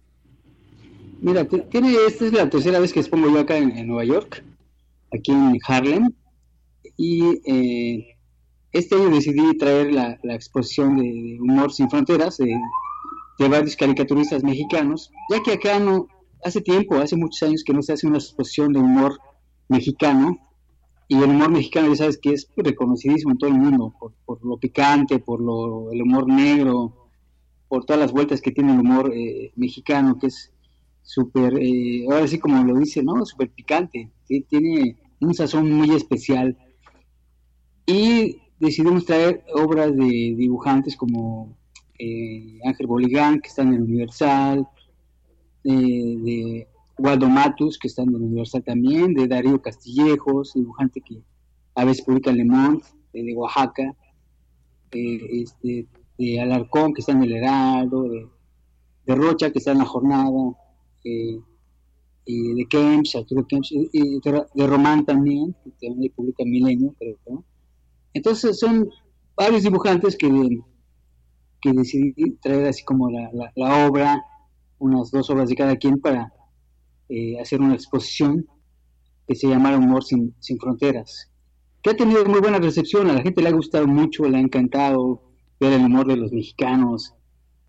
Mira, 1.20 1.44
tiene, 1.44 1.94
esta 2.06 2.26
es 2.26 2.32
la 2.32 2.50
tercera 2.50 2.80
vez 2.80 2.92
que 2.92 3.00
expongo 3.00 3.32
yo 3.32 3.40
acá 3.40 3.56
en 3.56 3.86
Nueva 3.86 4.04
York, 4.04 4.44
aquí 5.12 5.30
en 5.30 5.58
Harlem, 5.66 6.10
y 6.96 7.40
eh, 7.44 8.16
este 8.72 8.94
año 8.94 9.10
decidí 9.10 9.56
traer 9.58 9.92
la, 9.92 10.18
exposición 10.34 10.96
de, 10.96 11.38
Humor 11.40 11.72
sin 11.72 11.90
Fronteras, 11.90 12.38
de 12.38 13.48
varios 13.48 13.76
caricaturistas 13.76 14.44
mexicanos, 14.44 15.10
ya 15.30 15.42
que 15.42 15.52
acá 15.52 15.78
no, 15.78 16.06
hace 16.44 16.60
tiempo, 16.60 16.96
hace 16.96 17.16
muchos 17.16 17.42
años 17.42 17.64
que 17.64 17.72
no 17.72 17.82
se 17.82 17.92
hace 17.92 18.06
una 18.06 18.18
exposición 18.18 18.72
de 18.72 18.80
humor 18.80 19.18
mexicano, 19.68 20.38
y 21.08 21.16
el 21.16 21.24
humor 21.24 21.50
mexicano 21.50 21.88
ya 21.88 21.96
sabes 21.96 22.18
que 22.18 22.32
es 22.32 22.48
reconocidísimo 22.56 23.32
en 23.32 23.38
todo 23.38 23.50
el 23.50 23.58
mundo, 23.58 23.94
por, 24.24 24.44
lo 24.44 24.56
picante, 24.56 25.18
por 25.18 25.40
lo, 25.40 25.92
el 25.92 26.00
humor 26.00 26.26
negro, 26.26 27.10
por 27.68 27.84
todas 27.84 28.00
las 28.00 28.12
vueltas 28.12 28.40
que 28.40 28.52
tiene 28.52 28.72
el 28.72 28.80
humor 28.80 29.12
eh, 29.14 29.52
mexicano, 29.56 30.18
que 30.18 30.28
es 30.28 30.52
súper, 31.02 31.58
eh, 31.60 32.06
ahora 32.10 32.26
sí 32.26 32.38
como 32.38 32.62
lo 32.64 32.78
dice, 32.78 33.02
¿no? 33.02 33.24
Súper 33.26 33.50
picante, 33.50 34.10
tiene 34.48 34.96
un 35.20 35.34
sazón 35.34 35.70
muy 35.70 35.94
especial. 35.94 36.56
Y 37.86 38.42
decidimos 38.58 39.04
traer 39.04 39.44
obras 39.54 39.94
de 39.96 40.34
dibujantes 40.36 40.96
como 40.96 41.56
eh, 41.98 42.58
Ángel 42.64 42.86
Boligán, 42.86 43.40
que 43.40 43.48
está 43.48 43.62
en 43.62 43.74
el 43.74 43.82
Universal, 43.82 44.66
de 45.64 46.66
Waldo 46.98 47.28
Matus, 47.28 47.78
que 47.78 47.88
está 47.88 48.02
en 48.02 48.10
el 48.10 48.16
Universal 48.16 48.62
también, 48.64 49.14
de 49.14 49.28
Darío 49.28 49.60
Castillejos, 49.60 50.54
dibujante 50.54 51.00
que 51.00 51.22
a 51.74 51.84
veces 51.84 52.04
publica 52.04 52.30
en 52.30 52.36
Le 52.38 52.44
Monde, 52.44 52.84
de 53.12 53.34
Oaxaca, 53.34 53.94
este, 54.90 55.86
de 56.18 56.40
Alarcón, 56.40 56.94
que 56.94 57.00
está 57.00 57.12
en 57.12 57.22
el 57.24 57.32
Heraldo, 57.32 58.08
de, 58.08 59.14
Rocha, 59.14 59.50
que 59.50 59.58
está 59.58 59.72
en 59.72 59.78
la 59.78 59.84
jornada, 59.84 60.56
eh, 61.04 61.38
y 62.24 62.54
de 62.54 62.66
Kemps, 62.66 63.16
Arturo 63.16 63.46
Kemps, 63.46 63.72
y 63.72 64.20
de, 64.20 64.66
Román 64.66 65.04
también, 65.04 65.54
que 65.64 65.88
también 65.88 66.12
publica 66.14 66.44
Milenio, 66.44 66.94
creo. 66.98 67.44
Entonces 68.14 68.58
son 68.58 68.88
varios 69.36 69.62
dibujantes 69.62 70.16
que, 70.16 70.28
que 71.60 71.72
decidí 71.72 72.36
traer 72.42 72.66
así 72.66 72.84
como 72.84 73.10
la, 73.10 73.30
la, 73.54 73.86
obra, 73.86 74.22
unas 74.78 75.10
dos 75.10 75.30
obras 75.30 75.48
de 75.48 75.56
cada 75.56 75.76
quien 75.76 76.00
para 76.00 76.32
eh, 77.08 77.38
hacer 77.40 77.60
una 77.60 77.74
exposición 77.74 78.46
que 79.26 79.34
se 79.34 79.48
llamara 79.48 79.78
Humor 79.78 80.04
sin, 80.04 80.34
sin 80.40 80.58
Fronteras, 80.58 81.30
que 81.82 81.90
ha 81.90 81.96
tenido 81.96 82.24
muy 82.24 82.40
buena 82.40 82.58
recepción, 82.58 83.08
a 83.10 83.14
la 83.14 83.22
gente 83.22 83.42
le 83.42 83.48
ha 83.48 83.52
gustado 83.52 83.86
mucho, 83.86 84.24
le 84.24 84.38
ha 84.38 84.40
encantado 84.40 85.22
ver 85.58 85.72
el 85.74 85.84
humor 85.84 86.06
de 86.06 86.16
los 86.16 86.32
mexicanos, 86.32 87.14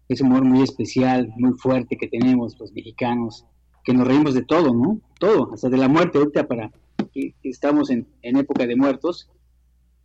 ese 0.10 0.24
humor 0.24 0.44
muy 0.44 0.64
especial, 0.64 1.32
muy 1.38 1.54
fuerte 1.54 1.98
que 1.98 2.08
tenemos 2.08 2.58
los 2.60 2.74
mexicanos, 2.74 3.46
que 3.84 3.94
nos 3.94 4.08
reímos 4.08 4.34
de 4.34 4.44
todo, 4.44 4.74
¿no? 4.74 5.02
Todo, 5.20 5.54
hasta 5.54 5.70
de 5.70 5.78
la 5.78 5.88
muerte, 5.88 6.18
ahorita 6.18 6.48
para 6.48 6.72
que, 7.14 7.36
estamos 7.44 7.90
en, 7.90 8.08
época 8.22 8.66
de 8.66 8.76
muertos, 8.76 9.30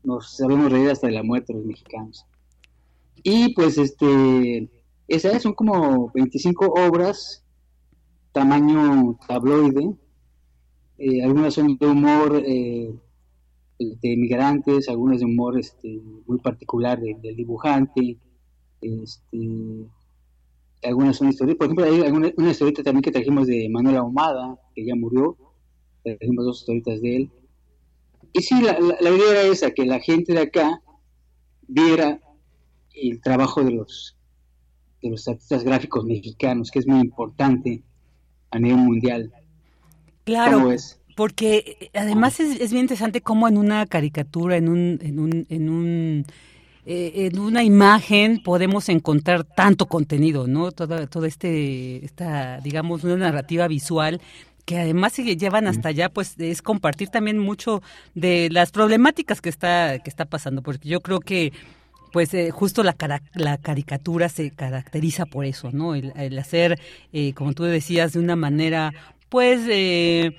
nos 0.03 0.37
sabemos 0.37 0.71
reír 0.71 0.91
hasta 0.91 1.07
de 1.07 1.15
la 1.15 1.23
muerte 1.23 1.53
los 1.53 1.65
mexicanos. 1.65 2.25
Y 3.23 3.55
pues 3.55 3.79
este, 3.79 4.71
esas 5.09 5.43
son 5.43 5.55
como 5.55 6.11
25 6.15 6.67
obras, 6.67 7.45
tamaño 8.33 9.19
tabloide, 9.27 9.97
eh, 10.99 11.23
algunas 11.23 11.55
son 11.55 11.77
de 11.77 11.87
humor 11.87 12.43
eh, 12.45 12.95
de 13.79 14.17
migrantes, 14.17 14.89
algunas 14.89 15.21
de 15.21 15.27
humor 15.27 15.59
este, 15.59 16.01
muy 16.27 16.39
particular 16.39 17.01
del 17.01 17.37
dibujante, 17.37 18.19
este, 18.81 19.87
algunas 20.83 21.17
son 21.17 21.29
historias, 21.29 21.57
por 21.57 21.67
ejemplo, 21.67 21.85
hay 21.85 22.33
una 22.37 22.51
historieta 22.51 22.83
también 22.83 23.03
que 23.03 23.11
trajimos 23.11 23.47
de 23.47 23.69
Manuel 23.69 23.97
Ahumada, 23.97 24.59
que 24.75 24.85
ya 24.85 24.95
murió, 24.95 25.37
trajimos 26.03 26.45
dos 26.45 26.61
historietas 26.61 27.01
de 27.01 27.17
él. 27.17 27.31
Y 28.33 28.43
sí, 28.43 28.61
la, 28.61 28.79
la, 28.79 29.11
idea 29.11 29.31
era 29.31 29.43
esa, 29.43 29.71
que 29.71 29.85
la 29.85 30.01
gente 30.01 30.33
de 30.33 30.41
acá 30.41 30.81
viera 31.67 32.21
el 32.95 33.21
trabajo 33.21 33.63
de 33.63 33.73
los, 33.73 34.17
de 35.03 35.11
los 35.11 35.27
artistas 35.29 35.65
gráficos 35.65 36.05
mexicanos, 36.05 36.71
que 36.71 36.81
es 36.81 36.87
muy 36.87 37.01
importante 37.01 37.83
a 38.51 38.59
nivel 38.59 38.79
mundial. 38.79 39.33
Claro, 40.25 40.71
porque 41.17 41.91
además 41.95 42.39
es, 42.39 42.61
es, 42.61 42.71
bien 42.71 42.85
interesante 42.85 43.21
cómo 43.21 43.49
en 43.49 43.59
una 43.59 43.87
caricatura, 43.87 44.57
en 44.57 44.69
un, 44.69 44.99
en 45.03 45.19
un, 45.19 45.47
en 45.49 45.69
un 45.69 46.27
eh, 46.91 47.27
en 47.27 47.39
una 47.39 47.63
imagen 47.63 48.43
podemos 48.43 48.89
encontrar 48.89 49.45
tanto 49.45 49.85
contenido, 49.85 50.47
¿no? 50.47 50.73
Toda, 50.73 51.07
todo 51.07 51.27
este, 51.27 52.03
esta, 52.03 52.61
digamos, 52.61 53.05
una 53.05 53.17
narrativa 53.17 53.69
visual 53.69 54.23
que 54.69 54.79
además 54.79 55.15
se 55.15 55.25
llevan 55.35 55.67
hasta 55.67 55.89
allá, 55.89 56.11
pues 56.11 56.35
es 56.39 56.61
compartir 56.61 57.09
también 57.09 57.39
mucho 57.39 57.81
de 58.15 58.51
las 58.53 58.71
problemáticas 58.71 59.41
que 59.41 59.49
está, 59.49 59.99
que 59.99 60.11
está 60.11 60.27
pasando, 60.27 60.61
porque 60.61 60.91
yo 60.91 61.01
creo 61.01 61.21
que 61.21 61.55
pues 62.13 62.35
eh, 62.35 62.51
justo 62.51 62.83
la, 62.83 62.95
la 63.33 63.57
caricatura 63.57 64.29
se 64.29 64.51
caracteriza 64.51 65.25
por 65.25 65.47
eso, 65.47 65.71
¿no? 65.73 65.95
El, 65.95 66.39
hacer, 66.39 66.79
eh, 67.15 67.33
como 67.33 67.55
tú 67.55 67.65
decías, 67.65 68.13
de 68.13 68.19
una 68.19 68.37
manera, 68.37 68.93
pues, 69.31 69.63
eh, 69.71 70.37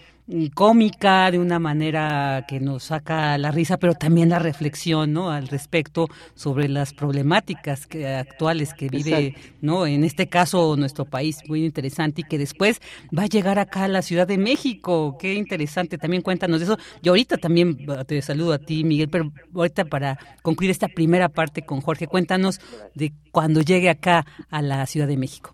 cómica, 0.54 1.32
de 1.32 1.40
una 1.40 1.60
manera 1.60 2.46
que 2.48 2.60
nos 2.60 2.84
saca 2.84 3.38
la 3.38 3.52
risa, 3.52 3.78
pero 3.78 3.96
también 3.96 4.30
la 4.30 4.40
reflexión, 4.40 5.12
¿no? 5.14 5.32
Al 5.32 5.48
respecto 5.48 6.08
sobre 6.36 6.70
las 6.70 6.94
problemáticas 6.94 7.88
que, 7.88 8.08
actuales 8.08 8.74
que 8.74 8.90
vive, 8.90 9.36
¿no? 9.62 9.88
En 9.88 10.04
este 10.04 10.28
caso 10.28 10.76
nuestro 10.78 11.06
país, 11.06 11.40
muy 11.48 11.66
interesante 11.66 12.22
y 12.22 12.24
que 12.26 12.38
después 12.38 12.80
va 13.18 13.24
a 13.24 13.28
llegar 13.28 13.58
acá 13.60 13.86
a 13.86 13.88
la 13.88 14.02
Ciudad 14.02 14.28
de 14.28 14.38
México. 14.38 15.18
Qué 15.20 15.34
interesante. 15.34 15.98
También 15.98 16.22
cuéntanos 16.22 16.60
de 16.60 16.66
eso. 16.66 16.78
Y 17.02 17.10
ahorita 17.10 17.38
también 17.38 17.78
te 18.06 18.22
saludo 18.22 18.54
a 18.54 18.60
ti, 18.60 18.84
Miguel, 18.84 19.10
pero 19.10 19.32
ahorita 19.56 19.86
para 19.86 20.20
concluir 20.44 20.72
esta 20.72 20.88
primera 20.88 21.30
parte 21.30 21.64
con 21.64 21.82
Jorge, 21.82 22.08
cuéntanos 22.08 22.60
de 22.94 23.14
cuando 23.32 23.62
llegue 23.62 23.90
acá 23.90 24.26
a 24.50 24.62
la 24.62 24.86
Ciudad 24.86 25.08
de 25.08 25.18
México. 25.18 25.52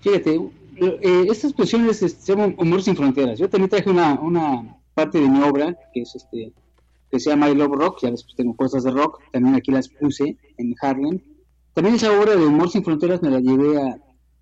Fíjate, 0.00 0.40
eh, 0.78 1.26
esta 1.30 1.46
exposición 1.46 1.92
se 1.94 2.08
llama 2.08 2.54
Humor 2.58 2.82
sin 2.82 2.96
Fronteras. 2.96 3.38
Yo 3.38 3.48
también 3.48 3.70
traje 3.70 3.90
una, 3.90 4.18
una 4.20 4.76
parte 4.94 5.20
de 5.20 5.28
mi 5.28 5.42
obra, 5.42 5.76
que 5.92 6.02
es 6.02 6.14
este 6.14 6.52
que 7.10 7.20
se 7.20 7.30
llama 7.30 7.48
I 7.48 7.54
Love 7.54 7.76
Rock, 7.76 8.00
ya 8.02 8.10
después 8.10 8.34
tengo 8.34 8.56
cosas 8.56 8.82
de 8.82 8.90
rock, 8.90 9.20
también 9.30 9.54
aquí 9.54 9.70
las 9.70 9.88
puse 9.88 10.36
en 10.58 10.74
Harlem. 10.80 11.20
También 11.72 11.94
esa 11.94 12.18
obra 12.18 12.34
de 12.34 12.44
Humor 12.44 12.68
sin 12.68 12.82
Fronteras 12.82 13.22
me 13.22 13.30
la 13.30 13.38
llevé 13.38 13.80
a, 13.80 13.96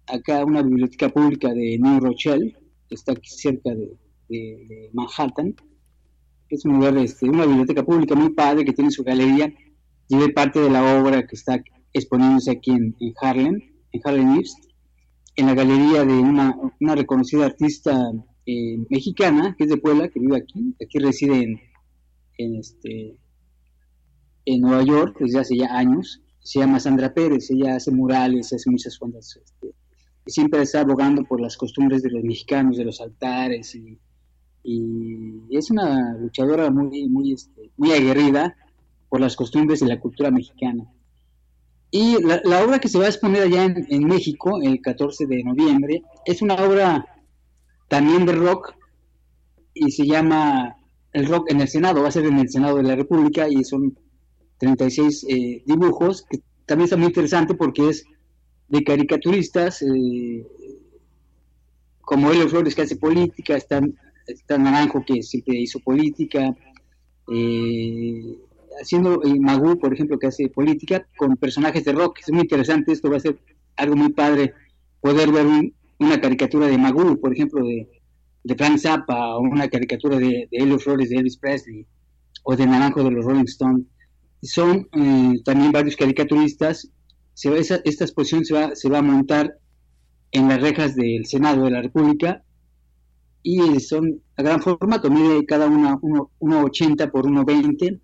acá 0.06 0.40
a 0.40 0.44
una 0.44 0.62
biblioteca 0.62 1.10
pública 1.10 1.52
de 1.52 1.78
New 1.78 2.00
Rochelle, 2.00 2.56
que 2.88 2.94
está 2.94 3.12
aquí 3.12 3.28
cerca 3.28 3.70
de, 3.70 4.90
Manhattan, 4.94 5.54
que 6.48 6.56
es 6.56 6.64
un 6.64 6.76
lugar, 6.76 6.96
este, 6.96 7.28
una 7.28 7.44
biblioteca 7.44 7.82
pública 7.84 8.14
muy 8.14 8.30
padre 8.30 8.64
que 8.64 8.72
tiene 8.72 8.90
su 8.90 9.04
galería. 9.04 9.52
Llevé 10.08 10.30
parte 10.30 10.60
de 10.60 10.70
la 10.70 10.98
obra 10.98 11.26
que 11.26 11.36
está 11.36 11.62
exponiéndose 11.92 12.50
aquí 12.50 12.70
en 12.70 12.94
Harlem, 13.20 13.60
en 13.92 14.00
Harlem 14.04 14.38
East 14.38 14.73
en 15.36 15.46
la 15.46 15.54
galería 15.54 16.04
de 16.04 16.14
una, 16.14 16.56
reconocida 16.94 17.46
artista 17.46 18.12
eh, 18.46 18.78
mexicana, 18.88 19.54
que 19.56 19.64
es 19.64 19.70
de 19.70 19.76
Puebla, 19.76 20.08
que 20.08 20.20
vive 20.20 20.36
aquí, 20.36 20.74
aquí 20.82 20.98
reside 20.98 21.42
en, 21.42 21.60
en, 22.38 22.56
este, 22.56 23.16
en 24.44 24.60
Nueva 24.60 24.84
York 24.84 25.16
desde 25.20 25.40
hace 25.40 25.56
ya 25.56 25.76
años, 25.76 26.22
se 26.40 26.60
llama 26.60 26.78
Sandra 26.78 27.12
Pérez, 27.12 27.50
ella 27.50 27.76
hace 27.76 27.90
murales, 27.90 28.52
hace 28.52 28.70
muchas 28.70 28.98
cosas, 28.98 29.40
este, 29.42 29.74
y 30.26 30.30
siempre 30.30 30.62
está 30.62 30.80
abogando 30.80 31.24
por 31.24 31.40
las 31.40 31.56
costumbres 31.56 32.02
de 32.02 32.10
los 32.10 32.22
mexicanos, 32.22 32.76
de 32.76 32.84
los 32.84 33.00
altares, 33.00 33.74
y, 33.74 33.98
es 35.50 35.70
una 35.70 36.16
luchadora 36.16 36.70
muy, 36.70 37.06
muy, 37.06 37.34
este, 37.34 37.70
muy 37.76 37.92
aguerrida 37.92 38.56
por 39.10 39.20
las 39.20 39.36
costumbres 39.36 39.82
y 39.82 39.84
la 39.84 40.00
cultura 40.00 40.30
mexicana. 40.30 40.90
Y 41.96 42.20
la, 42.24 42.64
obra 42.64 42.80
que 42.80 42.88
se 42.88 42.98
va 42.98 43.04
a 43.04 43.08
exponer 43.08 43.42
allá 43.42 43.66
en, 43.66 44.04
México, 44.04 44.60
el 44.60 44.80
14 44.80 45.26
de 45.26 45.44
noviembre, 45.44 46.02
es 46.24 46.42
una 46.42 46.56
obra 46.56 47.06
también 47.86 48.26
de 48.26 48.32
rock 48.32 48.74
y 49.74 49.92
se 49.92 50.04
llama 50.04 50.76
El 51.12 51.28
rock 51.28 51.52
en 51.52 51.60
el 51.60 51.68
Senado, 51.68 52.02
va 52.02 52.08
a 52.08 52.10
ser 52.10 52.24
en 52.24 52.40
el 52.40 52.50
Senado 52.50 52.78
de 52.78 52.82
la 52.82 52.96
República 52.96 53.48
y 53.48 53.62
son 53.62 53.96
36 54.58 55.26
eh, 55.28 55.62
dibujos, 55.66 56.26
que 56.28 56.40
también 56.66 56.86
está 56.86 56.96
muy 56.96 57.06
interesante 57.06 57.54
porque 57.54 57.90
es 57.90 58.04
de 58.70 58.82
caricaturistas, 58.82 59.80
eh, 59.82 60.44
como 62.00 62.32
Elio 62.32 62.48
Flores 62.48 62.74
que 62.74 62.82
hace 62.82 62.96
política, 62.96 63.56
está, 63.56 63.80
está 64.26 64.58
Naranjo 64.58 65.04
que 65.06 65.22
siempre 65.22 65.60
hizo 65.60 65.78
política, 65.78 66.56
eh, 67.32 68.36
haciendo 68.80 69.22
eh, 69.24 69.38
por 69.80 69.92
ejemplo, 69.92 70.18
que 70.18 70.28
hace 70.28 70.48
política 70.48 71.06
con 71.16 71.36
personajes 71.36 71.84
de 71.84 71.92
rock. 71.92 72.18
Es 72.20 72.30
muy 72.32 72.42
interesante, 72.42 72.92
esto 72.92 73.10
va 73.10 73.16
a 73.16 73.20
ser 73.20 73.38
algo 73.76 73.96
muy 73.96 74.12
padre 74.12 74.54
poder 75.00 75.30
ver 75.30 75.46
una 75.98 76.20
caricatura 76.20 76.66
de 76.66 76.78
Magú, 76.78 77.20
por 77.20 77.32
ejemplo, 77.32 77.64
de, 77.64 77.88
de 78.42 78.54
Frank 78.54 78.78
Zappa, 78.78 79.36
o 79.36 79.40
una 79.40 79.68
caricatura 79.68 80.18
de, 80.18 80.48
de 80.50 80.58
Helio 80.58 80.78
Flores 80.78 81.10
de 81.10 81.16
Elvis 81.16 81.36
Presley, 81.36 81.86
o 82.42 82.56
de 82.56 82.66
Naranjo 82.66 83.02
de 83.02 83.10
los 83.10 83.24
Rolling 83.24 83.44
Stones. 83.44 83.86
Son 84.42 84.88
eh, 84.92 85.40
también 85.44 85.72
varios 85.72 85.96
caricaturistas. 85.96 86.90
Se 87.32 87.50
va, 87.50 87.56
esa, 87.56 87.80
esta 87.84 88.04
exposición 88.04 88.44
se 88.44 88.54
va, 88.54 88.74
se 88.74 88.88
va 88.88 88.98
a 88.98 89.02
montar 89.02 89.58
en 90.32 90.48
las 90.48 90.60
rejas 90.60 90.94
del 90.94 91.26
Senado 91.26 91.64
de 91.64 91.70
la 91.70 91.82
República 91.82 92.42
y 93.42 93.78
son 93.78 94.20
a 94.36 94.42
gran 94.42 94.60
formato, 94.60 95.10
mide 95.10 95.44
cada 95.44 95.66
una 95.66 95.96
1,80 95.96 97.10
por 97.10 97.26
1,20 97.26 98.00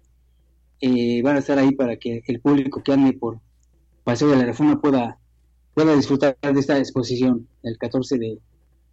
eh, 0.80 1.22
van 1.22 1.36
a 1.36 1.38
estar 1.40 1.58
ahí 1.58 1.72
para 1.72 1.96
que 1.96 2.22
el 2.26 2.40
público 2.40 2.82
que 2.82 2.92
ande 2.92 3.12
por 3.12 3.38
Paseo 4.04 4.28
de 4.28 4.36
la 4.36 4.44
Reforma 4.44 4.80
pueda 4.80 5.18
pueda 5.74 5.94
disfrutar 5.94 6.36
de 6.40 6.60
esta 6.60 6.78
exposición. 6.78 7.46
El 7.62 7.78
14 7.78 8.18
de, 8.18 8.38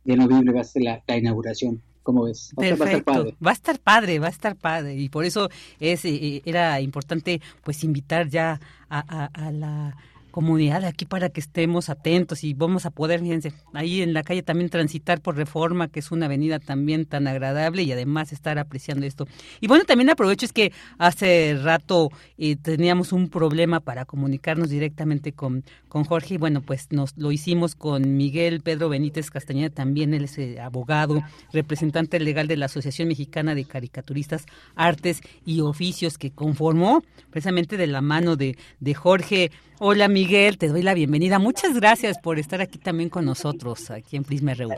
noviembre 0.06 0.54
va 0.54 0.62
a 0.62 0.64
ser 0.64 0.84
la, 0.84 1.04
inauguración. 1.18 1.82
¿Cómo 2.04 2.24
ves? 2.24 2.54
Va, 2.58 2.64
a 2.64 2.70
estar 2.70 3.04
padre. 3.04 3.36
Va 3.46 3.50
a 3.50 3.54
estar 3.54 3.80
padre, 3.80 4.20
va 4.20 4.28
a 4.28 4.30
estar 4.30 4.56
padre. 4.56 4.96
Y 4.96 5.10
por 5.10 5.26
eso 5.26 5.50
es 5.80 6.06
eh, 6.06 6.42
era 6.46 6.80
importante 6.80 7.42
pues 7.64 7.84
invitar 7.84 8.30
ya 8.30 8.62
a 8.90 9.52
la 9.52 9.98
comunidad 10.38 10.86
aquí 10.86 11.06
para 11.06 11.30
que 11.30 11.40
estemos 11.40 11.90
atentos 11.90 12.44
y 12.44 12.54
vamos 12.54 12.86
a 12.86 12.92
poder, 12.92 13.22
fíjense, 13.22 13.54
ahí 13.74 14.04
en 14.04 14.14
la 14.14 14.22
calle 14.22 14.44
también 14.44 14.70
transitar 14.70 15.20
por 15.20 15.36
Reforma, 15.36 15.88
que 15.88 16.00
es 16.00 16.12
una 16.12 16.28
avenida 16.28 16.60
también 16.60 17.08
tan 17.08 17.26
agradable 17.26 17.82
y 17.82 17.92
además 17.92 18.32
estar 18.32 18.60
apreciando 18.60 19.08
esto. 19.08 19.28
Y 19.62 19.68
bueno, 19.68 19.86
también 19.86 20.12
aprovecho 20.12 20.46
es 20.46 20.54
que 20.54 20.72
hace 21.00 21.58
rato 21.60 22.12
eh, 22.38 22.56
teníamos 22.56 23.14
un 23.14 23.30
problema 23.30 23.80
para 23.80 24.06
comunicarnos 24.06 24.70
directamente 24.70 25.32
con, 25.32 25.64
con 25.88 26.04
Jorge 26.04 26.36
y 26.36 26.38
bueno, 26.38 26.62
pues 26.62 26.92
nos 26.92 27.18
lo 27.18 27.32
hicimos 27.32 27.74
con 27.74 28.16
Miguel 28.16 28.62
Pedro 28.62 28.90
Benítez 28.90 29.32
Castañeda, 29.32 29.72
también 29.72 30.14
él 30.14 30.26
es 30.26 30.38
eh, 30.38 30.60
abogado, 30.62 31.24
representante 31.52 32.20
legal 32.20 32.48
de 32.48 32.58
la 32.58 32.68
Asociación 32.68 33.08
Mexicana 33.08 33.56
de 33.56 33.66
Caricaturistas, 33.66 34.46
Artes 34.76 35.20
y 35.48 35.62
Oficios 35.62 36.20
que 36.20 36.30
conformó 36.30 37.02
precisamente 37.32 37.76
de 37.76 37.88
la 37.88 38.02
mano 38.02 38.36
de, 38.36 38.56
de 38.80 38.94
Jorge 38.94 39.50
Hola 39.80 40.08
Miguel, 40.08 40.58
te 40.58 40.70
doy 40.70 40.82
la 40.82 40.96
bienvenida. 40.96 41.38
Muchas 41.38 41.80
gracias 41.80 42.18
por 42.18 42.40
estar 42.40 42.62
aquí 42.62 42.80
también 42.80 43.10
con 43.10 43.26
nosotros, 43.26 43.92
aquí 43.92 44.18
en 44.18 44.24
Prisma 44.24 44.56
RU. 44.56 44.70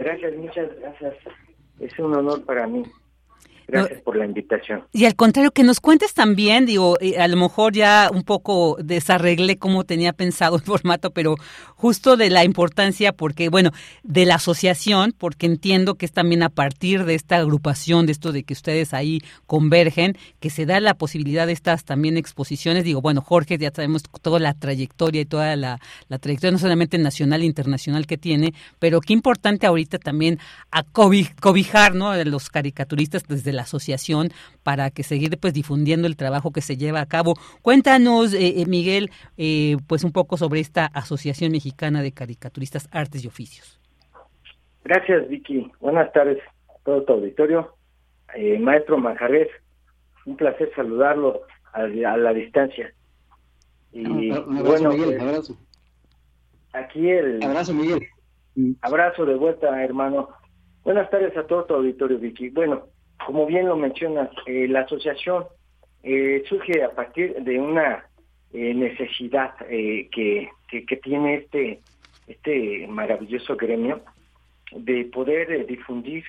Gracias, 0.00 0.34
muchas 0.36 0.68
gracias. 0.80 1.14
Es 1.78 1.96
un 2.00 2.16
honor 2.16 2.44
para 2.44 2.66
mí. 2.66 2.82
Gracias 3.68 4.00
por 4.00 4.16
la 4.16 4.24
invitación. 4.24 4.84
Y 4.92 5.04
al 5.04 5.14
contrario, 5.14 5.50
que 5.50 5.62
nos 5.62 5.80
cuentes 5.80 6.14
también, 6.14 6.64
digo, 6.64 6.96
eh, 7.00 7.18
a 7.18 7.28
lo 7.28 7.36
mejor 7.36 7.74
ya 7.74 8.08
un 8.10 8.22
poco 8.22 8.78
desarreglé 8.82 9.58
cómo 9.58 9.84
tenía 9.84 10.14
pensado 10.14 10.56
el 10.56 10.62
formato, 10.64 11.10
pero 11.10 11.36
justo 11.76 12.16
de 12.16 12.30
la 12.30 12.44
importancia, 12.44 13.12
porque, 13.12 13.50
bueno, 13.50 13.70
de 14.02 14.24
la 14.24 14.36
asociación, 14.36 15.14
porque 15.16 15.44
entiendo 15.44 15.96
que 15.96 16.06
es 16.06 16.12
también 16.12 16.42
a 16.42 16.48
partir 16.48 17.04
de 17.04 17.14
esta 17.14 17.36
agrupación, 17.36 18.06
de 18.06 18.12
esto 18.12 18.32
de 18.32 18.42
que 18.42 18.54
ustedes 18.54 18.94
ahí 18.94 19.20
convergen, 19.46 20.16
que 20.40 20.48
se 20.48 20.64
da 20.64 20.80
la 20.80 20.94
posibilidad 20.94 21.46
de 21.46 21.52
estas 21.52 21.84
también 21.84 22.16
exposiciones. 22.16 22.84
Digo, 22.84 23.02
bueno, 23.02 23.20
Jorge, 23.20 23.58
ya 23.58 23.70
sabemos 23.70 24.02
toda 24.22 24.40
la 24.40 24.54
trayectoria 24.54 25.20
y 25.20 25.26
toda 25.26 25.56
la, 25.56 25.78
la 26.08 26.18
trayectoria, 26.18 26.52
no 26.52 26.58
solamente 26.58 26.96
nacional 26.96 27.42
e 27.42 27.46
internacional 27.46 28.06
que 28.06 28.16
tiene, 28.16 28.54
pero 28.78 29.02
qué 29.02 29.12
importante 29.12 29.66
ahorita 29.66 29.98
también 29.98 30.38
a 30.70 30.84
cobijar, 30.84 31.94
¿no? 31.94 32.12
A 32.12 32.24
los 32.24 32.48
caricaturistas 32.48 33.24
desde 33.28 33.57
la 33.58 33.62
asociación 33.62 34.28
para 34.62 34.90
que 34.90 35.02
seguir 35.02 35.36
pues 35.38 35.52
difundiendo 35.52 36.06
el 36.06 36.16
trabajo 36.16 36.52
que 36.52 36.60
se 36.60 36.76
lleva 36.76 37.00
a 37.00 37.06
cabo. 37.06 37.34
Cuéntanos, 37.60 38.32
eh, 38.32 38.60
eh, 38.60 38.66
Miguel, 38.66 39.10
eh, 39.36 39.76
pues 39.86 40.04
un 40.04 40.12
poco 40.12 40.36
sobre 40.36 40.60
esta 40.60 40.86
Asociación 40.86 41.52
Mexicana 41.52 42.02
de 42.02 42.12
Caricaturistas 42.12 42.88
Artes 42.92 43.24
y 43.24 43.28
Oficios. 43.28 43.80
Gracias, 44.84 45.28
Vicky. 45.28 45.70
Buenas 45.80 46.10
tardes 46.12 46.38
a 46.68 46.78
todo 46.84 47.02
tu 47.02 47.12
auditorio. 47.14 47.74
Maestro 48.60 48.98
Manjarres, 48.98 49.48
un 50.24 50.36
placer 50.36 50.70
saludarlo 50.76 51.42
a, 51.72 51.86
la 51.86 52.32
distancia. 52.32 52.92
Y, 53.92 54.30
ah, 54.30 54.40
un 54.46 54.58
abrazo, 54.58 54.90
Miguel, 54.90 55.08
pues, 55.08 55.20
abrazo. 55.20 55.58
Aquí 56.74 57.10
el... 57.10 57.42
Abrazo, 57.42 57.74
Miguel. 57.74 58.06
Abrazo 58.82 59.24
de 59.24 59.34
vuelta, 59.34 59.82
hermano. 59.82 60.28
Buenas 60.84 61.10
tardes 61.10 61.36
a 61.36 61.46
todo 61.46 61.64
tu 61.64 61.74
auditorio, 61.74 62.18
Vicky. 62.18 62.50
Bueno, 62.50 62.86
como 63.24 63.46
bien 63.46 63.66
lo 63.66 63.76
mencionas, 63.76 64.30
eh, 64.46 64.66
la 64.68 64.80
asociación 64.80 65.44
eh, 66.02 66.42
surge 66.48 66.82
a 66.82 66.90
partir 66.90 67.34
de 67.34 67.58
una 67.58 68.04
eh, 68.52 68.74
necesidad 68.74 69.54
que, 69.66 70.48
tiene 71.02 71.34
este, 71.34 71.80
este 72.26 72.86
maravilloso 72.88 73.56
gremio 73.56 74.00
de 74.72 75.04
poder 75.06 75.66
difundir, 75.66 76.24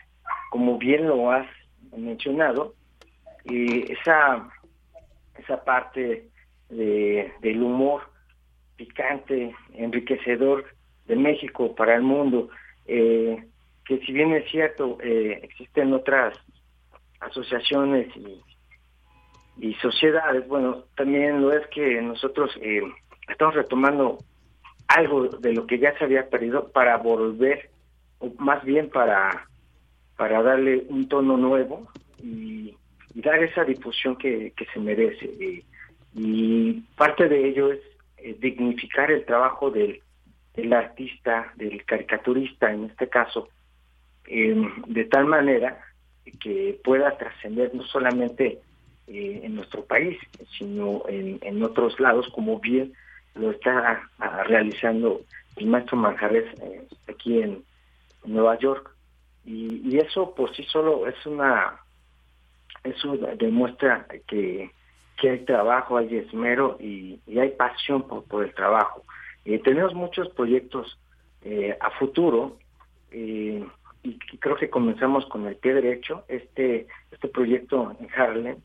como 0.49 0.77
bien 0.77 1.07
lo 1.07 1.31
has 1.31 1.47
mencionado, 1.95 2.73
esa, 3.45 4.49
esa 5.37 5.63
parte 5.63 6.27
de, 6.69 7.31
del 7.41 7.63
humor 7.63 8.01
picante, 8.75 9.53
enriquecedor 9.73 10.65
de 11.07 11.15
México 11.15 11.75
para 11.75 11.95
el 11.95 12.01
mundo, 12.01 12.49
que 12.85 13.97
si 14.05 14.11
bien 14.11 14.33
es 14.33 14.49
cierto, 14.51 14.97
existen 15.01 15.93
otras 15.93 16.37
asociaciones 17.19 18.07
y, 19.57 19.73
sociedades, 19.81 20.47
bueno, 20.47 20.85
también 20.95 21.41
lo 21.41 21.51
es 21.51 21.67
que 21.67 22.01
nosotros 22.01 22.49
eh, 22.61 22.81
estamos 23.27 23.55
retomando 23.55 24.19
algo 24.87 25.27
de 25.27 25.53
lo 25.53 25.67
que 25.67 25.79
ya 25.79 25.97
se 25.97 26.05
había 26.05 26.29
perdido 26.29 26.69
para 26.71 26.97
volver, 26.97 27.69
o 28.19 28.31
más 28.39 28.63
bien 28.63 28.89
para, 28.89 29.47
para 30.17 30.41
darle 30.41 30.85
un 30.89 31.07
tono 31.07 31.37
nuevo 31.37 31.87
y, 32.23 32.75
dar 33.15 33.43
esa 33.43 33.65
difusión 33.65 34.15
que, 34.15 34.53
se 34.73 34.79
merece. 34.79 35.65
y 36.15 36.73
parte 36.95 37.27
de 37.27 37.49
ello 37.49 37.73
es 37.73 37.81
eh, 38.17 38.35
dignificar 38.39 39.11
el 39.11 39.25
trabajo 39.25 39.69
del, 39.71 40.01
del 40.55 40.71
artista, 40.71 41.51
del 41.55 41.83
caricaturista 41.83 42.71
en 42.71 42.85
este 42.85 43.09
caso, 43.09 43.49
eh, 44.25 44.55
de 44.87 45.05
tal 45.05 45.25
manera 45.25 45.83
que 46.39 46.79
pueda 46.83 47.17
trascender 47.17 47.73
no 47.73 47.83
solamente 47.83 48.59
eh, 49.07 49.41
en 49.43 49.55
nuestro 49.55 49.83
país, 49.85 50.17
sino 50.57 51.03
en, 51.07 51.63
otros 51.63 51.99
lados, 51.99 52.27
como 52.33 52.59
bien 52.59 52.93
lo 53.35 53.51
está 53.51 54.07
realizando 54.45 55.21
el 55.55 55.67
maestro 55.67 55.97
Manjares 55.97 56.45
eh, 56.61 56.87
aquí 57.07 57.41
en, 57.41 57.63
Nueva 58.25 58.59
York. 58.59 58.93
Y, 59.45 59.97
eso 59.97 60.35
por 60.35 60.53
sí 60.53 60.63
solo 60.63 61.07
es 61.07 61.25
una, 61.25 61.79
eso 62.83 63.17
demuestra 63.37 64.05
que, 64.27 64.69
que 65.19 65.29
hay 65.29 65.39
trabajo, 65.45 65.97
hay 65.97 66.17
esmero 66.17 66.77
y, 66.79 67.19
hay 67.39 67.49
pasión 67.51 68.03
por, 68.03 68.43
el 68.43 68.53
trabajo. 68.53 69.03
Eh, 69.45 69.59
tenemos 69.59 69.93
muchos 69.93 70.29
proyectos 70.29 70.99
a 71.79 71.89
futuro. 71.91 72.57
Eh, 73.11 73.65
y 74.03 74.17
creo 74.37 74.55
que 74.55 74.69
comenzamos 74.69 75.25
con 75.25 75.45
el 75.45 75.55
pie 75.55 75.73
derecho 75.73 76.23
este 76.27 76.87
este 77.11 77.27
proyecto 77.27 77.95
en 77.99 78.07
Harlem 78.15 78.57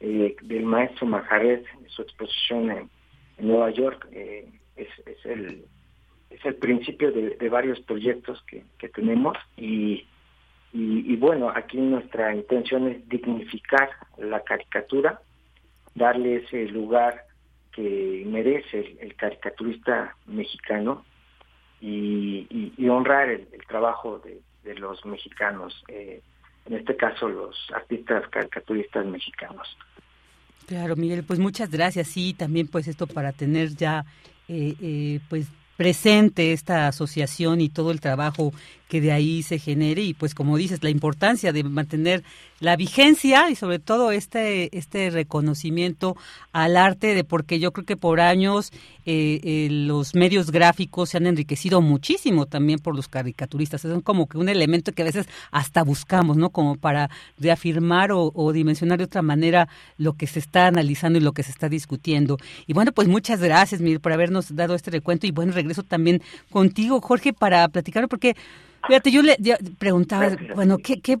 eh, 0.00 0.34
del 0.42 0.64
maestro 0.64 1.06
Majaret, 1.06 1.64
su 1.86 2.02
exposición 2.02 2.70
en, 2.70 2.90
Nueva 3.38 3.70
York 3.70 4.06
eh, 4.12 4.48
es, 4.76 4.88
es, 5.06 5.26
el 5.26 5.64
es 6.30 6.44
el 6.44 6.54
principio 6.56 7.10
de, 7.10 7.48
varios 7.48 7.80
proyectos 7.80 8.42
que, 8.46 8.88
tenemos 8.88 9.36
y, 9.56 10.06
y, 10.72 11.16
bueno 11.16 11.50
aquí 11.54 11.78
nuestra 11.78 12.34
intención 12.34 12.88
es 12.88 13.08
dignificar 13.08 13.90
la 14.18 14.40
caricatura 14.40 15.20
darle 15.94 16.36
ese 16.36 16.66
lugar 16.68 17.24
que 17.72 18.22
merece 18.26 18.96
el, 19.00 19.14
caricaturista 19.16 20.16
mexicano 20.26 21.04
y, 21.80 22.72
y, 22.76 22.88
honrar 22.88 23.28
el 23.28 23.48
trabajo 23.66 24.18
de, 24.18 24.40
de 24.64 24.74
los 24.74 25.04
mexicanos, 25.04 25.82
eh, 25.88 26.20
en 26.66 26.74
este 26.74 26.96
caso 26.96 27.28
los 27.28 27.56
artistas 27.74 28.28
caricaturistas 28.28 29.04
mexicanos. 29.06 29.76
Claro, 30.66 30.96
Miguel, 30.96 31.24
pues 31.24 31.38
muchas 31.38 31.70
gracias. 31.70 32.08
Sí, 32.08 32.34
también 32.34 32.68
pues 32.68 32.88
esto 32.88 33.06
para 33.06 33.32
tener 33.32 33.74
ya 33.74 34.04
eh, 34.48 34.74
eh, 34.80 35.20
pues 35.28 35.48
presente 35.76 36.52
esta 36.52 36.86
asociación 36.86 37.60
y 37.60 37.68
todo 37.68 37.90
el 37.90 38.00
trabajo 38.00 38.52
que 38.88 39.00
de 39.00 39.10
ahí 39.10 39.42
se 39.42 39.58
genere 39.58 40.02
y 40.02 40.14
pues 40.14 40.34
como 40.34 40.56
dices 40.56 40.82
la 40.82 40.90
importancia 40.90 41.52
de 41.52 41.64
mantener 41.64 42.22
la 42.62 42.76
vigencia 42.76 43.50
y 43.50 43.56
sobre 43.56 43.80
todo 43.80 44.12
este 44.12 44.76
este 44.78 45.10
reconocimiento 45.10 46.16
al 46.52 46.76
arte 46.76 47.12
de 47.12 47.24
porque 47.24 47.58
yo 47.58 47.72
creo 47.72 47.84
que 47.84 47.96
por 47.96 48.20
años 48.20 48.70
eh, 49.04 49.40
eh, 49.42 49.68
los 49.68 50.14
medios 50.14 50.52
gráficos 50.52 51.10
se 51.10 51.16
han 51.16 51.26
enriquecido 51.26 51.80
muchísimo 51.80 52.46
también 52.46 52.78
por 52.78 52.94
los 52.94 53.08
caricaturistas. 53.08 53.80
Son 53.80 54.00
como 54.00 54.28
que 54.28 54.38
un 54.38 54.48
elemento 54.48 54.92
que 54.92 55.02
a 55.02 55.06
veces 55.06 55.26
hasta 55.50 55.82
buscamos 55.82 56.36
no 56.36 56.50
como 56.50 56.76
para 56.76 57.10
reafirmar 57.36 58.12
o, 58.12 58.30
o 58.32 58.52
dimensionar 58.52 58.98
de 58.98 59.04
otra 59.04 59.22
manera 59.22 59.68
lo 59.98 60.12
que 60.12 60.28
se 60.28 60.38
está 60.38 60.68
analizando 60.68 61.18
y 61.18 61.22
lo 61.22 61.32
que 61.32 61.42
se 61.42 61.50
está 61.50 61.68
discutiendo. 61.68 62.38
Y 62.68 62.74
bueno 62.74 62.92
pues 62.92 63.08
muchas 63.08 63.40
gracias 63.40 63.80
Miguel 63.80 63.98
por 63.98 64.12
habernos 64.12 64.54
dado 64.54 64.76
este 64.76 64.92
recuento. 64.92 65.26
Y 65.26 65.32
bueno 65.32 65.52
regreso 65.52 65.82
también 65.82 66.22
contigo 66.48 67.00
Jorge 67.00 67.32
para 67.32 67.66
platicar 67.68 68.08
porque 68.08 68.36
Fíjate, 68.84 69.12
yo 69.12 69.22
le 69.22 69.36
preguntaba, 69.78 70.36
bueno, 70.56 70.76
¿qué, 70.78 71.00
¿qué 71.00 71.20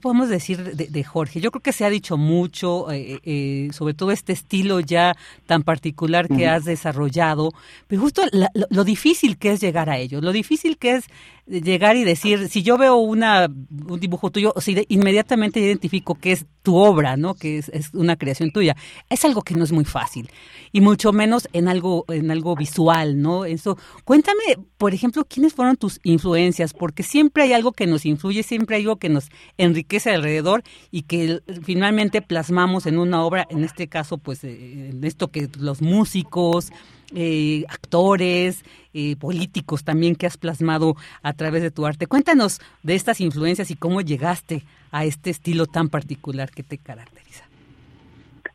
podemos 0.00 0.28
decir 0.28 0.76
de, 0.76 1.04
Jorge? 1.04 1.40
Yo 1.40 1.50
creo 1.50 1.62
que 1.62 1.72
se 1.72 1.84
ha 1.84 1.90
dicho 1.90 2.16
mucho, 2.16 2.90
eh, 2.92 3.20
eh, 3.24 3.68
sobre 3.72 3.94
todo 3.94 4.10
este 4.10 4.32
estilo 4.32 4.80
ya 4.80 5.16
tan 5.46 5.62
particular 5.62 6.28
que 6.28 6.46
has 6.46 6.64
desarrollado, 6.64 7.52
pero 7.86 8.02
justo 8.02 8.22
lo, 8.70 8.84
difícil 8.84 9.36
que 9.36 9.52
es 9.52 9.60
llegar 9.60 9.90
a 9.90 9.98
ello, 9.98 10.20
lo 10.20 10.32
difícil 10.32 10.78
que 10.78 10.96
es 10.96 11.04
llegar 11.46 11.96
y 11.96 12.04
decir, 12.04 12.48
si 12.48 12.62
yo 12.62 12.76
veo 12.76 12.96
una, 12.96 13.48
un 13.88 14.00
dibujo 14.00 14.30
tuyo, 14.30 14.52
o 14.54 14.60
si 14.60 14.84
inmediatamente 14.88 15.60
identifico 15.60 16.14
que 16.14 16.32
es 16.32 16.46
tu 16.62 16.76
obra, 16.76 17.16
¿no? 17.16 17.34
Que 17.34 17.58
es, 17.58 17.68
es, 17.68 17.94
una 17.94 18.16
creación 18.16 18.50
tuya. 18.50 18.76
Es 19.08 19.24
algo 19.24 19.42
que 19.42 19.54
no 19.54 19.62
es 19.62 19.70
muy 19.70 19.84
fácil. 19.84 20.28
Y 20.72 20.80
mucho 20.80 21.12
menos 21.12 21.48
en 21.52 21.68
algo, 21.68 22.04
en 22.08 22.32
algo 22.32 22.56
visual, 22.56 23.22
¿no? 23.22 23.44
Eso. 23.44 23.78
Cuéntame, 24.04 24.42
por 24.76 24.92
ejemplo, 24.92 25.24
quiénes 25.24 25.54
fueron 25.54 25.76
tus 25.76 26.00
influencias, 26.02 26.74
porque 26.74 27.04
siempre 27.04 27.44
hay 27.44 27.52
algo 27.52 27.70
que 27.70 27.86
nos 27.86 28.04
influye, 28.04 28.42
siempre 28.42 28.76
hay 28.76 28.82
algo 28.82 28.96
que 28.96 29.08
nos 29.08 29.30
enriquece 29.58 30.10
alrededor 30.10 30.62
y 30.90 31.02
que 31.02 31.40
finalmente 31.62 32.22
plasmamos 32.22 32.86
en 32.86 32.98
una 32.98 33.24
obra, 33.24 33.46
en 33.50 33.64
este 33.64 33.88
caso, 33.88 34.18
pues, 34.18 34.44
eh, 34.44 34.90
en 34.90 35.04
esto 35.04 35.28
que 35.28 35.48
los 35.58 35.82
músicos, 35.82 36.72
eh, 37.14 37.64
actores, 37.68 38.64
eh, 38.92 39.14
políticos 39.16 39.84
también 39.84 40.16
que 40.16 40.26
has 40.26 40.36
plasmado 40.36 40.96
a 41.22 41.32
través 41.34 41.62
de 41.62 41.70
tu 41.70 41.86
arte. 41.86 42.08
Cuéntanos 42.08 42.60
de 42.82 42.96
estas 42.96 43.20
influencias 43.20 43.70
y 43.70 43.76
cómo 43.76 44.00
llegaste 44.00 44.64
a 44.90 45.04
este 45.04 45.30
estilo 45.30 45.66
tan 45.66 45.88
particular 45.88 46.50
que 46.50 46.64
te 46.64 46.78
caracteriza. 46.78 47.44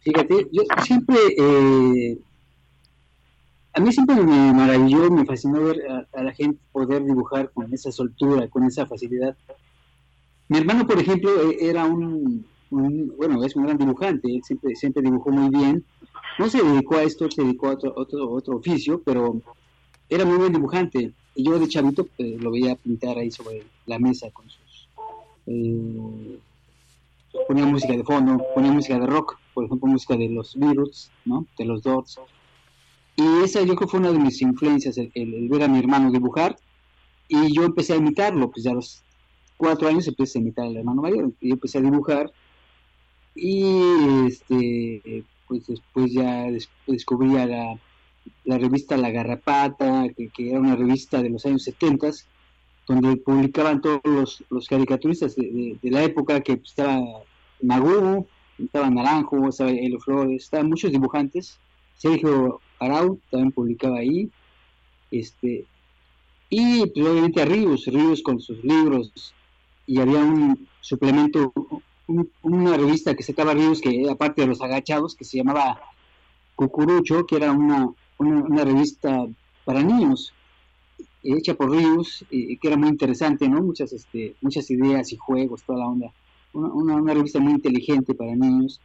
Fíjate, 0.01 0.47
yo 0.51 0.63
siempre, 0.83 1.15
eh, 1.37 2.17
a 3.73 3.79
mí 3.79 3.91
siempre 3.93 4.15
me 4.15 4.53
maravilló, 4.53 5.09
me 5.09 5.25
fascinó 5.25 5.63
ver 5.63 5.77
a, 6.11 6.23
la 6.23 6.33
gente 6.33 6.59
poder 6.71 7.05
dibujar 7.05 7.51
con 7.51 7.71
esa 7.73 7.91
soltura, 7.91 8.49
con 8.49 8.63
esa 8.65 8.85
facilidad. 8.85 9.37
Mi 10.51 10.57
hermano, 10.57 10.85
por 10.85 10.99
ejemplo, 10.99 11.49
e, 11.49 11.69
era 11.69 11.85
un, 11.85 12.45
bueno, 12.69 13.41
es 13.45 13.55
un 13.55 13.63
gran 13.63 13.77
dibujante, 13.77 14.27
él 14.27 14.41
siempre, 14.43 14.75
siempre 14.75 15.01
dibujó 15.01 15.31
muy 15.31 15.49
bien, 15.49 15.85
no 16.37 16.49
se 16.49 16.61
dedicó 16.61 16.95
a 16.95 17.03
esto, 17.03 17.31
se 17.31 17.41
dedicó 17.41 17.69
a 17.69 17.71
otro, 17.75 17.93
otro, 17.95 18.29
otro 18.29 18.57
oficio, 18.57 19.01
pero 19.01 19.41
era 20.09 20.25
muy 20.25 20.35
buen 20.35 20.51
dibujante. 20.51 21.13
Y 21.35 21.45
yo 21.45 21.57
de 21.57 21.69
chavito 21.69 22.05
pues, 22.17 22.41
lo 22.41 22.51
veía 22.51 22.75
pintar 22.75 23.17
ahí 23.17 23.31
sobre 23.31 23.63
la 23.85 23.97
mesa 23.97 24.29
con 24.31 24.49
sus... 24.49 24.89
Eh, 25.47 26.37
ponía 27.47 27.65
música 27.65 27.95
de 27.95 28.03
fondo, 28.03 28.43
ponía 28.53 28.73
música 28.73 28.99
de 28.99 29.05
rock, 29.05 29.37
por 29.53 29.63
ejemplo, 29.63 29.87
música 29.87 30.17
de 30.17 30.27
los 30.27 30.53
Beatles, 30.57 31.11
¿no? 31.23 31.45
De 31.57 31.63
los 31.63 31.81
Doors. 31.81 32.19
Y 33.15 33.23
esa 33.41 33.61
yo 33.61 33.73
creo 33.75 33.87
fue 33.87 34.01
una 34.01 34.11
de 34.11 34.19
mis 34.19 34.41
influencias, 34.41 34.97
el, 34.97 35.47
ver 35.47 35.63
a 35.63 35.69
mi 35.69 35.79
hermano 35.79 36.11
dibujar. 36.11 36.57
Y 37.29 37.55
yo 37.55 37.63
empecé 37.63 37.93
a 37.93 37.95
imitarlo, 37.95 38.51
pues 38.51 38.65
ya 38.65 38.73
los 38.73 39.01
cuatro 39.61 39.87
años 39.87 40.07
empecé 40.07 40.39
a 40.39 40.41
imitar 40.41 40.65
al 40.65 40.77
hermano 40.77 41.03
mayor. 41.03 41.31
Yo 41.39 41.53
empecé 41.53 41.77
a 41.77 41.81
dibujar. 41.81 42.31
Y 43.35 43.63
este, 44.25 45.23
pues 45.47 45.67
después 45.67 46.11
ya 46.11 46.47
descubría 46.87 47.45
la, 47.45 47.79
la, 48.43 48.57
revista 48.57 48.97
La 48.97 49.11
Garrapata, 49.11 50.07
que, 50.15 50.49
era 50.49 50.59
una 50.59 50.75
revista 50.75 51.21
de 51.21 51.29
los 51.29 51.45
años 51.45 51.63
70, 51.63 52.09
donde 52.87 53.17
publicaban 53.17 53.81
todos 53.81 54.01
los, 54.03 54.43
los 54.49 54.67
caricaturistas 54.67 55.35
de, 55.35 55.77
la 55.83 56.03
época, 56.03 56.41
que 56.41 56.53
estaba 56.53 56.99
Magú, 57.61 58.25
estaba 58.57 58.89
Naranjo, 58.89 59.47
estaba 59.47 59.69
Elo 59.69 59.99
Flores, 59.99 60.43
estaban 60.43 60.69
muchos 60.69 60.91
dibujantes, 60.91 61.59
Sergio 61.97 62.59
Arau 62.79 63.19
también 63.29 63.51
publicaba 63.51 63.99
ahí, 63.99 64.29
este, 65.11 65.65
y 66.49 66.85
pues, 66.87 67.07
obviamente 67.07 67.41
a 67.41 67.45
Ríos, 67.45 67.85
Ríos 67.85 68.21
con 68.23 68.41
sus 68.41 68.61
libros, 68.63 69.33
y 69.91 69.99
había 69.99 70.19
un 70.19 70.69
suplemento 70.79 71.51
una 72.43 72.77
revista 72.77 73.13
que 73.13 73.23
sacaba 73.23 73.53
Ríos, 73.53 73.81
que 73.81 74.09
aparte 74.09 74.41
de 74.41 74.47
los 74.47 74.61
agachados, 74.61 75.15
que 75.15 75.25
se 75.25 75.37
llamaba 75.37 75.81
Cucurucho, 76.55 77.25
que 77.25 77.35
era 77.35 77.51
una, 77.51 77.89
una, 78.17 78.63
revista 78.63 79.27
para 79.65 79.83
niños, 79.83 80.33
hecha 81.23 81.55
por 81.55 81.71
Ríos, 81.71 82.25
que 82.29 82.57
era 82.61 82.77
muy 82.77 82.87
interesante, 82.87 83.49
¿no? 83.49 83.61
Muchas, 83.61 83.91
este, 83.91 84.35
muchas 84.41 84.71
ideas 84.71 85.11
y 85.11 85.17
juegos, 85.17 85.63
toda 85.63 85.79
la 85.79 85.87
onda. 85.87 86.11
Una, 86.53 86.95
una, 86.95 87.13
revista 87.13 87.39
muy 87.39 87.53
inteligente 87.53 88.13
para 88.13 88.33
niños. 88.33 88.79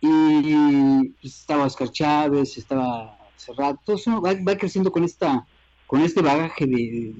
Y 0.00 1.10
pues, 1.20 1.40
estaba 1.40 1.64
Oscar 1.64 1.90
Chávez, 1.92 2.58
estaba 2.58 3.16
Cerrado, 3.36 3.78
todo 3.84 3.94
eso 3.94 4.20
va, 4.20 4.34
va 4.34 4.56
creciendo 4.56 4.90
con 4.90 5.04
esta 5.04 5.46
con 5.86 6.00
este 6.00 6.22
bagaje 6.22 6.66
de, 6.66 7.14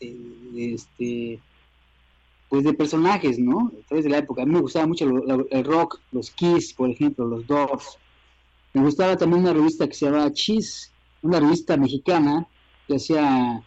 de 0.00 0.74
este 0.74 1.38
pues 2.54 2.64
de 2.64 2.72
personajes, 2.74 3.36
¿no? 3.36 3.72
A 3.82 3.86
través 3.88 4.04
de 4.04 4.10
la 4.10 4.18
época. 4.18 4.42
A 4.42 4.46
mí 4.46 4.52
me 4.52 4.60
gustaba 4.60 4.86
mucho 4.86 5.06
el 5.06 5.64
rock, 5.64 5.98
los 6.12 6.30
Kiss, 6.30 6.72
por 6.72 6.88
ejemplo, 6.88 7.26
los 7.26 7.44
Doors. 7.48 7.98
Me 8.72 8.82
gustaba 8.82 9.16
también 9.16 9.42
una 9.42 9.52
revista 9.52 9.88
que 9.88 9.94
se 9.94 10.06
llamaba 10.06 10.32
Cheese, 10.32 10.92
una 11.22 11.40
revista 11.40 11.76
mexicana 11.76 12.46
que 12.86 12.94
hacía 12.94 13.60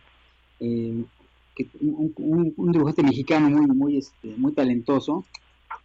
eh, 0.61 1.03
un, 1.81 2.71
dibujante 2.71 3.03
mexicano 3.03 3.49
muy, 3.49 3.67
muy, 3.67 3.97
este, 3.97 4.29
muy 4.37 4.53
talentoso, 4.53 5.25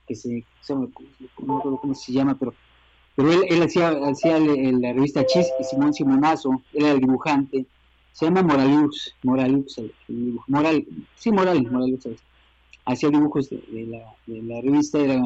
que 0.07 0.15
se, 0.15 0.45
no 0.69 1.95
se 1.95 2.13
llama, 2.13 2.37
pero, 2.39 2.55
pero 3.17 3.33
él, 3.33 3.63
hacía, 3.63 3.89
hacía 3.89 4.39
la 4.39 4.93
revista 4.93 5.27
Cheese 5.27 5.51
y 5.59 5.65
Simón 5.65 5.93
Simonazo, 5.93 6.63
él 6.73 6.85
era 6.85 6.93
el 6.93 7.01
dibujante. 7.01 7.67
Se 8.13 8.27
llama 8.27 8.43
Moralux, 8.43 9.13
Moralux, 9.25 9.81
Moral, 10.47 10.87
sí, 11.17 11.33
Moral, 11.33 11.69
Moralux 11.69 12.07
hacía 12.85 13.11
dibujos 13.11 13.51
de, 13.51 13.87
la, 14.27 14.61
revista, 14.61 14.99
era, 14.99 15.21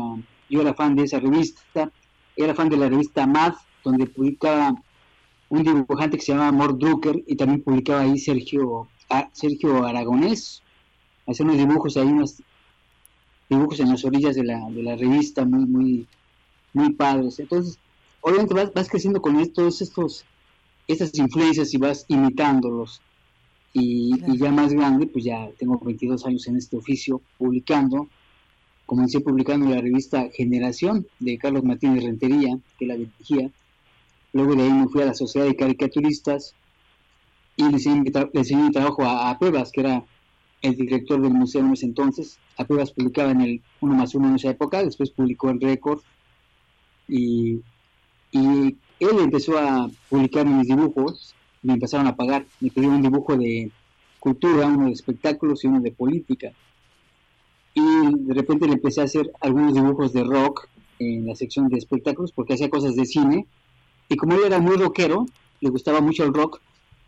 yo 0.49 0.61
era 0.61 0.74
fan 0.74 0.95
de 0.95 1.05
esa 1.05 1.20
revista, 1.20 1.91
era 2.37 2.55
fan 2.55 2.69
de 2.69 2.77
la 2.77 2.89
revista 2.89 3.27
Mad, 3.27 3.55
donde 3.85 4.07
publicaba 4.07 4.74
un 5.49 5.62
dibujante 5.62 6.16
que 6.16 6.24
se 6.24 6.33
llama 6.33 6.53
Mort 6.53 6.78
Drucker 6.78 7.23
y 7.27 7.37
también 7.37 7.62
publicaba 7.62 8.01
ahí 8.01 8.19
Sergio, 8.19 8.89
Sergio 9.33 9.85
Aragonés, 9.85 10.62
hacía 11.27 11.45
unos 11.45 11.59
dibujos 11.59 11.97
ahí, 11.97 12.07
unos 12.07 12.43
dibujos 13.49 13.81
en 13.81 13.91
las 13.91 14.05
orillas 14.05 14.35
de 14.35 14.45
la, 14.45 14.69
de 14.70 14.83
la 14.83 14.97
revista 14.97 15.45
muy, 15.45 15.66
muy, 15.66 16.07
muy 16.73 16.93
padres. 16.93 17.39
Entonces, 17.39 17.78
obviamente 18.20 18.55
vas, 18.55 18.73
vas 18.74 18.89
creciendo 18.89 19.20
con 19.20 19.39
estos, 19.39 19.81
estos, 19.81 20.24
estas 20.89 21.16
influencias 21.19 21.73
y 21.74 21.78
vas 21.78 22.05
imitándolos. 22.09 23.01
Y, 23.78 24.39
ya 24.39 24.51
más 24.51 24.73
grande, 24.73 25.07
pues 25.07 25.27
ya 25.27 25.51
tengo 25.59 25.78
22 25.78 26.24
años 26.24 26.47
en 26.47 26.57
este 26.57 26.78
oficio 26.78 27.20
publicando. 27.36 28.09
Comencé 28.86 29.20
publicando 29.20 29.69
la 29.69 29.82
revista 29.82 30.31
Generación 30.32 31.07
de 31.19 31.36
Carlos 31.36 31.62
Martínez 31.62 32.05
Rentería, 32.05 32.59
que 32.78 32.86
la 32.86 32.97
dirigía. 32.97 33.51
Luego 34.32 34.55
de 34.55 34.62
ahí 34.62 34.73
me 34.73 34.89
fui 34.89 35.03
a 35.03 35.07
la 35.07 35.15
Sociedad 35.15 35.47
de 35.47 35.57
Caricaturistas 35.57 36.55
y 37.57 37.65
le 37.65 37.73
enseñé, 37.73 38.62
mi 38.62 38.70
trabajo 38.70 39.05
a, 39.05 39.28
a, 39.28 39.39
Pebas, 39.39 39.70
que 39.70 39.82
era 39.82 40.03
el 40.62 40.74
director 40.74 41.20
del 41.20 41.35
museo 41.35 41.61
en 41.61 41.74
ese 41.74 41.85
entonces. 41.85 42.39
A 42.57 42.65
Pebas 42.65 42.93
publicaba 42.93 43.32
en 43.32 43.43
el 43.43 43.62
1 43.82 43.94
más 43.94 44.15
1 44.15 44.27
en 44.27 44.36
esa 44.36 44.48
época, 44.48 44.82
después 44.82 45.11
publicó 45.11 45.51
el 45.51 45.61
récord. 45.61 46.01
Y, 47.09 47.61
y 48.32 48.74
él 49.01 49.19
empezó 49.19 49.59
a 49.59 49.90
publicar 50.09 50.47
mis 50.47 50.66
dibujos 50.66 51.36
me 51.66 51.74
empezaron 51.74 52.06
a 52.06 52.16
pagar. 52.16 52.47
Me 52.60 52.70
pidieron 52.70 52.97
un 52.97 53.02
dibujo 53.02 53.36
de 53.36 53.70
cultura, 54.20 54.66
uno 54.66 54.86
de 54.86 54.93
espectáculos 54.93 55.64
y 55.64 55.66
uno 55.66 55.80
de 55.80 55.90
política. 55.90 56.52
Y 57.74 58.14
de 58.24 58.34
repente 58.34 58.66
le 58.66 58.74
empecé 58.74 59.01
a 59.01 59.05
hacer 59.05 59.30
algunos 59.40 59.74
dibujos 59.74 60.12
de 60.12 60.24
rock 60.24 60.68
en 60.98 61.26
la 61.26 61.34
sección 61.34 61.68
de 61.68 61.76
espectáculos 61.76 62.32
porque 62.32 62.55
hacía 62.55 62.70
cosas 62.70 62.94
de 62.94 63.05
cine. 63.05 63.47
Y 64.09 64.16
como 64.16 64.34
él 64.34 64.40
era 64.47 64.60
muy 64.60 64.76
rockero, 64.76 65.26
le 65.60 65.70
gustaba 65.70 66.01
mucho 66.01 66.24
el 66.24 66.32
rock, 66.32 66.60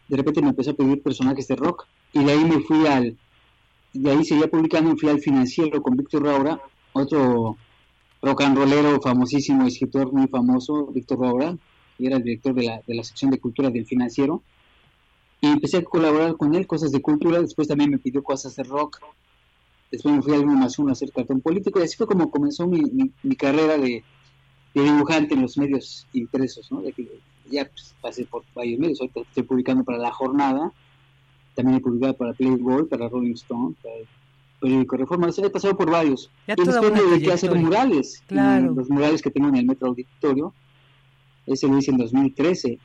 de 0.09 0.16
repente 0.16 0.43
me 0.43 0.48
empezó 0.48 0.72
a 0.72 0.74
pedir 0.74 1.02
personajes 1.02 1.47
de 1.47 1.56
rock. 1.56 1.86
Y 2.12 2.24
de 2.24 2.32
ahí 2.32 2.44
me 2.44 2.60
fui 2.60 2.86
al. 2.86 3.16
De 3.93 4.10
ahí 4.10 4.24
seguía 4.24 4.48
publicando, 4.48 4.97
fui 4.97 5.09
al 5.09 5.20
financiero 5.20 5.80
con 5.82 5.97
Víctor 5.97 6.24
Raura, 6.24 6.60
otro 6.93 7.56
rock 8.20 8.43
and 8.43 8.56
rollero 8.56 9.01
famosísimo, 9.01 9.66
escritor 9.66 10.12
muy 10.12 10.26
famoso, 10.26 10.86
Víctor 10.86 11.20
Raura, 11.20 11.56
y 11.99 12.07
era 12.07 12.16
el 12.16 12.23
director 12.23 12.55
de 12.55 12.62
la, 12.65 12.83
de 12.87 12.95
la 12.95 13.05
sección 13.05 13.31
de 13.31 13.41
cultura 13.41 13.70
del 13.70 13.87
financiero. 13.87 14.43
Y 15.41 15.47
empecé 15.47 15.79
a 15.79 15.85
colaborar 15.85 16.37
con 16.37 16.55
él, 16.55 16.66
cosas 16.66 16.91
de 16.93 17.03
cultura, 17.03 17.41
después 17.41 17.69
también 17.69 17.91
me 17.91 17.99
pidió 17.99 18.23
cosas 18.23 18.57
de 18.57 18.65
rock, 18.65 19.01
después 19.91 20.15
me 20.15 20.23
fui 20.23 20.35
a 20.35 20.41
más 20.43 20.79
uno 20.79 20.91
a 20.91 20.93
hacer 20.93 21.12
cartón 21.12 21.41
político, 21.41 21.79
y 21.79 21.85
así 21.85 21.97
fue 21.97 22.07
como 22.07 22.31
comenzó 22.31 22.66
mi, 22.66 23.12
mi, 23.23 23.37
carrera 23.37 23.79
de, 23.79 24.03
de, 24.75 24.83
dibujante 24.83 25.35
en 25.35 25.43
los 25.43 25.57
medios 25.57 26.07
impresos, 26.12 26.70
¿no? 26.73 26.83
De 26.83 26.93
que 26.93 27.09
ya 27.51 27.65
pues, 27.66 27.95
pasé 28.01 28.25
por 28.25 28.43
varios 28.55 28.81
medios, 28.81 29.01
ahorita 29.01 29.20
estoy 29.20 29.43
publicando 29.45 29.85
para 29.85 29.99
La 29.99 30.11
Jornada, 30.11 30.73
también 31.55 31.79
he 31.79 31.81
publicado 31.81 32.15
para 32.15 32.33
Playboy, 32.33 32.87
para 32.87 33.09
Rolling 33.09 33.35
Stone, 33.35 33.77
para 33.83 33.95
el 33.95 34.09
periódico 34.61 34.97
Reforma, 34.97 35.29
he 35.37 35.51
pasado 35.51 35.77
por 35.77 35.91
varios. 35.91 36.31
y 36.49 36.65
después 36.65 36.93
me 36.93 37.03
dediqué 37.03 37.31
a 37.31 37.35
hacer 37.35 37.55
murales, 37.55 38.23
los 38.29 38.91
murales 38.91 39.23
que 39.23 39.31
tengo 39.31 39.49
en 39.49 39.57
el 39.57 39.66
Metro 39.66 39.89
Auditorio, 39.89 40.53
ese 41.53 41.69
lo 41.69 41.79
hice 41.79 41.91
en 41.91 41.99
2013. 41.99 42.79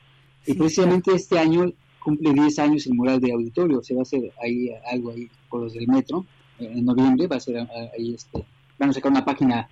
y 0.46 0.54
precisamente 0.54 1.12
este 1.14 1.38
año 1.38 1.72
cumple 2.02 2.32
10 2.32 2.58
años 2.58 2.86
el 2.86 2.94
mural 2.94 3.20
de 3.20 3.32
auditorio. 3.32 3.82
Se 3.82 3.94
va 3.94 4.00
a 4.00 4.02
hacer 4.02 4.32
ahí 4.42 4.70
algo 4.90 5.10
ahí 5.10 5.28
por 5.48 5.62
los 5.62 5.72
del 5.72 5.88
metro. 5.88 6.26
En 6.58 6.84
noviembre 6.84 7.26
va 7.26 7.36
a 7.36 7.40
ser 7.40 7.66
ahí 7.96 8.14
este 8.14 8.44
van 8.78 8.90
a 8.90 8.92
sacar 8.92 9.12
una 9.12 9.24
página 9.24 9.68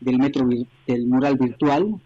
del 0.00 0.18
metro 0.18 0.46
del 0.86 1.06
mural 1.06 1.36
virtual 1.36 2.00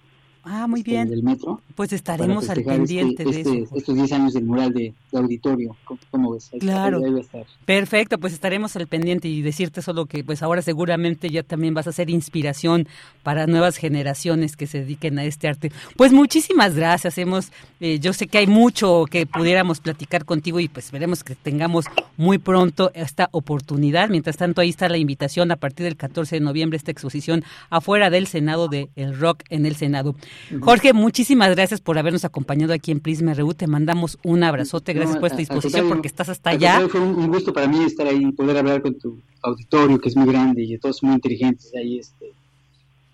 Ah, 0.51 0.67
muy 0.67 0.81
este, 0.81 0.93
bien. 0.93 1.11
del 1.11 1.23
metro. 1.23 1.61
Pues 1.75 1.93
estaremos 1.93 2.49
al 2.49 2.57
festejar 2.57 2.77
pendiente 2.79 3.23
este- 3.23 3.25
de 3.35 3.41
este- 3.41 3.63
eso. 3.65 3.77
Estos 3.77 3.95
10 3.95 4.13
años 4.13 4.33
del 4.33 4.45
mural 4.45 4.73
de, 4.73 4.95
de 5.13 5.19
auditorio. 5.19 5.77
¿Cómo, 6.11 6.33
ves? 6.33 6.49
Ahí- 6.55 6.59
Claro. 6.61 7.05
ahí 7.05 7.11
va 7.13 7.19
a 7.19 7.21
estar. 7.21 7.45
Perfecto, 7.67 8.19
pues 8.19 8.33
estaremos 8.33 8.75
al 8.77 8.87
pendiente 8.87 9.29
y 9.29 9.43
decirte 9.43 9.83
solo 9.83 10.07
que 10.07 10.25
pues 10.25 10.43
ahora 10.43 10.63
seguramente 10.63 11.29
ya 11.29 11.43
también 11.43 11.75
vas 11.75 11.87
a 11.87 11.93
ser 11.93 12.09
inspiración 12.09 12.89
para 13.23 13.47
nuevas 13.47 13.77
generaciones 13.77 14.57
que 14.57 14.67
se 14.67 14.79
dediquen 14.81 15.19
a 15.19 15.25
este 15.25 15.49
arte. 15.49 15.71
Pues 15.97 16.13
muchísimas 16.13 16.75
gracias, 16.75 17.19
hemos, 17.19 17.53
eh, 17.81 17.99
yo 17.99 18.13
sé 18.15 18.27
que 18.27 18.39
hay 18.39 18.47
mucho 18.47 19.05
que 19.11 19.27
pudiéramos 19.27 19.81
platicar 19.81 20.25
contigo 20.25 20.61
y 20.61 20.69
pues 20.69 20.87
esperemos 20.87 21.23
que 21.25 21.35
tengamos 21.35 21.85
muy 22.17 22.39
pronto 22.39 22.91
esta 22.95 23.29
oportunidad. 23.33 24.09
Mientras 24.09 24.37
tanto 24.39 24.61
ahí 24.63 24.71
está 24.71 24.89
la 24.89 24.97
invitación 24.99 25.51
a 25.53 25.57
partir 25.57 25.85
del 25.85 25.97
14 25.97 26.37
de 26.37 26.41
noviembre 26.41 26.77
esta 26.77 26.91
exposición 26.91 27.45
afuera 27.71 28.09
del 28.11 28.27
Senado 28.27 28.69
de 28.69 28.89
El 28.97 29.19
Rock 29.19 29.43
en 29.51 29.67
el 29.67 29.77
Senado. 29.77 30.15
Jorge, 30.61 30.93
muchísimas 30.93 31.55
gracias 31.55 31.81
por 31.81 31.99
habernos 31.99 32.25
acompañado 32.25 32.73
aquí 32.73 32.91
en 32.91 33.01
Prisma 33.01 33.35
RU. 33.35 33.55
Te 33.55 33.67
mandamos 33.67 34.19
un 34.25 34.43
abrazote, 34.43 34.93
gracias 34.93 35.17
No, 35.17 35.21
por 35.21 35.29
esta 35.29 35.39
disposición 35.39 35.73
contrario, 35.73 35.95
porque 35.95 36.09
estás 36.09 36.29
hasta 36.29 36.51
al 36.51 36.57
allá. 36.57 36.89
Fue 36.89 37.01
un, 37.01 37.15
un 37.15 37.29
gusto 37.29 37.53
para 37.53 37.69
mí 37.69 37.83
estar 37.85 38.07
ahí 38.07 38.25
y 38.25 38.33
poder 38.33 38.57
hablar 38.57 38.83
con 38.83 38.99
tu 38.99 39.21
auditorio, 39.43 39.99
que 39.99 40.09
es 40.09 40.17
muy 40.17 40.27
grande 40.27 40.63
y 40.63 40.79
todos 40.79 41.03
muy 41.03 41.15
inteligentes 41.15 41.73
ahí, 41.75 41.99
este, 41.99 42.33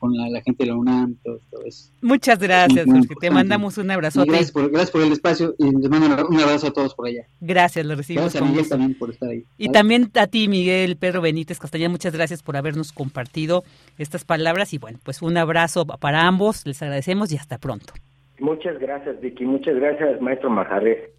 con 0.04 0.14
la, 0.16 0.28
la 0.28 0.42
gente 0.42 0.64
de 0.64 0.70
la 0.70 0.76
UNAM, 0.76 1.14
todo, 1.24 1.40
todo 1.50 1.64
eso. 1.64 1.90
Muchas 2.02 2.38
gracias, 2.38 2.86
Muy 2.86 2.96
Jorge. 2.96 3.06
Te 3.08 3.12
importante. 3.14 3.30
mandamos 3.30 3.78
un 3.78 3.86
Y 3.88 3.92
abrazote. 3.92 4.28
gracias 4.30 4.52
por, 4.52 4.68
gracias 4.70 4.90
por 4.90 5.00
el 5.00 5.12
espacio 5.12 5.54
y 5.58 5.64
les 5.64 5.88
mando 5.88 6.26
un 6.28 6.40
abrazo 6.40 6.66
a 6.66 6.72
todos 6.72 6.94
por 6.94 7.06
allá. 7.06 7.26
Gracias, 7.40 7.86
lo 7.86 7.94
recibimos 7.94 8.24
Gracias 8.34 8.42
a 8.42 8.44
Miguel 8.44 8.60
gusto. 8.60 8.74
también 8.74 8.98
por 8.98 9.10
estar 9.10 9.30
ahí. 9.30 9.44
Y 9.56 9.66
¿vale? 9.68 9.78
también 9.78 10.10
a 10.14 10.26
ti, 10.26 10.48
Miguel 10.48 10.96
Pedro 10.98 11.22
Benítez 11.22 11.58
Castañeda, 11.58 11.88
muchas 11.88 12.12
gracias 12.12 12.42
por 12.42 12.56
habernos 12.58 12.92
compartido 12.92 13.64
estas 13.96 14.24
palabras. 14.26 14.74
Y 14.74 14.78
bueno, 14.78 14.98
pues 15.02 15.22
un 15.22 15.36
abrazo 15.38 15.86
para 15.86 16.26
ambos, 16.26 16.66
les 16.66 16.82
agradecemos 16.82 17.32
y 17.32 17.38
hasta 17.38 17.56
pronto. 17.56 17.94
Muchas 18.40 18.78
gracias, 18.78 19.18
Vicky. 19.20 19.46
Muchas 19.46 19.74
gracias, 19.76 20.20
maestro 20.20 20.50
Majarres. 20.50 21.10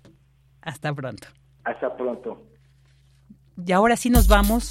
Hasta 0.61 0.93
pronto. 0.93 1.27
Hasta 1.63 1.95
pronto. 1.97 2.43
Y 3.65 3.71
ahora 3.71 3.95
sí 3.95 4.09
nos 4.09 4.27
vamos 4.27 4.69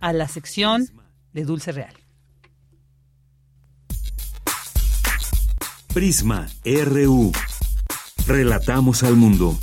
a 0.00 0.12
la 0.12 0.28
sección 0.28 0.84
de 1.34 1.44
Dulce 1.44 1.72
Real. 1.72 1.92
Prisma 5.98 6.46
RU. 6.64 7.32
Relatamos 8.28 9.02
al 9.02 9.16
mundo. 9.16 9.58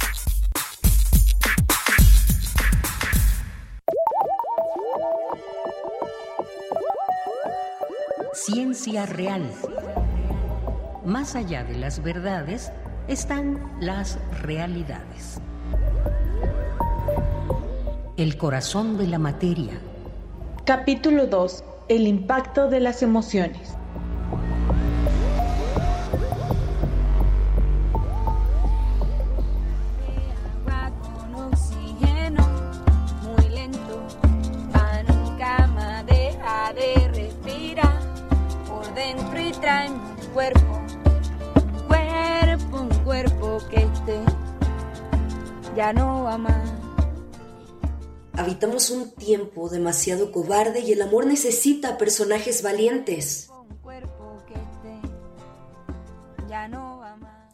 Ciencia 8.33 9.05
real. 9.05 9.49
Más 11.05 11.35
allá 11.35 11.63
de 11.63 11.77
las 11.77 12.03
verdades 12.03 12.69
están 13.07 13.71
las 13.79 14.19
realidades. 14.41 15.39
El 18.17 18.35
corazón 18.35 18.97
de 18.97 19.07
la 19.07 19.19
materia. 19.19 19.79
Capítulo 20.65 21.27
2. 21.27 21.63
El 21.87 22.05
impacto 22.07 22.69
de 22.69 22.81
las 22.81 23.03
emociones. 23.03 23.74
Cobarde 50.35 50.81
y 50.81 50.91
el 50.91 51.01
amor 51.01 51.25
necesita 51.27 51.97
personajes 51.97 52.61
valientes. 52.61 53.49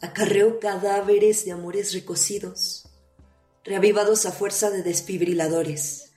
Acarreo 0.02 0.60
cadáveres 0.60 1.46
de 1.46 1.52
amores 1.52 1.94
recocidos, 1.94 2.90
reavivados 3.64 4.26
a 4.26 4.32
fuerza 4.32 4.72
de 4.72 4.82
desfibriladores. 4.82 6.14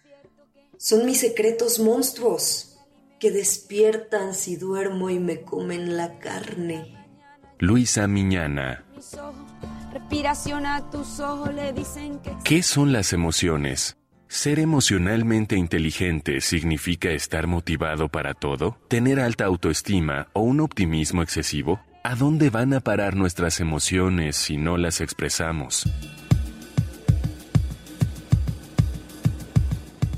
Son 0.79 1.05
mis 1.05 1.21
secretos 1.21 1.81
monstruos 1.81 2.79
que 3.21 3.31
despiertan 3.31 4.33
si 4.33 4.57
duermo 4.57 5.11
y 5.11 5.19
me 5.19 5.43
comen 5.43 5.99
la 5.99 6.19
carne. 6.19 6.97
Luisa 7.59 8.07
Miñana. 8.07 8.87
Mis 8.97 9.13
ojos, 9.13 9.35
respiración 9.93 10.65
a 10.65 10.91
tus 10.91 11.21
ojos 11.21 11.53
le 11.53 11.75
dicen 11.75 12.21
que 12.21 12.35
¿Qué 12.43 12.63
son 12.63 12.95
las 12.95 13.13
emociones? 13.13 13.99
¿Ser 14.35 14.59
emocionalmente 14.59 15.57
inteligente 15.57 16.41
significa 16.41 17.09
estar 17.11 17.47
motivado 17.47 18.09
para 18.09 18.35
todo? 18.35 18.77
¿Tener 18.89 19.21
alta 19.21 19.45
autoestima 19.45 20.27
o 20.33 20.41
un 20.41 20.59
optimismo 20.59 21.23
excesivo? 21.23 21.79
¿A 22.03 22.17
dónde 22.17 22.51
van 22.51 22.75
a 22.75 22.81
parar 22.81 23.15
nuestras 23.15 23.61
emociones 23.61 24.35
si 24.35 24.57
no 24.57 24.77
las 24.77 25.01
expresamos? 25.01 25.85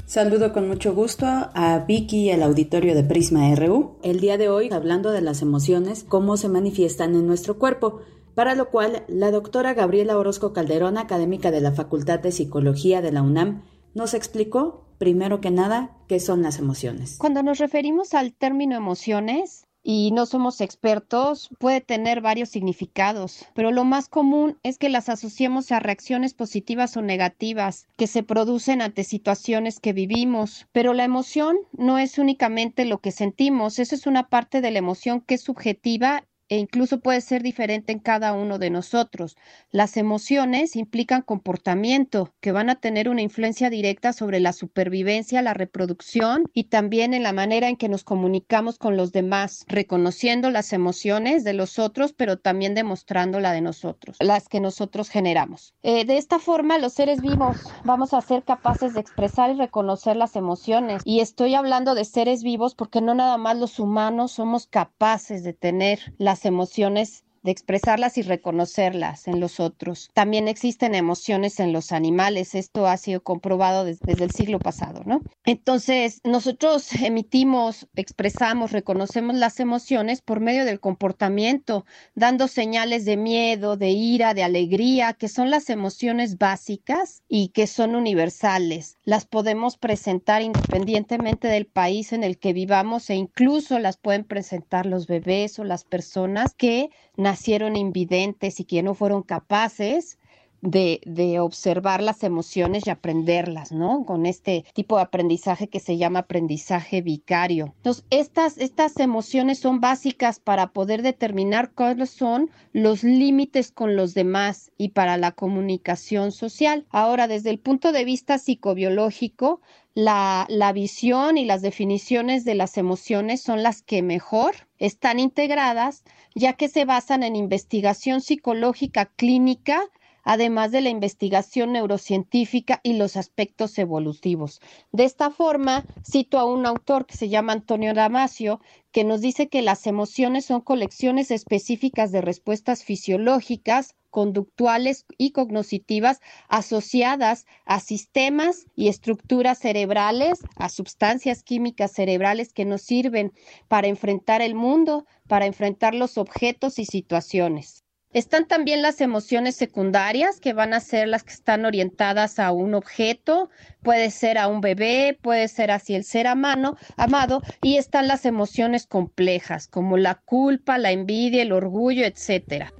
Saludo 0.06 0.55
con 0.55 0.66
mucho 0.66 0.94
gusto 0.94 1.26
a 1.26 1.84
Vicky 1.86 2.28
y 2.28 2.30
al 2.30 2.43
auditorio 2.43 2.94
de 2.94 3.05
Prisma 3.05 3.55
RU. 3.55 3.98
El 4.02 4.20
día 4.20 4.38
de 4.38 4.48
hoy 4.48 4.70
hablando 4.72 5.12
de 5.12 5.20
las 5.20 5.43
emociones, 5.43 6.06
cómo 6.09 6.38
se 6.38 6.48
manifiestan 6.48 7.14
en 7.16 7.26
nuestro 7.26 7.59
cuerpo, 7.59 8.01
para 8.34 8.55
lo 8.55 8.70
cual 8.70 9.05
la 9.09 9.30
doctora 9.30 9.74
Gabriela 9.74 10.16
Orozco 10.16 10.55
Calderón, 10.55 10.97
académica 10.97 11.51
de 11.51 11.60
la 11.60 11.72
Facultad 11.72 12.18
de 12.18 12.32
Psicología 12.32 13.02
de 13.02 13.12
la 13.12 13.20
UNAM, 13.20 13.62
nos 13.97 14.12
explicó, 14.12 14.85
primero 14.98 15.40
que 15.40 15.51
nada, 15.51 15.97
qué 16.06 16.20
son 16.20 16.43
las 16.43 16.59
emociones. 16.59 17.16
Cuando 17.18 17.43
nos 17.43 17.56
referimos 17.56 18.12
al 18.12 18.35
término 18.35 18.77
emociones, 18.77 19.66
y 19.89 20.10
no 20.10 20.27
somos 20.27 20.60
expertos, 20.60 21.48
puede 21.60 21.81
tener 21.81 22.20
varios 22.20 22.48
significados, 22.48 23.47
pero 23.55 23.70
lo 23.70 23.85
más 23.85 24.09
común 24.09 24.59
es 24.64 24.78
que 24.78 24.89
las 24.89 25.09
asociemos 25.09 25.70
a 25.70 25.78
reacciones 25.78 26.35
positivas 26.35 26.97
o 26.97 27.02
negativas 27.02 27.86
que 27.97 28.09
se 28.09 28.24
producen 28.24 28.82
ante 28.82 29.05
situaciones 29.05 29.78
que 29.78 29.93
vivimos. 29.93 30.66
Pero 30.73 30.93
la 30.93 31.05
emoción 31.05 31.56
no 31.70 31.98
es 31.98 32.18
únicamente 32.18 32.85
lo 32.85 32.98
que 32.98 33.12
sentimos, 33.12 33.78
eso 33.78 33.94
es 33.94 34.09
una 34.09 34.28
parte 34.28 34.60
de 34.60 34.73
la 34.73 34.81
emoción 34.81 35.20
que 35.20 35.36
es 35.36 35.43
subjetiva 35.43 36.24
e 36.48 36.59
incluso 36.59 37.01
puede 37.01 37.20
ser 37.20 37.43
diferente 37.43 37.93
en 37.93 37.98
cada 37.98 38.32
uno 38.32 38.59
de 38.59 38.70
nosotros. 38.70 39.36
Las 39.70 39.97
emociones 39.97 40.77
implican 40.77 41.23
comportamiento 41.23 42.32
que 42.40 42.52
van 42.52 42.70
a 42.70 42.77
tener 42.77 43.09
una 43.09 43.23
influencia 43.23 43.70
directa 43.70 44.12
sobre 44.12 44.40
la 44.40 44.52
supervivencia, 44.52 45.43
la 45.43 45.55
reproducción 45.55 46.44
y 46.52 46.64
también 46.64 47.14
en 47.14 47.23
la 47.23 47.32
manera 47.32 47.68
en 47.68 47.77
que 47.77 47.89
nos 47.89 48.05
comunicamos 48.05 48.78
con 48.78 48.97
los 48.97 49.12
demás, 49.12 49.64
reconociendo 49.68 50.51
las 50.51 50.73
emociones 50.73 51.44
de 51.44 51.52
los 51.52 51.78
otros, 51.78 52.12
pero 52.12 52.39
también 52.39 52.74
demostrando 52.74 53.40
la 53.40 53.52
de 53.52 53.60
nosotros, 53.60 54.16
las 54.20 54.48
que 54.48 54.60
nosotros 54.60 55.09
generamos. 55.09 55.74
Eh, 55.82 56.05
de 56.05 56.16
esta 56.16 56.39
forma, 56.39 56.78
los 56.78 56.93
seres 56.93 57.20
vivos 57.20 57.56
vamos 57.85 58.14
a 58.14 58.20
ser 58.20 58.44
capaces 58.44 58.94
de 58.94 59.01
expresar 59.01 59.51
y 59.51 59.55
reconocer 59.55 60.16
las 60.16 60.36
emociones. 60.36 61.02
Y 61.05 61.20
estoy 61.20 61.55
hablando 61.55 61.94
de 61.94 62.05
seres 62.05 62.43
vivos 62.43 62.74
porque 62.74 63.01
no 63.01 63.14
nada 63.14 63.36
más 63.36 63.56
los 63.56 63.78
humanos 63.78 64.32
somos 64.32 64.66
capaces 64.66 65.43
de 65.43 65.52
tener 65.52 66.14
las 66.36 66.44
emociones 66.44 67.24
de 67.47 67.52
expresarlas 67.52 68.18
y 68.18 68.23
reconocerlas 68.23 69.28
en 69.28 69.39
los 69.39 69.60
otros. 69.60 70.10
También 70.14 70.48
existen 70.48 70.97
emociones 70.97 71.60
en 71.60 71.73
los 71.73 71.93
animales, 71.93 72.56
esto 72.56 72.89
ha 72.89 72.97
sido 72.97 73.23
comprobado 73.23 73.85
desde, 73.85 74.05
desde, 74.05 74.24
el 74.24 74.32
siglo 74.32 74.59
pasado, 74.59 75.02
¿no? 75.06 75.23
Entonces, 75.44 76.20
nosotros 76.24 76.93
emitimos, 77.02 77.86
expresamos, 77.94 78.73
reconocemos 78.73 79.36
las 79.36 79.60
emociones 79.60 80.23
por 80.23 80.40
medio 80.40 80.64
del 80.64 80.81
comportamiento, 80.81 81.86
dando 82.16 82.48
señales 82.48 83.05
de 83.05 83.16
miedo, 83.16 83.77
de 83.77 83.90
ira, 83.90 84.35
de 84.35 84.43
alegría, 84.43 85.12
que 85.12 85.28
son 85.28 85.48
las 85.48 85.70
emociones 85.70 86.39
básicas 86.39 87.23
y 87.28 87.51
que 87.51 87.68
son 87.68 87.94
universales. 87.94 88.98
Las 89.05 89.24
podemos 89.24 89.77
presentar 89.77 90.43
independientemente 90.43 91.47
del 91.47 91.66
país 91.66 92.12
en 92.12 92.24
el 92.24 92.39
que 92.39 92.52
vivamos 92.52 93.09
e 93.09 93.14
incluso 93.14 93.78
las 93.78 93.98
pueden 93.98 94.24
presentar 94.24 94.85
los 94.85 95.06
bebés 95.06 95.60
o 95.60 95.64
las 95.64 95.85
personas 95.85 96.52
que 96.52 96.90
nacieron 97.36 97.76
invidentes 97.76 98.60
y 98.60 98.64
que 98.64 98.82
no 98.82 98.94
fueron 98.94 99.22
capaces 99.22 100.18
de, 100.62 101.02
de, 101.04 101.38
observar 101.38 102.02
las 102.02 102.24
emociones 102.24 102.86
y 102.86 102.90
aprenderlas, 102.90 103.72
¿no? 103.72 104.06
Con 104.06 104.24
este 104.24 104.64
tipo 104.72 104.96
de 104.96 105.02
aprendizaje 105.02 105.68
que 105.68 105.78
se 105.78 105.98
llama 105.98 106.20
aprendizaje 106.20 107.02
vicario. 107.02 107.74
Entonces, 107.76 108.06
estas, 108.08 108.56
estas 108.56 108.98
emociones 108.98 109.58
son 109.58 109.82
básicas 109.82 110.40
para 110.40 110.68
poder 110.68 111.02
determinar 111.02 111.72
cuáles 111.72 112.08
son 112.08 112.50
los 112.72 113.04
límites 113.04 113.70
con 113.70 113.96
los 113.96 114.14
demás 114.14 114.72
y 114.78 114.88
para 114.88 115.18
la 115.18 115.32
comunicación 115.32 116.32
social. 116.32 116.86
Ahora, 116.88 117.28
desde 117.28 117.50
el 117.50 117.58
punto 117.58 117.92
de 117.92 118.06
vista 118.06 118.38
psicobiológico, 118.38 119.60
la, 119.92 120.46
la, 120.48 120.72
visión 120.72 121.36
y 121.36 121.44
las 121.44 121.60
definiciones 121.60 122.46
de 122.46 122.54
las 122.54 122.78
emociones 122.78 123.42
son 123.42 123.62
las 123.62 123.82
que 123.82 124.02
mejor 124.02 124.65
están 124.78 125.19
integradas, 125.19 126.05
ya 126.35 126.55
que 126.55 126.69
se 126.69 126.85
basan 126.85 127.23
en 127.23 127.36
investigación 127.36 128.20
psicológica 128.20 129.07
clínica 129.07 129.90
además 130.27 130.73
de 130.73 130.81
la 130.81 130.90
investigación 130.90 131.73
neurocientífica 131.73 132.81
y 132.82 132.94
los 132.94 133.16
aspectos 133.16 133.78
evolutivos. 133.78 134.61
De 134.90 135.05
esta 135.05 135.31
forma, 135.31 135.85
cito 136.05 136.40
a 136.40 136.44
un 136.44 136.66
autor 136.66 137.07
que 137.07 137.16
se 137.16 137.28
llama 137.28 137.53
Antonio 137.53 137.94
Damasio, 137.94 138.61
que 138.90 139.05
nos 139.05 139.20
dice 139.20 139.48
que 139.48 139.62
las 139.62 139.86
emociones 139.86 140.44
son 140.44 140.62
colecciones 140.62 141.31
específicas 141.31 142.11
de 142.11 142.23
respuestas 142.23 142.82
fisiológicas, 142.82 143.94
conductuales 144.16 145.05
y 145.18 145.32
cognitivas 145.32 146.22
asociadas 146.48 147.44
a 147.66 147.80
sistemas 147.80 148.64
y 148.74 148.88
estructuras 148.88 149.59
cerebrales, 149.59 150.38
a 150.56 150.70
sustancias 150.70 151.43
químicas 151.43 151.93
cerebrales 151.93 152.55
que 152.55 152.64
nos 152.64 152.80
sirven 152.80 153.34
para 153.68 153.88
enfrentar 153.88 154.40
el 154.40 154.55
mundo, 154.55 155.05
para 155.28 155.44
enfrentar 155.44 155.94
los 155.94 156.16
objetos 156.16 156.78
y 156.78 156.86
situaciones. 156.86 157.84
Están 158.14 158.48
también 158.48 158.80
las 158.80 159.02
emociones 159.02 159.55
secundarias, 159.55 160.40
que 160.40 160.55
van 160.55 160.72
a 160.72 160.80
ser 160.80 161.09
las 161.09 161.22
que 161.22 161.34
están 161.34 161.66
orientadas 161.66 162.38
a 162.38 162.52
un 162.52 162.72
objeto, 162.72 163.51
puede 163.82 164.10
ser 164.10 164.38
a 164.38 164.48
un 164.48 164.62
bebé, 164.62 165.18
puede 165.20 165.47
ser 165.48 165.70
hacia 165.70 165.98
el 165.98 166.05
ser 166.05 166.26
amado, 166.26 166.78
amado, 166.97 167.43
y 167.62 167.76
están 167.76 168.09
las 168.09 168.24
emociones 168.24 168.86
complejas, 168.86 169.68
como 169.68 169.98
la 169.98 170.14
culpa, 170.14 170.78
la 170.78 170.93
envidia, 170.93 171.43
el 171.43 171.52
orgullo, 171.52 172.06
etcétera. 172.06 172.72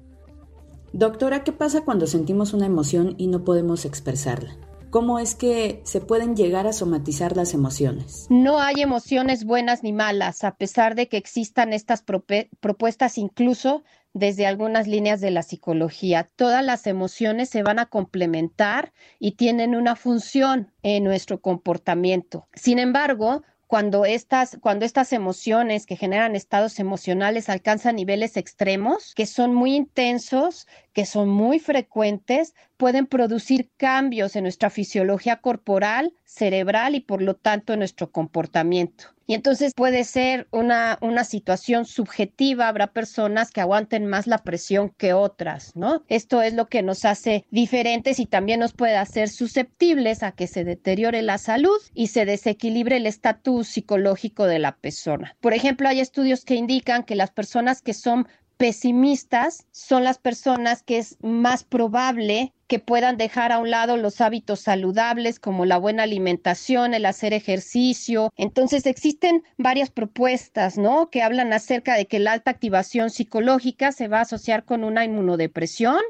Doctora, 0.97 1.45
¿qué 1.45 1.53
pasa 1.53 1.83
cuando 1.83 2.07
sentimos 2.07 2.55
una 2.55 2.65
emoción 2.65 3.17
y 3.19 3.27
no 3.27 3.45
podemos 3.45 3.85
expresarla? 3.85 4.57
¿Cómo 4.89 5.19
es 5.19 5.35
que 5.35 5.83
se 5.85 6.01
pueden 6.01 6.37
llegar 6.37 6.67
a 6.67 6.73
somatizar 6.73 7.37
las 7.37 7.53
emociones? 7.53 8.27
No 8.31 8.61
hay 8.61 8.77
emociones 8.81 9.45
buenas 9.45 9.83
ni 9.83 9.93
malas, 9.93 10.43
a 10.43 10.57
pesar 10.57 10.95
de 10.95 11.07
que 11.07 11.19
existan 11.19 11.75
estas 11.75 12.03
propuestas 12.03 13.19
incluso 13.19 13.85
desde 14.15 14.47
algunas 14.47 14.89
líneas 14.89 15.21
de 15.21 15.33
la 15.33 15.43
psicología. 15.43 16.31
Todas 16.35 16.65
las 16.65 16.87
emociones 16.87 17.51
se 17.51 17.63
van 17.63 17.79
a 17.79 17.91
complementar 17.91 18.95
y 19.19 19.33
tienen 19.33 19.77
una 19.77 19.97
función 19.97 20.73
en 20.83 21.05
nuestro 21.05 21.43
comportamiento. 21.43 22.49
Sin 22.55 22.79
embargo, 22.79 23.43
cuando 23.67 24.05
estas, 24.05 24.59
cuando 24.61 24.85
estas 24.85 25.13
emociones 25.13 25.87
que 25.87 25.97
generan 25.97 26.37
estados 26.37 26.79
emocionales 26.79 27.49
alcanzan 27.49 27.97
niveles 27.97 28.37
extremos, 28.37 29.13
que 29.15 29.27
son 29.27 29.55
muy 29.55 29.75
intensos, 29.75 30.69
que 30.97 31.05
son 31.05 31.29
muy 31.29 31.59
frecuentes, 31.59 32.55
pueden 32.79 33.05
producir 33.07 33.69
cambios 33.77 34.35
en 34.35 34.45
nuestra 34.45 34.71
fisiología 34.71 35.43
corporal, 35.43 36.15
cerebral 36.25 36.95
y 36.95 37.01
por 37.01 37.21
lo 37.21 37.35
tanto 37.35 37.75
en 37.75 37.81
nuestro 37.81 38.11
comportamiento. 38.11 39.09
Y 39.27 39.35
entonces 39.35 39.75
puede 39.75 40.05
ser 40.05 40.47
una, 40.53 40.97
una 41.03 41.25
situación 41.25 41.85
subjetiva, 41.85 42.69
habrá 42.69 42.93
personas 42.93 43.51
que 43.51 43.61
aguanten 43.61 44.07
más 44.07 44.27
la 44.27 44.39
presión 44.39 44.89
que 44.89 45.13
otras, 45.13 45.77
¿no? 45.77 46.03
Esto 46.09 46.41
es 46.41 46.55
lo 46.55 46.69
que 46.69 46.83
nos 46.83 47.05
hace 47.05 47.45
diferentes 47.51 48.19
y 48.19 48.25
también 48.25 48.61
nos 48.61 48.73
puede 48.73 48.97
hacer 48.97 49.29
susceptibles 49.29 50.23
a 50.23 50.33
que 50.33 50.47
se 50.47 50.65
deteriore 50.65 51.21
la 51.21 51.37
salud 51.37 51.79
y 51.93 52.07
se 52.07 52.25
desequilibre 52.25 52.97
el 52.97 53.07
estatus 53.07 53.69
psicológico 53.69 54.47
de 54.47 54.61
la 54.61 54.77
persona. 54.77 55.37
Por 55.41 55.53
ejemplo, 55.53 55.89
hay 55.89 56.01
estudios 56.01 56.45
que 56.47 56.55
indican 56.55 57.03
que 57.03 57.17
las 57.17 57.33
personas 57.33 57.83
que 57.83 57.93
son 57.93 58.29
pesimistas 58.57 59.67
son 59.73 60.05
las 60.05 60.19
personas 60.19 60.83
que 60.83 60.99
es 60.99 61.17
más 61.23 61.65
probable 61.65 62.53
que 62.67 62.79
puedan 62.79 63.17
dejar 63.17 63.53
a 63.53 63.59
un 63.59 63.71
lado 63.71 63.97
los 63.97 64.21
hábitos 64.21 64.61
saludables 64.61 65.39
como 65.39 65.65
la 65.65 65.79
buena 65.79 66.03
alimentación, 66.03 66.95
el 66.95 67.07
hacer 67.07 67.33
ejercicio. 67.33 68.33
Entonces 68.37 68.87
existen 68.87 69.45
varias 69.57 69.91
propuestas, 69.91 70.77
¿no? 70.77 71.09
Que 71.11 71.23
hablan 71.23 71.53
acerca 71.53 71.95
de 71.95 72.07
que 72.07 72.19
la 72.19 72.33
alta 72.33 72.51
activación 72.51 73.11
psicológica 73.11 73.93
se 73.93 74.09
va 74.09 74.19
a 74.19 74.23
asociar 74.23 74.65
con 74.65 74.83
una 74.83 75.05
inmunodepresión, 75.05 76.01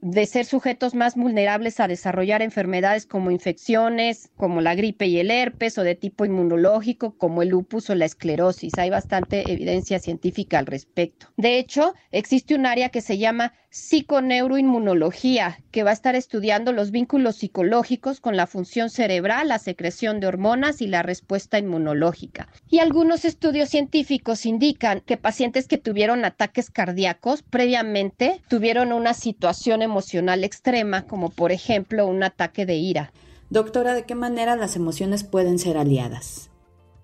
de 0.00 0.26
ser 0.26 0.44
sujetos 0.44 0.94
más 0.94 1.16
vulnerables 1.16 1.80
a 1.80 1.88
desarrollar 1.88 2.42
enfermedades 2.42 3.06
como 3.06 3.30
infecciones, 3.30 4.30
como 4.36 4.60
la 4.60 4.74
gripe 4.74 5.06
y 5.06 5.18
el 5.18 5.30
herpes, 5.30 5.78
o 5.78 5.82
de 5.82 5.94
tipo 5.94 6.24
inmunológico, 6.24 7.16
como 7.16 7.42
el 7.42 7.48
lupus 7.48 7.90
o 7.90 7.94
la 7.94 8.04
esclerosis. 8.04 8.78
Hay 8.78 8.90
bastante 8.90 9.50
evidencia 9.50 9.98
científica 9.98 10.58
al 10.58 10.66
respecto. 10.66 11.28
De 11.36 11.58
hecho, 11.58 11.94
existe 12.10 12.54
un 12.54 12.66
área 12.66 12.90
que 12.90 13.00
se 13.00 13.18
llama 13.18 13.54
psiconeuroinmunología, 13.70 15.60
que 15.70 15.82
va 15.82 15.90
a 15.90 15.92
estar 15.92 16.14
estudiando 16.14 16.72
los 16.72 16.90
vínculos 16.90 17.36
psicológicos 17.36 18.20
con 18.20 18.36
la 18.36 18.46
función 18.46 18.90
cerebral, 18.90 19.48
la 19.48 19.58
secreción 19.58 20.20
de 20.20 20.26
hormonas 20.26 20.80
y 20.80 20.86
la 20.86 21.02
respuesta 21.02 21.58
inmunológica. 21.58 22.48
Y 22.68 22.78
algunos 22.78 23.24
estudios 23.24 23.68
científicos 23.68 24.46
indican 24.46 25.00
que 25.00 25.16
pacientes 25.16 25.68
que 25.68 25.78
tuvieron 25.78 26.24
ataques 26.24 26.70
cardíacos 26.70 27.42
previamente 27.42 28.40
tuvieron 28.48 28.92
una 28.92 29.14
situación 29.14 29.82
emocional 29.82 30.44
extrema, 30.44 31.02
como 31.06 31.30
por 31.30 31.52
ejemplo 31.52 32.06
un 32.06 32.22
ataque 32.22 32.66
de 32.66 32.76
ira. 32.76 33.12
Doctora, 33.50 33.94
¿de 33.94 34.04
qué 34.04 34.14
manera 34.14 34.56
las 34.56 34.76
emociones 34.76 35.24
pueden 35.24 35.58
ser 35.58 35.78
aliadas? 35.78 36.50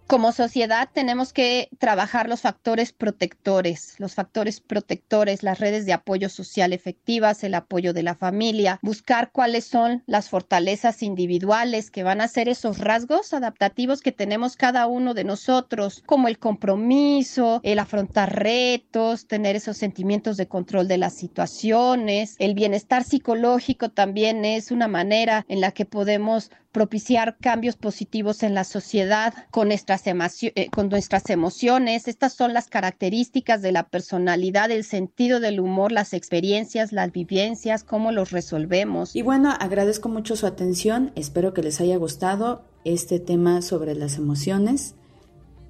Como 0.07 0.33
sociedad 0.33 0.91
tenemos 0.93 1.33
que 1.33 1.71
trabajar 1.79 2.29
los 2.29 2.43
factores 2.43 2.93
protectores, 2.93 3.95
los 3.99 4.15
factores 4.15 4.61
protectores, 4.61 5.43
las 5.43 5.59
redes 5.59 5.87
de 5.87 5.95
apoyo 5.95 6.29
social 6.29 6.75
efectivas, 6.75 7.43
el 7.43 7.55
apoyo 7.55 7.95
de 7.95 8.03
la 8.03 8.15
familia, 8.15 8.79
buscar 8.83 9.33
cuáles 9.33 9.65
son 9.65 10.03
las 10.07 10.29
fortalezas 10.29 11.03
individuales 11.03 11.91
que 11.91 12.03
van 12.03 12.21
a 12.21 12.29
ser 12.29 12.51
esos 12.51 12.79
rasgos 12.79 13.33
adaptativos 13.33 14.03
que 14.03 14.13
tenemos 14.13 14.57
cada 14.57 14.87
uno 14.89 15.15
de 15.15 15.25
nosotros, 15.25 16.03
como 16.05 16.29
el 16.29 16.39
compromiso, 16.39 17.61
el 17.63 17.79
afrontar 17.79 18.39
retos, 18.39 19.27
tener 19.27 19.57
esos 19.57 19.79
sentimientos 19.79 20.37
de 20.37 20.49
control 20.49 20.87
de 20.87 20.99
las 20.99 21.15
situaciones, 21.15 22.37
el 22.39 22.55
bienestar 22.55 23.05
psicológico 23.05 23.89
también 23.89 24.45
es 24.45 24.71
una 24.71 24.87
manera 24.87 25.47
en 25.49 25.63
la 25.63 25.71
que 25.71 25.87
podemos 25.87 26.51
propiciar 26.75 27.37
cambios 27.41 27.77
positivos 27.77 28.43
en 28.43 28.53
la 28.53 28.65
sociedad 28.65 29.33
con 29.53 29.69
nuestras, 29.69 30.03
eh, 30.07 30.69
con 30.73 30.89
nuestras 30.89 31.31
emociones. 31.31 32.09
Estas 32.09 32.35
son 32.35 32.53
las 32.53 32.67
características 32.67 33.63
de 33.63 33.71
la 33.71 33.89
personalidad, 33.89 34.73
el 34.73 34.83
sentido 34.83 35.39
del 35.39 35.61
humor, 35.61 35.93
las 35.93 36.13
experiencias, 36.13 36.91
las 36.91 37.13
vivencias, 37.13 37.85
cómo 37.85 38.11
los 38.11 38.33
resolvemos. 38.33 39.15
Y 39.15 39.23
bueno, 39.23 39.55
agradezco 39.59 40.09
mucho 40.09 40.35
su 40.35 40.47
atención. 40.47 41.13
Espero 41.15 41.55
que 41.55 41.63
les 41.63 41.81
haya 41.81 41.97
gustado 41.97 42.65
este 42.85 43.21
tema 43.21 43.63
sobre 43.63 43.95
las 43.95 44.19
emociones 44.19 44.97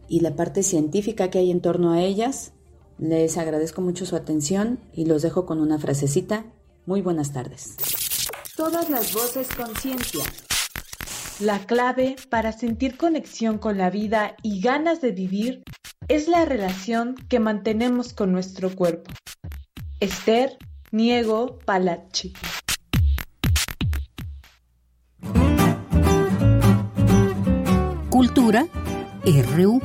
y 0.08 0.20
la 0.20 0.34
parte 0.34 0.62
científica 0.62 1.28
que 1.28 1.38
hay 1.38 1.50
en 1.50 1.60
torno 1.60 1.92
a 1.92 2.00
ellas. 2.00 2.54
Les 2.96 3.36
agradezco 3.36 3.82
mucho 3.82 4.06
su 4.06 4.16
atención 4.16 4.80
y 4.94 5.04
los 5.04 5.20
dejo 5.20 5.44
con 5.44 5.60
una 5.60 5.78
frasecita. 5.78 6.46
Muy 6.86 7.02
buenas 7.02 7.34
tardes. 7.34 7.76
Todas 8.56 8.88
las 8.88 9.12
voces 9.12 9.48
conciencia. 9.54 10.24
La 11.40 11.58
clave 11.58 12.14
para 12.30 12.52
sentir 12.52 12.96
conexión 12.96 13.58
con 13.58 13.76
la 13.76 13.90
vida 13.90 14.36
y 14.42 14.60
ganas 14.60 15.00
de 15.00 15.10
vivir 15.10 15.64
es 16.06 16.28
la 16.28 16.44
relación 16.44 17.16
que 17.28 17.40
mantenemos 17.40 18.12
con 18.12 18.30
nuestro 18.30 18.70
cuerpo. 18.70 19.10
Esther 19.98 20.56
Niego 20.92 21.58
Palacci. 21.64 22.34
Cultura 28.10 28.68
RU. 29.24 29.80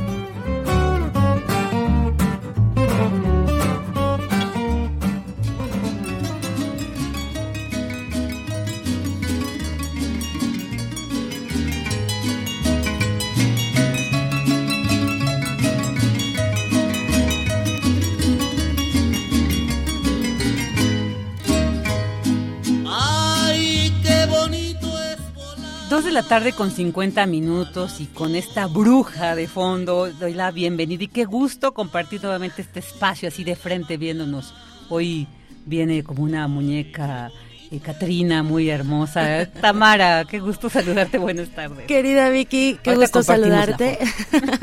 De 26.03 26.11
la 26.11 26.23
tarde 26.23 26.53
con 26.53 26.71
50 26.71 27.25
minutos 27.25 27.99
y 27.99 28.05
con 28.05 28.35
esta 28.35 28.67
bruja 28.67 29.35
de 29.35 29.47
fondo 29.47 30.09
doy 30.09 30.33
la 30.33 30.49
bienvenida 30.49 31.03
y 31.03 31.07
qué 31.07 31.25
gusto 31.25 31.73
compartir 31.73 32.23
nuevamente 32.23 32.61
este 32.61 32.79
espacio 32.79 33.27
así 33.27 33.43
de 33.43 33.57
frente 33.57 33.97
viéndonos. 33.97 34.53
Hoy 34.87 35.27
viene 35.65 36.03
como 36.03 36.23
una 36.23 36.47
muñeca 36.47 37.31
eh, 37.71 37.79
Katrina, 37.79 38.41
muy 38.41 38.69
hermosa. 38.69 39.45
Tamara, 39.61 40.25
qué 40.25 40.39
gusto 40.39 40.69
saludarte, 40.69 41.19
buenas 41.19 41.49
tardes. 41.49 41.85
Querida 41.85 42.29
Vicky, 42.29 42.79
qué 42.81 42.95
gusto 42.95 43.21
saludarte. 43.21 43.99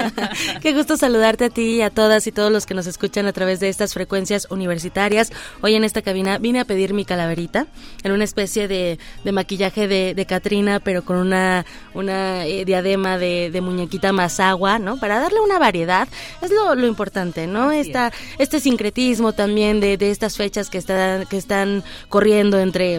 qué 0.61 0.73
gusto 0.73 0.97
saludarte 0.97 1.45
a 1.45 1.51
ti 1.51 1.77
y 1.77 1.83
a 1.83 1.91
todas 1.91 2.27
y 2.27 2.33
todos 2.33 2.51
los 2.51 2.67
que 2.67 2.75
nos 2.75 2.89
escuchan 2.89 3.27
a 3.27 3.33
través 3.33 3.61
de 3.61 3.69
estas 3.69 3.95
frecuencias 3.95 4.49
universitarias. 4.51 5.31
Hoy 5.61 5.75
en 5.75 5.85
esta 5.85 6.03
cabina 6.03 6.39
vine 6.39 6.59
a 6.59 6.65
pedir 6.65 6.95
mi 6.95 7.05
calaverita 7.05 7.67
en 8.03 8.11
una 8.11 8.25
especie 8.25 8.67
de, 8.67 8.99
maquillaje 9.31 9.87
de, 9.87 10.15
de 10.15 10.27
Katrina, 10.27 10.81
pero 10.81 11.05
con 11.05 11.17
una, 11.17 11.65
una 11.95 12.45
eh, 12.45 12.65
diadema 12.65 13.19
de, 13.19 13.51
de, 13.53 13.61
muñequita 13.61 14.13
más 14.13 14.41
agua, 14.41 14.81
¿no? 14.81 14.99
Para 14.99 15.21
darle 15.21 15.41
una 15.41 15.61
variedad. 15.61 16.09
Es 16.43 16.51
lo, 16.51 16.75
lo 16.75 16.87
importante, 16.89 17.47
¿no? 17.47 17.71
Esta, 17.71 18.13
este 18.39 18.59
sincretismo 18.59 19.33
también 19.33 19.79
de, 19.79 19.97
de 19.97 20.11
estas 20.11 20.37
fechas 20.37 20.71
que 20.71 20.79
están, 20.79 21.27
que 21.27 21.37
están 21.37 21.85
corriendo 22.09 22.59
entre 22.59 22.96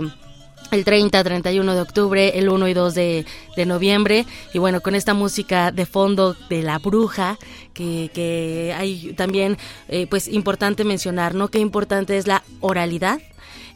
el 0.71 0.85
30, 0.85 1.23
31 1.23 1.73
de 1.73 1.81
octubre, 1.81 2.37
el 2.37 2.49
1 2.49 2.67
y 2.67 2.73
2 2.73 2.93
de, 2.93 3.25
de, 3.55 3.65
noviembre. 3.65 4.25
Y 4.53 4.59
bueno, 4.59 4.81
con 4.81 4.95
esta 4.95 5.13
música 5.13 5.71
de 5.71 5.85
fondo 5.85 6.35
de 6.49 6.63
La 6.63 6.79
Bruja, 6.79 7.37
que, 7.73 8.09
que 8.13 8.73
hay 8.77 9.13
también, 9.13 9.57
eh, 9.87 10.07
pues, 10.07 10.27
importante 10.27 10.83
mencionar, 10.83 11.35
¿no? 11.35 11.49
Qué 11.49 11.59
importante 11.59 12.17
es 12.17 12.27
la 12.27 12.43
oralidad 12.59 13.19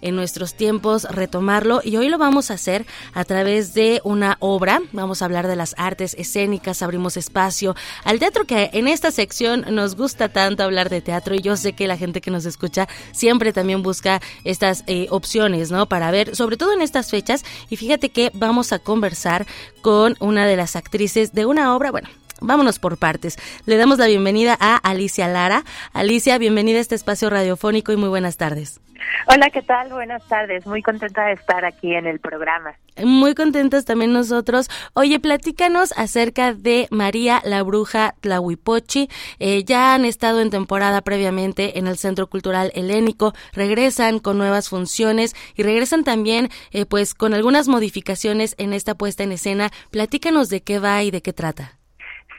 en 0.02 0.15
nuestros 0.15 0.53
tiempos 0.53 1.03
retomarlo 1.03 1.82
y 1.84 1.98
hoy 1.98 2.10
lo 2.10 2.18
vamos 2.18 2.52
a 2.52 2.56
hacer 2.56 2.86
a 3.14 3.23
través 3.23 3.73
de 3.73 4.02
una 4.03 4.38
obra. 4.40 4.82
Vamos 4.91 5.22
a 5.22 5.26
hablar 5.26 5.48
de 5.48 5.56
las 5.56 5.76
artes 5.78 6.15
escénicas, 6.18 6.82
abrimos 6.82 7.18
espacio 7.18 7.76
al 8.03 8.19
teatro 8.19 8.45
que 8.45 8.69
en 8.73 8.88
esta 8.88 9.11
sección 9.11 9.65
nos 9.69 9.95
gusta 9.95 10.30
tanto 10.30 10.64
hablar 10.64 10.90
de 10.90 11.02
teatro 11.02 11.36
y 11.36 11.41
yo 11.41 11.57
sé 11.57 11.73
que 11.73 11.88
la 11.88 11.98
gente 11.98 12.22
que 12.22 12.32
nos 12.32 12.45
escucha 12.45 12.88
siempre 13.11 13.53
también 13.53 13.84
busca 13.84 14.22
estas 14.44 14.84
eh, 14.88 15.07
opciones, 15.10 15.72
¿no? 15.72 15.88
Para 15.88 16.11
ver, 16.11 16.36
sobre 16.36 16.57
todo 16.57 16.73
en 16.73 16.82
estas 16.82 17.10
fechas 17.10 17.44
y 17.69 17.78
fíjate 17.78 18.10
que 18.10 18.32
vamos 18.34 18.73
a 18.73 18.80
conversar 18.80 19.45
con 19.82 20.15
una 20.19 20.45
de 20.45 20.57
las 20.57 20.76
actrices 20.76 21.34
de 21.34 21.45
una 21.45 21.76
obra, 21.76 21.91
bueno, 21.91 22.10
vámonos 22.41 22.80
por 22.80 22.98
partes. 22.98 23.38
Le 23.65 23.78
damos 23.78 23.99
la 23.99 24.07
bienvenida 24.07 24.57
a 24.60 24.76
Alicia 24.76 25.28
Lara. 25.28 25.64
Alicia, 25.94 26.38
bienvenida 26.38 26.80
a 26.80 26.82
este 26.82 26.95
espacio 26.95 27.30
radiofónico 27.30 27.91
y 27.91 27.95
muy 27.95 28.10
buenas 28.10 28.38
tardes. 28.38 28.82
Hola, 29.28 29.49
¿qué 29.49 29.61
tal? 29.61 29.90
Buenas 29.90 30.28
tardes. 30.28 30.65
Muy 30.65 30.82
contenta 30.82 31.26
de 31.26 31.34
estar 31.34 31.65
aquí 31.65 31.94
en 31.94 32.07
el 32.07 32.19
programa. 32.19 32.73
Muy 33.03 33.36
contentas 33.36 33.86
también 33.86 34.14
nosotros. 34.14 34.69
Oye, 34.94 35.19
platícanos 35.19 35.94
acerca 35.98 36.53
de 36.53 36.88
María 36.91 37.41
la 37.45 37.64
Bruja 37.64 38.15
Tlahuipochi. 38.22 39.10
Eh, 39.40 39.64
ya 39.64 39.94
han 39.94 40.06
estado 40.06 40.41
en 40.41 40.49
temporada 40.49 41.02
previamente 41.02 41.80
en 41.80 41.88
el 41.88 41.98
Centro 41.98 42.28
Cultural 42.28 42.72
Helénico, 42.76 43.34
regresan 43.53 44.19
con 44.19 44.38
nuevas 44.38 44.69
funciones 44.69 45.36
y 45.56 45.64
regresan 45.64 46.03
también 46.03 46.49
eh, 46.72 46.86
pues 46.86 47.14
con 47.14 47.34
algunas 47.34 47.68
modificaciones 47.68 48.56
en 48.57 48.73
esta 48.73 48.95
puesta 48.95 49.23
en 49.23 49.32
escena. 49.32 49.69
Platícanos 49.91 50.49
de 50.49 50.61
qué 50.61 50.80
va 50.80 51.03
y 51.03 51.11
de 51.11 51.22
qué 51.22 51.34
trata. 51.34 51.81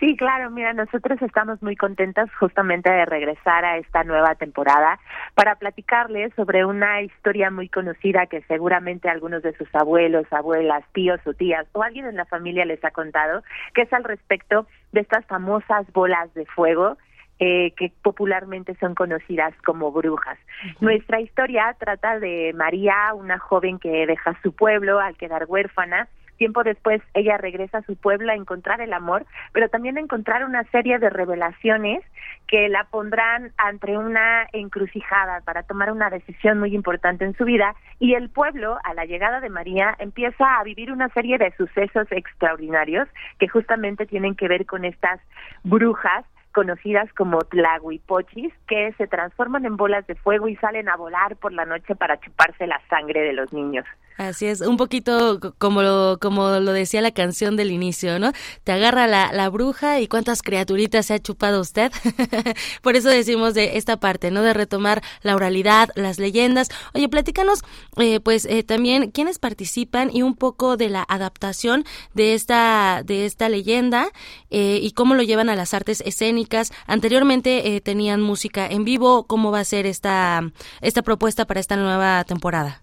Sí, 0.03 0.17
claro, 0.17 0.51
mira, 0.51 0.73
nosotros 0.73 1.23
estamos 1.23 1.63
muy 1.63 1.77
contentas 1.77 2.29
justamente 2.41 2.91
de 2.91 3.05
regresar 3.05 3.65
a 3.65 3.77
esta 3.77 4.03
nueva 4.03 4.35
temporada 4.35 4.99
para 5.37 5.55
platicarles 5.55 6.35
sobre 6.35 6.65
una 6.65 7.03
historia 7.03 7.53
muy 7.53 7.69
conocida 7.69 8.27
que 8.27 8.43
seguramente 8.49 9.09
algunos 9.09 9.45
de 9.45 9.57
sus 9.57 9.73
abuelos, 9.73 10.27
abuelas, 10.33 10.83
tíos 10.93 11.21
o 11.25 11.35
tías 11.35 11.69
o 11.71 11.85
alguien 11.85 12.07
en 12.07 12.17
la 12.17 12.25
familia 12.25 12.65
les 12.65 12.85
ha 12.85 12.91
contado, 12.91 13.45
que 13.75 13.83
es 13.83 13.93
al 13.93 14.03
respecto 14.03 14.67
de 14.91 15.03
estas 15.03 15.25
famosas 15.27 15.87
bolas 15.93 16.35
de 16.35 16.47
fuego 16.47 16.99
eh, 17.39 17.71
que 17.77 17.93
popularmente 18.03 18.75
son 18.81 18.97
conocidas 18.97 19.55
como 19.65 19.93
brujas. 19.93 20.37
Nuestra 20.81 21.21
historia 21.21 21.77
trata 21.79 22.19
de 22.19 22.53
María, 22.57 23.15
una 23.15 23.39
joven 23.39 23.79
que 23.79 24.05
deja 24.09 24.37
su 24.43 24.53
pueblo 24.53 24.99
al 24.99 25.17
quedar 25.17 25.45
huérfana 25.47 26.09
Tiempo 26.37 26.65
después 26.65 27.01
ella 27.15 27.39
regresa 27.39 27.79
a 27.79 27.83
su 27.83 27.97
pueblo 27.97 28.33
a 28.33 28.35
encontrar 28.35 28.81
el 28.81 28.93
amor, 28.93 29.27
pero 29.53 29.69
también 29.69 29.97
a 29.97 30.01
encontrar 30.01 30.45
una 30.45 30.65
serie 30.65 30.99
de 30.99 31.11
revelaciones 31.11 32.03
que 32.47 32.69
la 32.69 32.85
pondrán 32.85 33.53
ante 33.57 33.97
una 33.97 34.47
encrucijada 34.53 35.41
para 35.41 35.63
tomar 35.63 35.91
una 35.91 36.11
decisión 36.11 36.59
muy 36.59 36.75
importante 36.75 37.25
en 37.25 37.37
su 37.37 37.45
vida. 37.45 37.75
Y 37.99 38.15
el 38.15 38.29
pueblo, 38.29 38.79
a 38.85 38.95
la 38.95 39.05
llegada 39.05 39.41
de 39.41 39.49
María, 39.49 39.95
empieza 39.99 40.59
a 40.59 40.65
vivir 40.65 40.93
una 40.93 41.09
serie 41.11 41.39
de 41.39 41.53
sucesos 41.57 42.07
extraordinarios 42.11 43.09
que 43.39 43.49
justamente 43.49 44.07
tienen 44.07 44.35
que 44.35 44.49
ver 44.49 44.67
con 44.67 44.85
estas 44.85 45.21
brujas 45.63 46.25
conocidas 46.53 47.13
como 47.15 47.39
tlahuipochis, 47.41 48.53
que 48.69 48.93
se 48.99 49.07
transforman 49.07 49.65
en 49.65 49.77
bolas 49.77 50.07
de 50.07 50.15
fuego 50.15 50.49
y 50.49 50.57
salen 50.57 50.89
a 50.89 50.97
volar 50.97 51.37
por 51.37 51.53
la 51.53 51.65
noche 51.65 51.95
para 51.95 52.21
chuparse 52.21 52.67
la 52.67 52.81
sangre 52.89 53.21
de 53.21 53.33
los 53.33 53.53
niños. 53.53 53.85
Así 54.19 54.47
es, 54.47 54.61
un 54.61 54.77
poquito 54.77 55.41
como 55.59 55.83
lo, 55.83 56.19
como 56.21 56.61
lo 56.61 56.73
decía 56.73 57.01
la 57.01 57.13
canción 57.13 57.57
del 57.57 57.71
inicio, 57.71 58.19
¿no? 58.19 58.33
Te 58.63 58.73
agarra 58.73 59.07
la, 59.07 59.33
la 59.33 59.49
bruja 59.49 60.01
y 60.01 60.07
cuántas 60.07 60.43
criaturitas 60.43 61.07
se 61.07 61.15
ha 61.15 61.19
chupado 61.19 61.61
usted. 61.61 61.91
Por 62.83 62.95
eso 62.95 63.09
decimos 63.09 63.55
de 63.55 63.79
esta 63.79 63.99
parte, 63.99 64.31
¿no? 64.31 64.43
De 64.43 64.53
retomar 64.53 65.03
la 65.23 65.35
oralidad, 65.35 65.89
las 65.97 66.19
leyendas. 66.19 66.69
Oye, 66.95 67.09
platícanos, 67.09 67.63
eh, 67.97 68.21
pues 68.21 68.45
eh, 68.45 68.63
también 68.63 69.11
quiénes 69.11 69.39
participan 69.39 70.11
y 70.13 70.23
un 70.23 70.37
poco 70.37 70.77
de 70.77 70.91
la 70.91 71.05
adaptación 71.09 71.85
de 72.15 72.35
esta, 72.35 73.03
de 73.05 73.25
esta 73.25 73.49
leyenda 73.49 74.09
eh, 74.51 74.79
y 74.83 74.93
cómo 74.93 75.15
lo 75.15 75.23
llevan 75.23 75.49
a 75.49 75.57
las 75.57 75.73
artes 75.73 76.03
escénicas. 76.03 76.42
Anteriormente 76.87 77.81
tenían 77.85 78.21
música 78.21 78.67
en 78.67 78.85
vivo, 78.85 79.27
¿cómo 79.27 79.51
va 79.51 79.61
a 79.61 79.65
ser 79.65 79.87
esta, 79.87 80.41
esta 80.81 81.03
propuesta 81.03 81.47
para 81.47 81.61
esta 81.61 81.77
nueva 81.77 82.25
temporada? 82.25 82.83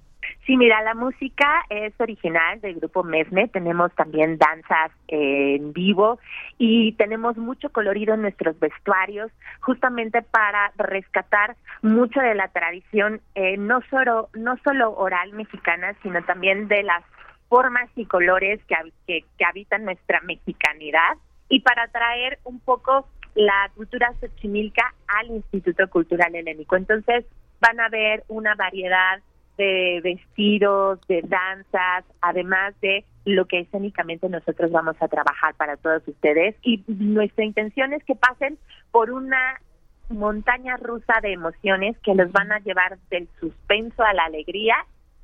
Sí, 0.50 0.58
mira, 0.58 0.82
la 0.82 0.96
música 0.96 1.64
es 1.70 1.94
original 2.00 2.60
del 2.60 2.80
grupo 2.80 3.04
Mesme, 3.04 3.48
tenemos 3.50 3.94
también 3.94 4.40
danzas 4.40 4.92
en 5.08 5.74
vivo 5.74 6.18
y 6.58 6.94
tenemos 6.94 7.38
mucho 7.38 7.70
colorido 7.70 8.16
en 8.16 8.24
nuestros 8.24 8.60
vestuarios, 8.60 9.32
justamente 9.60 10.24
para 10.24 10.72
rescatar 10.76 11.56
mucho 11.84 12.20
de 12.20 12.34
la 12.34 12.48
tradición, 12.48 13.22
eh, 13.36 13.58
no, 13.58 13.82
solo, 13.92 14.30
no 14.34 14.58
solo 14.64 14.98
oral 14.98 15.34
mexicana, 15.34 15.94
sino 16.02 16.24
también 16.24 16.68
de 16.68 16.82
las 16.82 17.04
formas 17.48 17.88
y 17.96 18.06
colores 18.06 18.60
que, 18.66 18.76
que, 19.06 19.26
que 19.38 19.46
habitan 19.46 19.86
nuestra 19.86 20.20
mexicanidad. 20.22 21.18
Y 21.48 21.62
para 21.62 21.88
traer 21.90 22.40
un 22.44 22.60
poco 22.60 23.08
la 23.40 23.72
cultura 23.74 24.14
xochimilca 24.20 24.94
al 25.08 25.28
Instituto 25.28 25.90
Cultural 25.90 26.36
Helénico. 26.36 26.76
Entonces 26.76 27.26
van 27.62 27.80
a 27.80 27.88
ver 27.88 28.26
una 28.28 28.54
variedad 28.56 29.22
de 29.58 30.02
vestidos, 30.04 31.00
de 31.08 31.22
danzas, 31.22 32.04
además 32.20 32.74
de 32.82 33.06
lo 33.24 33.46
que 33.46 33.60
escénicamente 33.60 34.28
nosotros 34.28 34.72
vamos 34.72 34.98
a 35.00 35.08
trabajar 35.08 35.54
para 35.56 35.78
todos 35.78 36.06
ustedes. 36.06 36.56
Y 36.64 36.84
nuestra 36.88 37.46
intención 37.46 37.94
es 37.94 38.04
que 38.04 38.16
pasen 38.16 38.58
por 38.92 39.10
una 39.10 39.62
montaña 40.10 40.76
rusa 40.76 41.22
de 41.22 41.32
emociones 41.32 41.98
que 42.00 42.16
los 42.16 42.30
van 42.34 42.52
a 42.52 42.60
llevar 42.60 42.98
del 43.10 43.30
suspenso 43.40 44.04
a 44.04 44.14
la 44.14 44.26
alegría 44.26 44.76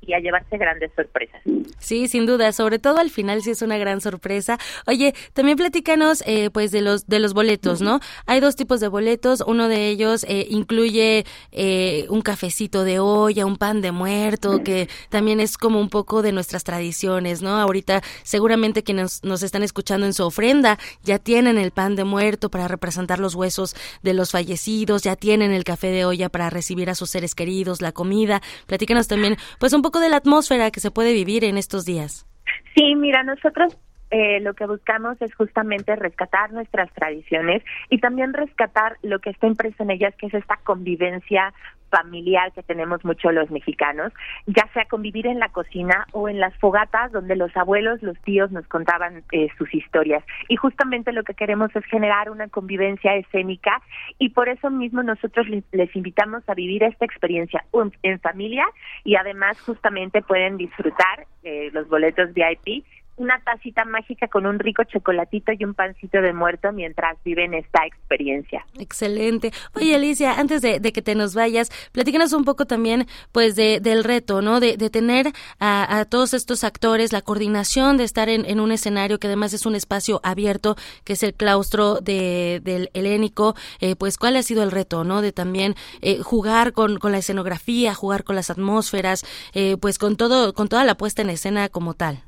y 0.06 0.14
a 0.14 0.20
llevarse 0.20 0.56
grandes 0.56 0.90
sorpresas. 0.94 1.40
Sí, 1.78 2.08
sin 2.08 2.26
duda, 2.26 2.52
sobre 2.52 2.78
todo 2.78 2.98
al 2.98 3.10
final 3.10 3.42
sí 3.42 3.50
es 3.50 3.62
una 3.62 3.76
gran 3.76 4.00
sorpresa. 4.00 4.58
Oye, 4.86 5.14
también 5.32 5.56
platícanos 5.56 6.22
eh, 6.26 6.50
pues 6.50 6.70
de 6.70 6.80
los 6.80 7.06
de 7.06 7.18
los 7.18 7.34
boletos, 7.34 7.80
¿no? 7.82 8.00
Hay 8.26 8.40
dos 8.40 8.56
tipos 8.56 8.80
de 8.80 8.88
boletos, 8.88 9.42
uno 9.46 9.68
de 9.68 9.88
ellos 9.88 10.24
eh, 10.28 10.46
incluye 10.50 11.24
eh, 11.52 12.06
un 12.08 12.22
cafecito 12.22 12.84
de 12.84 12.98
olla, 12.98 13.46
un 13.46 13.56
pan 13.56 13.80
de 13.80 13.92
muerto, 13.92 14.62
que 14.62 14.88
también 15.08 15.40
es 15.40 15.58
como 15.58 15.80
un 15.80 15.90
poco 15.90 16.22
de 16.22 16.32
nuestras 16.32 16.64
tradiciones, 16.64 17.42
¿no? 17.42 17.56
Ahorita 17.56 18.02
seguramente 18.22 18.82
quienes 18.82 19.22
nos 19.24 19.42
están 19.42 19.62
escuchando 19.62 20.06
en 20.06 20.14
su 20.14 20.24
ofrenda 20.24 20.78
ya 21.02 21.18
tienen 21.18 21.58
el 21.58 21.70
pan 21.70 21.96
de 21.96 22.04
muerto 22.04 22.50
para 22.50 22.68
representar 22.68 23.18
los 23.18 23.34
huesos 23.34 23.74
de 24.02 24.14
los 24.14 24.30
fallecidos, 24.30 25.02
ya 25.02 25.16
tienen 25.16 25.52
el 25.52 25.64
café 25.64 25.88
de 25.88 26.04
olla 26.04 26.28
para 26.28 26.50
recibir 26.50 26.90
a 26.90 26.94
sus 26.94 27.10
seres 27.10 27.34
queridos, 27.34 27.82
la 27.82 27.92
comida. 27.92 28.42
Platícanos 28.66 29.08
también 29.08 29.36
pues 29.58 29.72
un 29.72 29.82
poco 29.82 29.95
de 30.00 30.08
la 30.08 30.16
atmósfera 30.16 30.70
que 30.70 30.80
se 30.80 30.90
puede 30.90 31.12
vivir 31.12 31.44
en 31.44 31.58
estos 31.58 31.84
días. 31.84 32.26
Sí, 32.74 32.94
mira, 32.94 33.22
nosotros 33.22 33.76
eh, 34.10 34.40
lo 34.40 34.54
que 34.54 34.66
buscamos 34.66 35.20
es 35.20 35.34
justamente 35.34 35.96
rescatar 35.96 36.52
nuestras 36.52 36.92
tradiciones 36.92 37.62
y 37.90 37.98
también 37.98 38.32
rescatar 38.32 38.96
lo 39.02 39.18
que 39.18 39.30
está 39.30 39.46
impreso 39.46 39.82
en 39.82 39.90
ellas, 39.90 40.14
que 40.16 40.26
es 40.26 40.34
esta 40.34 40.56
convivencia 40.58 41.52
familiar 41.90 42.52
que 42.52 42.62
tenemos 42.62 43.04
mucho 43.04 43.30
los 43.30 43.50
mexicanos, 43.50 44.12
ya 44.46 44.68
sea 44.72 44.86
convivir 44.86 45.26
en 45.26 45.38
la 45.38 45.48
cocina 45.48 46.06
o 46.12 46.28
en 46.28 46.40
las 46.40 46.54
fogatas 46.58 47.12
donde 47.12 47.36
los 47.36 47.56
abuelos, 47.56 48.02
los 48.02 48.18
tíos 48.22 48.50
nos 48.50 48.66
contaban 48.66 49.22
eh, 49.32 49.48
sus 49.56 49.72
historias. 49.74 50.24
Y 50.48 50.56
justamente 50.56 51.12
lo 51.12 51.22
que 51.22 51.34
queremos 51.34 51.74
es 51.74 51.84
generar 51.86 52.30
una 52.30 52.48
convivencia 52.48 53.14
escénica 53.14 53.80
y 54.18 54.30
por 54.30 54.48
eso 54.48 54.70
mismo 54.70 55.02
nosotros 55.02 55.46
les 55.72 55.96
invitamos 55.96 56.42
a 56.48 56.54
vivir 56.54 56.82
esta 56.82 57.04
experiencia 57.04 57.64
en 58.02 58.20
familia 58.20 58.66
y 59.04 59.16
además 59.16 59.60
justamente 59.60 60.22
pueden 60.22 60.56
disfrutar 60.56 61.26
eh, 61.44 61.70
los 61.72 61.88
boletos 61.88 62.32
VIP 62.34 62.84
una 63.16 63.40
tacita 63.40 63.84
mágica 63.84 64.28
con 64.28 64.46
un 64.46 64.58
rico 64.58 64.84
chocolatito 64.84 65.52
y 65.58 65.64
un 65.64 65.74
pancito 65.74 66.20
de 66.20 66.32
muerto 66.32 66.72
mientras 66.72 67.16
viven 67.24 67.54
esta 67.54 67.86
experiencia. 67.86 68.64
Excelente. 68.78 69.52
Oye, 69.74 69.94
Alicia, 69.94 70.34
antes 70.38 70.62
de, 70.62 70.80
que 70.80 71.02
te 71.02 71.14
nos 71.14 71.34
vayas, 71.34 71.70
platícanos 71.92 72.32
un 72.32 72.44
poco 72.44 72.66
también, 72.66 73.06
pues, 73.32 73.56
de, 73.56 73.80
del 73.80 74.04
reto, 74.04 74.42
¿no? 74.42 74.60
De, 74.60 74.76
tener 74.90 75.32
a, 75.58 76.04
todos 76.08 76.32
estos 76.32 76.62
actores, 76.62 77.12
la 77.12 77.22
coordinación 77.22 77.96
de 77.96 78.04
estar 78.04 78.28
en, 78.28 78.60
un 78.60 78.70
escenario 78.70 79.18
que 79.18 79.26
además 79.26 79.52
es 79.52 79.66
un 79.66 79.74
espacio 79.74 80.20
abierto, 80.22 80.76
que 81.04 81.14
es 81.14 81.22
el 81.22 81.34
claustro 81.34 81.96
de, 81.96 82.60
del 82.62 82.90
helénico, 82.94 83.56
eh, 83.80 83.96
pues, 83.96 84.16
¿cuál 84.16 84.36
ha 84.36 84.42
sido 84.42 84.62
el 84.62 84.70
reto, 84.70 85.04
¿no? 85.04 85.22
De 85.22 85.32
también 85.32 85.74
eh, 86.02 86.18
jugar 86.22 86.72
con, 86.72 86.98
con 86.98 87.12
la 87.12 87.18
escenografía, 87.18 87.94
jugar 87.94 88.24
con 88.24 88.36
las 88.36 88.50
atmósferas, 88.50 89.24
eh, 89.54 89.76
pues, 89.80 89.98
con 89.98 90.16
todo, 90.16 90.54
con 90.54 90.68
toda 90.68 90.84
la 90.84 90.96
puesta 90.96 91.22
en 91.22 91.30
escena 91.30 91.68
como 91.68 91.94
tal. 91.94 92.22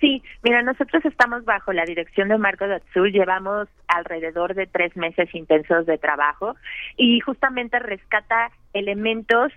Sí, 0.00 0.22
mira, 0.42 0.62
nosotros 0.62 1.04
estamos 1.04 1.44
bajo 1.44 1.72
la 1.74 1.84
dirección 1.84 2.28
de 2.28 2.38
Marco 2.38 2.64
Azul, 2.64 3.12
llevamos 3.12 3.68
alrededor 3.86 4.54
de 4.54 4.66
tres 4.66 4.96
meses 4.96 5.32
intensos 5.34 5.84
de 5.84 5.98
trabajo 5.98 6.56
y 6.96 7.20
justamente 7.20 7.78
rescata 7.78 8.50
elementos 8.72 9.52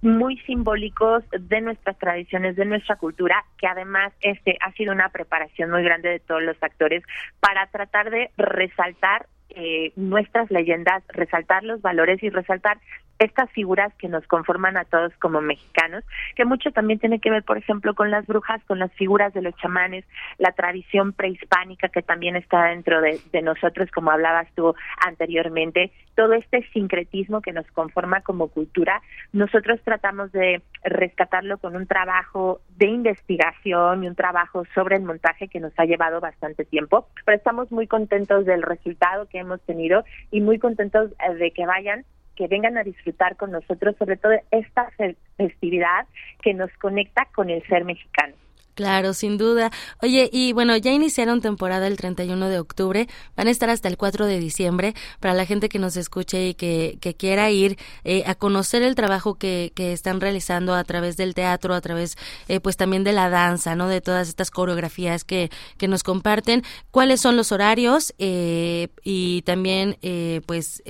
muy 0.00 0.38
simbólicos 0.38 1.22
de 1.30 1.60
nuestras 1.60 1.96
tradiciones, 1.98 2.56
de 2.56 2.64
nuestra 2.64 2.96
cultura, 2.96 3.44
que 3.58 3.66
además 3.66 4.12
este 4.20 4.56
ha 4.60 4.72
sido 4.72 4.92
una 4.92 5.10
preparación 5.10 5.70
muy 5.70 5.82
grande 5.84 6.08
de 6.08 6.20
todos 6.20 6.42
los 6.42 6.60
actores 6.62 7.04
para 7.38 7.66
tratar 7.66 8.10
de 8.10 8.30
resaltar 8.36 9.26
eh, 9.50 9.92
nuestras 9.96 10.50
leyendas, 10.50 11.04
resaltar 11.08 11.62
los 11.62 11.82
valores 11.82 12.22
y 12.22 12.30
resaltar 12.30 12.78
estas 13.22 13.50
figuras 13.50 13.92
que 13.94 14.08
nos 14.08 14.26
conforman 14.26 14.76
a 14.76 14.84
todos 14.84 15.12
como 15.18 15.40
mexicanos, 15.40 16.04
que 16.34 16.44
mucho 16.44 16.72
también 16.72 16.98
tiene 16.98 17.20
que 17.20 17.30
ver, 17.30 17.44
por 17.44 17.56
ejemplo, 17.56 17.94
con 17.94 18.10
las 18.10 18.26
brujas, 18.26 18.62
con 18.64 18.78
las 18.78 18.92
figuras 18.94 19.32
de 19.32 19.42
los 19.42 19.54
chamanes, 19.56 20.04
la 20.38 20.52
tradición 20.52 21.12
prehispánica 21.12 21.88
que 21.88 22.02
también 22.02 22.36
está 22.36 22.64
dentro 22.66 23.00
de, 23.00 23.20
nosotros, 23.42 23.90
como 23.90 24.10
hablabas 24.10 24.48
tú 24.54 24.74
anteriormente, 25.04 25.92
todo 26.14 26.34
este 26.34 26.62
sincretismo 26.72 27.40
que 27.40 27.52
nos 27.52 27.66
conforma 27.72 28.20
como 28.20 28.48
cultura, 28.48 29.02
nosotros 29.32 29.80
tratamos 29.84 30.30
de 30.32 30.62
rescatarlo 30.84 31.58
con 31.58 31.76
un 31.76 31.86
trabajo 31.86 32.60
de 32.76 32.86
investigación 32.86 34.04
y 34.04 34.08
un 34.08 34.14
trabajo 34.14 34.64
sobre 34.74 34.96
el 34.96 35.02
montaje 35.02 35.48
que 35.48 35.60
nos 35.60 35.72
ha 35.78 35.84
llevado 35.84 36.20
bastante 36.20 36.64
tiempo, 36.64 37.08
pero 37.24 37.36
estamos 37.36 37.70
muy 37.70 37.86
contentos 37.86 38.44
del 38.44 38.62
resultado 38.62 39.26
que 39.28 39.38
hemos 39.38 39.60
tenido 39.62 40.04
y 40.30 40.40
muy 40.40 40.58
contentos 40.58 41.12
eh, 41.12 41.34
de 41.34 41.50
que 41.52 41.66
vayan 41.66 42.04
que 42.42 42.48
vengan 42.48 42.76
a 42.76 42.82
disfrutar 42.82 43.36
con 43.36 43.52
nosotros, 43.52 43.94
sobre 43.96 44.16
todo 44.16 44.32
esta 44.50 44.90
festividad 45.36 46.08
que 46.42 46.54
nos 46.54 46.72
conecta 46.78 47.28
con 47.32 47.50
el 47.50 47.64
ser 47.68 47.84
mexicano. 47.84 48.34
Claro, 48.74 49.12
sin 49.12 49.36
duda. 49.36 49.70
Oye, 50.00 50.30
y 50.32 50.54
bueno, 50.54 50.74
ya 50.78 50.92
iniciaron 50.92 51.42
temporada 51.42 51.86
el 51.86 51.98
31 51.98 52.48
de 52.48 52.58
octubre, 52.58 53.06
van 53.36 53.48
a 53.48 53.50
estar 53.50 53.68
hasta 53.68 53.88
el 53.88 53.98
4 53.98 54.24
de 54.24 54.40
diciembre. 54.40 54.94
Para 55.20 55.34
la 55.34 55.44
gente 55.44 55.68
que 55.68 55.78
nos 55.78 55.96
escuche 55.98 56.48
y 56.48 56.54
que, 56.54 56.96
que 57.00 57.14
quiera 57.14 57.50
ir 57.50 57.76
eh, 58.04 58.22
a 58.26 58.34
conocer 58.34 58.82
el 58.82 58.94
trabajo 58.94 59.34
que, 59.34 59.72
que, 59.74 59.92
están 59.92 60.22
realizando 60.22 60.74
a 60.74 60.84
través 60.84 61.18
del 61.18 61.34
teatro, 61.34 61.74
a 61.74 61.82
través 61.82 62.16
eh, 62.48 62.60
pues 62.60 62.78
también 62.78 63.04
de 63.04 63.12
la 63.12 63.28
danza, 63.28 63.76
¿no? 63.76 63.88
De 63.88 64.00
todas 64.00 64.28
estas 64.28 64.50
coreografías 64.50 65.24
que, 65.24 65.50
que 65.76 65.86
nos 65.86 66.02
comparten. 66.02 66.62
¿Cuáles 66.90 67.20
son 67.20 67.36
los 67.36 67.52
horarios? 67.52 68.14
Eh, 68.18 68.88
y 69.04 69.42
también 69.42 69.98
pues 70.46 70.82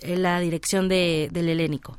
la 0.00 0.40
dirección 0.40 0.88
de, 0.88 1.28
del 1.32 1.48
helénico. 1.50 1.98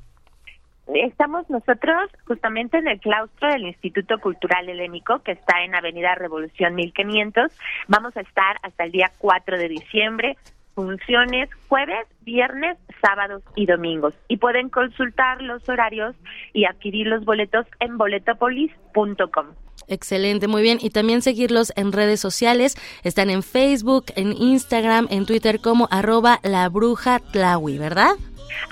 Estamos 0.93 1.49
nosotros 1.49 2.09
justamente 2.25 2.77
en 2.77 2.87
el 2.87 2.99
claustro 2.99 3.49
del 3.49 3.67
Instituto 3.67 4.19
Cultural 4.19 4.69
Helénico, 4.69 5.19
que 5.19 5.33
está 5.33 5.63
en 5.63 5.75
Avenida 5.75 6.15
Revolución 6.15 6.75
1500. 6.75 7.51
Vamos 7.87 8.15
a 8.15 8.21
estar 8.21 8.55
hasta 8.61 8.85
el 8.85 8.91
día 8.91 9.11
4 9.17 9.57
de 9.57 9.67
diciembre, 9.67 10.37
funciones 10.77 11.49
jueves, 11.69 12.05
viernes, 12.21 12.77
sábados 13.01 13.41
y 13.55 13.65
domingos. 13.65 14.13
Y 14.27 14.37
pueden 14.37 14.69
consultar 14.69 15.41
los 15.41 15.67
horarios 15.67 16.15
y 16.53 16.65
adquirir 16.65 17.07
los 17.07 17.25
boletos 17.25 17.65
en 17.79 17.97
boletopolis.com. 17.97 19.47
Excelente, 19.87 20.47
muy 20.47 20.61
bien. 20.61 20.77
Y 20.79 20.91
también 20.91 21.23
seguirlos 21.23 21.73
en 21.75 21.91
redes 21.91 22.19
sociales. 22.19 22.75
Están 23.03 23.31
en 23.31 23.41
Facebook, 23.41 24.05
en 24.15 24.33
Instagram, 24.33 25.07
en 25.09 25.25
Twitter 25.25 25.59
como 25.61 25.87
arroba 25.89 26.39
la 26.43 26.69
bruja 26.69 27.17
tlawi, 27.31 27.79
¿verdad? 27.79 28.11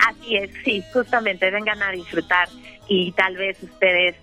Así 0.07 0.35
es, 0.35 0.51
sí, 0.63 0.83
justamente 0.93 1.49
vengan 1.49 1.81
a 1.81 1.91
disfrutar 1.91 2.49
y 2.87 3.13
tal 3.13 3.35
vez 3.35 3.61
ustedes 3.63 4.15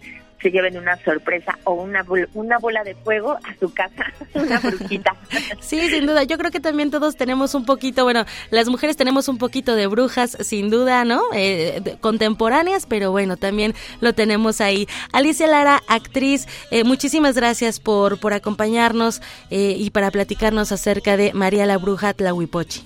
se 0.43 0.51
lleven 0.51 0.77
una 0.77 0.97
sorpresa 1.05 1.59
o 1.65 1.75
una, 1.75 2.05
una 2.35 2.59
bola 2.59 2.83
de 2.83 2.95
fuego 2.95 3.33
a 3.33 3.55
su 3.59 3.73
casa, 3.73 4.13
una 4.35 4.59
brujita. 4.59 5.15
Sí, 5.61 5.89
sin 5.89 6.07
duda. 6.07 6.25
Yo 6.25 6.37
creo 6.39 6.51
que 6.51 6.61
también 6.61 6.91
todos 6.91 7.17
tenemos 7.17 7.55
un 7.55 7.65
poquito, 7.65 8.05
bueno, 8.05 8.25
las 8.51 8.69
mujeres 8.69 8.97
tenemos 8.97 9.29
un 9.29 9.39
poquito 9.39 9.75
de 9.75 9.87
brujas, 9.87 10.37
sin 10.41 10.71
duda, 10.71 11.05
¿no? 11.05 11.23
Eh, 11.35 11.97
contemporáneas, 12.01 12.87
pero 12.87 13.11
bueno, 13.11 13.37
también 13.37 13.75
lo 14.01 14.13
tenemos 14.13 14.61
ahí. 14.61 14.89
Alicia 15.13 15.47
Lara, 15.47 15.81
actriz, 15.89 16.47
eh, 16.71 16.85
muchísimas 16.85 17.37
gracias 17.37 17.81
por, 17.81 18.19
por 18.19 18.33
acompañarnos 18.33 19.23
eh, 19.51 19.75
y 19.79 19.91
para 19.91 20.11
platicarnos 20.11 20.73
acerca 20.73 21.17
de 21.17 21.33
María 21.33 21.67
la 21.67 21.79
Bruja 21.79 22.13
Tlahuipochi. 22.15 22.85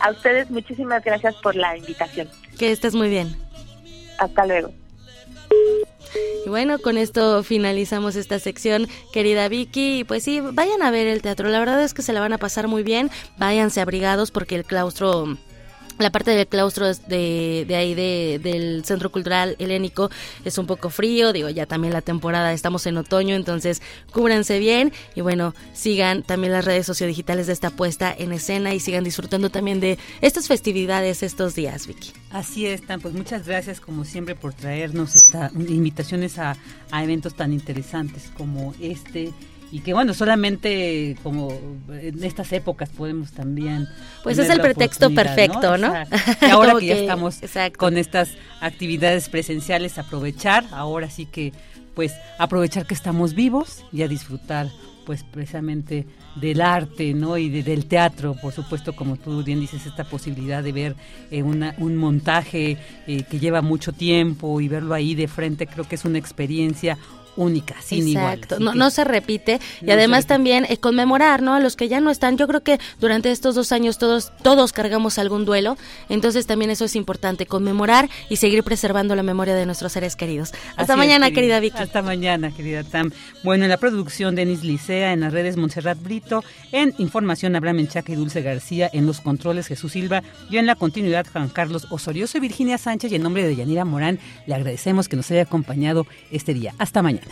A 0.00 0.10
ustedes 0.10 0.50
muchísimas 0.50 1.04
gracias 1.04 1.34
por 1.36 1.56
la 1.56 1.76
invitación. 1.76 2.28
Que 2.58 2.70
estés 2.70 2.94
muy 2.94 3.08
bien. 3.08 3.36
Hasta 4.18 4.46
luego. 4.46 4.72
Y 6.44 6.48
bueno, 6.48 6.78
con 6.78 6.98
esto 6.98 7.42
finalizamos 7.42 8.16
esta 8.16 8.38
sección, 8.38 8.88
querida 9.12 9.48
Vicky. 9.48 10.00
Y 10.00 10.04
pues 10.04 10.22
sí, 10.22 10.40
vayan 10.40 10.82
a 10.82 10.90
ver 10.90 11.06
el 11.06 11.22
teatro. 11.22 11.48
La 11.48 11.58
verdad 11.58 11.82
es 11.82 11.94
que 11.94 12.02
se 12.02 12.12
la 12.12 12.20
van 12.20 12.32
a 12.32 12.38
pasar 12.38 12.68
muy 12.68 12.82
bien. 12.82 13.10
Váyanse 13.38 13.80
abrigados 13.80 14.30
porque 14.30 14.56
el 14.56 14.64
claustro 14.64 15.36
la 15.98 16.10
parte 16.10 16.32
del 16.32 16.46
claustro 16.46 16.92
de, 16.94 17.64
de 17.66 17.76
ahí 17.76 17.94
de, 17.94 18.40
del 18.42 18.84
Centro 18.84 19.10
Cultural 19.10 19.56
Helénico 19.58 20.10
es 20.44 20.58
un 20.58 20.66
poco 20.66 20.90
frío, 20.90 21.32
digo, 21.32 21.48
ya 21.48 21.66
también 21.66 21.92
la 21.92 22.00
temporada, 22.02 22.52
estamos 22.52 22.86
en 22.86 22.96
otoño, 22.96 23.34
entonces 23.34 23.82
cúbranse 24.12 24.58
bien 24.58 24.92
y 25.14 25.20
bueno, 25.20 25.54
sigan 25.72 26.22
también 26.22 26.52
las 26.52 26.64
redes 26.64 26.86
sociodigitales 26.86 27.46
de 27.46 27.52
esta 27.52 27.70
puesta 27.70 28.14
en 28.16 28.32
escena 28.32 28.74
y 28.74 28.80
sigan 28.80 29.04
disfrutando 29.04 29.50
también 29.50 29.80
de 29.80 29.98
estas 30.20 30.48
festividades 30.48 31.22
estos 31.22 31.54
días, 31.54 31.86
Vicky. 31.86 32.12
Así 32.30 32.66
es, 32.66 32.82
pues 33.00 33.14
muchas 33.14 33.46
gracias 33.46 33.80
como 33.80 34.04
siempre 34.04 34.34
por 34.34 34.54
traernos 34.54 35.14
esta, 35.16 35.50
invitaciones 35.54 36.38
a 36.38 36.56
eventos 36.92 37.34
tan 37.34 37.52
interesantes 37.52 38.30
como 38.36 38.74
este 38.80 39.32
y 39.72 39.80
que 39.80 39.94
bueno, 39.94 40.12
solamente 40.12 41.16
como 41.22 41.50
en 41.90 42.22
estas 42.22 42.52
épocas 42.52 42.90
podemos 42.90 43.32
también... 43.32 43.88
Pues 44.22 44.36
es 44.36 44.50
el 44.50 44.60
pretexto 44.60 45.10
perfecto, 45.14 45.78
¿no? 45.78 45.94
Y 46.42 46.44
ahora 46.50 46.74
que, 46.78 46.86
ya 46.86 46.94
estamos 46.94 47.40
con 47.78 47.96
estas 47.96 48.36
actividades 48.60 49.30
presenciales, 49.30 49.96
aprovechar, 49.96 50.66
ahora 50.72 51.08
sí 51.08 51.24
que 51.24 51.54
pues 51.94 52.12
aprovechar 52.38 52.86
que 52.86 52.92
estamos 52.92 53.34
vivos 53.34 53.82
y 53.92 54.02
a 54.02 54.08
disfrutar 54.08 54.68
pues 55.06 55.24
precisamente 55.24 56.06
del 56.36 56.60
arte, 56.60 57.14
¿no? 57.14 57.38
Y 57.38 57.48
del 57.62 57.86
teatro, 57.86 58.36
por 58.40 58.52
supuesto, 58.52 58.94
como 58.94 59.16
tú 59.16 59.42
bien 59.42 59.58
dices, 59.58 59.86
esta 59.86 60.04
posibilidad 60.04 60.62
de 60.62 60.72
ver 60.72 60.96
eh, 61.30 61.42
una, 61.42 61.74
un 61.78 61.96
montaje 61.96 62.76
eh, 63.06 63.22
que 63.24 63.38
lleva 63.38 63.62
mucho 63.62 63.92
tiempo 63.92 64.60
y 64.60 64.68
verlo 64.68 64.94
ahí 64.94 65.14
de 65.14 65.28
frente, 65.28 65.66
creo 65.66 65.88
que 65.88 65.96
es 65.96 66.04
una 66.04 66.18
experiencia 66.18 66.98
única, 67.36 67.76
sin 67.82 68.08
Exacto. 68.08 68.58
No, 68.58 68.74
no 68.74 68.90
se 68.90 69.04
repite. 69.04 69.60
y 69.80 69.90
además 69.90 70.26
también 70.26 70.66
eh, 70.68 70.76
conmemorar, 70.76 71.42
¿no? 71.42 71.54
A 71.54 71.60
los 71.60 71.76
que 71.76 71.88
ya 71.88 72.00
no 72.00 72.10
están. 72.10 72.36
Yo 72.36 72.46
creo 72.46 72.62
que 72.62 72.78
durante 73.00 73.30
estos 73.30 73.54
dos 73.54 73.72
años 73.72 73.98
todos, 73.98 74.32
todos 74.42 74.72
cargamos 74.72 75.18
algún 75.18 75.44
duelo. 75.44 75.76
Entonces 76.08 76.46
también 76.46 76.70
eso 76.70 76.84
es 76.84 76.96
importante, 76.96 77.46
conmemorar 77.46 78.08
y 78.28 78.36
seguir 78.36 78.62
preservando 78.62 79.14
la 79.14 79.22
memoria 79.22 79.54
de 79.54 79.66
nuestros 79.66 79.92
seres 79.92 80.16
queridos. 80.16 80.52
Hasta 80.76 80.96
mañana, 80.96 81.30
querida. 81.30 81.60
Vicky. 81.60 81.78
Hasta 81.78 82.02
mañana, 82.02 82.50
querida 82.50 82.84
Tam. 82.84 83.10
Bueno, 83.44 83.64
en 83.64 83.70
la 83.70 83.76
producción, 83.76 84.34
Denis 84.34 84.64
Licea, 84.64 85.12
en 85.12 85.20
las 85.20 85.32
redes 85.32 85.56
Montserrat 85.56 86.00
Brito, 86.02 86.42
en 86.72 86.94
información 86.98 87.56
Abraham 87.56 87.76
Menchaca 87.76 88.12
y 88.12 88.16
Dulce 88.16 88.42
García, 88.42 88.90
en 88.92 89.06
los 89.06 89.20
controles 89.20 89.66
Jesús 89.66 89.92
Silva, 89.92 90.22
yo 90.50 90.58
en 90.60 90.66
la 90.66 90.74
continuidad 90.74 91.26
Juan 91.32 91.48
Carlos 91.48 91.86
Osorio, 91.90 92.26
soy 92.26 92.40
Virginia 92.40 92.78
Sánchez 92.78 93.12
y 93.12 93.16
en 93.16 93.22
nombre 93.22 93.46
de 93.46 93.56
Yanira 93.56 93.84
Morán 93.84 94.18
le 94.46 94.54
agradecemos 94.54 95.08
que 95.08 95.16
nos 95.16 95.30
haya 95.30 95.42
acompañado 95.42 96.06
este 96.30 96.54
día. 96.54 96.74
Hasta 96.78 97.02
mañana. 97.02 97.31